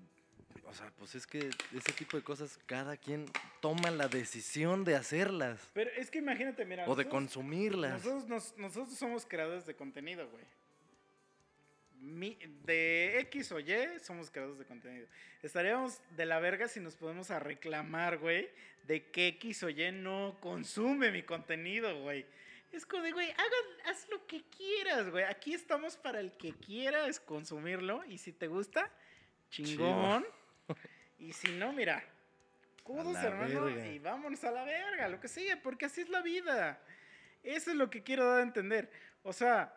O 0.66 0.72
sea, 0.72 0.90
pues 0.98 1.14
es 1.14 1.26
que 1.26 1.50
ese 1.76 1.92
tipo 1.92 2.16
de 2.16 2.22
cosas, 2.22 2.58
cada 2.66 2.96
quien 2.96 3.26
toma 3.60 3.90
la 3.90 4.08
decisión 4.08 4.82
de 4.82 4.96
hacerlas 4.96 5.70
Pero 5.72 5.90
es 5.96 6.10
que 6.10 6.18
imagínate, 6.18 6.64
mira... 6.64 6.84
o 6.88 6.96
de 6.96 7.06
consumirlas. 7.06 8.02
Nosotros, 8.04 8.28
nos- 8.28 8.58
nosotros 8.58 8.96
somos 8.98 9.24
creadores 9.26 9.66
de 9.66 9.76
contenido, 9.76 10.28
güey. 10.30 10.42
Mi- 12.04 12.38
de 12.64 13.18
X 13.20 13.52
o 13.52 13.60
Y 13.60 13.74
somos 14.02 14.30
creadores 14.30 14.58
de 14.58 14.64
contenido. 14.66 15.06
Estaríamos 15.42 16.00
de 16.16 16.26
la 16.26 16.38
verga 16.38 16.68
si 16.68 16.80
nos 16.80 16.96
podemos 16.96 17.30
a 17.30 17.38
reclamar, 17.38 18.18
güey, 18.18 18.48
de 18.86 19.10
que 19.10 19.28
X 19.28 19.62
o 19.62 19.70
Y 19.70 19.90
no 19.92 20.36
consume 20.40 21.10
mi 21.10 21.22
contenido, 21.22 22.00
güey. 22.02 22.26
Es 22.72 22.84
como 22.86 23.02
de, 23.04 23.12
güey, 23.12 23.30
hagan, 23.30 23.86
haz 23.86 24.06
lo 24.10 24.26
que 24.26 24.42
quieras, 24.56 25.08
güey. 25.10 25.24
Aquí 25.24 25.54
estamos 25.54 25.96
para 25.96 26.20
el 26.20 26.32
que 26.32 26.52
quiera 26.52 27.06
es 27.08 27.20
consumirlo. 27.20 28.04
Y 28.04 28.18
si 28.18 28.32
te 28.32 28.48
gusta, 28.48 28.90
chingón. 29.50 30.26
Y 31.18 31.32
si 31.32 31.52
no, 31.52 31.72
mira, 31.72 32.04
codos, 32.82 33.16
hermano, 33.16 33.64
verga. 33.66 33.86
y 33.86 33.98
vámonos 33.98 34.42
a 34.44 34.50
la 34.50 34.64
verga, 34.64 35.08
lo 35.08 35.20
que 35.20 35.28
sigue, 35.28 35.56
porque 35.56 35.86
así 35.86 36.00
es 36.02 36.08
la 36.08 36.20
vida. 36.20 36.80
Eso 37.42 37.70
es 37.70 37.76
lo 37.76 37.88
que 37.90 38.02
quiero 38.02 38.26
dar 38.28 38.40
a 38.40 38.42
entender. 38.42 38.90
O 39.22 39.32
sea, 39.32 39.72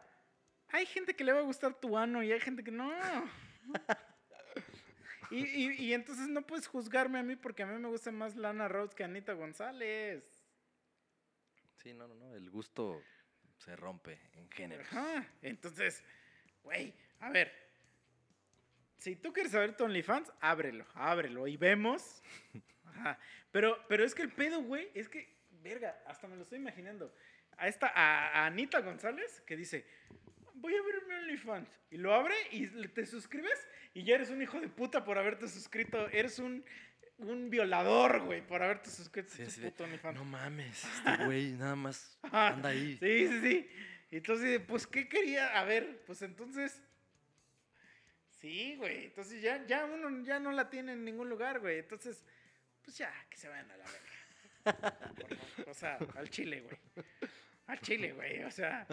hay 0.70 0.86
gente 0.86 1.16
que 1.16 1.24
le 1.24 1.34
va 1.34 1.40
a 1.40 1.44
gustar 1.44 1.74
tu 1.80 1.98
ano 1.98 2.22
y 2.24 2.32
hay 2.32 2.40
gente 2.40 2.64
que 2.64 2.72
no. 2.72 2.92
Y, 5.30 5.44
y- 5.46 5.74
y 5.88 5.94
entonces 5.94 6.30
no 6.30 6.42
puedes 6.48 6.68
juzgarme 6.68 7.20
a 7.20 7.24
mí 7.24 7.36
porque 7.36 7.64
a 7.64 7.66
mí 7.66 7.78
me 7.80 7.90
gusta 7.90 8.12
más 8.12 8.38
Lana 8.38 8.70
Rhodes 8.70 8.96
que 8.96 9.04
Anita 9.04 9.34
González. 9.34 10.24
Sí, 11.76 11.94
no, 11.94 12.08
no, 12.08 12.16
no. 12.16 12.34
El 12.34 12.50
gusto 12.50 13.04
se 13.58 13.76
rompe 13.76 14.22
en 14.36 14.50
género. 14.50 14.84
Ajá. 14.84 15.28
Entonces, 15.42 16.02
güey, 16.64 16.94
a 17.20 17.30
ver. 17.30 17.52
Si 19.00 19.18
tú 19.18 19.34
quieres 19.34 19.52
saber 19.52 19.76
tu 19.76 19.84
OnlyFans, 19.84 20.32
ábrelo, 20.40 20.86
ábrelo 20.94 21.46
y 21.46 21.58
vemos. 21.58 22.24
Ajá. 22.86 23.20
Pero, 23.52 23.84
pero 23.90 24.06
es 24.06 24.16
que 24.16 24.22
el 24.22 24.32
pedo, 24.32 24.62
güey, 24.62 24.90
es 24.94 25.10
que, 25.10 25.36
verga, 25.62 26.02
hasta 26.08 26.28
me 26.30 26.38
lo 26.38 26.44
estoy 26.44 26.58
imaginando. 26.60 27.14
A 27.58 27.68
esta, 27.68 27.88
a, 27.88 28.30
a 28.30 28.46
Anita 28.46 28.80
González, 28.80 29.42
que 29.42 29.58
dice, 29.58 29.86
voy 30.60 30.74
a 30.76 30.82
ver 30.82 31.04
mi 31.08 31.14
OnlyFans. 31.14 31.70
Y 31.90 31.98
lo 31.98 32.14
abre 32.14 32.36
y 32.52 32.68
te 32.68 33.06
suscribes 33.06 33.68
y 33.94 34.04
ya 34.04 34.16
eres 34.16 34.30
un 34.30 34.42
hijo 34.42 34.60
de 34.60 34.68
puta 34.68 35.04
por 35.04 35.18
haberte 35.18 35.48
suscrito. 35.48 36.10
Eres 36.10 36.40
un, 36.40 36.64
un 37.18 37.50
violador, 37.50 38.22
güey, 38.24 38.46
por 38.46 38.62
haberte 38.62 38.90
suscrito 38.90 39.34
Sí, 39.34 39.44
a 39.44 39.46
de, 39.46 39.72
puto 39.72 39.84
OnlyFans. 39.86 40.18
No 40.18 40.26
mames, 40.26 40.84
este 40.84 41.26
güey 41.26 41.54
nada 41.54 41.76
más 41.76 42.20
anda 42.32 42.70
ahí. 42.70 42.98
Sí, 43.00 43.28
sí, 43.28 43.42
sí. 43.42 43.70
Entonces, 44.12 44.62
pues, 44.66 44.88
¿qué 44.88 45.08
quería? 45.08 45.60
A 45.60 45.64
ver, 45.64 46.04
pues 46.06 46.22
entonces. 46.22 46.82
Sí, 48.30 48.76
güey. 48.78 49.06
Entonces 49.06 49.42
ya, 49.42 49.66
ya 49.66 49.86
uno 49.86 50.24
ya 50.24 50.40
no 50.40 50.52
la 50.52 50.70
tiene 50.70 50.94
en 50.94 51.04
ningún 51.04 51.30
lugar, 51.30 51.60
güey. 51.60 51.80
Entonces, 51.80 52.24
pues 52.84 52.98
ya, 52.98 53.12
que 53.30 53.38
se 53.38 53.50
vayan 53.50 53.70
a 53.72 53.78
la 53.78 53.86
verga. 53.86 54.98
O 55.68 55.74
sea, 55.74 55.98
al 56.16 56.30
chile, 56.30 56.62
güey. 56.62 57.06
Al 57.68 57.80
chile, 57.82 58.14
güey. 58.14 58.44
O 58.44 58.52
sea. 58.52 58.88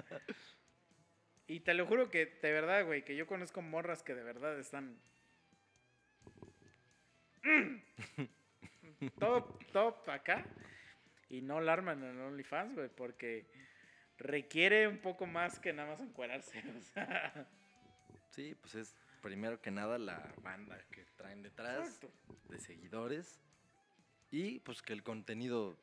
Y 1.46 1.60
te 1.60 1.74
lo 1.74 1.86
juro 1.86 2.10
que, 2.10 2.26
de 2.26 2.52
verdad, 2.52 2.84
güey, 2.86 3.04
que 3.04 3.16
yo 3.16 3.26
conozco 3.26 3.60
morras 3.60 4.02
que 4.02 4.14
de 4.14 4.22
verdad 4.22 4.58
están. 4.58 4.98
Mm. 7.42 7.76
top, 9.18 9.64
top 9.72 10.08
acá. 10.08 10.46
Y 11.28 11.42
no 11.42 11.60
la 11.60 11.72
arman 11.74 12.02
en 12.02 12.20
OnlyFans, 12.20 12.74
güey, 12.74 12.88
porque 12.88 13.46
requiere 14.18 14.88
un 14.88 14.98
poco 14.98 15.26
más 15.26 15.58
que 15.58 15.72
nada 15.72 15.96
más 15.96 16.00
o 16.76 16.80
sea. 16.92 17.48
Sí, 18.30 18.54
pues 18.60 18.74
es 18.74 18.94
primero 19.22 19.60
que 19.60 19.70
nada 19.70 19.98
la 19.98 20.34
banda 20.42 20.78
que 20.90 21.04
traen 21.16 21.42
detrás 21.42 21.86
Exacto. 21.86 22.10
de 22.48 22.58
seguidores 22.58 23.40
y 24.30 24.60
pues 24.60 24.82
que 24.82 24.92
el 24.92 25.02
contenido 25.02 25.78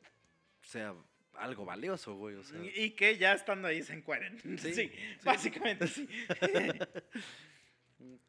sea 0.62 0.94
algo 1.34 1.64
valioso, 1.64 2.14
güey. 2.14 2.36
O 2.36 2.44
sea, 2.44 2.58
Y 2.74 2.90
que 2.92 3.16
ya 3.18 3.32
estando 3.32 3.66
ahí 3.68 3.82
se 3.82 3.94
encueren. 3.94 4.38
Sí, 4.58 4.72
Sí, 4.74 4.92
básicamente 5.24 5.86
sí. 5.88 6.08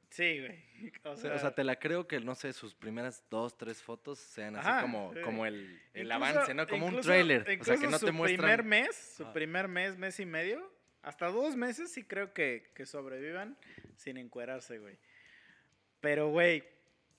sí, 0.09 0.39
güey. 0.39 0.63
O 1.03 1.15
sea, 1.15 1.29
sea, 1.29 1.35
o 1.35 1.39
sea, 1.39 1.55
te 1.55 1.63
la 1.63 1.77
creo 1.79 2.07
que, 2.07 2.19
no 2.19 2.35
sé, 2.35 2.53
sus 2.53 2.75
primeras 2.75 3.23
dos, 3.29 3.57
tres 3.57 3.81
fotos 3.81 4.19
sean 4.19 4.55
así 4.55 4.67
Ajá, 4.67 4.81
como, 4.81 5.13
sí. 5.13 5.21
como 5.21 5.45
el, 5.45 5.79
el 5.93 6.05
incluso- 6.07 6.13
avance, 6.15 6.53
¿no? 6.53 6.67
Como 6.67 6.85
un 6.87 7.01
trailer. 7.01 7.41
O 7.59 7.63
sea, 7.63 7.77
que 7.77 7.87
no 7.87 7.97
su 7.97 8.05
te 8.05 8.11
muestran. 8.11 8.39
primer 8.41 8.63
mes, 8.63 9.13
su 9.17 9.25
Ah. 9.25 9.33
primer 9.33 9.67
mes, 9.67 9.97
mes 9.97 10.19
y 10.19 10.25
medio, 10.25 10.71
hasta 11.01 11.27
dos 11.27 11.55
meses 11.55 11.91
sí 11.91 12.03
creo 12.03 12.33
que, 12.33 12.71
que 12.75 12.85
sobrevivan 12.85 13.57
sin 13.95 14.17
encuerarse, 14.17 14.77
güey. 14.77 14.97
Pero, 16.01 16.29
güey, 16.29 16.63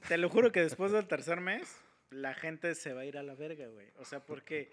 te 0.09 0.19
lo 0.19 0.29
juro 0.29 0.53
que 0.53 0.61
después 0.61 0.93
del 0.93 1.09
tercer 1.09 1.41
mes, 1.41 1.81
la 2.11 2.35
gente 2.35 2.75
se 2.75 2.93
va 2.93 3.01
a 3.01 3.05
ir 3.07 3.19
a 3.19 3.23
la 3.23 3.35
verga, 3.35 3.67
güey. 3.67 3.89
O 3.97 4.05
sea, 4.05 4.21
porque, 4.25 4.71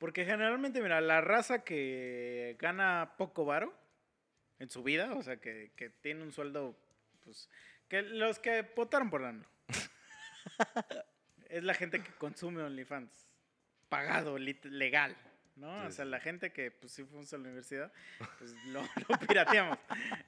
porque 0.00 0.24
generalmente, 0.24 0.80
mira, 0.80 1.02
la 1.02 1.20
raza 1.20 1.62
que 1.62 2.56
gana 2.58 3.14
poco 3.18 3.44
varo 3.44 3.72
en 4.58 4.70
su 4.70 4.82
vida, 4.82 5.12
o 5.12 5.22
sea, 5.22 5.36
que, 5.36 5.72
que 5.76 5.90
tiene 5.90 6.22
un 6.22 6.32
sueldo, 6.32 6.74
pues, 7.22 7.50
que 7.86 8.00
los 8.00 8.38
que 8.38 8.62
votaron 8.74 9.10
por 9.10 9.22
AMLO. 9.22 9.46
es 11.50 11.62
la 11.62 11.74
gente 11.74 12.02
que 12.02 12.12
consume 12.12 12.62
OnlyFans. 12.62 13.28
Pagado, 13.90 14.38
legal. 14.38 15.14
¿No? 15.60 15.80
Sí, 15.82 15.86
o 15.86 15.90
sea, 15.92 16.04
la 16.04 16.20
gente 16.20 16.52
que 16.52 16.70
pues 16.70 16.92
sí 16.92 17.04
fuimos 17.04 17.32
a 17.32 17.36
la 17.36 17.44
universidad, 17.44 17.92
pues 18.38 18.54
lo, 18.66 18.82
lo 19.08 19.18
pirateamos. 19.26 19.78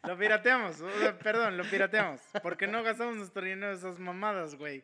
Lo 0.06 0.18
pirateamos. 0.18 0.80
o 0.80 0.98
sea, 0.98 1.18
perdón, 1.18 1.56
lo 1.56 1.64
pirateamos. 1.64 2.20
Porque 2.42 2.66
no 2.66 2.82
gastamos 2.82 3.16
nuestro 3.16 3.42
dinero 3.42 3.72
en 3.72 3.78
esas 3.78 3.98
mamadas, 3.98 4.54
güey. 4.54 4.82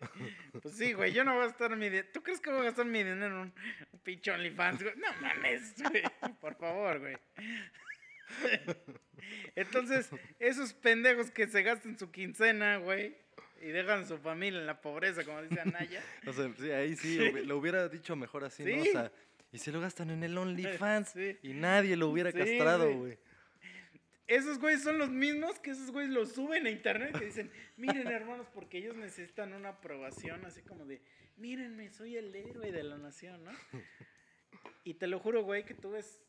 Pues 0.62 0.77
sí, 0.77 0.93
güey, 0.93 1.12
yo 1.12 1.25
no 1.25 1.35
voy 1.35 1.45
a 1.45 1.47
gastar 1.47 1.77
mi 1.77 1.87
dinero. 1.87 2.09
¿Tú 2.12 2.23
crees 2.23 2.41
que 2.41 2.51
voy 2.51 2.61
a 2.61 2.65
gastar 2.65 2.87
mi 2.87 2.99
dinero 2.99 3.27
en 3.27 3.33
un, 3.33 3.55
un 3.93 4.01
pinche 4.01 4.31
OnlyFans, 4.31 4.83
güey? 4.83 4.95
No 4.97 5.12
mames, 5.20 5.75
güey. 5.83 6.03
Por 6.41 6.57
favor, 6.57 7.01
güey. 7.01 7.16
Entonces, 9.55 10.11
esos 10.39 10.73
pendejos 10.73 11.31
que 11.31 11.47
se 11.47 11.62
gastan 11.62 11.99
su 11.99 12.11
quincena, 12.11 12.79
güey, 12.79 13.16
y 13.61 13.69
dejan 13.69 14.03
a 14.03 14.07
su 14.07 14.19
familia 14.19 14.61
en 14.61 14.66
la 14.66 14.81
pobreza, 14.81 15.25
como 15.25 15.43
dice 15.43 15.61
Anaya. 15.61 16.03
O 16.27 16.33
sea, 16.33 16.51
sí, 16.59 16.70
ahí 16.70 16.97
sí, 16.97 17.19
lo 17.45 17.59
hubiera 17.59 17.89
dicho 17.89 18.15
mejor 18.16 18.45
así, 18.45 18.65
¿no? 18.65 18.83
O 18.83 18.85
sea, 18.85 19.12
y 19.53 19.59
se 19.59 19.73
lo 19.73 19.81
gastan 19.81 20.11
en 20.11 20.23
el 20.23 20.37
OnlyFans. 20.37 21.09
Sí. 21.15 21.39
Y 21.43 21.53
nadie 21.55 21.97
lo 21.97 22.09
hubiera 22.09 22.31
Sí, 22.33 22.39
castrado, 22.39 22.93
güey. 22.95 23.19
Esos 24.27 24.59
güeyes 24.59 24.83
son 24.83 24.99
los 24.99 25.09
mismos 25.09 25.59
que 25.59 25.70
esos 25.70 25.91
güeyes 25.91 26.12
los 26.12 26.33
suben 26.33 26.66
a 26.66 26.70
internet 26.70 27.19
que 27.19 27.25
dicen, 27.25 27.51
miren 27.79 28.09
hermanos, 28.09 28.47
porque 28.53 28.77
ellos 28.77 28.95
necesitan 28.95 29.55
una 29.55 29.70
aprobación 29.70 30.45
así 30.45 30.61
como 30.61 30.85
de, 30.85 31.01
mírenme, 31.39 31.91
soy 31.91 32.16
el 32.16 32.35
héroe 32.35 32.70
de 32.70 32.83
la 32.83 32.99
nación, 32.99 33.43
¿no? 33.45 33.53
Y 34.85 34.95
te 34.95 35.07
lo 35.07 35.19
juro, 35.19 35.45
güey, 35.45 35.65
que 35.65 35.73
tú 35.73 35.93
ves 35.93 36.20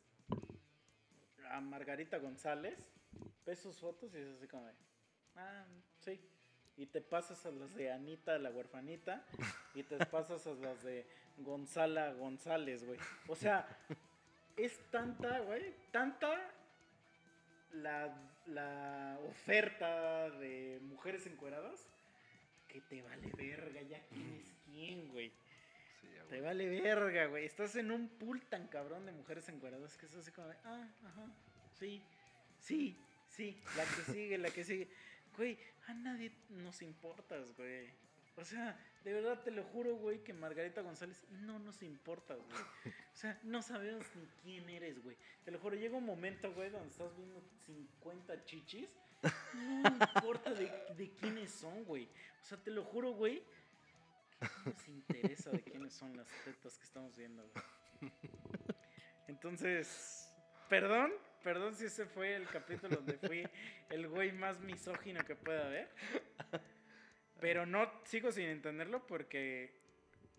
a 1.50 1.60
Margarita 1.60 2.20
González, 2.20 2.80
ves 3.46 3.60
sus 3.60 3.80
fotos 3.80 4.14
y 4.14 4.18
es 4.18 4.28
así 4.30 4.48
como 4.48 4.66
de, 4.66 4.74
ah, 5.36 5.66
sí. 6.00 6.22
Y 6.80 6.86
te 6.86 7.02
pasas 7.02 7.46
a 7.46 7.52
las 7.52 7.76
de 7.76 7.92
Anita, 7.92 8.40
la 8.40 8.52
huerfanita, 8.52 9.26
y 9.76 9.84
te 9.84 9.98
pasas 10.06 10.48
a 10.48 10.54
las 10.54 10.82
de 10.82 11.06
Gonzala 11.40 12.14
González, 12.14 12.86
güey. 12.86 12.98
O 13.28 13.36
sea, 13.36 13.68
es 14.56 14.80
tanta, 14.90 15.40
güey, 15.40 15.76
tanta 15.92 16.40
la, 17.74 18.18
la 18.46 19.20
oferta 19.28 20.30
de 20.30 20.80
mujeres 20.84 21.26
encueradas 21.28 21.86
que 22.70 22.80
te 22.80 23.02
vale 23.02 23.30
verga 23.36 23.82
ya 23.82 24.02
quién 24.08 24.36
es 24.36 24.54
quién, 24.66 25.10
güey. 25.10 25.34
Sí, 26.00 26.08
Te 26.30 26.40
vale 26.40 26.82
verga, 26.82 27.26
güey. 27.26 27.44
Estás 27.44 27.76
en 27.76 27.92
un 27.92 28.08
pool 28.08 28.42
tan 28.46 28.68
cabrón 28.68 29.06
de 29.06 29.12
mujeres 29.12 29.50
encueradas 29.50 29.98
que 29.98 30.06
es 30.06 30.16
así 30.16 30.32
como 30.32 30.48
de, 30.48 30.56
ah, 30.64 30.88
ajá, 31.04 31.26
sí, 31.78 32.02
sí, 32.62 32.98
sí, 33.28 33.62
la 33.76 33.84
que 33.84 34.14
sigue, 34.14 34.38
la 34.38 34.50
que 34.50 34.64
sigue. 34.64 34.88
Güey, 35.36 35.58
a 35.90 35.94
nadie 35.96 36.32
nos 36.50 36.82
importas, 36.84 37.52
güey. 37.58 37.90
O 38.36 38.46
sea, 38.46 38.80
de 39.04 39.12
verdad 39.12 39.42
te 39.44 39.52
lo 39.52 39.64
juro, 39.64 39.96
güey, 39.96 40.24
que 40.24 40.34
Margarita 40.34 40.82
González 40.82 41.22
no 41.30 41.58
nos 41.60 41.82
importa, 41.82 42.36
güey. 42.36 42.62
O 43.12 43.16
sea, 43.16 43.40
no 43.44 43.62
sabemos 43.62 44.06
ni 44.16 44.26
quién 44.44 44.70
eres, 44.70 45.02
güey. 45.04 45.18
Te 45.44 45.52
lo 45.52 45.60
juro, 45.60 45.76
llega 45.76 45.98
un 45.98 46.06
momento, 46.06 46.54
güey, 46.54 46.70
donde 46.70 46.90
estás 46.90 47.14
viendo 47.18 47.42
50 47.66 48.46
chichis. 48.46 48.88
No 49.54 49.90
importa 50.16 50.54
de, 50.54 51.12
quiénes 51.20 51.52
son, 51.52 51.84
güey. 51.84 52.08
O 52.42 52.46
sea, 52.46 52.58
te 52.58 52.72
lo 52.72 52.84
juro, 52.86 53.12
güey, 53.12 53.44
no 54.40 54.72
nos 54.72 54.88
interesa 54.88 55.50
de 55.50 55.62
quiénes 55.64 55.94
son 55.94 56.16
las 56.16 56.28
tetas 56.46 56.78
que 56.78 56.86
estamos 56.86 57.18
viendo, 57.18 57.44
güey. 57.52 58.14
Entonces, 59.28 60.32
perdón, 60.70 61.12
perdón 61.44 61.76
si 61.76 61.86
ese 61.86 62.06
fue 62.06 62.36
el 62.36 62.48
capítulo 62.48 62.98
donde 62.98 63.18
fui 63.18 63.48
el 63.90 64.08
güey 64.08 64.32
más 64.32 64.60
misógino 64.60 65.24
que 65.26 65.36
pueda 65.36 65.66
haber. 65.66 65.90
Pero 67.40 67.66
no 67.66 67.92
sigo 68.06 68.32
sin 68.32 68.46
entenderlo 68.46 69.06
porque 69.08 69.78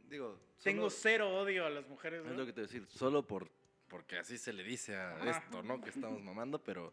Digo, 0.08 0.38
tengo 0.62 0.90
cero 0.90 1.32
odio 1.40 1.64
a 1.66 1.70
las 1.70 1.86
mujeres, 1.88 2.20
Es 2.20 2.26
güey. 2.26 2.36
lo 2.36 2.44
que 2.46 2.52
te 2.52 2.60
voy 2.62 2.68
a 2.68 2.72
decir, 2.72 2.86
solo 2.88 3.26
por, 3.26 3.48
porque 3.88 4.18
así 4.18 4.38
se 4.38 4.52
le 4.52 4.64
dice 4.64 4.96
a 4.96 5.18
esto, 5.30 5.62
¿no? 5.62 5.80
Que 5.80 5.90
estamos 5.90 6.20
mamando, 6.20 6.62
pero 6.62 6.92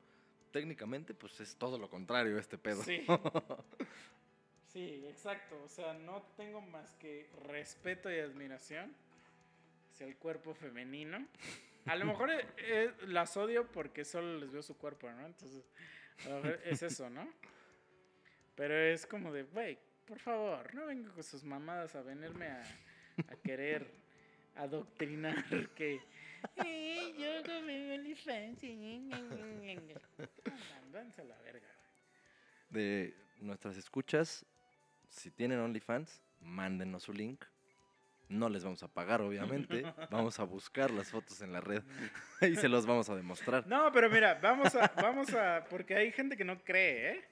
técnicamente, 0.51 1.13
pues 1.15 1.39
es 1.39 1.55
todo 1.55 1.79
lo 1.79 1.89
contrario 1.89 2.37
este 2.37 2.57
pedo. 2.57 2.83
Sí. 2.83 3.05
Sí, 4.73 5.03
exacto. 5.07 5.59
O 5.63 5.67
sea, 5.67 5.93
no 5.93 6.21
tengo 6.35 6.61
más 6.61 6.91
que 6.99 7.27
respeto 7.47 8.11
y 8.11 8.19
admiración 8.19 8.93
hacia 9.89 10.05
el 10.05 10.17
cuerpo 10.17 10.53
femenino. 10.53 11.25
A 11.87 11.95
lo 11.95 12.05
mejor 12.05 12.29
eh, 12.31 12.45
eh, 12.57 12.93
las 13.07 13.35
odio 13.37 13.67
porque 13.71 14.03
solo 14.05 14.39
les 14.39 14.51
veo 14.51 14.61
su 14.61 14.77
cuerpo, 14.77 15.09
¿no? 15.11 15.25
Entonces, 15.25 15.63
es 16.65 16.83
eso, 16.83 17.09
¿no? 17.09 17.27
Pero 18.55 18.75
es 18.75 19.05
como 19.05 19.31
de, 19.31 19.43
güey, 19.43 19.77
por 20.05 20.19
favor, 20.19 20.73
no 20.73 20.87
venga 20.87 21.11
con 21.11 21.23
sus 21.23 21.43
mamadas 21.43 21.95
a 21.95 22.01
venirme 22.01 22.47
a, 22.47 22.63
querer 23.43 23.87
adoctrinar 24.55 25.45
que... 25.75 26.01
"Eh, 26.65 27.13
yo 27.17 27.43
con 27.43 27.65
mi 27.65 27.91
OnlyFans, 27.91 28.63
eh, 28.63 28.75
ñe, 28.75 28.99
ñe, 28.99 29.21
ñe, 29.21 29.75
ñe". 29.75 29.93
No, 29.93 30.91
Váyanse 30.91 31.21
a 31.23 31.25
la 31.25 31.37
verga. 31.41 31.67
De 32.69 33.13
nuestras 33.39 33.77
escuchas, 33.77 34.45
si 35.09 35.29
tienen 35.31 35.59
OnlyFans, 35.59 36.21
mándenos 36.41 37.03
su 37.03 37.13
link. 37.13 37.43
No 38.29 38.49
les 38.49 38.63
vamos 38.63 38.83
a 38.83 38.87
pagar, 38.89 39.21
obviamente. 39.21 39.83
Vamos 40.11 40.39
a 40.39 40.43
buscar 40.43 40.91
las 40.91 41.09
fotos 41.11 41.41
en 41.41 41.53
la 41.53 41.61
red 41.61 41.81
y 42.41 42.55
se 42.57 42.67
los 42.67 42.85
vamos 42.85 43.09
a 43.09 43.15
demostrar. 43.15 43.65
No, 43.67 43.91
pero 43.93 44.09
mira, 44.09 44.35
vamos 44.41 44.75
a, 44.75 44.91
vamos 44.97 45.33
a, 45.33 45.65
porque 45.69 45.95
hay 45.95 46.11
gente 46.11 46.35
que 46.35 46.43
no 46.43 46.61
cree, 46.63 47.11
¿eh? 47.13 47.25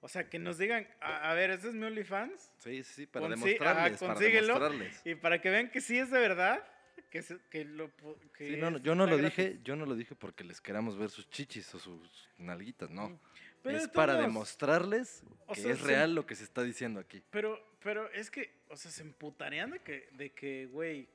O 0.00 0.08
sea, 0.08 0.28
que 0.28 0.38
nos 0.38 0.58
digan, 0.58 0.86
a, 1.00 1.30
a 1.30 1.34
ver, 1.34 1.50
este 1.50 1.68
es 1.68 1.74
mi 1.74 1.84
OnlyFans, 1.84 2.52
Sí, 2.58 2.82
sí, 2.82 2.92
sí, 2.94 3.06
para 3.06 3.26
Consi- 3.26 3.30
demostrarles. 3.30 4.02
ajá, 4.02 4.14
para 4.14 4.20
demostrarles. 4.20 5.02
y 5.04 5.14
para 5.14 5.40
que 5.40 5.50
vean 5.50 5.70
que 5.70 5.80
sí 5.80 5.98
es 5.98 6.10
de 6.10 6.18
verdad, 6.20 6.62
que, 7.10 7.22
se- 7.22 7.38
que 7.50 7.64
lo... 7.64 7.90
Que 8.36 8.54
Sí, 8.54 8.56
no, 8.60 8.78
yo 8.78 8.94
no 8.94 9.06
lo 9.06 9.16
dije, 9.16 9.58
yo 9.64 9.74
no 9.76 9.86
lo 9.86 9.94
dije 9.94 10.14
porque 10.14 10.44
les 10.44 10.60
queramos 10.60 10.98
ver 10.98 11.08
sus 11.10 11.28
chichis 11.30 11.74
o 11.74 11.78
sus 11.78 12.28
nalguitas, 12.36 12.90
no. 12.90 13.10
Mm. 13.10 13.18
Pero 13.66 13.78
es 13.78 13.88
para 13.88 14.16
demostrarles 14.16 15.22
o 15.46 15.54
que 15.54 15.60
sea, 15.62 15.72
es 15.72 15.78
se- 15.78 15.86
real 15.86 16.14
lo 16.14 16.26
que 16.26 16.34
se 16.34 16.44
está 16.44 16.62
diciendo 16.62 17.00
aquí. 17.00 17.22
Pero, 17.30 17.60
pero 17.82 18.10
es 18.12 18.30
que, 18.30 18.52
o 18.68 18.76
sea, 18.76 18.90
se 18.90 19.02
emputarían 19.02 19.70
de 19.70 19.80
que, 19.80 20.08
de 20.12 20.32
que, 20.32 20.66
güey, 20.66 21.08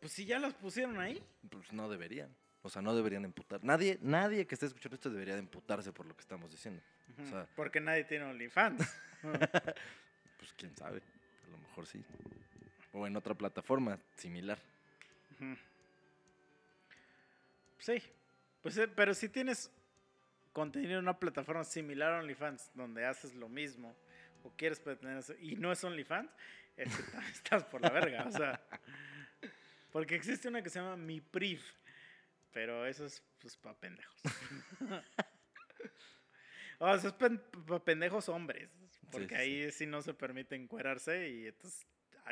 pues 0.00 0.12
si 0.12 0.24
ya 0.24 0.38
las 0.38 0.54
pusieron 0.54 0.98
ahí. 1.00 1.22
Pues 1.50 1.72
no 1.72 1.88
deberían. 1.88 2.34
O 2.62 2.68
sea, 2.68 2.80
no 2.82 2.94
deberían 2.94 3.24
emputar. 3.24 3.62
Nadie, 3.64 3.98
nadie 4.02 4.46
que 4.46 4.54
esté 4.54 4.66
escuchando 4.66 4.94
esto 4.94 5.10
debería 5.10 5.34
de 5.34 5.40
emputarse 5.40 5.92
por 5.92 6.06
lo 6.06 6.14
que 6.14 6.20
estamos 6.22 6.50
diciendo. 6.50 6.80
Sea- 7.28 7.46
porque 7.56 7.80
nadie 7.80 8.04
tiene 8.04 8.24
OnlyFans. 8.26 8.80
Ujú. 9.22 9.32
Pues 10.38 10.52
quién 10.56 10.74
sabe. 10.76 11.00
A 11.46 11.50
lo 11.52 11.58
mejor 11.58 11.86
sí. 11.86 12.04
O 12.92 13.06
en 13.06 13.16
otra 13.16 13.32
plataforma 13.34 13.96
similar. 14.16 14.58
Sí, 17.78 18.02
pues, 18.62 18.76
eh, 18.78 18.88
pero 18.88 19.14
si 19.14 19.28
tienes 19.28 19.70
contenido 20.52 20.94
en 20.94 21.00
una 21.00 21.18
plataforma 21.18 21.64
similar 21.64 22.12
a 22.12 22.18
OnlyFans, 22.20 22.70
donde 22.74 23.04
haces 23.04 23.34
lo 23.34 23.48
mismo, 23.48 23.96
o 24.42 24.50
quieres 24.56 24.80
pretender 24.80 25.18
eso, 25.18 25.34
y 25.40 25.56
no 25.56 25.72
es 25.72 25.82
OnlyFans, 25.84 26.30
es 26.76 26.94
que 26.96 27.02
ta- 27.04 27.28
estás 27.30 27.64
por 27.64 27.80
la 27.80 27.90
verga, 27.90 28.24
o 28.26 28.32
sea. 28.32 28.60
Porque 29.90 30.14
existe 30.14 30.48
una 30.48 30.62
que 30.62 30.70
se 30.70 30.78
llama 30.80 30.96
Mi 30.96 31.20
Priv, 31.20 31.60
pero 32.52 32.86
eso 32.86 33.06
es 33.06 33.22
pues 33.40 33.56
para 33.56 33.76
pendejos. 33.78 34.20
o 36.78 36.98
sea, 36.98 37.10
es 37.10 37.14
para 37.14 37.84
pendejos 37.84 38.28
hombres, 38.28 38.68
porque 39.10 39.36
sí, 39.36 39.40
ahí 39.40 39.72
sí 39.72 39.86
no 39.86 40.02
se 40.02 40.14
permite 40.14 40.54
encuerarse 40.56 41.28
y 41.28 41.46
entonces 41.46 41.86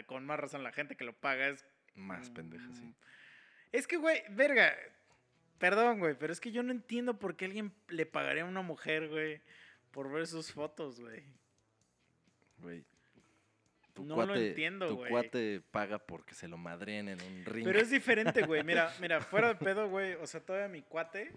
con 0.06 0.24
más 0.24 0.38
razón 0.40 0.62
la 0.62 0.72
gente 0.72 0.96
que 0.96 1.04
lo 1.04 1.12
paga 1.12 1.48
es 1.48 1.64
Más 1.94 2.30
pendeja, 2.30 2.66
sí. 2.72 2.94
Es 3.72 3.86
que, 3.86 3.96
güey, 3.96 4.22
verga. 4.30 4.74
Perdón, 5.60 5.98
güey, 6.00 6.16
pero 6.18 6.32
es 6.32 6.40
que 6.40 6.50
yo 6.50 6.62
no 6.64 6.72
entiendo 6.72 7.18
por 7.20 7.36
qué 7.36 7.44
alguien 7.44 7.72
le 7.88 8.06
pagaría 8.06 8.42
a 8.42 8.46
una 8.46 8.62
mujer, 8.62 9.08
güey, 9.08 9.40
por 9.92 10.10
ver 10.10 10.26
sus 10.26 10.50
fotos, 10.52 10.98
güey. 10.98 11.22
Güey. 12.58 12.84
tu 13.94 14.04
No 14.04 14.24
lo 14.24 14.34
entiendo, 14.34 14.88
tu 14.88 14.96
güey. 14.96 15.10
cuate 15.10 15.60
paga 15.70 15.98
porque 15.98 16.34
se 16.34 16.48
lo 16.48 16.56
madreen 16.56 17.10
en 17.10 17.22
un 17.22 17.44
ring. 17.44 17.64
Pero 17.66 17.78
es 17.78 17.90
diferente, 18.00 18.42
güey. 18.42 18.64
Mira, 18.64 18.92
mira, 19.00 19.20
fuera 19.20 19.48
de 19.48 19.54
pedo, 19.56 19.88
güey. 19.88 20.14
O 20.14 20.26
sea, 20.26 20.40
todavía 20.40 20.68
mi 20.68 20.80
cuate 20.82 21.30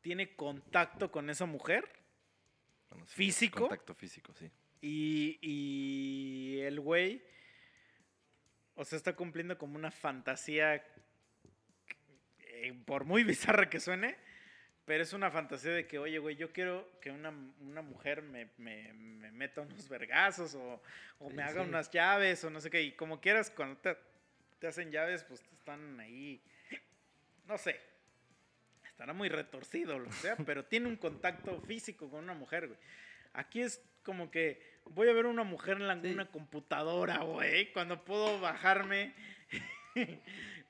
tiene 0.00 0.34
contacto 0.36 1.10
con 1.10 1.30
esa 1.30 1.46
mujer 1.46 1.88
Bueno, 2.90 3.06
sí, 3.06 3.14
físico. 3.14 3.60
Contacto 3.60 3.94
físico, 3.94 4.32
sí. 4.34 4.50
y, 4.82 5.38
y 5.40 6.60
el 6.60 6.80
güey, 6.80 7.22
o 8.74 8.84
sea, 8.84 8.96
está 8.96 9.14
cumpliendo 9.16 9.56
como 9.56 9.76
una 9.76 9.90
fantasía, 9.90 10.84
eh, 12.66 12.74
por 12.86 13.04
muy 13.04 13.24
bizarra 13.24 13.68
que 13.70 13.80
suene, 13.80 14.16
pero 14.84 15.02
es 15.02 15.12
una 15.12 15.30
fantasía 15.30 15.72
de 15.72 15.86
que, 15.86 15.98
oye, 15.98 16.18
güey, 16.18 16.36
yo 16.36 16.52
quiero 16.52 16.98
que 17.00 17.10
una, 17.10 17.30
una 17.60 17.82
mujer 17.82 18.22
me, 18.22 18.48
me- 18.58 18.92
me 18.92 19.32
meta 19.32 19.62
unos 19.62 19.88
vergazos 19.88 20.54
o, 20.54 20.82
o 21.18 21.28
Sí, 21.30 21.34
me 21.34 21.42
haga 21.42 21.62
sí. 21.62 21.68
unas 21.68 21.90
llaves 21.90 22.44
o 22.44 22.50
no 22.50 22.60
sé 22.60 22.70
qué. 22.70 22.82
Y 22.82 22.92
como 22.92 23.20
quieras, 23.20 23.50
cuando 23.50 23.76
te, 23.80 23.96
te 24.58 24.66
hacen 24.66 24.90
llaves, 24.90 25.24
pues 25.24 25.40
te 25.42 25.54
están 25.54 25.98
ahí, 26.00 26.42
no 27.46 27.56
sé. 27.58 27.80
Estará 28.86 29.12
muy 29.12 29.28
retorcido, 29.28 29.98
lo 29.98 30.12
sea, 30.12 30.36
pero 30.36 30.64
tiene 30.66 30.86
un 30.88 30.96
contacto 30.96 31.60
físico 31.62 32.08
con 32.10 32.22
una 32.22 32.34
mujer, 32.34 32.68
güey. 32.68 32.78
Aquí 33.32 33.60
es 33.62 33.82
como 34.04 34.30
que 34.30 34.62
voy 34.84 35.08
a 35.08 35.12
ver 35.14 35.26
una 35.26 35.42
mujer 35.44 35.78
en 35.78 35.88
la, 35.88 36.00
Sí. 36.00 36.12
una 36.12 36.26
computadora, 36.30 37.18
güey, 37.24 37.72
cuando 37.72 38.04
puedo 38.04 38.38
bajarme, 38.38 39.14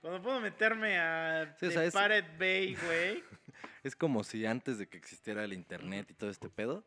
cuando 0.04 0.22
puedo 0.22 0.38
meterme 0.38 0.98
a 0.98 1.56
Sí, 1.58 1.64
o 1.64 1.68
The 1.70 1.74
sea, 1.74 1.84
es- 1.86 1.94
Pirate 1.94 2.30
Bay, 2.38 2.74
güey. 2.76 3.24
Es 3.82 3.96
como 3.96 4.22
si 4.22 4.44
antes 4.44 4.76
de 4.78 4.86
que 4.86 4.98
existiera 4.98 5.44
el 5.44 5.52
internet 5.54 6.10
y 6.10 6.14
todo 6.14 6.28
este 6.30 6.48
pedo, 6.50 6.84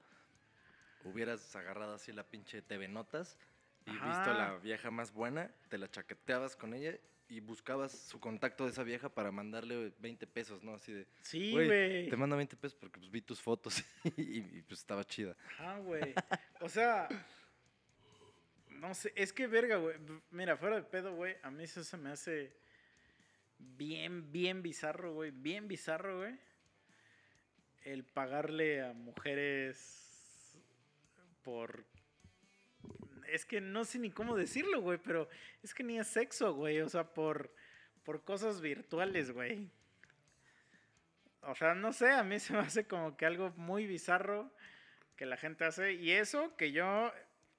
hubieras 1.03 1.56
agarrado 1.56 1.95
así 1.95 2.11
la 2.11 2.23
pinche 2.23 2.61
TV 2.61 2.88
Notas 2.88 3.38
y 3.85 3.91
visto 3.91 4.07
a 4.07 4.34
la 4.34 4.57
vieja 4.57 4.91
más 4.91 5.11
buena, 5.11 5.52
te 5.69 5.77
la 5.80 5.89
chaqueteabas 5.89 6.56
con 6.56 6.73
ella 6.76 6.95
y 7.27 7.39
buscabas 7.39 7.91
su 7.91 8.19
contacto 8.19 8.65
de 8.65 8.72
esa 8.72 8.84
vieja 8.84 9.10
para 9.10 9.31
mandarle 9.31 9.94
20 9.99 10.27
pesos, 10.27 10.64
¿no? 10.64 10.76
Así 10.76 10.94
de, 10.94 11.07
Sí, 11.22 11.52
güey, 11.53 12.07
te 12.10 12.15
mando 12.18 12.35
20 12.38 12.56
pesos 12.56 12.76
porque 12.80 12.99
pues 12.99 13.10
vi 13.11 13.22
tus 13.22 13.41
fotos 13.41 13.84
y, 14.18 14.39
y, 14.39 14.61
pues 14.68 14.80
estaba 14.80 15.03
chida. 15.03 15.35
Ajá, 15.53 15.80
güey. 15.80 16.14
O 16.61 16.69
sea, 16.69 17.07
no 18.69 18.94
sé, 18.94 19.11
es 19.15 19.34
que 19.34 19.48
verga, 19.48 19.77
güey. 19.77 19.98
Mira, 20.31 20.57
fuera 20.57 20.76
de 20.77 20.84
pedo, 20.84 21.14
güey, 21.15 21.35
a 21.44 21.49
mí 21.52 21.64
eso 21.64 21.84
se 21.84 21.98
me 21.98 22.10
hace 22.11 22.56
bien, 23.60 24.32
bien 24.32 24.62
bizarro, 24.62 25.14
güey. 25.14 25.32
Bien 25.32 25.68
bizarro, 25.68 26.20
güey. 26.20 26.40
El 27.84 28.04
pagarle 28.04 28.84
a 28.84 28.94
mujeres 28.94 30.58
por... 31.44 31.86
Es 33.28 33.46
que 33.46 33.60
no 33.60 33.84
sé 33.84 34.00
ni 34.00 34.10
cómo 34.10 34.36
decirlo, 34.36 34.82
güey, 34.82 34.98
pero 34.98 35.28
es 35.62 35.74
que 35.74 35.84
ni 35.84 36.00
es 36.00 36.08
sexo, 36.08 36.54
güey. 36.54 36.80
O 36.82 36.90
sea, 36.90 37.14
por, 37.14 37.54
por 38.04 38.24
cosas 38.24 38.62
virtuales, 38.62 39.32
güey. 39.32 39.70
O 41.42 41.56
sea, 41.56 41.76
no 41.76 41.94
sé, 41.94 42.12
a 42.12 42.24
mí 42.24 42.40
se 42.40 42.54
me 42.54 42.60
hace 42.60 42.88
como 42.88 43.16
que 43.16 43.26
algo 43.26 43.52
muy 43.58 43.86
bizarro 43.86 44.52
que 45.16 45.26
la 45.26 45.38
gente 45.38 45.66
hace. 45.66 45.94
Y 45.94 46.12
eso 46.12 46.56
que 46.58 46.72
yo 46.72 47.14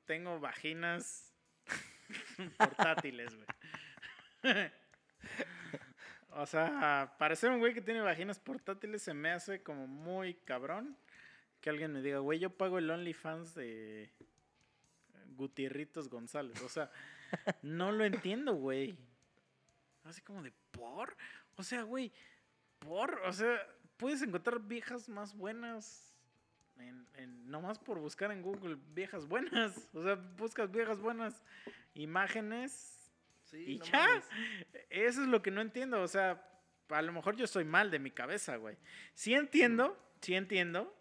tengo 0.06 0.40
vaginas 0.40 1.34
portátiles, 2.58 3.34
güey. 3.34 4.72
o 6.40 6.46
sea, 6.46 7.14
para 7.18 7.34
ser 7.36 7.50
un 7.50 7.58
güey 7.58 7.74
que 7.74 7.80
tiene 7.80 8.00
vaginas 8.00 8.38
portátiles 8.38 9.02
se 9.02 9.12
me 9.12 9.30
hace 9.30 9.62
como 9.62 9.86
muy 9.86 10.34
cabrón 10.34 10.96
que 11.60 11.70
alguien 11.70 11.92
me 11.92 12.00
diga, 12.00 12.18
güey, 12.20 12.38
yo 12.38 12.50
pago 12.50 12.78
el 12.78 12.88
OnlyFans 12.90 13.54
de 13.56 14.10
Gutierritos 15.36 16.08
González. 16.08 16.62
O 16.62 16.68
sea, 16.68 16.90
no 17.62 17.90
lo 17.92 18.04
entiendo, 18.04 18.54
güey. 18.54 18.96
Así 20.04 20.22
como 20.22 20.42
de 20.42 20.52
por. 20.70 21.16
O 21.56 21.62
sea, 21.62 21.82
güey, 21.82 22.12
por. 22.78 23.20
O 23.26 23.32
sea, 23.32 23.58
puedes 23.96 24.22
encontrar 24.22 24.60
viejas 24.60 25.08
más 25.08 25.34
buenas. 25.34 26.04
En, 26.78 27.08
en- 27.16 27.50
nomás 27.50 27.78
por 27.80 27.98
buscar 27.98 28.30
en 28.30 28.42
Google 28.42 28.78
viejas 28.94 29.26
buenas. 29.26 29.88
O 29.92 30.02
sea, 30.04 30.14
buscas 30.14 30.70
viejas 30.70 31.00
buenas 31.00 31.42
imágenes 31.94 32.97
y 33.54 33.78
ya. 33.80 34.06
Eso 34.90 35.22
es 35.22 35.28
lo 35.28 35.42
que 35.42 35.50
no 35.50 35.60
entiendo. 35.60 36.02
O 36.02 36.08
sea, 36.08 36.44
a 36.88 37.02
lo 37.02 37.12
mejor 37.12 37.36
yo 37.36 37.44
estoy 37.44 37.64
mal 37.64 37.90
de 37.90 37.98
mi 37.98 38.10
cabeza, 38.10 38.56
güey. 38.56 38.76
Sí 39.14 39.34
entiendo, 39.34 39.98
sí 40.20 40.34
entiendo 40.34 40.94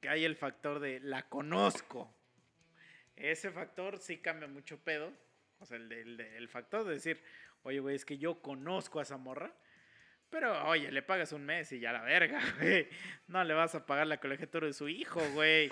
que 0.00 0.08
hay 0.08 0.24
el 0.24 0.36
factor 0.36 0.80
de 0.80 1.00
la 1.00 1.28
conozco. 1.28 2.12
Ese 3.16 3.50
factor 3.50 3.98
sí 3.98 4.18
cambia 4.18 4.48
mucho 4.48 4.78
pedo. 4.82 5.12
O 5.58 5.66
sea, 5.66 5.76
el, 5.76 5.88
de- 5.88 6.00
el 6.00 6.20
el 6.20 6.48
factor 6.48 6.84
de 6.84 6.94
decir, 6.94 7.22
oye, 7.62 7.78
güey, 7.80 7.94
es 7.94 8.04
que 8.04 8.18
yo 8.18 8.42
conozco 8.42 8.98
a 8.98 9.02
esa 9.02 9.16
morra. 9.16 9.54
Pero, 10.28 10.64
oye, 10.66 10.90
le 10.90 11.02
pagas 11.02 11.32
un 11.32 11.44
mes 11.44 11.70
y 11.72 11.78
ya 11.78 11.92
la 11.92 12.00
verga, 12.00 12.40
güey. 12.58 12.88
No 13.28 13.44
le 13.44 13.52
vas 13.54 13.74
a 13.74 13.84
pagar 13.84 14.06
la 14.06 14.16
colegiatura 14.18 14.66
de 14.66 14.72
su 14.72 14.88
hijo, 14.88 15.20
güey. 15.34 15.70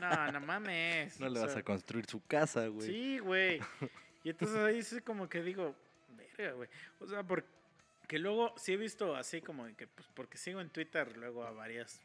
No, 0.00 0.30
no 0.30 0.40
mames. 0.40 1.18
No 1.20 1.26
O 1.26 1.30
le 1.30 1.40
vas 1.40 1.56
a 1.56 1.62
construir 1.62 2.04
su 2.06 2.24
casa, 2.26 2.66
güey. 2.68 2.86
Sí, 2.86 3.18
güey. 3.18 3.60
Y 4.24 4.30
entonces 4.30 4.56
ahí 4.56 4.82
sí 4.82 5.02
como 5.02 5.28
que 5.28 5.42
digo, 5.42 5.76
verga, 6.16 6.52
güey. 6.54 6.68
O 6.98 7.06
sea, 7.06 7.22
porque 7.22 8.18
luego 8.18 8.54
sí 8.56 8.72
he 8.72 8.76
visto 8.78 9.14
así 9.14 9.42
como 9.42 9.66
que, 9.76 9.86
pues 9.86 10.08
porque 10.14 10.38
sigo 10.38 10.62
en 10.62 10.70
Twitter 10.70 11.16
luego 11.18 11.44
a 11.44 11.50
varias 11.50 12.00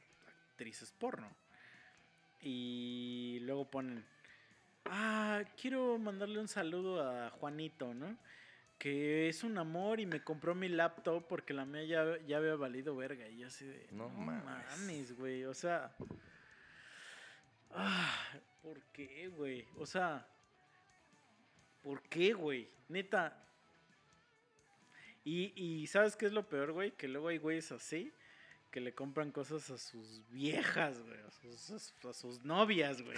actrices 0.52 0.92
porno. 0.92 1.34
Y 2.42 3.40
luego 3.44 3.66
ponen, 3.66 4.06
ah, 4.86 5.44
quiero 5.60 5.98
mandarle 5.98 6.40
un 6.40 6.50
saludo 6.50 7.02
a 7.02 7.30
Juanito, 7.30 7.94
¿no? 7.94 8.18
Que 8.78 9.30
es 9.30 9.44
un 9.46 9.58
amor 9.58 10.02
y 10.02 10.06
me 10.06 10.22
compró 10.22 10.56
mi 10.56 10.68
laptop 10.68 11.26
porque 11.28 11.54
la 11.54 11.66
mía 11.66 11.84
ya, 11.84 12.18
ya 12.28 12.38
había 12.38 12.56
valido 12.56 12.96
verga. 12.98 13.28
Y 13.30 13.40
yo 13.40 13.48
así 13.48 13.66
de, 13.66 13.88
No 13.92 14.10
no, 14.10 14.20
mames, 14.20 15.18
güey. 15.18 15.46
O 15.46 15.54
sea, 15.54 15.96
ah, 17.72 18.26
¿por 18.62 18.82
qué, 18.94 19.30
güey? 19.30 19.66
O 19.78 19.86
sea, 19.86 20.26
¿por 21.84 22.02
qué, 22.04 22.34
güey? 22.34 22.68
Neta. 22.88 23.36
Y, 25.24 25.52
y 25.56 25.88
¿sabes 25.88 26.16
qué 26.16 26.26
es 26.26 26.32
lo 26.34 26.48
peor, 26.48 26.72
güey? 26.72 26.92
Que 26.92 27.08
luego 27.08 27.28
hay 27.28 27.38
güeyes 27.38 27.72
así 27.72 28.12
que 28.72 28.80
le 28.82 28.94
compran 28.94 29.32
cosas 29.32 29.68
a 29.72 29.80
sus 29.80 30.22
viejas, 30.30 31.02
güey, 31.02 31.20
a 31.22 31.32
sus, 31.32 31.72
a 31.72 31.80
sus- 31.80 32.06
a 32.06 32.14
sus 32.14 32.46
novias, 32.46 33.02
güey. 33.02 33.18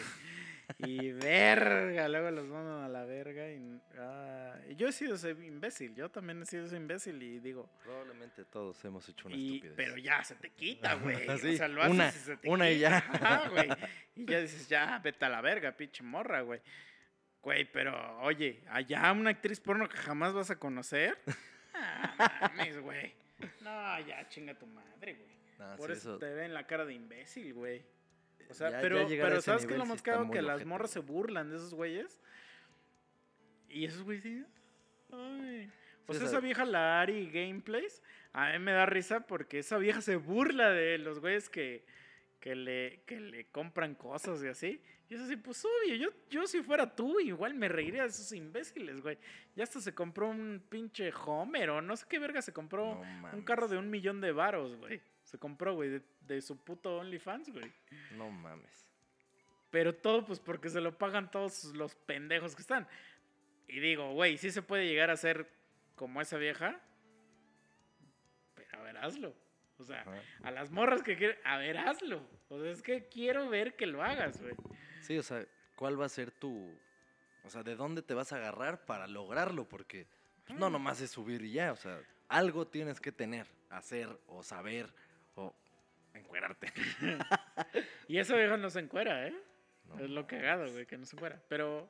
Y 0.77 1.11
verga, 1.11 2.07
luego 2.07 2.31
los 2.31 2.47
mandan 2.47 2.83
a 2.83 2.87
la 2.87 3.03
verga. 3.03 3.51
Y, 3.51 3.81
ah, 3.97 4.55
yo 4.77 4.87
he 4.87 4.93
sido 4.93 5.15
ese 5.15 5.31
imbécil, 5.31 5.93
yo 5.93 6.09
también 6.09 6.41
he 6.41 6.45
sido 6.45 6.65
ese 6.65 6.77
imbécil 6.77 7.21
y 7.21 7.39
digo, 7.39 7.69
Probablemente 7.83 8.45
todos 8.45 8.83
hemos 8.85 9.07
hecho 9.09 9.27
una 9.27 9.35
y- 9.35 9.55
estupidez. 9.55 9.75
pero 9.75 9.97
ya 9.97 10.23
se 10.23 10.35
te 10.35 10.51
quita, 10.51 10.93
güey. 11.03 11.17
Sí, 11.39 11.55
o 11.55 11.57
sea, 11.57 11.67
lo 11.67 11.81
haces 11.81 11.93
una- 11.95 12.07
y 12.07 12.11
se 12.13 12.37
te 12.37 12.49
una 12.49 12.71
y 12.71 12.79
ya. 12.79 13.47
Güey. 13.51 13.69
Y 14.15 14.25
ya 14.25 14.39
dices, 14.41 14.67
ya, 14.69 14.99
vete 14.99 15.25
a 15.25 15.29
la 15.29 15.41
verga, 15.41 15.71
pinche 15.75 16.01
morra, 16.03 16.41
güey. 16.41 16.61
Güey, 17.41 17.65
pero 17.71 18.19
oye, 18.21 18.61
allá 18.69 19.11
una 19.11 19.31
actriz 19.31 19.59
porno 19.59 19.89
que 19.89 19.97
jamás 19.97 20.33
vas 20.33 20.51
a 20.51 20.57
conocer. 20.59 21.17
Ah, 21.73 22.51
mames, 22.55 22.79
güey. 22.81 23.13
No, 23.61 23.99
ya 24.01 24.27
chinga 24.27 24.53
tu 24.53 24.67
madre, 24.67 25.13
güey. 25.15 25.31
No, 25.57 25.75
Por 25.77 25.87
sí, 25.89 25.97
eso, 25.97 26.09
eso- 26.11 26.19
te 26.19 26.31
ven 26.33 26.53
la 26.53 26.67
cara 26.67 26.85
de 26.85 26.93
imbécil, 26.93 27.53
güey. 27.53 27.81
O 28.49 28.53
sea, 28.53 28.69
ya- 28.71 28.81
pero, 28.81 29.07
¿sabes 29.41 29.65
qué 29.65 29.77
lo 29.77 29.85
más 29.85 30.01
caro? 30.01 30.29
Que 30.29 30.41
las 30.41 30.65
morras 30.65 30.91
se 30.91 30.99
burlan 30.99 31.49
de 31.49 31.55
esos 31.55 31.73
güeyes. 31.73 32.19
Y 33.69 33.85
esos 33.85 34.03
güeyes 34.03 34.23
dicen, 34.23 34.47
ay. 35.13 35.71
O 36.07 36.13
sea, 36.13 36.27
esa 36.27 36.39
vieja, 36.41 36.65
la 36.65 37.01
Ari 37.01 37.31
Gameplays, 37.31 38.03
a 38.33 38.51
mí 38.51 38.59
me 38.59 38.73
da 38.73 38.85
risa 38.85 39.21
porque 39.21 39.59
esa 39.59 39.77
vieja 39.77 40.01
se 40.01 40.17
burla 40.17 40.71
de 40.71 40.97
los 40.97 41.19
güeyes 41.19 41.49
que, 41.49 41.85
que, 42.41 42.53
le, 42.55 43.01
que 43.05 43.19
le 43.21 43.45
compran 43.45 43.95
cosas 43.95 44.43
y 44.43 44.47
así. 44.49 44.81
Y 45.11 45.15
es 45.15 45.19
así, 45.23 45.35
pues 45.35 45.65
obvio, 45.65 45.95
yo, 45.95 46.09
yo 46.29 46.47
si 46.47 46.63
fuera 46.63 46.95
tú, 46.95 47.19
igual 47.19 47.53
me 47.53 47.67
reiría 47.67 48.03
de 48.03 48.07
esos 48.07 48.31
imbéciles, 48.31 49.01
güey. 49.01 49.17
Ya 49.57 49.65
hasta 49.65 49.81
se 49.81 49.93
compró 49.93 50.29
un 50.29 50.63
pinche 50.69 51.11
Homer 51.25 51.69
o 51.71 51.81
no 51.81 51.97
sé 51.97 52.05
qué 52.07 52.17
verga 52.17 52.41
se 52.41 52.53
compró. 52.53 52.95
No 52.95 53.29
un 53.33 53.41
carro 53.41 53.67
de 53.67 53.77
un 53.77 53.89
millón 53.89 54.21
de 54.21 54.31
varos, 54.31 54.77
güey. 54.77 55.01
Se 55.25 55.37
compró, 55.37 55.75
güey, 55.75 55.89
de, 55.89 56.01
de 56.21 56.41
su 56.41 56.63
puto 56.63 56.99
OnlyFans, 56.99 57.49
güey. 57.49 57.69
No 58.11 58.29
mames. 58.31 58.87
Pero 59.69 59.93
todo, 59.93 60.23
pues, 60.25 60.39
porque 60.39 60.69
se 60.69 60.79
lo 60.79 60.97
pagan 60.97 61.29
todos 61.29 61.65
los 61.75 61.93
pendejos 61.93 62.55
que 62.55 62.61
están. 62.61 62.87
Y 63.67 63.81
digo, 63.81 64.13
güey, 64.13 64.37
sí 64.37 64.49
se 64.49 64.61
puede 64.61 64.87
llegar 64.87 65.09
a 65.09 65.17
ser 65.17 65.45
como 65.95 66.21
esa 66.21 66.37
vieja. 66.37 66.79
Pero 68.55 68.79
a 68.79 68.81
ver, 68.81 68.95
hazlo. 68.95 69.35
O 69.77 69.83
sea, 69.83 70.05
a 70.43 70.51
las 70.51 70.71
morras 70.71 71.03
que 71.03 71.17
quieren, 71.17 71.37
a 71.43 71.57
ver, 71.57 71.79
hazlo. 71.79 72.25
O 72.47 72.61
sea, 72.61 72.71
es 72.71 72.81
que 72.81 73.09
quiero 73.09 73.49
ver 73.49 73.75
que 73.75 73.87
lo 73.87 74.01
hagas, 74.01 74.41
güey. 74.41 74.55
Sí, 75.01 75.17
o 75.17 75.23
sea, 75.23 75.45
¿cuál 75.75 75.99
va 75.99 76.05
a 76.05 76.09
ser 76.09 76.31
tu... 76.31 76.73
O 77.43 77.49
sea, 77.49 77.63
¿de 77.63 77.75
dónde 77.75 78.01
te 78.01 78.13
vas 78.13 78.31
a 78.33 78.37
agarrar 78.37 78.85
para 78.85 79.07
lograrlo? 79.07 79.67
Porque 79.67 80.05
pues, 80.45 80.57
no 80.59 80.69
Mm. 80.69 80.73
nomás 80.73 81.01
es 81.01 81.11
subir 81.11 81.41
y 81.43 81.53
ya, 81.53 81.71
o 81.71 81.75
sea, 81.75 81.99
algo 82.29 82.67
tienes 82.67 82.99
que 83.01 83.11
tener, 83.11 83.47
hacer 83.69 84.07
o 84.27 84.43
saber 84.43 84.93
o 85.35 85.53
encuerarte. 86.13 86.71
Y 88.07 88.17
esa 88.17 88.35
vieja 88.35 88.57
no 88.57 88.69
se 88.69 88.79
encuera, 88.79 89.27
¿eh? 89.27 89.33
No. 89.85 89.99
Es 89.99 90.09
lo 90.09 90.27
cagado, 90.27 90.69
güey, 90.71 90.85
que 90.85 90.97
no 90.97 91.05
se 91.05 91.15
encuera. 91.15 91.41
Pero, 91.47 91.89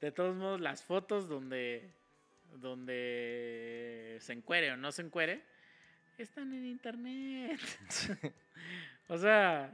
de 0.00 0.10
todos 0.10 0.34
modos, 0.36 0.60
las 0.60 0.82
fotos 0.82 1.28
donde, 1.28 1.94
donde 2.52 4.18
se 4.20 4.32
encuere 4.32 4.72
o 4.72 4.76
no 4.76 4.90
se 4.92 5.02
encuere, 5.02 5.42
están 6.18 6.52
en 6.52 6.66
internet. 6.66 7.60
o 9.08 9.16
sea, 9.18 9.70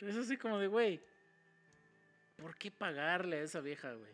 es 0.00 0.16
así 0.16 0.36
como 0.36 0.58
de, 0.58 0.66
güey, 0.68 1.00
¿por 2.42 2.56
qué 2.58 2.70
pagarle 2.70 3.38
a 3.38 3.42
esa 3.42 3.60
vieja, 3.60 3.92
güey? 3.94 4.12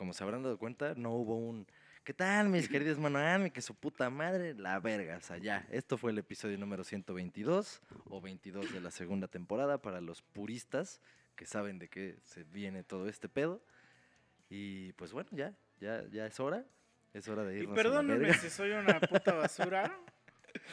como 0.00 0.14
se 0.14 0.24
habrán 0.24 0.42
dado 0.42 0.56
cuenta, 0.56 0.94
no 0.96 1.10
hubo 1.10 1.36
un, 1.36 1.66
¿qué 2.04 2.14
tal, 2.14 2.48
mis 2.48 2.70
queridos 2.70 2.98
manoami? 2.98 3.50
Que 3.50 3.60
su 3.60 3.74
puta 3.74 4.08
madre, 4.08 4.54
la 4.54 4.80
verga. 4.80 5.18
O 5.18 5.20
sea, 5.20 5.36
ya, 5.36 5.66
esto 5.70 5.98
fue 5.98 6.10
el 6.10 6.16
episodio 6.16 6.56
número 6.56 6.84
122 6.84 7.82
o 8.08 8.18
22 8.22 8.72
de 8.72 8.80
la 8.80 8.90
segunda 8.90 9.28
temporada 9.28 9.76
para 9.82 10.00
los 10.00 10.22
puristas 10.22 11.02
que 11.36 11.44
saben 11.44 11.78
de 11.78 11.88
qué 11.88 12.16
se 12.24 12.44
viene 12.44 12.82
todo 12.82 13.10
este 13.10 13.28
pedo. 13.28 13.60
Y 14.48 14.94
pues 14.94 15.12
bueno, 15.12 15.28
ya, 15.32 15.52
ya, 15.80 16.02
ya 16.10 16.24
es 16.24 16.40
hora. 16.40 16.64
Es 17.12 17.28
hora 17.28 17.44
de 17.44 17.58
Y 17.58 17.58
irnos 17.58 17.74
a 17.74 17.76
la 17.76 17.82
perdónenme 17.82 18.32
si 18.32 18.48
soy 18.48 18.70
una 18.70 19.00
puta 19.00 19.34
basura, 19.34 19.98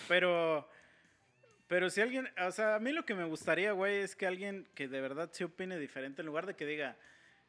pero. 0.07 0.69
Pero 1.67 1.89
si 1.89 1.99
alguien. 1.99 2.29
O 2.47 2.51
sea, 2.51 2.75
a 2.75 2.79
mí 2.79 2.93
lo 2.93 3.03
que 3.03 3.13
me 3.13 3.25
gustaría, 3.25 3.73
güey, 3.73 3.97
es 3.97 4.15
que 4.15 4.25
alguien 4.25 4.69
que 4.73 4.87
de 4.87 5.01
verdad 5.01 5.29
se 5.33 5.43
opine 5.43 5.77
diferente, 5.77 6.21
en 6.21 6.27
lugar 6.27 6.45
de 6.45 6.55
que 6.55 6.65
diga, 6.65 6.95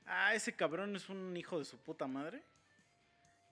ah, 0.09 0.35
ese 0.35 0.55
cabrón 0.55 0.97
es 0.97 1.09
un 1.09 1.37
hijo 1.37 1.59
de 1.59 1.65
su 1.65 1.79
puta 1.79 2.07
madre, 2.07 2.43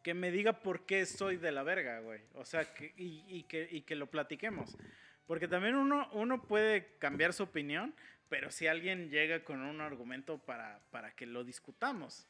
que 0.03 0.15
me 0.15 0.31
diga 0.31 0.61
por 0.61 0.87
qué 0.87 1.05
soy 1.07 1.37
de 1.37 1.53
la 1.53 1.63
verga, 1.63 2.01
güey. 2.01 2.21
O 2.35 2.45
sea, 2.45 2.73
que, 2.75 2.95
y, 2.97 3.25
y 3.29 3.43
que, 3.45 3.69
y 3.71 3.83
que 3.83 3.95
lo 3.97 4.07
platiquemos. 4.09 4.77
Porque 5.27 5.49
también 5.49 5.75
uno, 5.75 6.09
uno 6.13 6.43
puede 6.43 6.97
cambiar 6.99 7.33
su 7.33 7.43
opinión, 7.43 7.95
pero 8.29 8.51
si 8.51 8.67
alguien 8.69 9.11
llega 9.11 9.43
con 9.45 9.61
un 9.61 9.81
argumento 9.81 10.39
para, 10.39 10.81
para 10.91 11.15
que 11.15 11.27
lo 11.27 11.43
discutamos. 11.45 12.27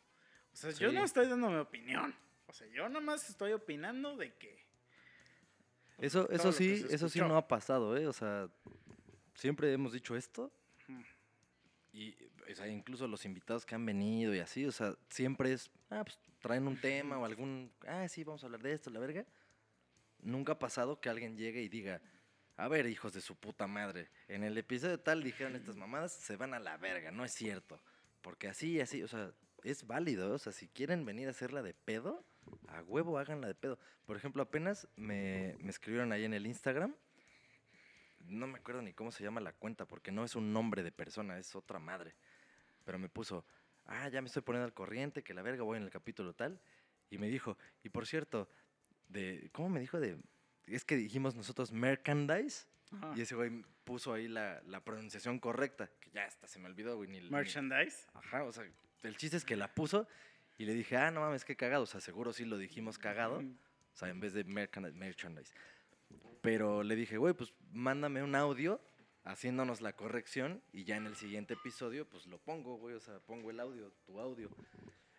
O 0.53 0.57
sea, 0.57 0.71
yo 0.71 0.89
Sí. 0.91 0.95
no 0.97 1.05
estoy 1.05 1.29
dando 1.29 1.51
mi 1.51 1.57
opinión. 1.59 2.15
O 2.47 2.53
sea, 2.53 2.67
yo 2.69 2.89
nomás 2.89 3.29
estoy 3.29 3.53
opinando 3.53 4.17
de 4.17 4.33
que. 4.35 4.65
Eso, 5.99 6.31
eso 6.31 6.53
sí, 6.53 6.85
eso 6.91 7.09
sí 7.09 7.19
no 7.21 7.37
ha 7.37 7.49
pasado, 7.49 7.97
¿eh? 7.97 8.07
O 8.07 8.13
sea, 8.13 8.49
siempre 9.35 9.73
hemos 9.73 9.93
dicho 9.93 10.15
esto. 10.17 10.51
Y, 11.97 12.15
o 12.53 12.55
sea, 12.55 12.69
incluso 12.69 13.09
los 13.09 13.25
invitados 13.25 13.65
que 13.65 13.75
han 13.75 13.87
venido 13.87 14.35
y 14.35 14.41
así, 14.41 14.67
o 14.67 14.73
sea, 14.73 14.95
siempre 15.09 15.51
es, 15.55 15.71
ah, 15.89 16.05
pues 16.05 16.19
traen 16.43 16.69
un 16.69 16.79
tema 16.79 17.19
o 17.19 17.25
algún, 17.25 17.73
ah, 17.89 18.07
sí, 18.07 18.23
vamos 18.23 18.43
a 18.43 18.47
hablar 18.47 18.61
de 18.61 18.75
esto, 18.75 18.91
la 18.91 19.01
verga. 19.01 19.25
Nunca 20.21 20.53
ha 20.53 20.59
pasado 20.59 21.01
que 21.01 21.09
alguien 21.09 21.39
llegue 21.39 21.63
y 21.63 21.71
diga, 21.71 22.03
a 22.59 22.69
ver, 22.69 22.87
hijos 22.87 23.15
de 23.15 23.23
su 23.23 23.35
puta 23.35 23.67
madre, 23.67 24.11
en 24.29 24.45
el 24.45 24.59
episodio 24.59 25.01
tal 25.01 25.23
dijeron 25.23 25.57
estas 25.57 25.77
mamadas, 25.77 26.13
se 26.13 26.37
van 26.37 26.53
a 26.53 26.59
la 26.59 26.77
verga, 26.77 27.11
no 27.13 27.25
es 27.25 27.33
cierto. 27.33 27.81
Porque 28.21 28.49
así 28.49 28.79
así, 28.79 29.03
o 29.03 29.09
sea, 29.09 29.33
es 29.65 29.87
válido, 29.87 30.35
o 30.35 30.39
sea, 30.39 30.53
si 30.53 30.69
quieren 30.69 31.07
venir 31.07 31.29
a 31.29 31.31
hacerla 31.31 31.63
de 31.63 31.73
pedo, 31.73 32.27
a 32.69 32.83
huevo 32.83 33.19
háganla 33.19 33.47
de 33.47 33.55
pedo. 33.55 33.79
Por 34.05 34.19
ejemplo, 34.19 34.43
apenas 34.43 34.87
me, 34.97 35.57
me 35.61 35.71
escribieron 35.71 36.13
ahí 36.13 36.25
en 36.25 36.35
el 36.35 36.47
Instagram, 36.47 36.95
no 38.29 38.47
me 38.47 38.59
acuerdo 38.59 38.83
ni 38.83 38.93
cómo 38.93 39.11
se 39.13 39.23
llama 39.25 39.41
la 39.41 39.53
cuenta, 39.53 39.87
porque 39.87 40.13
no 40.13 40.25
es 40.25 40.35
un 40.35 40.53
nombre 40.53 40.83
de 40.83 40.93
persona, 40.93 41.39
es 41.39 41.55
otra 41.57 41.79
madre. 41.79 42.15
Pero 42.85 42.99
me 42.99 43.09
puso, 43.09 43.45
ah, 43.87 44.09
ya 44.09 44.21
me 44.21 44.27
estoy 44.29 44.43
poniendo 44.43 44.65
al 44.67 44.75
corriente, 44.75 45.23
que 45.23 45.35
la 45.35 45.43
verga 45.43 45.63
voy 45.63 45.77
en 45.79 45.83
el 45.85 45.91
capítulo 45.91 46.33
tal. 46.35 46.61
Y 47.11 47.19
me 47.19 47.29
dijo, 47.29 47.57
y 47.83 47.89
por 47.89 48.07
cierto, 48.07 48.49
de, 49.09 49.49
¿cómo 49.53 49.69
me 49.69 49.81
dijo? 49.81 50.01
de 50.01 50.19
Es 50.67 50.85
que 50.85 50.97
dijimos 50.97 51.35
nosotros 51.35 51.73
merchandise. 51.73 52.67
Ajá. 52.93 53.13
Y 53.17 53.21
ese 53.21 53.35
güey 53.35 53.65
puso 53.85 54.13
ahí 54.13 54.29
la, 54.29 54.63
la 54.67 54.81
pronunciación 54.83 55.39
correcta, 55.41 55.91
que 56.01 56.11
ya 56.11 56.25
hasta 56.25 56.47
se 56.49 56.59
me 56.59 56.67
olvidó, 56.67 56.97
güey. 56.97 57.09
Ni, 57.09 57.21
ni- 57.21 57.31
Merchandise. 57.31 58.07
Ajá, 58.15 58.45
o 58.45 58.53
sea, 58.53 58.65
el 59.03 59.17
chiste 59.17 59.37
es 59.37 59.45
que 59.45 59.57
la 59.57 59.73
puso 59.75 60.09
y 60.59 60.65
le 60.65 60.73
dije, 60.75 60.97
ah, 60.97 61.11
no 61.11 61.21
mames, 61.21 61.45
qué 61.45 61.57
cagado. 61.57 61.83
O 61.85 61.87
sea, 61.87 62.01
seguro 62.01 62.33
sí 62.33 62.45
lo 62.45 62.59
dijimos 62.59 62.99
cagado. 62.99 63.39
O 63.39 63.97
sea, 63.99 64.09
en 64.09 64.21
vez 64.21 64.33
de 64.35 64.45
merchan- 64.45 64.93
merchandise. 64.95 65.53
Pero 66.47 66.85
le 66.85 66.95
dije, 66.95 67.19
güey, 67.19 67.35
pues 67.35 67.53
mándame 67.73 68.23
un 68.23 68.37
audio 68.37 68.81
haciéndonos 69.25 69.81
la 69.81 69.95
corrección 69.95 70.63
y 70.73 70.85
ya 70.85 70.97
en 70.97 71.07
el 71.07 71.17
siguiente 71.17 71.55
episodio, 71.55 72.09
pues 72.09 72.27
lo 72.27 72.39
pongo, 72.39 72.77
güey. 72.77 72.95
O 72.95 73.01
sea, 73.01 73.19
pongo 73.19 73.51
el 73.51 73.59
audio, 73.59 73.93
tu 74.07 74.21
audio. 74.21 74.49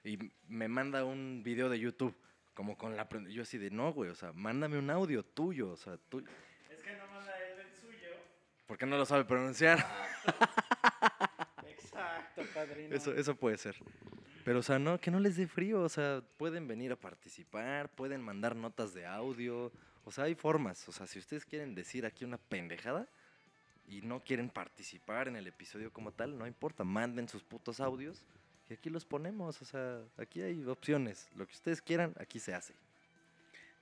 Y 0.05 0.31
me 0.47 0.69
manda 0.69 1.03
un 1.03 1.43
video 1.43 1.67
de 1.67 1.81
YouTube, 1.81 2.15
como 2.53 2.77
con 2.77 2.95
la... 2.95 3.09
Yo 3.27 3.41
así 3.41 3.57
de, 3.57 3.69
no, 3.69 3.91
güey, 3.91 4.09
o 4.09 4.15
sea, 4.15 4.31
mándame 4.31 4.77
un 4.77 4.89
audio 4.89 5.21
tuyo, 5.21 5.71
o 5.71 5.75
sea, 5.75 5.97
tú... 5.97 6.23
Es 6.69 6.81
que 6.81 6.95
no 6.95 7.05
manda 7.07 7.33
él 7.45 7.59
el 7.59 7.73
suyo. 7.73 8.07
¿Por 8.65 8.77
qué 8.77 8.85
no 8.85 8.97
lo 8.97 9.05
sabe 9.05 9.25
pronunciar? 9.25 9.85
Exacto, 11.67 12.41
padrino. 12.53 12.95
Eso, 12.95 13.13
eso 13.13 13.35
puede 13.35 13.57
ser. 13.57 13.75
Pero, 14.45 14.59
o 14.59 14.63
sea, 14.63 14.79
no, 14.79 14.97
que 14.97 15.11
no 15.11 15.19
les 15.19 15.35
dé 15.35 15.45
frío. 15.45 15.81
O 15.81 15.89
sea, 15.89 16.23
pueden 16.37 16.69
venir 16.69 16.93
a 16.93 16.95
participar, 16.95 17.89
pueden 17.89 18.21
mandar 18.21 18.55
notas 18.55 18.93
de 18.93 19.05
audio. 19.05 19.73
O 20.07 20.11
sea, 20.11 20.23
hay 20.23 20.35
formas. 20.35 20.87
O 20.87 20.93
sea, 20.93 21.05
si 21.05 21.19
ustedes 21.19 21.43
quieren 21.43 21.75
decir 21.75 22.05
aquí 22.05 22.23
una 22.23 22.37
pendejada 22.37 23.05
y 23.89 24.01
no 24.01 24.23
quieren 24.23 24.49
participar 24.49 25.27
en 25.27 25.35
el 25.35 25.47
episodio 25.47 25.91
como 25.91 26.13
tal, 26.13 26.37
no 26.37 26.47
importa. 26.47 26.85
Manden 26.85 27.27
sus 27.27 27.43
putos 27.43 27.81
audios 27.81 28.23
y 28.69 28.73
aquí 28.73 28.89
los 28.89 29.03
ponemos. 29.03 29.61
O 29.61 29.65
sea, 29.65 30.01
aquí 30.15 30.41
hay 30.41 30.63
opciones. 30.63 31.27
Lo 31.35 31.45
que 31.45 31.51
ustedes 31.51 31.81
quieran, 31.81 32.15
aquí 32.21 32.39
se 32.39 32.53
hace. 32.53 32.73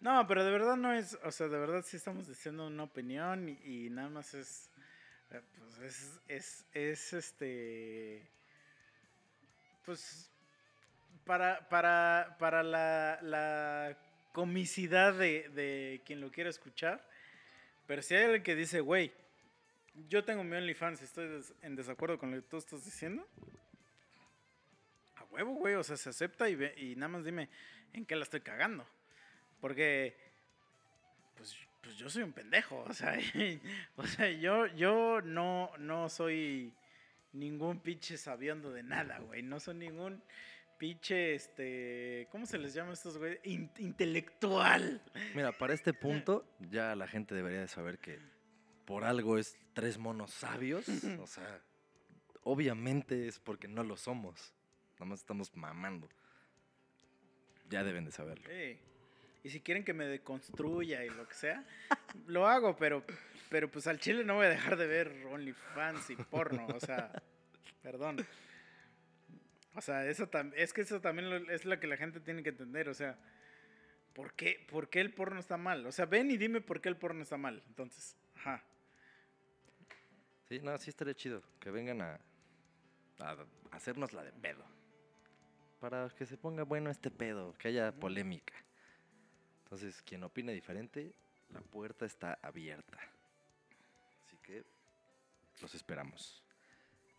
No, 0.01 0.25
pero 0.25 0.43
de 0.43 0.49
verdad 0.49 0.75
no 0.75 0.91
es, 0.93 1.15
o 1.23 1.31
sea, 1.31 1.47
de 1.47 1.59
verdad 1.59 1.85
sí 1.85 1.97
estamos 1.97 2.27
diciendo 2.27 2.65
una 2.65 2.83
opinión 2.83 3.47
y, 3.63 3.91
nada 3.91 4.09
más 4.09 4.33
es, 4.33 4.71
eh, 5.29 5.41
pues 5.59 5.77
es, 5.79 6.19
es, 6.27 6.65
es 6.73 7.13
este, 7.13 8.27
pues 9.85 10.31
para, 11.23 11.69
para, 11.69 12.35
para 12.39 12.63
la, 12.63 13.19
la 13.21 13.95
comicidad 14.35 15.13
de, 15.13 15.47
de 15.55 16.01
quien 16.05 16.19
lo 16.19 16.29
quiera 16.29 16.49
escuchar, 16.49 17.07
pero 17.87 18.01
si 18.01 18.15
hay 18.15 18.25
alguien 18.25 18.43
que 18.43 18.53
dice, 18.53 18.81
güey, 18.81 19.13
yo 20.09 20.25
tengo 20.25 20.43
mi 20.43 20.57
OnlyFans 20.57 21.01
estoy 21.01 21.29
des- 21.29 21.53
en 21.61 21.77
desacuerdo 21.77 22.19
con 22.19 22.31
lo 22.31 22.35
que 22.41 22.43
tú 22.49 22.57
estás 22.57 22.83
diciendo, 22.83 23.25
a 25.15 25.23
huevo, 25.31 25.53
güey, 25.53 25.75
o 25.75 25.83
sea, 25.83 25.95
se 25.95 26.09
acepta 26.09 26.49
y 26.49 26.95
nada 26.97 27.07
más 27.07 27.23
dime 27.23 27.47
en 27.93 28.05
qué 28.05 28.17
la 28.17 28.23
estoy 28.23 28.41
cagando. 28.41 28.85
Porque, 29.61 30.13
pues, 31.37 31.55
pues 31.81 31.95
yo 31.95 32.09
soy 32.09 32.23
un 32.23 32.33
pendejo, 32.33 32.83
o 32.87 32.93
sea, 32.93 33.17
o 33.95 34.05
sea 34.05 34.29
yo, 34.31 34.67
yo 34.75 35.21
no, 35.21 35.71
no 35.77 36.09
soy 36.09 36.73
ningún 37.31 37.79
pinche 37.79 38.17
sabiendo 38.17 38.71
de 38.73 38.83
nada, 38.83 39.19
güey. 39.19 39.43
No 39.43 39.61
soy 39.61 39.75
ningún 39.75 40.21
pinche, 40.77 41.35
este, 41.35 42.27
¿cómo 42.31 42.45
se 42.45 42.57
les 42.57 42.73
llama 42.73 42.91
a 42.91 42.93
estos 42.93 43.17
güey? 43.17 43.39
In- 43.43 43.71
intelectual. 43.77 45.01
Mira, 45.33 45.51
para 45.51 45.73
este 45.73 45.93
punto, 45.93 46.45
ya 46.59 46.95
la 46.95 47.07
gente 47.07 47.33
debería 47.35 47.61
de 47.61 47.67
saber 47.67 47.99
que 47.99 48.19
por 48.85 49.03
algo 49.03 49.37
es 49.37 49.57
tres 49.73 49.97
monos 49.97 50.31
sabios. 50.31 50.87
O 51.19 51.27
sea, 51.27 51.61
obviamente 52.43 53.27
es 53.27 53.39
porque 53.39 53.67
no 53.67 53.83
lo 53.83 53.97
somos. 53.97 54.53
Nada 54.93 55.05
más 55.05 55.19
estamos 55.19 55.55
mamando. 55.55 56.07
Ya 57.69 57.83
deben 57.83 58.05
de 58.05 58.11
saberlo. 58.11 58.47
Sí. 58.47 58.79
Y 59.43 59.49
si 59.49 59.61
quieren 59.61 59.83
que 59.83 59.93
me 59.93 60.05
deconstruya 60.05 61.03
y 61.05 61.09
lo 61.09 61.27
que 61.27 61.35
sea, 61.35 61.63
lo 62.27 62.47
hago, 62.47 62.75
pero, 62.77 63.03
pero 63.49 63.69
pues 63.69 63.87
al 63.87 63.99
chile 63.99 64.23
no 64.23 64.35
voy 64.35 64.45
a 64.47 64.49
dejar 64.49 64.75
de 64.77 64.87
ver 64.87 65.25
OnlyFans 65.31 66.09
y 66.09 66.15
porno, 66.15 66.65
o 66.67 66.79
sea, 66.79 67.11
perdón. 67.83 68.25
O 69.75 69.81
sea, 69.81 70.05
eso 70.07 70.29
es 70.55 70.73
que 70.73 70.81
eso 70.81 71.01
también 71.01 71.29
lo- 71.29 71.51
es 71.51 71.65
lo 71.65 71.79
que 71.79 71.87
la 71.87 71.97
gente 71.97 72.19
tiene 72.19 72.41
que 72.43 72.49
entender. 72.49 72.87
O 72.89 72.93
sea, 72.93 73.17
¿por 74.13 74.33
qué, 74.33 74.65
¿por 74.69 74.89
qué 74.89 75.01
el 75.01 75.13
porno 75.13 75.39
está 75.39 75.57
mal? 75.57 75.85
O 75.85 75.91
sea, 75.91 76.05
ven 76.05 76.31
y 76.31 76.37
dime 76.37 76.61
por 76.61 76.81
qué 76.81 76.89
el 76.89 76.97
porno 76.97 77.21
está 77.21 77.37
mal. 77.37 77.61
Entonces, 77.67 78.15
ajá. 78.35 78.63
Sí, 80.47 80.59
no, 80.59 80.77
sí 80.77 80.89
estaría 80.91 81.13
chido 81.13 81.43
que 81.59 81.71
vengan 81.71 82.01
a, 82.01 82.19
a 83.19 83.45
hacernos 83.71 84.13
la 84.13 84.23
de 84.23 84.31
pedo. 84.31 84.63
Para 85.79 86.09
que 86.09 86.25
se 86.25 86.37
ponga 86.37 86.63
bueno 86.63 86.89
este 86.89 87.11
pedo, 87.11 87.53
que 87.57 87.67
haya 87.67 87.91
polémica. 87.91 88.53
Entonces, 89.63 90.01
quien 90.03 90.23
opine 90.23 90.53
diferente, 90.53 91.13
la 91.49 91.59
puerta 91.61 92.05
está 92.05 92.39
abierta. 92.41 92.97
Así 94.25 94.37
que 94.37 94.63
los 95.61 95.75
esperamos. 95.75 96.41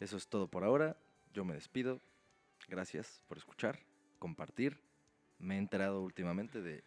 Eso 0.01 0.17
es 0.17 0.27
todo 0.29 0.49
por 0.49 0.65
ahora. 0.65 0.97
Yo 1.35 1.45
me 1.45 1.55
despido. 1.55 2.01
Gracias 2.69 3.23
por 3.29 3.39
escuchar, 3.39 3.79
compartir. 4.19 4.81
Me 5.39 5.57
he 5.57 5.59
enterado 5.59 6.03
últimamente 6.03 6.63
de 6.63 6.83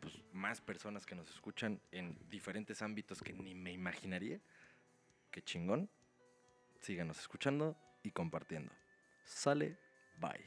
pues, 0.00 0.14
más 0.32 0.60
personas 0.60 1.06
que 1.06 1.14
nos 1.14 1.30
escuchan 1.30 1.80
en 1.92 2.16
diferentes 2.28 2.82
ámbitos 2.82 3.22
que 3.22 3.32
ni 3.32 3.54
me 3.54 3.72
imaginaría. 3.72 4.40
Qué 5.30 5.42
chingón. 5.42 5.88
Síganos 6.80 7.20
escuchando 7.20 7.76
y 8.02 8.10
compartiendo. 8.10 8.72
Sale, 9.24 9.76
bye. 10.18 10.44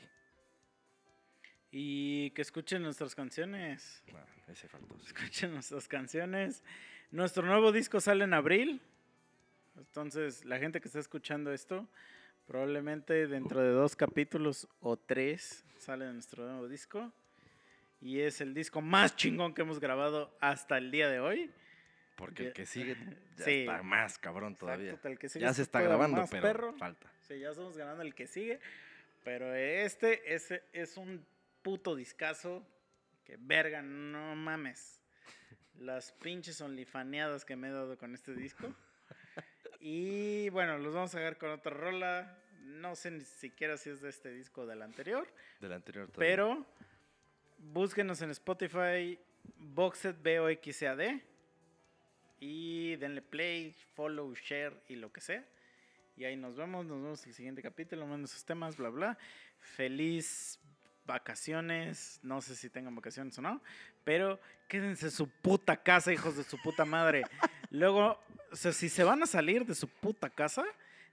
Y 1.71 2.31
que 2.31 2.41
escuchen 2.41 2.83
nuestras 2.83 3.15
canciones. 3.15 4.03
Ah, 4.13 4.25
ese 4.47 4.67
faltó. 4.67 4.95
Escuchen 5.03 5.53
nuestras 5.53 5.87
canciones. 5.87 6.63
Nuestro 7.11 7.45
nuevo 7.45 7.71
disco 7.71 8.01
sale 8.01 8.25
en 8.25 8.33
abril. 8.33 8.81
Entonces, 9.77 10.45
la 10.45 10.59
gente 10.59 10.81
que 10.81 10.87
está 10.87 10.99
escuchando 10.99 11.51
esto, 11.51 11.87
probablemente 12.45 13.27
dentro 13.27 13.61
de 13.61 13.69
dos 13.69 13.95
capítulos 13.95 14.67
o 14.79 14.97
tres 14.97 15.65
sale 15.77 16.11
nuestro 16.11 16.45
nuevo 16.45 16.67
disco. 16.67 17.11
Y 18.01 18.19
es 18.19 18.41
el 18.41 18.53
disco 18.53 18.81
más 18.81 19.15
chingón 19.15 19.53
que 19.53 19.61
hemos 19.61 19.79
grabado 19.79 20.35
hasta 20.41 20.77
el 20.77 20.91
día 20.91 21.07
de 21.09 21.19
hoy. 21.19 21.49
Porque 22.17 22.47
el 22.47 22.53
que 22.53 22.65
sigue 22.65 22.95
ya 23.37 23.45
Sí. 23.45 23.61
está 23.61 23.81
más 23.81 24.17
cabrón 24.19 24.55
todavía. 24.55 24.89
Exacto, 24.89 25.07
el 25.07 25.17
que 25.19 25.29
sigue 25.29 25.45
Ya 25.45 25.53
se 25.53 25.61
está 25.61 25.81
grabando, 25.81 26.25
pero 26.29 26.41
perro. 26.43 26.73
falta. 26.73 27.09
Sí, 27.21 27.39
ya 27.39 27.51
estamos 27.51 27.77
ganando 27.77 28.03
el 28.03 28.13
que 28.13 28.27
sigue. 28.27 28.59
Pero 29.23 29.53
este 29.55 30.33
es, 30.35 30.53
es 30.73 30.97
un 30.97 31.25
puto 31.61 31.95
discazo. 31.95 32.65
Que 33.23 33.37
verga, 33.39 33.81
no 33.81 34.35
mames. 34.35 34.99
Las 35.79 36.11
pinches 36.11 36.59
onlifaneadas 36.61 37.45
que 37.45 37.55
me 37.55 37.69
he 37.69 37.71
dado 37.71 37.97
con 37.97 38.13
este 38.13 38.33
disco. 38.35 38.75
Y 39.85 40.47
bueno, 40.51 40.77
los 40.77 40.93
vamos 40.93 41.13
a 41.13 41.19
ver 41.19 41.37
con 41.37 41.49
otra 41.49 41.73
rola. 41.73 42.37
No 42.61 42.95
sé 42.95 43.11
ni 43.11 43.19
siquiera 43.19 43.75
si 43.75 43.89
es 43.89 44.01
de 44.01 44.07
este 44.07 44.31
disco 44.31 44.61
o 44.61 44.65
del 44.65 44.81
anterior. 44.81 45.27
Del 45.59 45.73
anterior 45.73 46.09
todavía. 46.09 46.35
Pero 46.35 46.65
búsquenos 47.57 48.21
en 48.21 48.31
Spotify, 48.31 49.19
Boxed 49.57 50.15
BOXAD. 50.23 51.19
Y 52.39 52.95
denle 52.95 53.21
play, 53.21 53.75
follow, 53.93 54.33
share 54.33 54.73
y 54.87 54.95
lo 54.95 55.11
que 55.11 55.19
sea. 55.19 55.45
Y 56.15 56.23
ahí 56.23 56.37
nos 56.37 56.55
vemos, 56.55 56.85
nos 56.85 57.01
vemos 57.01 57.23
en 57.23 57.29
el 57.29 57.35
siguiente 57.35 57.61
capítulo, 57.61 58.07
manden 58.07 58.29
sus 58.29 58.45
temas, 58.45 58.77
bla, 58.77 58.87
bla. 58.87 59.17
Feliz 59.59 60.61
vacaciones, 61.05 62.21
no 62.23 62.39
sé 62.39 62.55
si 62.55 62.69
tengan 62.69 62.95
vacaciones 62.95 63.37
o 63.37 63.41
no, 63.41 63.61
pero 64.05 64.39
quédense 64.69 65.07
en 65.07 65.11
su 65.11 65.27
puta 65.27 65.75
casa, 65.75 66.13
hijos 66.13 66.37
de 66.37 66.45
su 66.45 66.57
puta 66.61 66.85
madre. 66.85 67.23
Luego, 67.73 68.17
o 68.51 68.55
sea, 68.55 68.71
si 68.71 68.87
se 68.87 69.03
van 69.03 69.21
a 69.21 69.25
salir 69.25 69.65
de 69.65 69.75
su 69.75 69.87
puta 69.89 70.29
casa, 70.29 70.63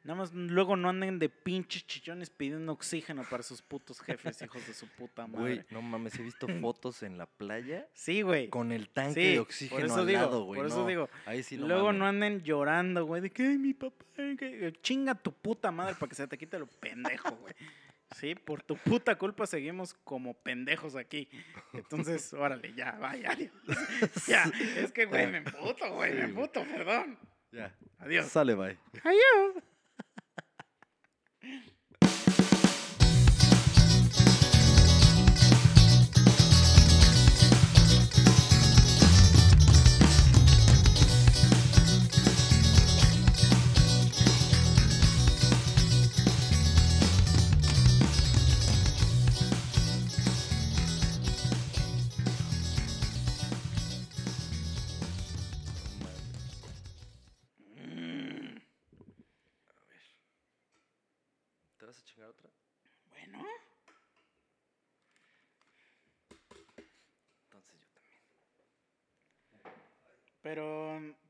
nada 0.05 0.19
más 0.21 0.33
luego 0.33 0.77
no 0.77 0.89
anden 0.91 1.19
de 1.19 1.29
pinches 1.29 1.87
chillones 1.87 2.31
pidiendo 2.31 2.73
oxígeno 2.73 3.25
para 3.29 3.43
sus 3.43 3.61
putos 3.63 4.01
jefes, 4.01 4.41
hijos 4.43 4.67
de 4.67 4.75
su 4.75 4.87
puta 4.87 5.27
madre. 5.27 5.41
Güey, 5.57 5.67
no 5.71 5.83
mames, 5.83 6.15
he 6.19 6.23
visto 6.23 6.47
fotos 6.61 7.03
en 7.03 7.19
la 7.19 7.27
playa 7.27 7.89
Sí, 7.95 8.23
güey. 8.23 8.49
con 8.49 8.73
el 8.73 8.89
tanque 8.91 9.15
Sí, 9.15 9.33
de 9.33 9.39
oxígeno 9.41 9.95
al 9.95 10.07
digo, 10.07 10.21
lado, 10.21 10.45
güey. 10.45 10.59
por 10.61 10.67
eso 10.67 10.83
no, 10.83 10.87
digo. 10.87 11.09
Ahí 11.27 11.43
sí 11.43 11.57
no 11.57 11.67
Luego 11.67 11.87
mames. 11.87 11.99
no 11.99 12.07
anden 12.07 12.43
llorando, 12.43 13.05
güey, 13.07 13.23
de 13.23 13.31
que 13.31 13.43
"Ay, 13.43 13.59
mi 13.59 13.75
papá, 13.75 14.05
que 14.15 14.73
chinga 14.83 15.15
tu 15.15 15.33
puta 15.33 15.71
madre 15.71 15.95
para 15.95 16.09
que 16.11 16.15
se 16.15 16.29
te 16.29 16.37
quite 16.39 16.59
lo 16.59 16.67
pendejo, 16.67 17.31
güey. 17.37 17.55
Sí, 18.17 18.35
por 18.35 18.63
tu 18.63 18.77
puta 18.77 19.17
culpa 19.17 19.47
seguimos 19.47 19.95
como 20.05 20.35
pendejos 20.35 20.97
aquí. 20.97 21.29
Entonces, 21.73 22.33
órale, 22.35 22.75
ya, 22.75 22.93
vaya. 22.93 23.31
adiós. 23.33 23.53
ya, 24.27 24.45
es 24.77 24.93
que, 24.93 25.07
güey, 25.07 25.27
me 25.29 25.39
emputo, 25.39 25.93
güey, 25.95 26.15
me 26.15 26.25
emputo, 26.25 26.65
perdón. 26.65 27.19
Ya. 27.53 27.77
Adiós. 27.99 28.27
Sale, 28.27 28.55
bye. 28.55 28.79
Adiós. 29.05 29.65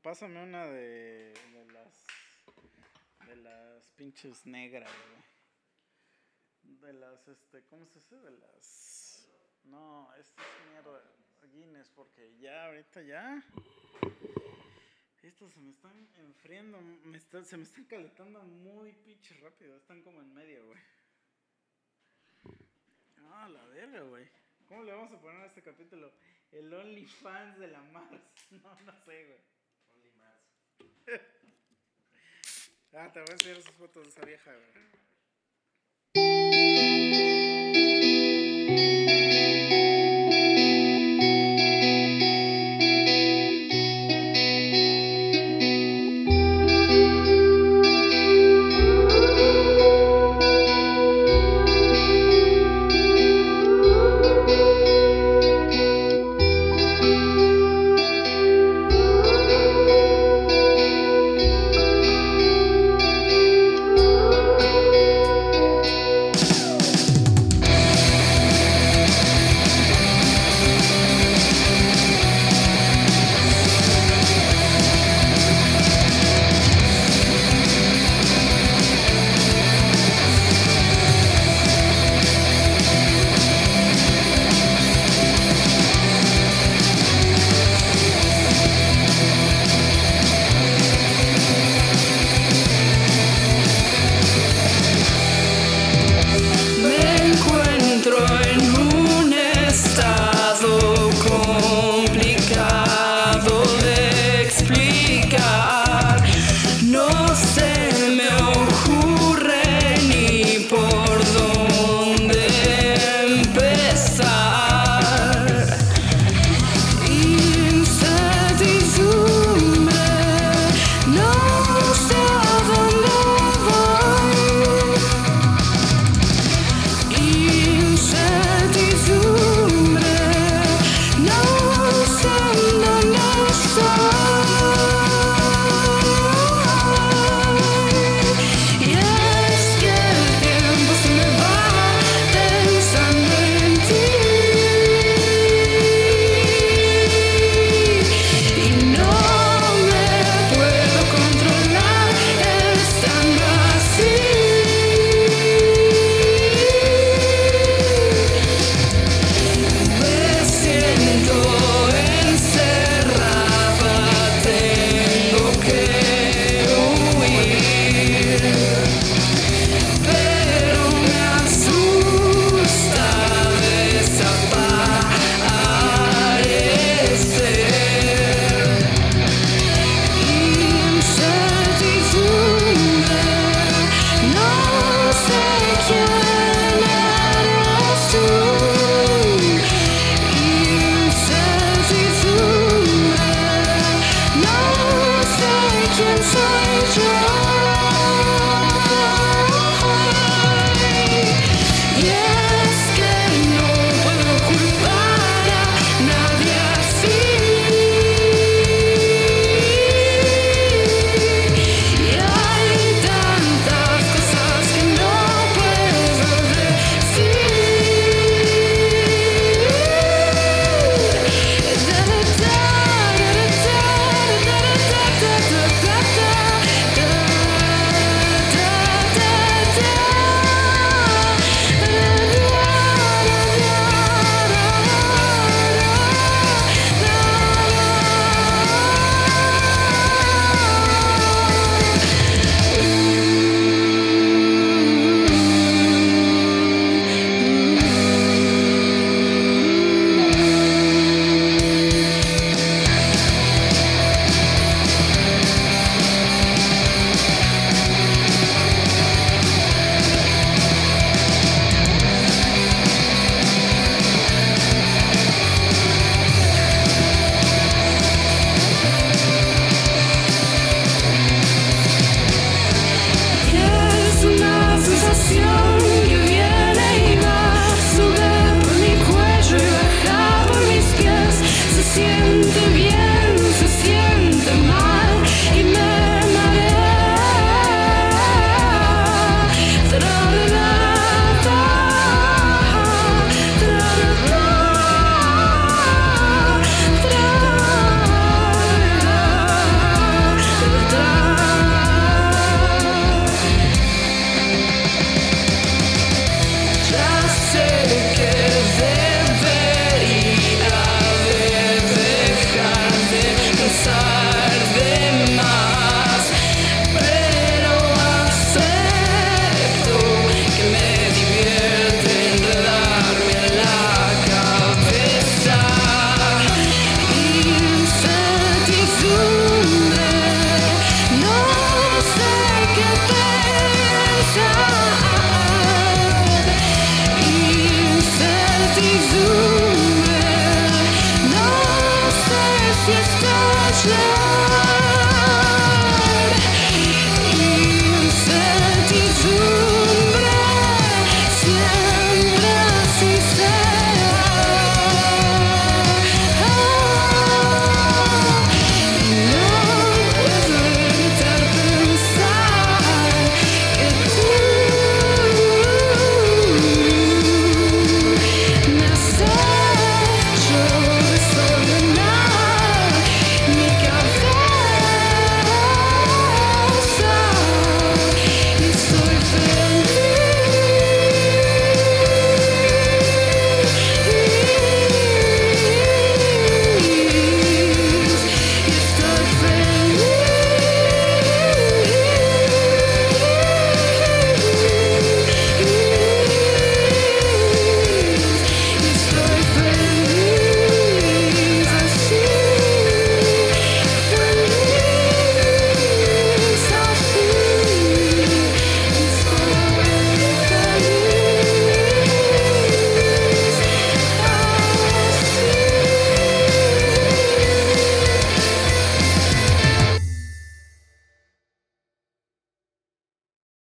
pásame 0.01 0.41
una 0.43 0.65
de, 0.67 1.33
las 1.73 2.05
de 3.27 3.35
las 3.37 3.87
pinches 3.89 4.45
negras, 4.45 4.91
güey. 5.09 5.21
De 6.79 6.93
las, 6.93 7.27
este, 7.27 7.63
¿cómo 7.65 7.85
se 7.85 7.99
dice? 7.99 8.15
De 8.17 8.31
las... 8.31 9.27
No, 9.65 10.09
esta 10.15 10.41
es 10.41 10.69
mierda. 10.71 11.03
Guinness, 11.53 11.89
porque 11.89 12.37
ya, 12.39 12.65
ahorita 12.67 13.01
ya... 13.01 13.43
Estos 15.23 15.51
se 15.51 15.59
me 15.59 15.69
están 15.71 16.07
enfriando, 16.17 16.79
me 16.81 17.17
está- 17.17 17.43
se 17.43 17.55
me 17.57 17.63
están 17.63 17.83
calentando 17.85 18.41
muy 18.41 18.91
pinche 18.93 19.35
rápido. 19.39 19.77
Están 19.77 20.01
como 20.01 20.19
en 20.21 20.33
medio, 20.33 20.65
güey. 20.65 20.79
Ah, 23.31 23.47
la 23.49 23.63
verga, 23.65 24.01
güey. 24.01 24.27
¿Cómo 24.67 24.83
le 24.83 24.93
vamos 24.93 25.11
a 25.11 25.19
poner 25.21 25.41
a 25.41 25.45
este 25.45 25.61
capítulo? 25.61 26.11
El 26.51 26.73
OnlyFans 26.73 27.59
de 27.59 27.67
la 27.67 27.81
Mars. 27.83 28.21
No, 28.51 28.75
no 28.81 28.93
sé, 29.05 29.25
güey. 29.25 29.39
Ah, 32.93 33.09
te 33.13 33.21
voy 33.21 33.29
a 33.29 33.33
enseñar 33.33 33.57
esas 33.57 33.73
fotos 33.75 34.03
de 34.03 34.09
esa 34.09 34.25
vieja, 34.25 34.51
güey. 34.51 35.00